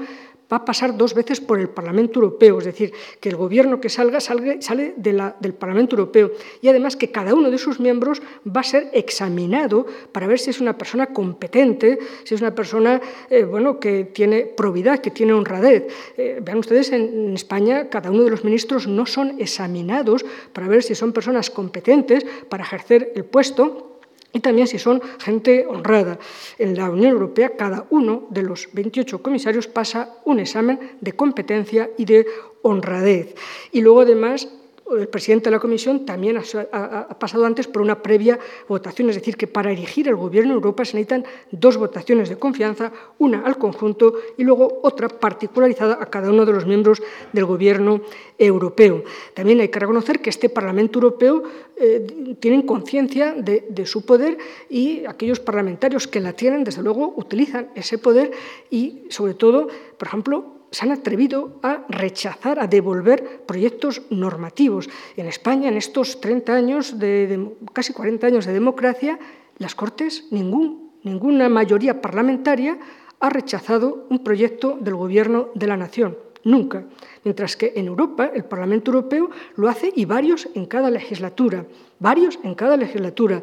va 0.53 0.59
a 0.59 0.65
pasar 0.65 0.97
dos 0.97 1.15
veces 1.15 1.41
por 1.41 1.59
el 1.59 1.71
Parlamento 1.71 2.21
Europeo, 2.21 2.59
es 2.59 2.67
decir, 2.67 2.93
que 3.21 3.31
el 3.31 3.37
gobierno 3.37 3.81
que 3.81 3.89
salga, 3.89 4.21
sale 4.21 4.95
del 4.97 5.55
Parlamento 5.55 5.97
Europeo 5.97 6.33
y 6.61 6.69
además 6.69 6.97
que 6.97 7.11
cada 7.11 7.35
uno 7.35 7.51
de 7.51 7.59
sus 7.59 7.81
miembros 7.81 8.21
va 8.45 8.61
a 8.61 8.65
ser 8.65 8.91
examinado 8.93 9.87
para 10.13 10.27
ver 10.27 10.39
si 10.39 10.51
es 10.51 10.61
una 10.61 10.77
persona 10.77 11.07
competente, 11.07 11.99
si 12.25 12.35
es 12.35 12.41
una 12.41 12.55
persona 12.55 13.01
eh, 13.31 13.45
bueno, 13.45 13.81
que 13.81 14.05
tiene 14.05 14.43
probidad, 14.43 14.99
que 14.99 15.11
tiene 15.11 15.33
honradez. 15.33 15.87
Eh, 16.17 16.41
vean 16.43 16.59
ustedes, 16.59 16.93
en 16.93 17.33
España 17.35 17.89
cada 17.89 18.11
uno 18.11 18.25
de 18.25 18.31
los 18.31 18.45
ministros 18.45 18.87
no 18.87 19.07
son 19.07 19.41
examinados 19.41 20.25
para 20.53 20.69
ver 20.69 20.83
si 20.83 20.95
son 20.95 21.13
personas 21.13 21.51
competentes 21.51 22.27
para 22.49 22.65
ejercer 22.65 23.13
el 23.15 23.25
puesto 23.25 23.92
y 24.33 24.41
también 24.41 24.67
si 24.67 24.79
son 24.79 25.01
gente 25.19 25.67
honrada. 25.67 26.19
En 26.59 26.77
la 26.77 26.91
Unión 26.91 27.13
Europea, 27.13 27.57
cada 27.57 27.87
uno 27.91 28.27
de 28.31 28.43
los 28.43 28.69
28 28.73 29.23
comisarios 29.23 29.69
pasa 29.69 30.17
un 30.25 30.41
examen 30.41 30.97
de 31.01 31.13
competencia 31.13 31.91
y 31.99 32.05
de 32.05 32.27
honradez. 32.63 33.35
Y 33.73 33.81
luego, 33.81 34.03
además, 34.03 34.49
el 34.99 35.09
presidente 35.09 35.47
de 35.47 35.53
la 35.53 35.61
Comisión 35.61 36.05
también 36.05 36.39
ha, 36.39 37.19
pasado 37.19 37.45
antes 37.45 37.67
por 37.67 37.83
una 37.83 38.03
previa 38.03 38.39
votación, 38.69 39.11
es 39.11 39.17
decir, 39.17 39.37
que 39.37 39.47
para 39.47 39.71
erigir 39.71 40.09
el 40.09 40.17
Gobierno 40.17 40.51
de 40.51 40.57
Europa 40.57 40.85
se 40.85 40.97
necesitan 40.97 41.25
dos 41.51 41.77
votaciones 41.77 42.29
de 42.29 42.37
confianza, 42.37 42.93
una 43.19 43.43
al 43.45 43.59
conjunto 43.59 44.15
y 44.37 44.45
luego 44.45 44.81
otra 44.83 45.09
particularizada 45.09 45.99
a 46.01 46.07
cada 46.07 46.31
uno 46.31 46.45
de 46.45 46.53
los 46.53 46.67
miembros 46.67 47.03
del 47.33 47.45
Gobierno 47.45 48.01
europeo. 48.39 49.05
También 49.35 49.61
hay 49.61 49.69
que 49.69 49.79
reconocer 49.79 50.21
que 50.21 50.31
este 50.31 50.49
Parlamento 50.49 50.99
Europeo 50.99 51.43
eh, 51.77 52.37
tiene 52.41 52.65
conciencia 52.67 53.33
de, 53.33 53.67
de 53.69 53.87
su 53.87 54.05
poder 54.05 54.39
y 54.69 55.05
aquellos 55.07 55.41
parlamentarios 55.41 56.07
que 56.07 56.21
la 56.21 56.33
tienen, 56.33 56.65
desde 56.65 56.83
luego, 56.83 57.15
utilizan 57.17 57.71
ese 57.75 57.99
poder 57.99 58.31
y, 58.71 59.05
sobre 59.09 59.35
todo, 59.35 59.69
por 59.99 60.09
ejemplo, 60.09 60.62
se 60.73 60.85
han 60.85 60.91
atrevido 60.91 61.61
a 61.63 61.85
rechazar, 61.89 62.59
a 62.59 62.67
devolver 62.67 63.45
proyectos 63.47 64.03
normativos. 64.11 64.89
En 65.17 65.27
España, 65.27 65.69
en 65.69 65.77
estos 65.77 66.21
30 66.21 66.53
años, 66.53 66.99
de, 66.99 67.53
casi 67.73 67.93
40 67.93 68.27
años 68.27 68.47
de 68.47 68.55
democracia, 68.55 69.19
las 69.59 69.75
Cortes, 69.75 70.27
ningún, 70.31 70.91
ninguna 71.05 71.49
mayoría 71.49 72.01
parlamentaria 72.01 72.79
ha 73.21 73.29
rechazado 73.29 74.07
un 74.09 74.25
proyecto 74.25 74.79
del 74.81 74.97
Gobierno 74.97 75.51
de 75.55 75.67
la 75.67 75.77
Nación. 75.77 76.17
Nunca. 76.45 76.85
Mientras 77.23 77.57
que 77.57 77.75
en 77.77 77.87
Europa, 77.87 78.31
el 78.35 78.45
Parlamento 78.45 78.91
Europeo 78.91 79.31
lo 79.55 79.69
hace 79.69 79.93
y 79.95 80.07
varios 80.07 80.49
en 80.55 80.67
cada 80.67 80.91
legislatura. 80.91 81.67
Varios 82.01 82.41
en 82.43 82.55
cada 82.55 82.77
legislatura. 82.77 83.43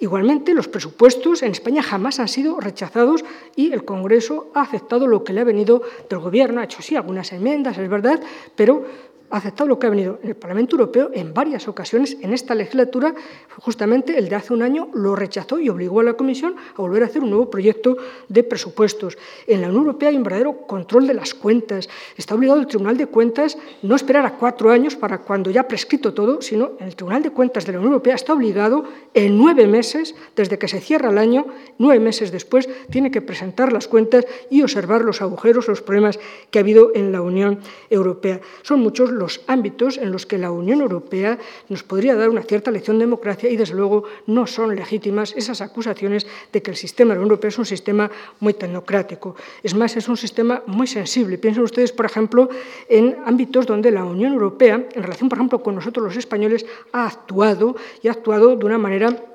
Igualmente, 0.00 0.54
los 0.54 0.66
presupuestos 0.66 1.42
en 1.42 1.52
España 1.52 1.82
jamás 1.82 2.20
han 2.20 2.28
sido 2.28 2.58
rechazados 2.58 3.22
y 3.54 3.70
el 3.72 3.84
Congreso 3.84 4.50
ha 4.54 4.62
aceptado 4.62 5.06
lo 5.06 5.24
que 5.24 5.34
le 5.34 5.42
ha 5.42 5.44
venido 5.44 5.82
del 6.08 6.20
Gobierno. 6.20 6.62
Ha 6.62 6.64
hecho 6.64 6.80
sí 6.80 6.96
algunas 6.96 7.32
enmiendas, 7.32 7.76
es 7.76 7.88
verdad, 7.88 8.18
pero 8.56 8.82
ha 9.30 9.36
aceptado 9.36 9.68
lo 9.68 9.78
que 9.78 9.86
ha 9.86 9.90
venido 9.90 10.18
en 10.22 10.30
el 10.30 10.36
Parlamento 10.36 10.76
Europeo 10.76 11.10
en 11.12 11.32
varias 11.32 11.68
ocasiones 11.68 12.16
en 12.20 12.32
esta 12.32 12.54
legislatura. 12.54 13.14
Justamente 13.58 14.18
el 14.18 14.28
de 14.28 14.36
hace 14.36 14.52
un 14.52 14.62
año 14.62 14.88
lo 14.94 15.14
rechazó 15.16 15.58
y 15.60 15.68
obligó 15.68 16.00
a 16.00 16.04
la 16.04 16.14
Comisión 16.14 16.56
a 16.76 16.82
volver 16.82 17.02
a 17.02 17.06
hacer 17.06 17.22
un 17.22 17.30
nuevo 17.30 17.50
proyecto 17.50 17.96
de 18.28 18.42
presupuestos. 18.42 19.16
En 19.46 19.60
la 19.60 19.68
Unión 19.68 19.84
Europea 19.84 20.08
hay 20.08 20.16
un 20.16 20.24
verdadero 20.24 20.66
control 20.66 21.06
de 21.06 21.14
las 21.14 21.34
cuentas. 21.34 21.88
Está 22.16 22.34
obligado 22.34 22.60
el 22.60 22.66
Tribunal 22.66 22.96
de 22.96 23.06
Cuentas 23.06 23.56
no 23.82 23.94
esperar 23.94 24.26
a 24.26 24.36
cuatro 24.36 24.70
años 24.70 24.96
para 24.96 25.18
cuando 25.18 25.50
ya 25.50 25.62
ha 25.62 25.68
prescrito 25.68 26.12
todo, 26.12 26.42
sino 26.42 26.72
el 26.80 26.96
Tribunal 26.96 27.22
de 27.22 27.30
Cuentas 27.30 27.66
de 27.66 27.72
la 27.72 27.78
Unión 27.78 27.92
Europea 27.92 28.14
está 28.14 28.32
obligado 28.32 28.84
en 29.14 29.38
nueve 29.38 29.66
meses, 29.66 30.14
desde 30.34 30.58
que 30.58 30.68
se 30.68 30.80
cierra 30.80 31.10
el 31.10 31.18
año, 31.18 31.46
nueve 31.78 32.00
meses 32.00 32.32
después, 32.32 32.68
tiene 32.90 33.10
que 33.10 33.22
presentar 33.22 33.72
las 33.72 33.88
cuentas 33.88 34.26
y 34.50 34.62
observar 34.62 35.02
los 35.02 35.22
agujeros, 35.22 35.68
los 35.68 35.82
problemas 35.82 36.18
que 36.50 36.58
ha 36.58 36.62
habido 36.62 36.92
en 36.94 37.12
la 37.12 37.22
Unión 37.22 37.60
Europea. 37.90 38.40
Son 38.62 38.80
muchos 38.80 39.10
los 39.20 39.42
ámbitos 39.46 39.98
en 39.98 40.10
los 40.10 40.26
que 40.26 40.38
la 40.38 40.50
Unión 40.50 40.80
Europea 40.80 41.38
nos 41.68 41.84
podría 41.84 42.16
dar 42.16 42.30
una 42.30 42.42
cierta 42.42 42.70
lección 42.70 42.98
de 42.98 43.04
democracia 43.04 43.50
y, 43.50 43.56
desde 43.56 43.74
luego, 43.74 44.04
no 44.26 44.46
son 44.46 44.74
legítimas 44.74 45.34
esas 45.36 45.60
acusaciones 45.60 46.26
de 46.52 46.62
que 46.62 46.72
el 46.72 46.76
sistema 46.76 47.10
de 47.10 47.16
la 47.16 47.20
Unión 47.20 47.30
Europea 47.30 47.50
es 47.50 47.58
un 47.58 47.66
sistema 47.66 48.10
muy 48.40 48.54
tecnocrático. 48.54 49.36
Es 49.62 49.74
más, 49.74 49.96
es 49.96 50.08
un 50.08 50.16
sistema 50.16 50.62
muy 50.66 50.86
sensible. 50.86 51.38
Piensen 51.38 51.62
ustedes, 51.62 51.92
por 51.92 52.06
ejemplo, 52.06 52.48
en 52.88 53.16
ámbitos 53.24 53.66
donde 53.66 53.90
la 53.90 54.04
Unión 54.04 54.32
Europea, 54.32 54.88
en 54.90 55.02
relación, 55.02 55.28
por 55.28 55.38
ejemplo, 55.38 55.62
con 55.62 55.74
nosotros 55.74 56.04
los 56.04 56.16
españoles, 56.16 56.66
ha 56.92 57.06
actuado 57.06 57.76
y 58.02 58.08
ha 58.08 58.12
actuado 58.12 58.56
de 58.56 58.64
una 58.64 58.78
manera 58.78 59.29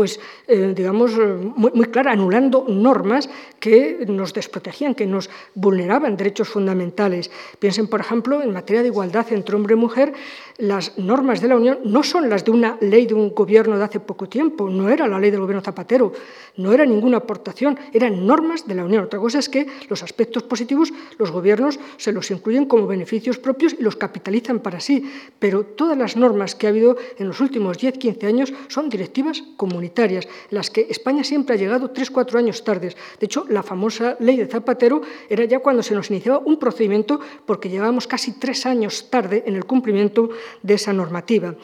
pues, 0.00 0.18
eh, 0.48 0.72
digamos, 0.74 1.12
eh, 1.12 1.36
muy, 1.56 1.72
muy, 1.74 1.84
clara, 1.88 2.12
anulando 2.12 2.64
normas 2.66 3.28
que 3.58 4.06
nos 4.08 4.32
desprotegían, 4.32 4.94
que 4.94 5.04
nos 5.04 5.28
vulneraban 5.54 6.16
derechos 6.16 6.48
fundamentales. 6.48 7.30
Piensen, 7.58 7.86
por 7.86 8.00
ejemplo, 8.00 8.40
en 8.40 8.50
materia 8.50 8.80
de 8.80 8.88
igualdad 8.88 9.30
entre 9.30 9.56
hombre 9.56 9.74
y 9.74 9.76
mujer, 9.76 10.14
las 10.56 10.96
normas 10.96 11.42
de 11.42 11.48
la 11.48 11.56
Unión 11.56 11.80
no 11.84 12.02
son 12.02 12.30
las 12.30 12.46
de 12.46 12.50
una 12.50 12.78
ley 12.80 13.04
de 13.04 13.12
un 13.12 13.34
gobierno 13.34 13.76
de 13.76 13.84
hace 13.84 14.00
poco 14.00 14.26
tiempo, 14.26 14.70
no 14.70 14.88
era 14.88 15.06
la 15.06 15.20
ley 15.20 15.30
del 15.30 15.40
gobierno 15.40 15.60
Zapatero, 15.60 16.14
no 16.56 16.72
era 16.72 16.86
ninguna 16.86 17.18
aportación, 17.18 17.78
eran 17.92 18.26
normas 18.26 18.66
de 18.66 18.74
la 18.76 18.86
Unión. 18.86 19.04
Otra 19.04 19.18
cosa 19.18 19.38
es 19.38 19.50
que 19.50 19.66
los 19.90 20.02
aspectos 20.02 20.44
positivos 20.44 20.94
los 21.18 21.30
gobiernos 21.30 21.78
se 21.98 22.12
los 22.12 22.30
incluyen 22.30 22.64
como 22.64 22.86
beneficios 22.86 23.36
propios 23.36 23.76
y 23.78 23.82
los 23.82 23.96
capitalizan 23.96 24.60
para 24.60 24.80
sí, 24.80 25.04
pero 25.38 25.64
todas 25.64 25.98
las 25.98 26.16
normas 26.16 26.54
que 26.54 26.66
ha 26.66 26.70
habido 26.70 26.96
en 27.18 27.28
los 27.28 27.40
últimos 27.40 27.78
10-15 27.78 28.26
años 28.26 28.54
son 28.68 28.88
directivas 28.88 29.42
comunitarias 29.58 29.89
las 30.50 30.70
que 30.70 30.86
España 30.90 31.24
siempre 31.24 31.54
ha 31.54 31.58
llegado 31.58 31.90
tres, 31.90 32.10
cuatro 32.10 32.38
años 32.38 32.64
tardes. 32.64 32.96
De 33.18 33.26
hecho, 33.26 33.46
la 33.48 33.62
famosa 33.62 34.16
ley 34.20 34.36
de 34.36 34.46
Zapatero 34.46 35.02
era 35.28 35.44
ya 35.44 35.58
cuando 35.60 35.82
se 35.82 35.94
nos 35.94 36.10
iniciaba 36.10 36.38
un 36.38 36.58
procedimiento 36.58 37.20
porque 37.46 37.68
llevábamos 37.68 38.06
casi 38.06 38.32
tres 38.32 38.66
años 38.66 39.10
tarde 39.10 39.44
en 39.46 39.56
el 39.56 39.64
cumplimiento 39.64 40.30
de 40.62 40.74
esa 40.74 40.92
normativa. 40.92 41.54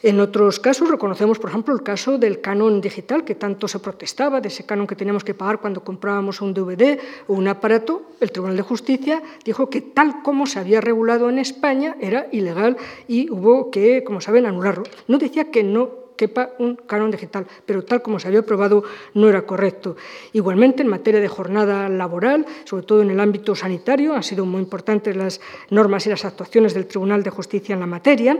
En 0.00 0.20
otros 0.20 0.60
casos 0.60 0.88
reconocemos, 0.88 1.40
por 1.40 1.50
ejemplo, 1.50 1.74
el 1.74 1.82
caso 1.82 2.18
del 2.18 2.40
canon 2.40 2.80
digital, 2.80 3.24
que 3.24 3.34
tanto 3.34 3.66
se 3.66 3.80
protestaba, 3.80 4.40
de 4.40 4.46
ese 4.46 4.64
canon 4.64 4.86
que 4.86 4.94
teníamos 4.94 5.24
que 5.24 5.34
pagar 5.34 5.58
cuando 5.58 5.82
comprábamos 5.82 6.40
un 6.40 6.54
DVD 6.54 7.00
o 7.26 7.34
un 7.34 7.48
aparato. 7.48 8.02
El 8.20 8.30
Tribunal 8.30 8.56
de 8.56 8.62
Justicia 8.62 9.20
dijo 9.44 9.68
que 9.68 9.80
tal 9.80 10.22
como 10.22 10.46
se 10.46 10.60
había 10.60 10.80
regulado 10.80 11.28
en 11.28 11.40
España 11.40 11.96
era 12.00 12.28
ilegal 12.30 12.76
y 13.08 13.28
hubo 13.28 13.72
que, 13.72 14.04
como 14.04 14.20
saben, 14.20 14.46
anularlo. 14.46 14.84
No 15.08 15.18
decía 15.18 15.50
que 15.50 15.64
no 15.64 16.07
quepa 16.18 16.50
un 16.58 16.74
canon 16.74 17.14
digital, 17.14 17.46
pero 17.64 17.86
tal 17.86 18.02
como 18.02 18.18
se 18.18 18.26
había 18.26 18.40
aprobado 18.40 18.82
no 19.14 19.30
era 19.30 19.46
correcto. 19.46 19.96
Igualmente, 20.34 20.82
en 20.82 20.88
materia 20.88 21.20
de 21.20 21.28
jornada 21.28 21.88
laboral, 21.88 22.44
sobre 22.64 22.82
todo 22.82 23.00
en 23.00 23.10
el 23.10 23.20
ámbito 23.20 23.54
sanitario, 23.54 24.12
han 24.12 24.24
sido 24.24 24.44
muy 24.44 24.60
importantes 24.60 25.16
las 25.16 25.40
normas 25.70 26.04
y 26.06 26.10
las 26.10 26.26
actuaciones 26.26 26.74
del 26.74 26.86
Tribunal 26.86 27.22
de 27.22 27.30
Justicia 27.30 27.72
en 27.72 27.80
la 27.80 27.86
materia. 27.86 28.36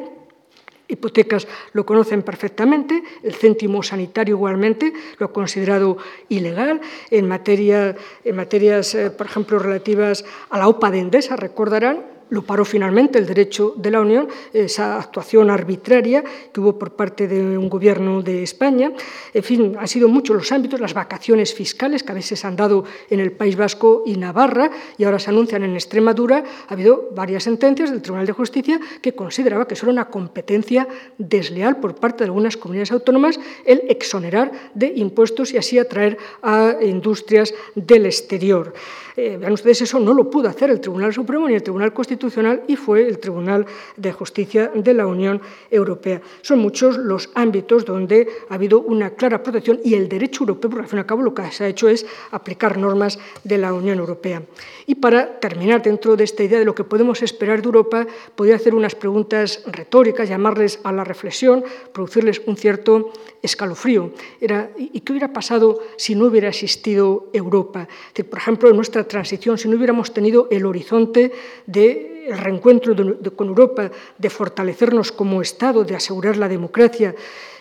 Hipotecas 0.89 1.47
lo 1.75 1.85
conocen 1.85 2.23
perfectamente, 2.23 3.03
el 3.23 3.35
céntimo 3.35 3.83
sanitario 3.83 4.37
igualmente 4.37 4.93
lo 5.19 5.27
ha 5.27 5.33
considerado 5.33 5.99
ilegal. 6.31 6.81
En, 7.11 7.29
materia, 7.29 7.95
en 8.25 8.37
materias, 8.37 8.95
eh, 8.95 9.11
por 9.11 9.27
ejemplo, 9.27 9.59
relativas 9.59 10.25
a 10.49 10.59
la 10.59 10.67
OPA 10.67 10.91
de 10.91 10.99
Endesa, 11.01 11.37
recordarán, 11.37 12.18
lo 12.31 12.43
paró 12.43 12.65
finalmente 12.65 13.19
el 13.19 13.27
derecho 13.27 13.75
de 13.77 13.91
la 13.91 14.01
Unión, 14.01 14.29
esa 14.53 14.99
actuación 14.99 15.51
arbitraria 15.51 16.23
que 16.53 16.61
hubo 16.61 16.79
por 16.79 16.93
parte 16.93 17.27
de 17.29 17.57
un 17.57 17.69
gobierno 17.69 18.23
de 18.23 18.43
España. 18.43 18.93
En 19.33 19.43
fin, 19.43 19.77
han 19.79 19.89
sido 19.89 20.09
muchos 20.09 20.37
los 20.37 20.53
ámbitos, 20.53 20.81
las 20.81 20.95
vacaciones 20.95 21.55
fiscales 21.55 22.03
que 22.03 22.13
a 22.13 22.15
veces 22.15 22.45
han 22.45 22.57
dado 22.57 22.85
en 23.11 23.21
el 23.21 23.33
País 23.33 23.57
Vasco 23.57 24.03
y 24.07 24.17
Navarra 24.17 24.71
y 24.97 25.05
ahora 25.05 25.19
se 25.19 25.31
anuncian 25.31 25.63
en 25.65 25.75
Extremadura. 25.75 26.45
Ha 26.69 26.73
habido 26.73 27.11
varias 27.15 27.45
sentencias 27.45 27.91
del 27.91 28.03
Tribunal 28.03 28.27
de 28.27 28.33
Justicia 28.33 28.81
que 29.01 29.15
consideraba 29.15 29.67
que 29.67 29.75
eso 29.75 29.87
era 29.87 29.93
una 29.93 30.09
competencia 30.09 30.87
desleal 31.17 31.79
por 31.79 31.95
parte 31.95 32.19
de 32.19 32.25
algunas 32.25 32.57
comunidades 32.57 32.93
autónomas 32.93 33.39
el 33.65 33.83
exonerar 33.89 34.53
de 34.75 34.93
impuestos 34.97 35.53
y 35.53 35.59
así 35.59 35.79
atraer 35.79 36.19
a 36.43 36.77
industrias 36.83 37.55
del 37.75 38.07
exterior. 38.07 38.75
Eh, 39.21 39.37
vean 39.37 39.53
ustedes, 39.53 39.83
eso 39.83 39.99
no 39.99 40.15
lo 40.15 40.31
pudo 40.31 40.49
hacer 40.49 40.71
el 40.71 40.81
Tribunal 40.81 41.13
Supremo 41.13 41.49
ni 41.49 41.55
el 41.55 41.63
Tribunal 41.65 41.93
Constitucional 41.93 42.63
y 42.69 42.77
fue 42.77 43.03
el 43.03 43.19
Tribunal 43.19 43.67
de 43.97 44.13
Justicia 44.13 44.71
de 44.73 44.95
la 44.95 45.09
Unión 45.09 45.41
Europea. 45.73 46.23
Son 46.41 46.61
muchos 46.61 46.97
los 46.97 47.29
ámbitos 47.35 47.85
donde 47.85 48.29
ha 48.49 48.55
habido 48.55 48.79
una 48.79 49.11
clara 49.11 49.43
protección 49.43 49.81
y 49.83 49.95
el 49.95 50.09
derecho 50.09 50.45
europeo, 50.45 50.71
porque 50.71 50.85
al 50.85 50.89
fin 50.89 50.99
y 50.99 51.01
al 51.01 51.07
cabo 51.07 51.23
lo 51.23 51.35
que 51.35 51.51
se 51.51 51.65
ha 51.65 51.67
hecho 51.67 51.89
es 51.89 52.07
aplicar 52.31 52.79
normas 52.79 53.19
de 53.43 53.59
la 53.59 53.75
Unión 53.75 53.99
Europea. 53.99 54.41
Y 54.87 54.95
para 54.95 55.41
terminar 55.41 55.83
dentro 55.83 56.15
de 56.15 56.23
esta 56.23 56.45
idea 56.45 56.61
de 56.61 56.65
lo 56.65 56.77
que 56.77 56.85
podemos 56.85 57.21
esperar 57.21 57.61
de 57.61 57.67
Europa, 57.67 58.07
podría 58.37 58.55
hacer 58.55 58.73
unas 58.73 58.95
preguntas 58.95 59.65
retóricas, 59.67 60.29
llamarles 60.29 60.79
a 60.85 60.93
la 60.93 61.03
reflexión, 61.03 61.65
producirles 61.93 62.41
un 62.47 62.57
cierto 62.57 63.11
escalofrío. 63.43 64.13
Era, 64.41 64.71
¿Y 64.79 65.01
qué 65.01 65.11
hubiera 65.13 65.33
pasado 65.33 65.81
si 65.97 66.15
no 66.15 66.27
hubiera 66.27 66.49
existido 66.49 67.31
Europa? 67.33 67.89
por 68.31 68.39
ejemplo, 68.39 68.71
en 68.71 68.77
nuestra 68.77 69.08
transición, 69.09 69.59
si 69.59 69.69
no 69.69 69.77
hubiéramos 69.77 70.13
tenido 70.13 70.49
el 70.51 70.67
horizonte 70.67 71.33
del 71.67 72.37
reencuentro 72.37 72.95
con 73.35 73.49
Europa, 73.49 73.91
de 74.19 74.31
fortalecernos 74.31 75.11
como 75.11 75.43
Estado, 75.43 75.85
de 75.85 75.97
asegurar 75.97 76.37
la 76.37 76.49
democracia, 76.49 77.15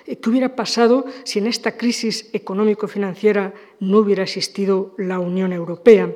eh, 0.05 0.17
¿qué 0.17 0.29
hubiera 0.29 0.55
pasado 0.55 1.05
si 1.23 1.39
en 1.39 1.47
esta 1.47 1.77
crisis 1.77 2.29
económico-financiera 2.33 3.53
no 3.79 3.99
hubiera 3.99 4.23
existido 4.23 4.93
la 4.97 5.19
Unión 5.19 5.53
Europea? 5.53 6.11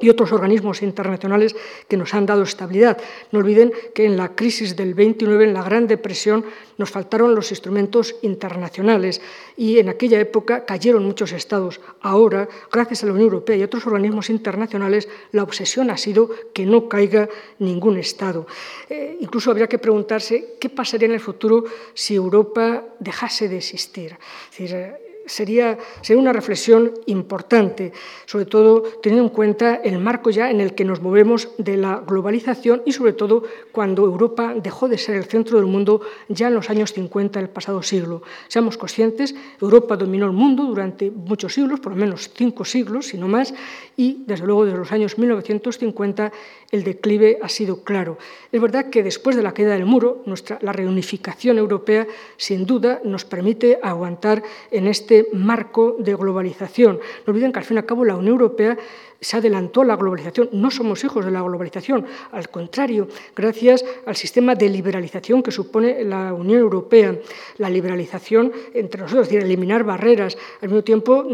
Y 0.00 0.10
otros 0.10 0.32
organismos 0.32 0.82
internacionales 0.82 1.54
que 1.88 1.96
nos 1.96 2.14
han 2.14 2.26
dado 2.26 2.42
estabilidad. 2.42 2.98
No 3.30 3.38
olviden 3.38 3.72
que 3.94 4.04
en 4.04 4.16
la 4.16 4.34
crisis 4.34 4.74
del 4.74 4.94
29, 4.94 5.44
en 5.44 5.54
la 5.54 5.62
Gran 5.62 5.86
Depresión, 5.86 6.44
nos 6.78 6.90
faltaron 6.90 7.34
los 7.34 7.50
instrumentos 7.50 8.16
internacionales 8.22 9.20
y 9.56 9.78
en 9.78 9.88
aquella 9.88 10.18
época 10.18 10.64
cayeron 10.64 11.04
muchos 11.04 11.32
estados. 11.32 11.80
Ahora, 12.00 12.48
gracias 12.72 13.02
a 13.02 13.06
la 13.06 13.12
Unión 13.12 13.26
Europea 13.26 13.56
y 13.56 13.62
otros 13.62 13.86
organismos 13.86 14.30
internacionales, 14.30 15.08
la 15.30 15.44
obsesión 15.44 15.90
ha 15.90 15.96
sido 15.96 16.30
que 16.52 16.66
no 16.66 16.88
caiga 16.88 17.28
ningún 17.60 17.96
estado. 17.96 18.46
Eh, 18.90 19.16
incluso 19.20 19.50
habría 19.50 19.68
que 19.68 19.78
preguntarse 19.78 20.56
qué 20.58 20.68
pasaría 20.68 21.06
en 21.06 21.14
el 21.14 21.20
futuro 21.20 21.64
si 21.94 22.16
Europa 22.16 22.84
dejase 22.98 23.48
de 23.48 23.58
existir. 23.58 24.16
Es 24.50 24.58
decir, 24.58 25.03
sería, 25.26 25.78
sería 26.02 26.20
una 26.20 26.32
reflexión 26.32 26.92
importante, 27.06 27.92
sobre 28.26 28.46
todo 28.46 28.82
teniendo 29.02 29.28
en 29.28 29.34
cuenta 29.34 29.76
el 29.76 29.98
marco 29.98 30.30
ya 30.30 30.50
en 30.50 30.60
el 30.60 30.74
que 30.74 30.84
nos 30.84 31.00
movemos 31.00 31.48
de 31.58 31.76
la 31.76 32.02
globalización 32.06 32.82
y 32.84 32.92
sobre 32.92 33.12
todo 33.12 33.44
cuando 33.72 34.04
Europa 34.04 34.54
dejó 34.54 34.88
de 34.88 34.98
ser 34.98 35.16
el 35.16 35.24
centro 35.24 35.58
del 35.58 35.66
mundo 35.66 36.00
ya 36.28 36.48
en 36.48 36.54
los 36.54 36.70
años 36.70 36.92
50 36.92 37.40
del 37.40 37.48
pasado 37.48 37.82
siglo. 37.82 38.22
Seamos 38.48 38.76
conscientes, 38.76 39.34
Europa 39.60 39.96
dominó 39.96 40.26
el 40.26 40.32
mundo 40.32 40.64
durante 40.64 41.10
muchos 41.10 41.54
siglos, 41.54 41.80
por 41.80 41.92
lo 41.92 41.98
menos 41.98 42.30
cinco 42.34 42.64
siglos, 42.64 43.06
si 43.06 43.18
no 43.18 43.28
más, 43.28 43.54
y 43.96 44.24
desde 44.26 44.46
luego 44.46 44.64
desde 44.64 44.78
los 44.78 44.92
años 44.92 45.18
1950 45.18 46.32
el 46.70 46.84
declive 46.84 47.38
ha 47.40 47.48
sido 47.48 47.84
claro. 47.84 48.18
Es 48.50 48.60
verdad 48.60 48.90
que 48.90 49.02
después 49.02 49.36
de 49.36 49.42
la 49.42 49.52
caída 49.52 49.74
del 49.74 49.86
muro, 49.86 50.22
nuestra, 50.26 50.58
la 50.60 50.72
reunificación 50.72 51.58
europea 51.58 52.06
sin 52.36 52.66
duda 52.66 53.00
nos 53.04 53.24
permite 53.24 53.78
aguantar 53.82 54.42
en 54.70 54.86
este 54.88 55.13
marco 55.32 55.96
de 55.98 56.14
globalización. 56.14 56.98
No 57.26 57.32
olviden 57.32 57.52
que 57.52 57.58
al 57.60 57.64
fin 57.64 57.76
y 57.76 57.80
al 57.80 57.86
cabo 57.86 58.04
la 58.04 58.16
Unión 58.16 58.32
Europea 58.32 58.76
se 59.24 59.38
adelantó 59.38 59.84
la 59.84 59.96
globalización. 59.96 60.50
No 60.52 60.70
somos 60.70 61.02
hijos 61.02 61.24
de 61.24 61.30
la 61.30 61.42
globalización, 61.42 62.04
al 62.32 62.50
contrario, 62.50 63.08
gracias 63.34 63.84
al 64.06 64.16
sistema 64.16 64.54
de 64.54 64.68
liberalización 64.68 65.42
que 65.42 65.50
supone 65.50 66.04
la 66.04 66.34
Unión 66.34 66.60
Europea, 66.60 67.18
la 67.58 67.70
liberalización 67.70 68.52
entre 68.74 69.00
nosotros, 69.00 69.26
es 69.26 69.32
decir, 69.32 69.44
eliminar 69.44 69.84
barreras, 69.84 70.36
al 70.60 70.68
mismo 70.68 70.84
tiempo 70.84 71.24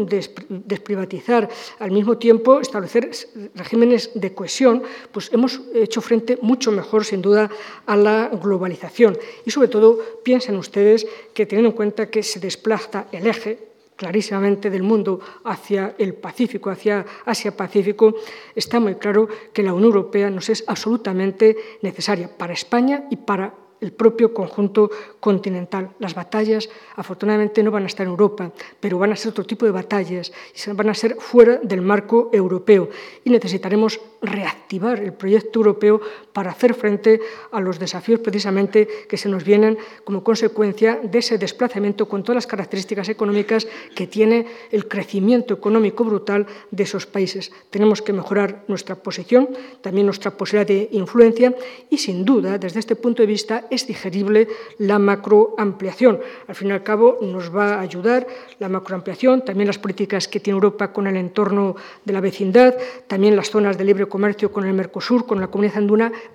desprivatizar, 0.47 1.49
al 1.79 1.91
mismo 1.91 2.17
tiempo 2.17 2.61
establecer 2.61 3.11
regímenes 3.55 4.11
de 4.13 4.33
cohesión, 4.33 4.83
pues 5.11 5.31
hemos 5.33 5.61
hecho 5.73 6.01
frente 6.01 6.37
mucho 6.41 6.71
mejor, 6.71 7.03
sin 7.03 7.21
duda, 7.21 7.49
a 7.85 7.95
la 7.97 8.29
globalización. 8.29 9.17
Y 9.45 9.51
sobre 9.51 9.67
todo, 9.67 9.99
piensen 10.23 10.55
ustedes 10.55 11.05
que 11.33 11.45
teniendo 11.45 11.71
en 11.71 11.75
cuenta 11.75 12.09
que 12.09 12.23
se 12.23 12.39
desplaza 12.39 13.07
el 13.11 13.27
eje 13.27 13.70
clarísimamente 14.01 14.71
del 14.71 14.81
mundo 14.81 15.19
hacia 15.43 15.93
el 15.99 16.15
Pacífico, 16.15 16.71
hacia 16.71 17.05
Asia-Pacífico, 17.23 18.15
está 18.55 18.79
muy 18.79 18.95
claro 18.95 19.29
que 19.53 19.61
la 19.61 19.75
Unión 19.75 19.93
Europea 19.93 20.31
nos 20.31 20.49
es 20.49 20.63
absolutamente 20.65 21.55
necesaria 21.83 22.27
para 22.35 22.53
España 22.53 23.05
y 23.11 23.17
para 23.17 23.53
el 23.79 23.93
propio 23.93 24.33
conjunto 24.33 24.89
continental. 25.19 25.91
Las 25.99 26.15
batallas, 26.15 26.67
afortunadamente, 26.95 27.61
no 27.61 27.69
van 27.69 27.83
a 27.83 27.87
estar 27.93 28.07
en 28.07 28.09
Europa, 28.09 28.51
pero 28.79 28.97
van 28.97 29.11
a 29.11 29.15
ser 29.15 29.29
otro 29.29 29.45
tipo 29.45 29.67
de 29.67 29.71
batallas 29.71 30.31
y 30.55 30.71
van 30.71 30.89
a 30.89 30.95
ser 30.95 31.17
fuera 31.19 31.57
del 31.61 31.81
marco 31.81 32.31
europeo. 32.33 32.89
Y 33.23 33.29
necesitaremos 33.29 33.99
reactivar 34.21 34.99
el 34.99 35.13
proyecto 35.13 35.59
europeo 35.59 35.99
para 36.31 36.51
hacer 36.51 36.73
frente 36.73 37.19
a 37.51 37.59
los 37.59 37.79
desafíos 37.79 38.19
precisamente 38.19 38.87
que 39.09 39.17
se 39.17 39.29
nos 39.29 39.43
vienen 39.43 39.77
como 40.03 40.23
consecuencia 40.23 40.99
de 41.01 41.19
ese 41.19 41.37
desplazamiento 41.37 42.07
con 42.07 42.23
todas 42.23 42.35
las 42.35 42.47
características 42.47 43.09
económicas 43.09 43.67
que 43.95 44.07
tiene 44.07 44.45
el 44.71 44.87
crecimiento 44.87 45.53
económico 45.53 46.03
brutal 46.03 46.45
de 46.69 46.83
esos 46.83 47.05
países. 47.05 47.51
Tenemos 47.69 48.01
que 48.01 48.13
mejorar 48.13 48.63
nuestra 48.67 48.95
posición, 48.95 49.49
también 49.81 50.05
nuestra 50.05 50.31
posibilidad 50.31 50.67
de 50.67 50.89
influencia 50.91 51.55
y, 51.89 51.97
sin 51.97 52.23
duda, 52.23 52.57
desde 52.57 52.79
este 52.79 52.95
punto 52.95 53.23
de 53.23 53.27
vista, 53.27 53.65
es 53.69 53.87
digerible 53.87 54.47
la 54.77 54.99
macroampliación. 54.99 56.19
Al 56.47 56.55
fin 56.55 56.69
y 56.69 56.71
al 56.71 56.83
cabo, 56.83 57.17
nos 57.21 57.55
va 57.55 57.75
a 57.75 57.81
ayudar 57.81 58.27
la 58.59 58.69
macroampliación, 58.69 59.43
también 59.43 59.67
las 59.67 59.79
políticas 59.79 60.27
que 60.27 60.39
tiene 60.39 60.55
Europa 60.55 60.93
con 60.93 61.07
el 61.07 61.17
entorno 61.17 61.75
de 62.05 62.13
la 62.13 62.21
vecindad, 62.21 62.75
también 63.07 63.35
las 63.35 63.49
zonas 63.49 63.77
de 63.77 63.85
libre 63.85 64.07
comercio 64.11 64.51
con 64.51 64.67
el 64.67 64.73
Mercosur, 64.73 65.25
con 65.25 65.41
la 65.41 65.47
comunidad 65.47 65.77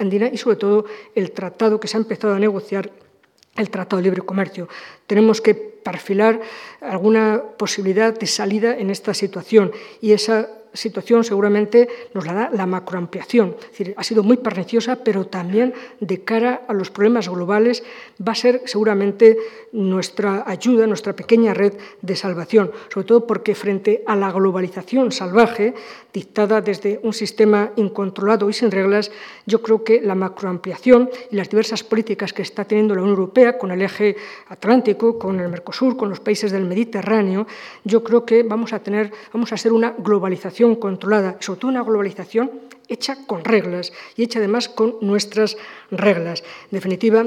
andina 0.01 0.29
y, 0.33 0.37
sobre 0.37 0.57
todo, 0.57 0.87
el 1.15 1.31
tratado 1.31 1.79
que 1.79 1.87
se 1.87 1.97
ha 1.97 2.01
empezado 2.01 2.35
a 2.35 2.41
negociar 2.41 2.91
el 3.57 3.71
Tratado 3.71 3.99
de 3.99 4.09
Libre 4.09 4.23
Comercio. 4.23 4.69
Tenemos 5.07 5.41
que 5.41 5.55
perfilar 5.55 6.41
alguna 6.81 7.43
posibilidad 7.57 8.13
de 8.19 8.27
salida 8.27 8.77
en 8.77 8.91
esta 8.91 9.15
situación 9.15 9.73
y 10.01 10.13
esa 10.13 10.49
situación 10.73 11.25
seguramente 11.25 11.89
nos 12.15 12.27
la 12.27 12.35
da 12.35 12.51
la 12.53 12.67
macroampliación. 12.67 13.57
Es 13.59 13.71
decir, 13.71 13.95
ha 13.97 14.05
sido 14.05 14.23
muy 14.23 14.37
perniciosa, 14.37 14.97
pero 15.05 15.27
también 15.27 15.75
de 16.01 16.25
cara 16.25 16.63
a 16.69 16.73
los 16.73 16.91
problemas 16.91 17.29
globales 17.29 17.83
va 18.21 18.33
a 18.33 18.35
ser 18.35 18.63
seguramente 18.67 19.37
nuestra 19.73 20.45
ayuda, 20.47 20.87
nuestra 20.87 21.15
pequeña 21.15 21.55
red 21.55 21.75
de 22.03 22.17
salvación, 22.17 22.71
sobre 22.93 23.07
todo 23.07 23.27
porque 23.27 23.55
frente 23.55 24.03
a 24.07 24.17
la 24.17 24.33
globalización 24.33 25.13
salvaje, 25.13 25.75
dictada 26.13 26.61
desde 26.61 26.99
un 27.03 27.13
sistema 27.13 27.73
incontrolado 27.77 28.49
y 28.49 28.53
sin 28.53 28.71
reglas, 28.71 29.11
yo 29.45 29.61
creo 29.61 29.85
que 29.85 30.01
la 30.01 30.15
macroampliación 30.15 31.11
y 31.31 31.37
las 31.37 31.51
diversas 31.51 31.85
políticas 31.85 32.33
que 32.33 32.43
está 32.43 32.65
teniendo 32.65 32.95
la 32.95 33.03
Unión 33.03 33.19
Europea 33.19 33.59
con 33.59 33.71
el 33.71 33.83
eje 33.83 34.17
atlántico, 34.49 35.19
con 35.19 35.41
el 35.41 35.49
Mercosur, 35.49 35.97
con 35.97 36.09
los 36.09 36.21
países 36.21 36.53
del 36.53 36.65
Mediterráneo, 36.65 37.47
yo 37.85 38.03
creo 38.03 38.25
que 38.25 38.43
vamos 38.43 38.73
a 38.73 38.81
tener, 38.81 39.13
vamos 39.33 39.53
a 39.53 39.57
ser 39.57 39.73
una 39.73 39.95
globalización 39.99 40.66
controlada, 40.75 41.37
sobre 41.41 41.61
todo 41.61 41.71
una 41.71 41.85
globalización 41.85 42.51
hecha 42.89 43.17
con 43.27 43.45
reglas 43.45 43.93
y 44.17 44.25
hecha 44.25 44.39
además 44.39 44.69
con 44.69 44.97
nuestras 45.01 45.57
reglas. 45.91 46.43
En 46.65 46.71
definitiva, 46.73 47.27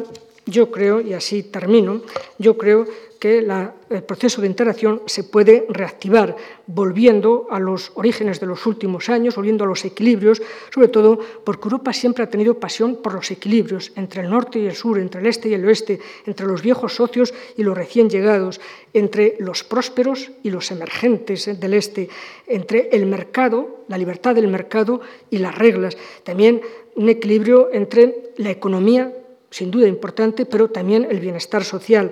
yo 0.49 0.71
creo, 0.71 1.01
y 1.01 1.13
así 1.13 1.43
termino, 1.43 2.01
yo 2.37 2.57
creo 2.57 2.85
que 3.19 3.39
el 3.39 4.03
proceso 4.03 4.39
de 4.39 4.47
integración 4.47 5.01
se 5.05 5.25
puede 5.25 5.65
reactivar, 5.67 6.37
volviendo 6.67 7.47
a 7.51 7.59
los 7.59 7.91
orígenes 7.95 8.39
de 8.39 8.47
los 8.47 8.65
últimos 8.65 9.09
años, 9.09 9.35
volviendo 9.35 9.65
a 9.65 9.67
los 9.67 9.83
equilibrios, 9.83 10.41
sobre 10.73 10.87
todo 10.87 11.19
porque 11.43 11.65
Europa 11.65 11.91
siempre 11.91 12.23
ha 12.23 12.29
tenido 12.29 12.57
pasión 12.57 12.95
por 13.03 13.13
los 13.13 13.29
equilibrios 13.29 13.91
entre 13.97 14.21
el 14.21 14.29
norte 14.29 14.59
y 14.59 14.67
el 14.67 14.75
sur, 14.75 14.97
entre 14.97 15.19
el 15.19 15.27
este 15.27 15.49
y 15.49 15.53
el 15.53 15.65
oeste, 15.65 15.99
entre 16.25 16.47
los 16.47 16.61
viejos 16.61 16.95
socios 16.95 17.33
y 17.57 17.63
los 17.63 17.77
recién 17.77 18.09
llegados, 18.09 18.61
entre 18.93 19.35
los 19.39 19.65
prósperos 19.65 20.31
y 20.41 20.49
los 20.49 20.71
emergentes 20.71 21.59
del 21.59 21.73
este, 21.73 22.07
entre 22.47 22.87
el 22.93 23.05
mercado, 23.05 23.83
la 23.89 23.97
libertad 23.97 24.33
del 24.33 24.47
mercado 24.47 25.01
y 25.29 25.39
las 25.39 25.57
reglas. 25.57 25.97
También 26.23 26.61
un 26.95 27.09
equilibrio 27.09 27.69
entre 27.73 28.31
la 28.37 28.51
economía, 28.51 29.13
sin 29.49 29.71
duda 29.71 29.87
importante, 29.87 30.45
pero 30.45 30.69
también 30.69 31.07
el 31.09 31.19
bienestar 31.19 31.63
social. 31.63 32.11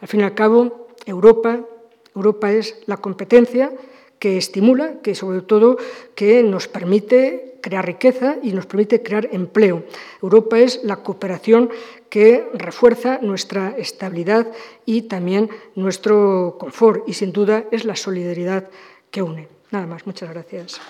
Al 0.00 0.08
fin 0.08 0.20
y 0.20 0.24
al 0.24 0.34
cabo, 0.34 0.88
Europa, 1.06 1.60
Europa 2.14 2.52
es 2.52 2.76
la 2.86 2.96
competencia 2.96 3.72
que 4.18 4.38
estimula, 4.38 5.00
que 5.02 5.14
sobre 5.14 5.42
todo 5.42 5.76
que 6.14 6.42
nos 6.42 6.68
permite 6.68 7.58
crear 7.60 7.84
riqueza 7.84 8.36
y 8.42 8.52
nos 8.52 8.66
permite 8.66 9.02
crear 9.02 9.28
empleo. 9.32 9.84
Europa 10.22 10.58
es 10.58 10.84
la 10.84 11.02
cooperación 11.02 11.70
que 12.08 12.48
refuerza 12.54 13.18
nuestra 13.22 13.74
estabilidad 13.76 14.46
y 14.84 15.02
también 15.02 15.50
nuestro 15.74 16.56
confort 16.58 17.08
y 17.08 17.14
sin 17.14 17.32
duda 17.32 17.64
es 17.72 17.84
la 17.84 17.96
solidaridad 17.96 18.70
que 19.10 19.22
une. 19.22 19.48
Nada 19.70 19.86
más, 19.86 20.06
muchas 20.06 20.30
gracias. 20.30 20.80